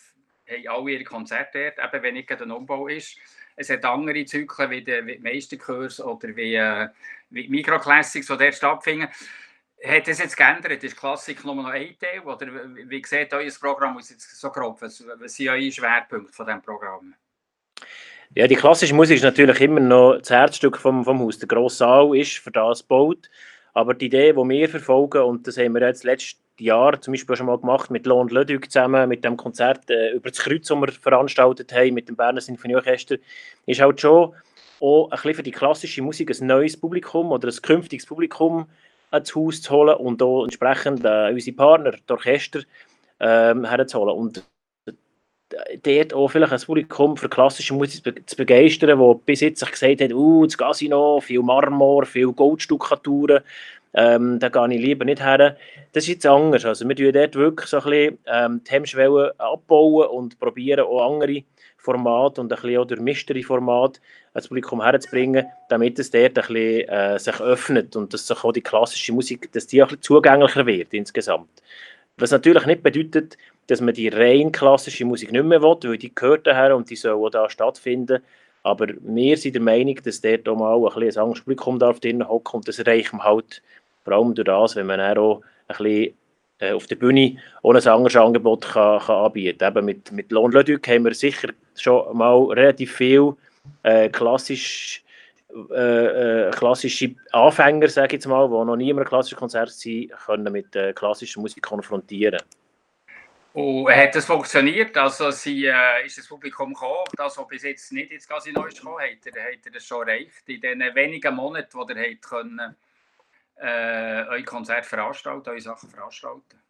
haben 0.48 0.68
alle 0.68 0.92
ihre 0.92 1.04
Konzerte 1.04 1.72
dort, 1.76 1.94
eben 1.94 2.02
wenn 2.02 2.14
nicht 2.14 2.30
ein 2.30 2.50
Umbau 2.50 2.88
ist. 2.88 3.18
Es 3.56 3.70
hat 3.70 3.84
andere 3.84 4.24
Zyklen 4.24 4.70
wie 4.70 4.82
die, 4.82 5.06
wie 5.06 5.38
die 5.38 6.02
oder 6.02 6.36
wie, 6.36 6.54
äh, 6.54 6.88
wie 7.30 7.48
Mikroclassics, 7.48 8.26
die 8.26 8.36
dort 8.36 8.54
stattfinden. 8.54 9.08
Hat 9.84 10.08
das 10.08 10.18
jetzt 10.18 10.36
geändert? 10.36 10.82
Ist 10.82 10.96
Klassik 10.96 11.44
nur 11.44 11.54
noch 11.54 11.66
ein 11.66 11.96
Teil? 11.98 12.20
Oder 12.20 12.48
wie 12.74 13.04
sieht 13.04 13.32
euer 13.32 13.50
Programm 13.60 13.96
aus 13.96 14.10
jetzt 14.10 14.38
so 14.38 14.50
grob? 14.50 14.80
Was, 14.80 15.04
was 15.18 15.34
sind 15.34 15.48
eure 15.48 15.70
Schwerpunkte 15.70 16.32
von 16.32 16.46
diesem 16.46 16.62
Programm? 16.62 17.14
Ja, 18.34 18.46
die 18.46 18.56
klassische 18.56 18.94
Musik 18.94 19.16
ist 19.16 19.22
natürlich 19.22 19.60
immer 19.60 19.80
noch 19.80 20.18
das 20.18 20.30
Herzstück 20.30 20.78
vom, 20.78 21.04
vom 21.04 21.20
Haus. 21.20 21.38
Der 21.38 21.48
grosse 21.48 21.78
Saal 21.78 22.16
ist 22.16 22.38
für 22.38 22.50
das 22.50 22.80
gebaut. 22.80 23.30
Aber 23.74 23.94
die 23.94 24.06
Idee, 24.06 24.32
die 24.32 24.48
wir 24.48 24.68
verfolgen, 24.68 25.22
und 25.22 25.46
das 25.46 25.58
haben 25.58 25.74
wir 25.74 25.86
jetzt 25.86 26.04
letztes 26.04 26.40
Jahr 26.60 27.00
zum 27.00 27.12
Beispiel 27.12 27.36
schon 27.36 27.46
mal 27.46 27.58
gemacht 27.58 27.90
mit 27.90 28.06
Lond 28.06 28.32
Ludwig 28.32 28.70
zusammen, 28.70 29.08
mit 29.08 29.24
dem 29.24 29.36
Konzert 29.36 29.90
äh, 29.90 30.12
über 30.12 30.30
das 30.30 30.38
Kreuz, 30.38 30.66
das 30.66 30.80
wir 30.80 30.92
veranstaltet 30.92 31.72
haben, 31.72 31.94
mit 31.94 32.08
dem 32.08 32.16
Berner 32.16 32.40
Sinfonieorchester, 32.40 33.16
ist 33.66 33.80
halt 33.80 34.00
schon 34.00 34.34
auch 34.80 35.04
ein 35.06 35.10
bisschen 35.10 35.34
für 35.34 35.42
die 35.42 35.50
klassische 35.50 36.02
Musik 36.02 36.30
ein 36.30 36.46
neues 36.46 36.76
Publikum 36.76 37.32
oder 37.32 37.48
ein 37.48 37.62
künftiges 37.62 38.06
Publikum 38.06 38.66
ins 39.12 39.34
Haus 39.34 39.62
zu 39.62 39.72
holen 39.72 39.96
und 39.96 40.22
auch 40.22 40.44
entsprechend 40.44 41.04
äh, 41.04 41.30
unsere 41.32 41.56
Partner, 41.56 41.92
die 41.92 42.12
Orchester, 42.12 42.60
ähm, 43.20 43.64
herzuholen. 43.64 44.16
Und 44.16 44.44
dort 45.82 46.14
auch 46.14 46.28
vielleicht 46.28 46.52
ein 46.52 46.60
Publikum 46.60 47.16
für 47.16 47.28
klassische 47.28 47.74
Musik 47.74 48.22
zu 48.26 48.36
begeistern, 48.36 48.98
das 48.98 49.16
bis 49.24 49.40
jetzt 49.40 49.60
sich 49.60 49.70
gesagt 49.70 50.00
hat, 50.00 50.12
uh, 50.12 50.44
das 50.44 50.58
Casino, 50.58 51.20
viel 51.20 51.42
Marmor, 51.42 52.04
viel 52.04 52.32
Goldstuckaturen, 52.32 53.42
ähm, 53.96 54.38
da 54.38 54.50
gehe 54.50 54.74
ich 54.74 54.80
lieber 54.80 55.06
nicht 55.06 55.22
her. 55.22 55.56
Das 55.92 56.04
ist 56.04 56.08
jetzt 56.08 56.26
anders. 56.26 56.66
Also 56.66 56.86
wir 56.86 56.94
tun 56.94 57.12
dort 57.12 57.34
wirklich 57.34 57.68
so 57.68 57.78
ein 57.78 57.84
bisschen 57.84 58.18
ähm, 58.26 58.60
die 58.62 58.70
Hemmschwellen 58.70 59.30
abbauen 59.38 60.08
und 60.08 60.38
probieren 60.38 60.84
auch 60.84 61.12
andere 61.12 61.42
Formate 61.78 62.42
und 62.42 62.52
ein 62.52 62.60
bisschen 62.60 62.78
auch 62.78 62.84
durch 62.84 63.00
Mystery-Format 63.00 64.00
das 64.34 64.48
Publikum 64.48 64.82
herzubringen, 64.82 65.46
damit 65.70 65.98
es 65.98 66.10
dort 66.10 66.24
ein 66.24 66.34
bisschen 66.34 66.88
äh, 66.88 67.18
sich 67.18 67.40
öffnet 67.40 67.96
und 67.96 68.12
dass 68.12 68.26
sich 68.26 68.44
auch 68.44 68.52
die 68.52 68.60
klassische 68.60 69.14
Musik, 69.14 69.50
dass 69.52 69.66
die 69.66 69.80
ein 69.80 69.88
bisschen 69.88 70.02
zugänglicher 70.02 70.66
wird 70.66 70.92
insgesamt. 70.92 71.48
Was 72.18 72.32
natürlich 72.32 72.66
nicht 72.66 72.82
bedeutet, 72.82 73.38
dass 73.66 73.80
man 73.80 73.94
die 73.94 74.08
rein 74.08 74.52
klassische 74.52 75.06
Musik 75.06 75.32
nicht 75.32 75.44
mehr 75.44 75.62
will, 75.62 75.76
weil 75.82 75.96
die 75.96 76.14
gehört 76.14 76.46
daher 76.46 76.76
und 76.76 76.90
die 76.90 76.96
soll 76.96 77.12
auch 77.12 77.30
da 77.30 77.48
stattfinden. 77.48 78.22
Aber 78.62 78.88
wir 79.00 79.36
sind 79.38 79.54
der 79.54 79.62
Meinung, 79.62 79.94
dass 80.02 80.20
dort 80.20 80.46
auch 80.48 80.56
mal 80.56 80.76
ein 80.76 81.00
bisschen 81.00 81.22
ein 81.22 81.32
Publikum 81.32 81.78
darf 81.78 81.98
hocken 82.02 82.56
und 82.56 82.68
das 82.68 82.78
erreicht 82.78 83.12
man 83.12 83.22
halt 83.22 83.62
vor 84.06 84.14
allem 84.14 84.36
durch 84.36 84.46
das, 84.46 84.76
wenn 84.76 84.86
man 84.86 85.00
auch 85.00 85.42
ein 85.66 85.76
bisschen 85.76 86.14
äh, 86.60 86.72
auf 86.72 86.86
der 86.86 86.94
Bühne 86.94 87.38
ohne 87.62 87.80
ein 87.80 87.88
anderes 87.88 88.14
Angebot 88.14 88.62
kann, 88.62 89.00
kann 89.00 89.16
anbieten 89.16 89.58
kann. 89.58 89.84
mit, 89.84 90.12
mit 90.12 90.30
Lohn 90.30 90.52
Ludwig 90.52 90.86
haben 90.86 91.04
wir 91.04 91.14
sicher 91.14 91.48
schon 91.76 92.16
mal 92.16 92.44
relativ 92.52 92.94
viel 92.94 93.34
äh, 93.82 94.08
klassisch, 94.08 95.02
äh, 95.72 96.46
äh, 96.46 96.50
klassische 96.52 97.16
Anfänger, 97.32 97.88
sage 97.88 98.06
ich 98.06 98.12
jetzt 98.12 98.26
mal, 98.26 98.46
die 98.46 98.54
noch 98.54 98.76
nie 98.76 98.90
in 98.90 98.96
einem 98.96 99.08
klassischen 99.08 99.38
Konzert 99.38 99.70
sind, 99.70 100.12
können 100.24 100.52
mit 100.52 100.74
äh, 100.76 100.92
klassischer 100.92 101.40
Musik 101.40 101.64
konfrontieren. 101.64 102.40
Und 103.54 103.90
hat 103.90 104.14
das 104.14 104.26
funktioniert? 104.26 104.96
Also 104.96 105.32
sie, 105.32 105.66
äh, 105.66 106.06
ist 106.06 106.16
das 106.16 106.28
Publikum 106.28 106.74
gekommen, 106.74 107.06
das, 107.16 107.36
was 107.38 107.48
bis 107.48 107.64
jetzt 107.64 107.90
nicht 107.90 108.12
ins 108.12 108.28
Casino 108.28 108.66
ist 108.66 108.78
gekommen, 108.78 109.00
hat 109.00 109.34
er, 109.34 109.42
hat 109.42 109.66
er 109.66 109.72
das 109.72 109.84
schon 109.84 110.06
erreicht? 110.06 110.46
In 110.46 110.60
den 110.60 110.94
wenigen 110.94 111.34
Monaten, 111.34 111.72
wo 111.72 111.82
ihr 111.88 111.96
habt 111.96 112.22
können, 112.22 112.76
äh, 113.56 114.24
euer 114.28 114.42
Konzert 114.44 114.86
veranstalten, 114.86 115.48
eure 115.48 115.60
Sachen 115.60 115.88
veranstalten? 115.88 116.60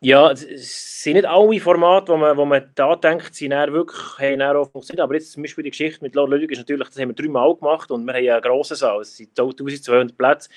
Ja, 0.00 0.30
es 0.30 1.02
sind 1.02 1.14
nicht 1.14 1.26
alle 1.26 1.58
Formate, 1.58 2.12
wo 2.12 2.16
man, 2.16 2.36
wo 2.36 2.44
man 2.44 2.70
da 2.76 2.94
denkt, 2.94 3.34
sind 3.34 3.50
dann 3.50 3.72
wirklich 3.72 3.98
haben 4.20 4.38
dann 4.38 4.56
auch 4.56 4.70
funktioniert. 4.70 5.02
Aber 5.02 5.14
jetzt 5.14 5.32
zum 5.32 5.42
Beispiel 5.42 5.64
die 5.64 5.70
Geschichte 5.70 6.04
mit 6.04 6.14
Lord 6.14 6.30
Ludwig 6.30 6.52
ist 6.52 6.58
natürlich, 6.58 6.86
das 6.88 6.98
haben 7.00 7.08
wir 7.08 7.14
dreimal 7.16 7.56
gemacht 7.56 7.90
und 7.90 8.04
wir 8.04 8.14
haben 8.14 8.28
einen 8.28 8.42
grossen 8.42 8.76
Saal, 8.76 9.00
es 9.00 9.16
sind 9.16 9.30
1200 9.30 10.16
Plätze, 10.16 10.50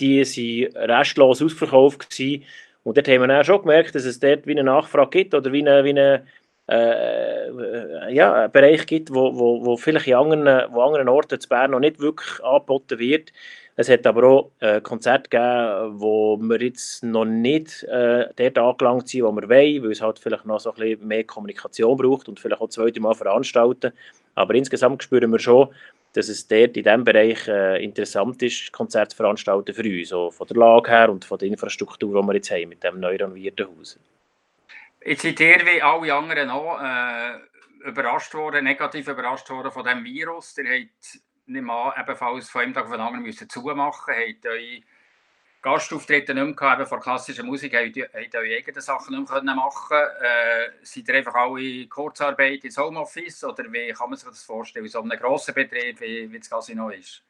die 0.00 0.20
waren 0.22 0.90
restlos 0.90 1.40
ausverkauft 1.40 2.10
gewesen. 2.10 2.44
Und 2.82 2.96
dort 2.96 3.06
haben 3.06 3.20
wir 3.20 3.28
dann 3.28 3.44
schon 3.44 3.60
gemerkt, 3.60 3.94
dass 3.94 4.04
es 4.04 4.18
dort 4.18 4.46
wie 4.46 4.52
eine 4.52 4.64
Nachfrage 4.64 5.10
gibt 5.10 5.34
oder 5.34 5.52
wie 5.52 5.60
eine, 5.60 5.84
wie 5.84 5.90
eine 5.90 6.26
äh, 6.68 8.12
ja, 8.12 8.34
einen 8.34 8.52
Bereich 8.52 8.86
gibt, 8.86 9.12
wo, 9.12 9.36
wo, 9.36 9.64
wo 9.64 9.76
vielleicht 9.76 10.06
in 10.06 10.14
anderen, 10.14 10.72
wo 10.72 10.82
anderen 10.82 11.08
Orten 11.08 11.34
in 11.34 11.48
Bern 11.48 11.72
noch 11.72 11.80
nicht 11.80 12.00
wirklich 12.00 12.42
angeboten 12.42 12.98
wird. 12.98 13.32
Es 13.76 13.88
hat 13.88 14.06
aber 14.06 14.24
auch 14.24 14.50
äh, 14.60 14.80
Konzerte 14.80 15.30
gegeben, 15.30 16.00
wo 16.00 16.36
wir 16.36 16.60
jetzt 16.60 17.02
noch 17.02 17.24
nicht 17.24 17.82
äh, 17.84 18.28
dort 18.36 18.58
angelangt 18.58 19.08
sind, 19.08 19.22
wo 19.22 19.32
wir 19.32 19.48
wollen, 19.48 19.82
weil 19.82 19.92
es 19.92 20.02
halt 20.02 20.18
vielleicht 20.18 20.44
noch 20.44 20.60
so 20.60 20.70
ein 20.72 20.76
bisschen 20.76 21.06
mehr 21.06 21.24
Kommunikation 21.24 21.96
braucht 21.96 22.28
und 22.28 22.38
vielleicht 22.38 22.60
auch 22.60 22.68
zweite 22.68 23.00
Mal 23.00 23.14
veranstalten. 23.14 23.92
Aber 24.34 24.54
insgesamt 24.54 25.02
spüren 25.02 25.30
wir 25.30 25.38
schon, 25.38 25.68
dass 26.12 26.28
es 26.28 26.46
dort 26.46 26.76
in 26.76 26.82
diesem 26.82 27.04
Bereich 27.04 27.46
äh, 27.46 27.82
interessant 27.82 28.42
ist, 28.42 28.72
Konzerte 28.72 29.10
zu 29.10 29.16
veranstalten 29.16 29.72
für 29.74 29.82
uns, 29.82 30.08
so 30.08 30.30
von 30.30 30.46
der 30.46 30.56
Lage 30.56 30.90
her 30.90 31.10
und 31.10 31.24
von 31.24 31.38
der 31.38 31.48
Infrastruktur, 31.48 32.20
die 32.20 32.26
wir 32.26 32.34
jetzt 32.34 32.50
haben 32.50 32.68
mit 32.68 32.82
dem 32.82 33.00
neu 33.00 33.16
renovierten 33.16 33.66
Haus. 33.66 33.98
Jetzt 35.04 35.22
seid 35.22 35.40
ihr 35.40 35.60
wie 35.64 35.80
alle 35.80 36.12
anderen 36.12 36.50
auch 36.50 36.80
äh, 36.82 37.88
überrascht 37.88 38.34
worden, 38.34 38.64
negativ 38.64 39.08
überrascht 39.08 39.48
worden 39.48 39.70
von 39.70 39.84
diesem 39.84 40.04
Virus. 40.04 40.58
Ihr 40.58 40.64
habt 40.64 41.20
nicht 41.50 41.62
mal 41.62 41.94
ebenfalls 41.98 42.48
von 42.48 42.62
einem 42.62 42.74
Tag 42.74 42.84
auf 42.84 42.92
den 42.92 43.00
anderen 43.00 43.24
müssen 43.24 43.48
zumachen, 43.48 44.14
habt 44.14 44.46
eure 44.46 44.80
Gastauftritte 45.62 46.32
nicht 46.32 46.44
mehr 46.44 46.54
gehabt, 46.54 46.88
von 46.88 47.00
klassischer 47.00 47.42
Musik, 47.42 47.74
habt, 47.74 47.96
habt 47.96 48.34
eure 48.34 48.56
eigenen 48.56 48.80
Sachen 48.80 49.18
nicht 49.18 49.30
mehr 49.30 49.54
machen 49.54 49.96
äh, 49.96 50.70
Seid 50.82 51.08
ihr 51.08 51.14
einfach 51.16 51.34
alle 51.34 51.86
Kurzarbeit 51.86 52.64
ins 52.64 52.78
Homeoffice 52.78 53.44
oder 53.44 53.64
wie 53.70 53.92
kann 53.92 54.08
man 54.08 54.18
sich 54.18 54.28
das 54.28 54.42
vorstellen, 54.42 54.88
so 54.88 55.02
einem 55.02 55.18
grossen 55.18 55.54
Betrieb 55.54 56.00
wie, 56.00 56.32
wie 56.32 56.38
das 56.38 56.48
Casino 56.48 56.88
ist? 56.90 57.22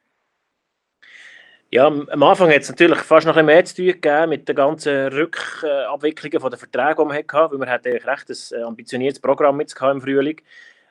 Ja, 1.73 1.87
am 1.87 2.23
Anfang 2.23 2.49
hat 2.49 2.63
es 2.63 2.69
natürlich 2.69 2.99
fast 2.99 3.25
noch 3.25 3.37
ein 3.37 3.45
mehr 3.45 3.63
zu 3.63 3.75
tun 3.75 3.85
gegeben 3.85 4.29
mit 4.29 4.47
den 4.47 4.57
ganzen 4.57 5.07
Rückabwicklungen 5.07 6.49
der 6.49 6.59
Verträge, 6.59 6.95
die 6.97 7.05
man 7.05 7.17
hatte, 7.17 7.51
weil 7.51 7.59
wir 7.59 7.69
hatten 7.69 8.09
recht 8.09 8.29
ein 8.29 8.59
äh, 8.59 8.63
ambitioniertes 8.63 9.21
Programm 9.21 9.61
jetzt 9.61 9.81
im 9.81 10.01
Frühling, 10.01 10.41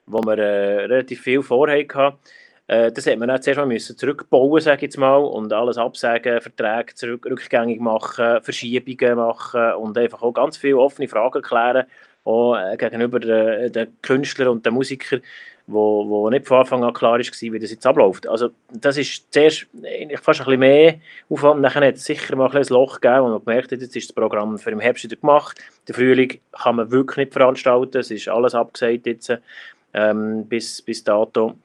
wo 0.07 0.23
wir 0.23 0.39
äh, 0.39 0.85
relativ 0.87 1.21
viel 1.21 1.43
vorhaben. 1.43 2.19
Äh, 2.71 2.93
das 2.93 3.05
hat 3.07 3.19
man 3.19 3.27
dann 3.27 3.43
zuerst 3.43 3.59
mal 3.59 3.67
müssen 3.67 3.97
zurückbauen, 3.97 4.61
sage 4.61 4.77
ich 4.77 4.83
jetzt 4.83 4.97
mal, 4.97 5.17
und 5.17 5.53
alles 5.53 5.77
absagen, 5.77 6.41
Verträge 6.41 6.95
zurück, 6.95 7.27
rückgängig 7.27 7.81
machen, 7.81 8.41
Verschiebungen 8.43 9.17
machen 9.17 9.73
und 9.73 9.99
einfach 9.99 10.23
auch 10.23 10.33
ganz 10.33 10.57
viele 10.57 10.79
offene 10.79 11.09
Fragen 11.09 11.43
klären, 11.43 11.87
auch 12.25 12.55
äh, 12.55 12.77
gegenüber 12.77 13.19
den, 13.19 13.73
den 13.73 14.01
Künstlern 14.03 14.51
und 14.51 14.65
den 14.65 14.75
Musikern, 14.75 15.21
wo, 15.67 16.09
wo 16.09 16.31
nicht 16.31 16.47
von 16.47 16.59
Anfang 16.59 16.85
an 16.85 16.93
klar 16.93 17.19
war, 17.19 17.19
wie 17.19 17.59
das 17.59 17.73
jetzt 17.73 17.87
abläuft. 17.89 18.29
Also 18.29 18.51
das 18.73 18.97
ist 18.99 19.33
zuerst 19.33 19.67
fast 20.23 20.41
ein 20.41 20.47
bisschen 20.47 20.61
mehr 20.61 21.01
Aufwand, 21.29 21.65
dann 21.65 21.75
hat 21.75 21.97
es 21.97 22.05
sicher 22.05 22.37
mal 22.37 22.57
ein, 22.57 22.65
Loch 22.69 23.01
gegeben 23.01 23.25
und 23.25 23.31
man 23.33 23.45
gemerkt 23.45 23.73
hat, 23.73 23.81
jetzt 23.81 23.97
ist 23.97 24.11
das 24.11 24.15
Programm 24.15 24.57
für 24.59 24.71
den 24.71 24.79
Herbst 24.79 25.03
wieder 25.03 25.17
gemacht, 25.17 25.59
der 25.89 25.97
Frühling 25.97 26.39
kann 26.53 26.77
man 26.77 26.93
wirklich 26.93 27.17
nicht 27.17 27.33
veranstalten, 27.33 27.99
es 27.99 28.13
ist 28.13 28.29
alles 28.29 28.55
abgesagt 28.55 29.07
jetzt 29.07 29.33
ähm, 29.93 30.47
bis, 30.47 30.81
bis 30.83 31.03
dato. 31.03 31.57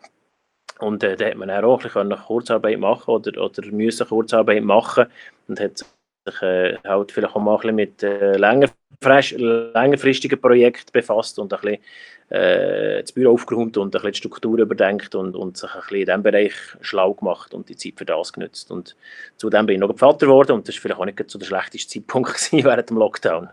Und 0.80 1.04
äh, 1.04 1.16
da 1.16 1.28
hat 1.28 1.38
man 1.38 1.50
auch 1.50 1.80
ein 1.80 1.84
bisschen 1.84 2.26
Kurzarbeit 2.26 2.80
machen 2.80 3.12
oder, 3.12 3.42
oder 3.42 3.66
müssen 3.72 4.08
Kurzarbeit 4.08 4.64
machen 4.64 5.06
und 5.48 5.60
hat 5.60 5.78
sich 5.78 6.42
äh, 6.42 6.78
halt 6.84 7.12
vielleicht 7.12 7.36
auch 7.36 7.42
mal 7.42 7.56
ein 7.56 7.62
bisschen 7.62 7.76
mit 7.76 8.04
äh, 8.04 8.38
längerfristigen 8.38 10.42
Projekten 10.42 10.92
befasst 10.92 11.40
und 11.40 11.54
ein 11.54 11.62
bisschen 11.62 11.82
äh, 12.30 13.02
das 13.02 13.12
Büro 13.12 13.34
aufgeräumt 13.34 13.78
und 13.78 13.88
ein 13.88 13.92
bisschen 13.92 14.12
die 14.12 14.18
Struktur 14.18 14.60
überdenkt 14.60 15.16
und, 15.16 15.36
und 15.36 15.58
sich 15.58 15.74
ein 15.74 15.82
bisschen 15.82 15.98
in 15.98 16.06
diesem 16.06 16.24
Bereich 16.24 16.54
schlau 16.82 17.14
gemacht 17.14 17.54
und 17.54 17.70
die 17.70 17.78
Zeit 17.78 17.94
für 17.98 18.06
das 18.06 18.34
genutzt. 18.34 18.72
Und 18.72 18.96
zudem 19.38 19.66
bin 19.66 19.76
ich 19.76 19.80
noch 19.80 19.98
Vater 19.98 20.26
geworden 20.26 20.54
und 20.54 20.68
das 20.68 20.76
war 20.76 20.82
vielleicht 20.82 21.00
auch 21.00 21.06
nicht 21.06 21.30
so 21.30 21.38
der 21.38 21.46
schlechteste 21.46 22.00
Zeitpunkt 22.00 22.36
während 22.52 22.90
dem 22.90 22.98
Lockdown. 22.98 23.50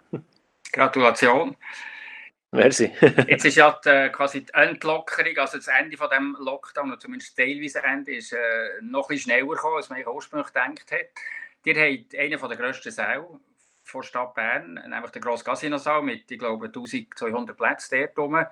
Gratulation. 0.73 1.57
Merci. 2.55 2.93
Jetzt 3.29 3.47
ist 3.47 3.57
ja 3.57 3.81
die, 3.83 4.11
quasi 4.13 4.45
die 4.45 4.53
Entlockerung, 4.53 5.39
also 5.39 5.57
das 5.57 5.69
Ende 5.69 5.97
von 5.97 6.11
dem 6.11 6.37
Lockdown, 6.39 6.91
oder 6.91 7.01
zumindest 7.01 7.35
teilweise 7.35 7.83
Ende, 7.83 8.15
ist 8.15 8.35
äh, 8.35 8.39
noch 8.83 9.09
ein 9.09 9.19
schneller 9.19 9.47
gekommen, 9.47 9.77
als 9.77 9.89
man 9.89 10.07
ursprünglich 10.07 10.49
gedacht 10.49 10.93
hat. 10.93 11.09
Ihr 11.65 11.75
habt 11.75 12.15
einen 12.15 12.49
der 12.49 12.57
grössten 12.59 12.91
Säle 12.91 13.27
von 13.85 14.03
Stadt 14.03 14.35
Bern, 14.35 14.75
nämlich 14.75 15.11
der 15.13 15.23
grosse 15.23 15.45
Casino-Saal 15.45 16.03
mit, 16.03 16.31
ich 16.31 16.39
glaube, 16.39 16.67
1200 16.67 17.57
Plätzen 17.57 18.01
dort 18.01 18.19
rum. 18.19 18.45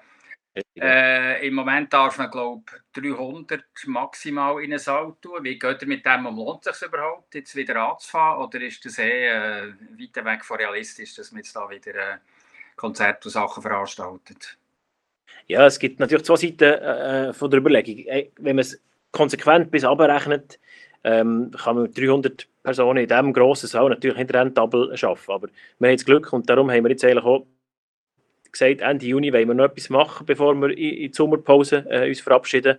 Äh, 0.77 1.47
Im 1.47 1.55
Moment 1.55 1.93
darf 1.93 2.17
man, 2.17 2.31
glaube 2.31 2.63
ich, 2.95 3.03
300 3.03 3.63
maximal 3.87 4.63
in 4.63 4.73
einen 4.73 4.79
Saal 4.79 5.15
tun. 5.21 5.45
Wie 5.45 5.59
geht 5.59 5.83
ihr 5.83 5.89
mit 5.89 6.07
dem 6.07 6.27
um? 6.27 6.37
Lohnt 6.37 6.67
es 6.67 6.79
sich 6.79 6.89
überhaupt, 6.89 7.35
jetzt 7.35 7.55
wieder 7.55 7.77
anzufahren? 7.77 8.43
Oder 8.45 8.63
ist 8.63 8.85
das 8.85 8.99
eh 8.99 9.29
äh, 9.29 9.75
weit 9.99 10.25
weg 10.25 10.45
von 10.45 10.57
realistisch, 10.57 11.15
dass 11.17 11.33
man 11.33 11.43
jetzt 11.43 11.55
da 11.55 11.69
wieder... 11.69 12.21
Äh, 12.81 12.87
Konzerte 12.87 13.29
und 13.29 13.33
Sachen 13.33 13.63
veranstaltet. 13.63 14.59
Ja, 15.47 15.67
es 15.67 15.79
gibt 15.79 16.01
natürlich 16.01 16.25
zwei 16.25 16.37
Seiten 16.37 16.65
äh, 16.65 17.33
von 17.33 17.51
der 17.51 17.61
Überlegung. 17.61 18.05
Wenn 18.39 18.57
man 18.57 18.61
es 18.61 18.81
konsequent 19.11 19.71
bis 19.71 19.85
abrechnet, 19.85 20.59
ähm, 21.03 21.51
kann 21.51 21.77
man 21.77 21.85
mit 21.85 21.99
300 21.99 22.47
Personen 22.63 22.99
in 22.99 23.09
diesem 23.09 23.33
grossen 23.33 23.67
Saal 23.67 23.89
natürlich 23.89 24.17
nicht 24.17 24.35
rentabel 24.35 24.93
arbeiten. 24.93 25.33
Aber 25.33 25.49
wir 25.79 25.89
haben 25.89 25.93
jetzt 25.93 26.07
Glück 26.07 26.33
und 26.33 26.49
darum 26.49 26.71
haben 26.71 26.85
wir 26.85 26.91
jetzt 26.91 27.05
eigentlich 27.05 27.25
auch 27.25 27.47
gesagt, 28.53 28.81
Ende 28.81 29.07
Juni 29.07 29.33
wollen 29.33 29.49
wir 29.49 29.55
noch 29.55 29.65
etwas 29.65 29.91
machen, 29.91 30.27
bevor 30.27 30.55
wir 30.55 30.71
in, 30.71 30.77
die 30.77 31.11
Sommerpause 31.13 31.87
äh, 31.89 32.09
uns 32.09 32.21
verabschieden. 32.21 32.79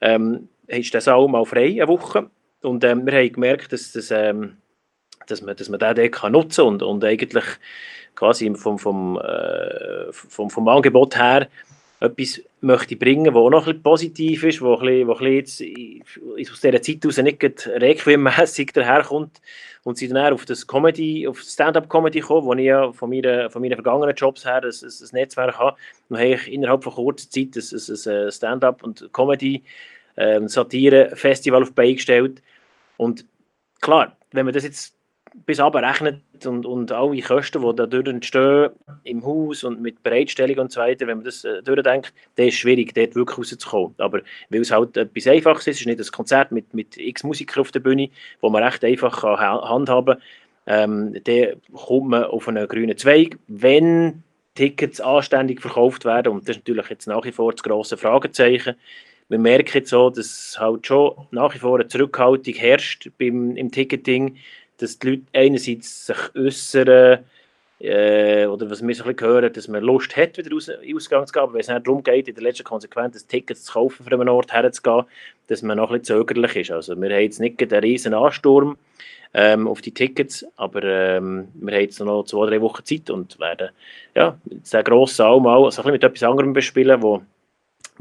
Ähm, 0.00 0.48
ist 0.66 0.94
der 0.94 1.00
Saal 1.00 1.28
mal 1.28 1.44
frei, 1.44 1.70
eine 1.70 1.88
Woche. 1.88 2.30
Und 2.62 2.84
ähm, 2.84 3.06
wir 3.06 3.14
haben 3.14 3.32
gemerkt, 3.32 3.72
dass, 3.72 3.92
dass, 3.92 4.10
ähm, 4.10 4.58
dass, 5.26 5.42
man, 5.42 5.56
dass 5.56 5.68
man 5.68 5.80
den 5.80 6.10
kann 6.10 6.32
nutzen 6.32 6.64
und, 6.64 6.82
und 6.82 7.04
eigentlich 7.04 7.44
quasi 8.14 8.52
vom, 8.54 8.78
vom, 8.78 9.18
äh, 9.18 10.12
vom, 10.12 10.50
vom 10.50 10.68
Angebot 10.68 11.16
her 11.16 11.48
etwas 12.00 12.42
möchte 12.62 12.96
bringen, 12.96 13.34
was 13.34 13.50
noch 13.50 13.66
ein 13.66 13.74
bisschen 13.82 13.82
positiv 13.82 14.44
ist, 14.44 14.60
jetzt 14.60 14.62
aus 16.52 16.60
dieser 16.60 16.82
Zeit 16.82 17.02
heraus 17.02 17.16
nicht 17.18 17.68
requiemmässig 17.68 18.72
daherkommt 18.72 19.40
und 19.84 19.98
sie 19.98 20.08
dann 20.08 20.32
auf 20.32 20.46
das 20.46 20.66
Comedy, 20.66 21.28
auf 21.28 21.40
Stand-up-Comedy 21.40 22.20
kommen, 22.20 22.46
wo 22.46 22.54
ich 22.54 22.64
ja 22.64 22.90
von, 22.92 23.10
meiner, 23.10 23.50
von 23.50 23.60
meinen 23.62 23.74
vergangenen 23.74 24.14
Jobs 24.14 24.46
her 24.46 24.62
ein, 24.62 24.64
ein, 24.64 24.72
ein 24.72 25.08
Netzwerk 25.12 25.58
habe. 25.58 25.76
Dann 26.08 26.18
habe 26.18 26.34
ich 26.34 26.52
innerhalb 26.52 26.84
von 26.84 26.94
kurzer 26.94 27.28
Zeit 27.30 27.56
ein, 27.56 27.62
ein, 27.62 28.26
ein 28.26 28.32
Stand-up- 28.32 28.82
und 28.82 29.10
Comedy-Satire-Festival 29.12 31.58
ähm, 31.58 31.62
auf 31.62 31.70
die 31.70 31.74
Beine 31.74 31.94
gestellt. 31.94 32.42
Und 32.96 33.24
klar, 33.80 34.16
wenn 34.32 34.46
man 34.46 34.54
das 34.54 34.64
jetzt 34.64 34.96
bis 35.46 35.60
abrechnet 35.60 36.22
und, 36.44 36.66
und 36.66 36.92
alle 36.92 37.20
Kosten, 37.22 37.62
die 37.62 37.76
dadurch 37.76 38.06
entstehen, 38.08 38.70
im 39.04 39.24
Haus 39.24 39.64
und 39.64 39.80
mit 39.80 40.02
Bereitstellung 40.02 40.58
und 40.58 40.72
so 40.72 40.80
weiter, 40.80 41.06
wenn 41.06 41.18
man 41.18 41.24
das 41.24 41.44
äh, 41.44 41.62
durchdenkt, 41.62 42.12
dann 42.36 42.48
ist 42.48 42.54
es 42.54 42.60
schwierig, 42.60 42.94
dort 42.94 43.14
wirklich 43.14 43.38
rauszukommen. 43.38 43.94
Aber 43.98 44.20
weil 44.48 44.60
es 44.60 44.70
halt 44.70 44.96
etwas 44.96 45.26
Einfaches 45.26 45.66
ist, 45.66 45.76
es 45.76 45.80
ist 45.82 45.86
nicht 45.86 46.00
ein 46.00 46.12
Konzert 46.12 46.52
mit, 46.52 46.74
mit 46.74 46.96
x 46.96 47.24
Musikern 47.24 47.60
auf 47.60 47.72
der 47.72 47.80
Bühne, 47.80 48.10
wo 48.40 48.50
man 48.50 48.62
recht 48.62 48.84
einfach 48.84 49.20
kann 49.20 49.38
handhaben 49.38 50.16
kann, 50.16 50.22
ähm, 50.66 51.16
dann 51.24 51.60
kommt 51.72 52.08
man 52.08 52.24
auf 52.24 52.48
einen 52.48 52.68
grünen 52.68 52.96
Zweig, 52.96 53.38
wenn 53.48 54.22
Tickets 54.54 55.00
anständig 55.00 55.60
verkauft 55.60 56.04
werden 56.04 56.32
und 56.32 56.48
das 56.48 56.56
ist 56.56 56.68
natürlich 56.68 56.90
jetzt 56.90 57.06
nach 57.06 57.24
wie 57.24 57.32
vor 57.32 57.52
das 57.52 57.62
grosse 57.62 57.96
Fragezeichen. 57.96 58.74
Wir 59.28 59.38
merken 59.38 59.70
jetzt 59.74 59.90
so, 59.90 60.10
dass 60.10 60.56
halt 60.58 60.86
schon 60.86 61.14
nach 61.30 61.54
wie 61.54 61.58
vor 61.58 61.78
eine 61.78 61.88
Zurückhaltung 61.88 62.54
herrscht 62.54 63.10
beim, 63.18 63.56
im 63.56 63.70
Ticketing, 63.70 64.36
dass 64.82 64.98
die 64.98 65.10
Leute 65.10 65.22
einerseits 65.32 66.06
sich 66.06 66.18
äußern, 66.34 67.24
äh, 67.80 68.46
oder 68.46 68.70
was 68.70 68.86
wir 68.86 68.94
so 68.94 69.04
ein 69.04 69.14
bisschen 69.14 69.28
hören, 69.28 69.52
dass 69.52 69.68
man 69.68 69.82
Lust 69.82 70.16
hat, 70.16 70.36
wieder 70.36 70.50
raus, 70.52 70.70
Ausgang 70.94 71.26
zu 71.26 71.32
gehen, 71.32 71.42
aber 71.42 71.54
wenn 71.54 71.60
es 71.60 71.68
nicht 71.68 71.86
darum 71.86 72.02
geht, 72.02 72.28
in 72.28 72.34
der 72.34 72.44
letzten 72.44 72.64
Konsequenz 72.64 73.16
ein 73.16 73.28
Ticket 73.28 73.58
zu 73.58 73.72
kaufen, 73.72 74.04
für 74.04 74.12
einen 74.12 74.28
Ort 74.28 74.52
herzugehen, 74.52 75.04
dass 75.46 75.62
man 75.62 75.78
noch 75.78 75.90
ein 75.90 76.00
bisschen 76.00 76.18
zögerlich 76.18 76.56
ist. 76.56 76.70
Also 76.70 77.00
wir 77.00 77.10
haben 77.10 77.22
jetzt 77.22 77.40
nicht 77.40 77.60
einen 77.60 77.82
riesen 77.82 78.12
Ansturm 78.12 78.76
ähm, 79.32 79.66
auf 79.66 79.80
die 79.80 79.92
Tickets, 79.92 80.44
aber 80.56 80.82
ähm, 80.84 81.48
wir 81.54 81.74
haben 81.74 81.82
jetzt 81.82 82.00
noch 82.00 82.24
zwei, 82.24 82.46
drei 82.50 82.60
Wochen 82.60 82.84
Zeit 82.84 83.08
und 83.08 83.38
werden 83.40 83.70
ja, 84.14 84.36
den 84.44 84.84
grossen 84.84 85.14
Saal 85.14 85.40
mal 85.40 85.64
also 85.64 85.66
ein 85.66 85.70
bisschen 85.70 85.92
mit 85.92 86.04
etwas 86.04 86.22
anderem 86.22 86.52
bespielen, 86.52 87.02
wo 87.02 87.22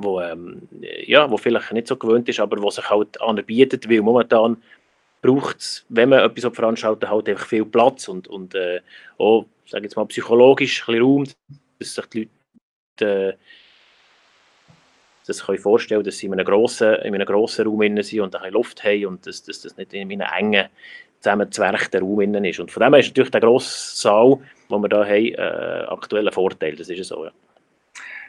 wo, 0.02 0.22
ähm, 0.22 0.62
ja, 1.06 1.30
wo 1.30 1.36
vielleicht 1.36 1.74
nicht 1.74 1.88
so 1.88 1.98
gewöhnt 1.98 2.30
ist, 2.30 2.40
aber 2.40 2.62
wo 2.62 2.70
sich 2.70 2.90
halt 2.90 3.20
anbietet, 3.22 3.90
weil 3.90 4.02
momentan 4.02 4.56
braucht 5.22 5.58
es, 5.60 5.86
wenn 5.90 6.10
man 6.10 6.20
etwas 6.20 6.54
veranstaltet, 6.54 7.10
halt 7.10 7.30
einfach 7.30 7.46
viel 7.46 7.66
Platz 7.66 8.08
und, 8.08 8.28
und 8.28 8.56
äh, 8.56 8.82
auch, 9.18 9.46
sage 9.66 9.84
jetzt 9.84 9.96
mal, 9.96 10.06
psychologisch 10.06 10.82
ein 10.82 10.86
bisschen 10.86 11.04
Raum, 11.04 11.26
dass 11.80 11.96
sich 11.96 12.06
die 12.08 12.30
Leute 13.00 13.34
äh, 13.34 13.38
das 15.30 15.46
können 15.46 15.60
vorstellen 15.60 16.04
dass 16.04 16.18
sie 16.18 16.26
in 16.26 16.34
einem 16.34 16.46
grossen, 16.46 16.96
in 16.96 17.14
einem 17.14 17.26
grossen 17.26 17.68
Raum 17.68 17.84
innen 17.84 18.04
sind 18.04 18.22
und 18.22 18.36
eine 18.36 18.50
Luft 18.50 18.84
haben 18.84 19.06
und 19.06 19.28
dass, 19.28 19.44
dass 19.44 19.62
das 19.62 19.78
nicht 19.78 19.94
in 19.94 20.12
einem 20.12 20.28
engen, 20.36 20.70
zusammenzwerchten 21.20 22.02
Raum 22.02 22.22
innen 22.22 22.46
ist. 22.46 22.60
Und 22.60 22.72
von 22.72 22.82
dem 22.82 22.94
her 22.94 23.02
ist 23.02 23.10
natürlich 23.10 23.32
der 23.32 23.42
grosse 23.42 23.96
Saal, 23.96 24.40
den 24.70 24.82
wir 24.82 25.06
hier 25.06 25.38
haben, 25.38 25.86
äh, 25.86 25.88
aktuell 25.88 26.28
ein 26.28 26.34
Vorteil, 26.34 26.76
das 26.76 26.90
ist 26.90 27.08
so, 27.08 27.26
ja. 27.26 27.32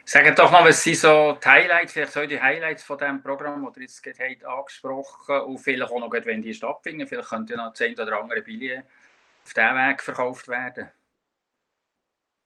Sagen 0.03 0.35
doch 0.35 0.51
mal, 0.51 0.67
was 0.67 0.83
sind 0.83 0.97
so 0.97 1.37
die 1.41 1.47
Highlights, 1.47 1.93
vielleicht 1.93 2.13
so 2.13 2.25
die 2.25 2.41
Highlights 2.41 2.83
von 2.83 2.97
diesem 2.97 3.21
Programm, 3.21 3.63
das 3.65 3.77
ihr 3.77 4.11
jetzt 4.11 4.19
habt 4.19 4.45
angesprochen 4.45 5.41
und 5.41 5.59
vielleicht 5.59 5.91
auch 5.91 5.99
noch, 5.99 6.11
wenn 6.11 6.41
die 6.41 6.53
stattfinden, 6.53 7.07
vielleicht 7.07 7.29
könnte 7.29 7.53
ja 7.53 7.63
noch 7.63 7.73
10 7.73 7.99
oder 7.99 8.19
andere 8.19 8.41
Billet 8.41 8.83
auf 9.45 9.53
diesem 9.53 9.75
Weg 9.75 10.01
verkauft 10.01 10.47
werden. 10.47 10.91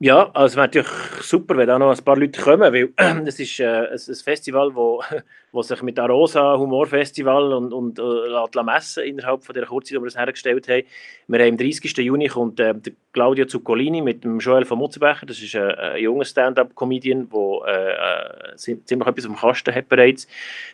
Ja, 0.06 0.30
also 0.36 0.46
es 0.46 0.56
wäre 0.56 0.68
natürlich 0.68 1.24
super, 1.24 1.58
wenn 1.58 1.66
da 1.66 1.80
noch 1.80 1.90
ein 1.90 2.04
paar 2.04 2.16
Leute 2.16 2.40
kommen, 2.40 2.72
weil 2.72 2.90
es 3.26 3.40
ist 3.40 3.60
äh, 3.60 3.88
ein, 3.88 3.98
Festival, 3.98 4.76
wo, 4.76 5.02
wo 5.52 5.64
sich 5.64 5.82
mit 5.82 5.98
Arosa 5.98 6.60
Humorfestival 6.60 7.52
und, 7.54 7.74
und 7.74 7.98
äh, 7.98 8.04
La 8.04 8.64
Messe 8.64 9.04
innerhalb 9.04 9.44
von 9.44 9.56
der 9.56 9.66
Kurzzeit, 9.66 9.98
die 9.98 10.02
wir 10.04 10.06
das 10.06 10.16
hergestellt 10.16 10.68
haben. 10.68 10.84
Wir 11.28 11.40
haben 11.40 11.54
am 11.54 11.58
30. 11.58 11.98
Juni 11.98 12.28
kommt 12.28 12.60
äh, 12.60 12.76
der 12.76 12.94
Claudio 13.14 13.48
Zuccolini 13.48 14.04
mit 14.04 14.24
dem 14.24 14.38
Joel 14.38 14.66
von 14.66 14.78
Mutzenbecher, 14.78 15.26
das 15.26 15.42
ist 15.42 15.56
ein, 15.56 15.72
ein 15.72 15.98
junger 16.00 16.26
Stand-up-Comedian, 16.26 17.28
der 17.28 18.54
äh, 18.54 18.54
äh 18.54 18.56
ziemlich 18.58 19.08
etwas 19.08 19.26
am 19.26 19.36
Kasten 19.36 19.74
hat 19.74 19.90
bereits. 19.90 20.28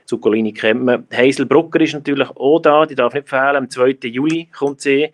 Zuccolini 0.03 0.51
kennt 0.51 0.83
man. 0.83 1.07
Hazel 1.09 1.45
Brucker 1.45 1.79
ist 1.79 1.93
natürlich 1.93 2.29
auch 2.31 2.59
da, 2.59 2.85
die 2.85 2.95
darf 2.95 3.13
nicht 3.13 3.29
fehlen, 3.29 3.55
am 3.55 3.69
2. 3.69 3.97
Juli 4.03 4.49
kommt 4.51 4.81
sie. 4.81 5.13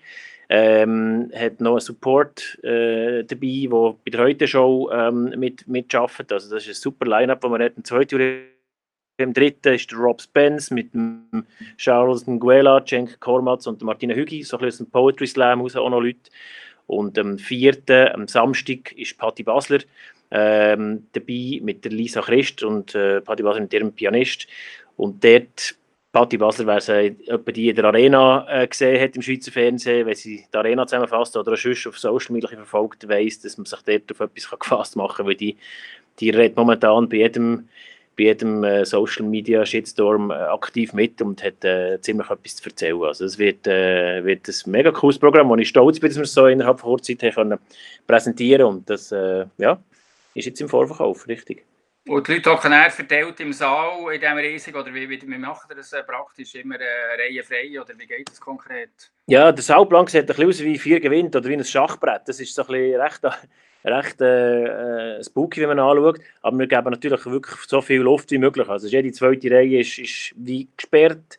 Ähm, 0.50 1.30
hat 1.36 1.60
noch 1.60 1.72
einen 1.72 1.80
Support 1.82 2.58
äh, 2.64 3.24
dabei, 3.24 3.68
der 3.70 3.96
bei 4.06 4.12
der 4.12 4.22
Heute-Show 4.22 4.90
ähm, 4.92 5.34
mit, 5.38 5.68
mitarbeitet. 5.68 6.32
Also 6.32 6.56
das 6.56 6.64
ist 6.64 6.70
ein 6.70 6.82
super 6.82 7.06
Line-Up, 7.06 7.42
das 7.42 7.52
man 7.52 7.62
hat. 7.62 7.74
Im 7.76 7.84
zweiten 7.84 8.48
im 9.20 9.34
dritten 9.34 9.74
ist 9.74 9.92
der 9.92 9.98
Rob 9.98 10.22
Spence 10.22 10.70
mit 10.72 10.94
dem 10.94 11.46
Charles 11.78 12.28
Nguela, 12.28 12.86
Cenk 12.86 13.20
Kormatz 13.20 13.66
und 13.66 13.82
Martina 13.82 14.14
Hügi, 14.14 14.44
so 14.44 14.58
ein 14.58 14.66
bisschen 14.66 14.90
Poetry 14.90 15.26
Slam 15.26 15.62
raus, 15.62 15.76
auch 15.76 15.90
noch 15.90 16.02
Leute. 16.02 16.30
Und 16.86 17.18
am 17.18 17.38
vierten, 17.40 18.10
am 18.10 18.28
Samstag, 18.28 18.92
ist 18.94 19.18
Patti 19.18 19.44
Basler 19.44 19.80
ähm, 20.30 21.08
dabei 21.14 21.60
mit 21.62 21.84
der 21.84 21.92
Lisa 21.92 22.22
Christ 22.22 22.64
und 22.64 22.94
äh, 22.96 23.22
Patti 23.22 23.44
Basler 23.44 23.62
mit 23.62 23.74
ihrem 23.74 23.92
Pianist. 23.92 24.48
Und 24.96 25.24
dort 25.24 25.76
Patti 26.18 26.38
Basler, 26.38 26.66
wer 26.66 26.82
sie 26.82 27.16
etwa 27.28 27.52
die 27.52 27.70
in 27.70 27.76
der 27.76 27.86
Arena 27.86 28.44
äh, 28.50 28.66
gesehen 28.66 29.00
hat 29.00 29.16
im 29.16 29.22
Schweizer 29.22 29.52
Fernsehen, 29.52 30.08
wenn 30.08 30.16
sie 30.16 30.46
die 30.52 30.58
Arena 30.58 30.88
zusammenfasst 30.88 31.38
oder 31.38 31.56
sonst 31.56 31.86
auf 31.86 32.00
Social 32.00 32.34
Media 32.34 32.50
verfolgt, 32.50 33.08
weiss, 33.08 33.40
dass 33.40 33.56
man 33.60 33.66
sich 33.66 33.80
dort 33.86 34.12
auf 34.12 34.20
etwas 34.22 34.50
gefasst 34.60 34.96
machen 34.96 35.18
kann, 35.18 35.28
weil 35.28 35.36
die, 35.36 35.58
die 36.20 36.32
redet 36.32 36.58
momentan 36.58 37.08
bei 37.08 37.18
jedem, 37.18 37.70
bei 38.18 38.24
jedem 38.24 38.64
äh, 38.64 38.84
Social 38.84 39.28
Media 39.28 39.64
Shitstorm 39.64 40.32
äh, 40.32 40.34
aktiv 40.34 40.92
mit 40.94 41.22
und 41.22 41.44
hat 41.44 41.64
äh, 41.64 42.02
ziemlich 42.02 42.32
etwas 42.32 42.56
zu 42.56 42.68
erzählen. 42.68 43.04
Also 43.04 43.26
es 43.26 43.38
wird, 43.38 43.68
äh, 43.68 44.26
wird 44.26 44.48
ein 44.48 44.72
mega 44.72 44.90
cooles 44.90 45.20
Programm, 45.20 45.50
wo 45.50 45.56
ich 45.58 45.70
stolz 45.70 46.00
bin, 46.00 46.10
dass 46.10 46.18
wir 46.18 46.24
es 46.24 46.34
so 46.34 46.48
innerhalb 46.48 46.80
von 46.80 46.94
kurzer 46.94 47.16
Zeit 47.16 47.36
können 47.36 47.60
präsentieren 48.08 48.66
und 48.66 48.90
das 48.90 49.12
äh, 49.12 49.46
ja, 49.60 49.80
ist 50.34 50.46
jetzt 50.46 50.62
im 50.62 50.70
Vorverkauf, 50.70 51.28
richtig. 51.28 51.64
Und 52.08 52.28
die 52.28 52.36
Leute 52.36 52.52
hocken 52.52 52.72
eher 52.72 52.90
verteilt 52.90 53.40
im 53.40 53.54
Saal 53.54 54.14
in 54.14 54.20
diesem 54.20 54.38
riesig 54.38 54.76
oder 54.76 54.94
wie, 54.94 55.10
wie, 55.10 55.22
wie 55.22 55.38
macht 55.38 55.70
ihr 55.70 55.76
das 55.76 55.92
äh, 55.94 56.04
praktisch? 56.04 56.56
Immer 56.56 56.76
äh, 56.80 57.22
reihenfrei 57.22 57.80
oder 57.82 57.98
wie 57.98 58.08
geht 58.08 58.30
das 58.30 58.40
konkret? 58.40 59.12
Ja, 59.26 59.52
der 59.52 59.64
Saalplan 59.64 60.08
sieht 60.08 60.22
ein 60.22 60.28
bisschen 60.28 60.48
aus 60.48 60.64
wie 60.64 60.78
vier 60.78 61.00
gewinnt 61.00 61.36
oder 61.36 61.50
wie 61.50 61.54
ein 61.54 61.66
Schachbrett. 61.66 62.22
Das 62.26 62.40
ist 62.40 62.56
so 62.56 62.62
ein 62.64 62.68
bisschen 62.68 63.02
recht, 63.02 63.24
recht 63.84 64.22
äh, 64.22 65.18
äh, 65.18 65.24
spooky, 65.24 65.62
wenn 65.62 65.76
man 65.76 65.80
anschaut. 65.80 66.20
Aber 66.42 66.58
wir 66.58 66.68
geben 66.68 66.92
natürlich 66.92 67.26
wirklich 67.26 67.58
so 67.68 67.82
viel 67.82 68.02
Luft 68.02 68.32
wie 68.32 68.38
möglich. 68.38 68.70
Also 68.70 68.88
jede 68.88 69.12
zweite 69.12 69.52
Reihe 69.52 69.82
ist, 69.82 70.00
ist 70.00 70.34
wie 70.38 70.70
gesperrt. 70.76 71.38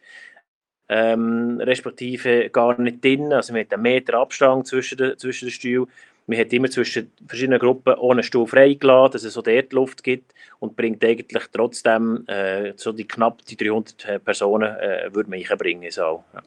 Ähm, 0.91 1.61
respektive 1.61 2.49
gar 2.51 2.81
nicht 2.81 3.05
drin. 3.05 3.33
Also 3.33 3.55
haben 3.55 3.67
einen 3.71 3.83
Meter 3.83 4.15
Abstand 4.15 4.67
zwischen 4.67 4.99
den, 4.99 5.19
zwischen 5.19 5.47
den 5.47 5.53
Stühlen. 5.53 5.87
Man 6.29 6.39
hat 6.39 6.53
immer 6.53 6.71
zwischen 6.71 7.11
verschiedenen 7.27 7.59
Gruppen 7.59 7.95
ohne 7.95 8.23
Stuhl 8.23 8.47
freigelassen, 8.47 9.13
dass 9.13 9.25
es 9.25 9.33
so 9.33 9.41
dort 9.41 9.73
Luft 9.73 10.05
gibt 10.05 10.35
und 10.59 10.77
bringt 10.77 11.03
eigentlich 11.03 11.45
trotzdem 11.51 12.27
äh, 12.29 12.75
so 12.77 12.93
die 12.93 13.09
knapp 13.09 13.45
die 13.47 13.57
300 13.57 14.05
äh, 14.05 14.19
Personen 14.19 14.77
äh, 14.77 15.09
würde 15.13 15.31
man 15.31 15.43
einbringen. 15.43 15.91
So. 15.91 16.23
Ja. 16.35 16.43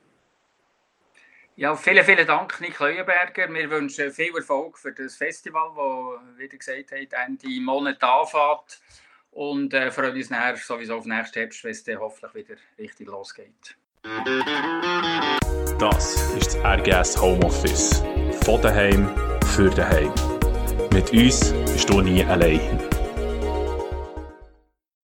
Ja, 1.57 1.75
vielen, 1.75 2.03
vielen 2.03 2.25
Dank, 2.25 2.61
Nick 2.61 2.79
Leuenberger. 2.79 3.53
Wir 3.53 3.69
wünschen 3.69 4.11
viel 4.11 4.35
Erfolg 4.35 4.77
für 4.77 4.93
das 4.93 5.15
Festival, 5.15 5.71
das, 5.75 6.37
wie 6.37 6.43
ihr 6.43 6.49
gesagt 6.49 6.91
habt, 6.91 7.13
Ende 7.13 7.61
Monat 7.61 8.01
anfängt. 8.01 8.81
Und 9.31 9.73
äh, 9.73 9.91
freuen 9.91 10.15
uns 10.15 10.29
nachher 10.29 10.57
sowieso 10.57 10.95
auf 10.95 11.05
nächsten 11.05 11.39
Herbst, 11.39 11.63
wenn 11.63 11.71
es 11.71 11.83
dann 11.83 11.99
hoffentlich 11.99 12.49
wieder 12.49 12.59
richtig 12.79 13.07
losgeht. 13.07 13.75
Das 15.79 16.33
ist 16.33 16.55
das 16.55 16.65
RGS 16.65 17.21
Homeoffice. 17.21 18.03
Von 18.43 18.61
daheim 18.61 19.07
für 19.51 19.69
daheim. 19.69 20.11
Mit 20.93 21.11
uns 21.11 21.53
bist 21.65 21.89
du 21.89 21.99
nie 21.99 22.23
allein. 22.23 22.90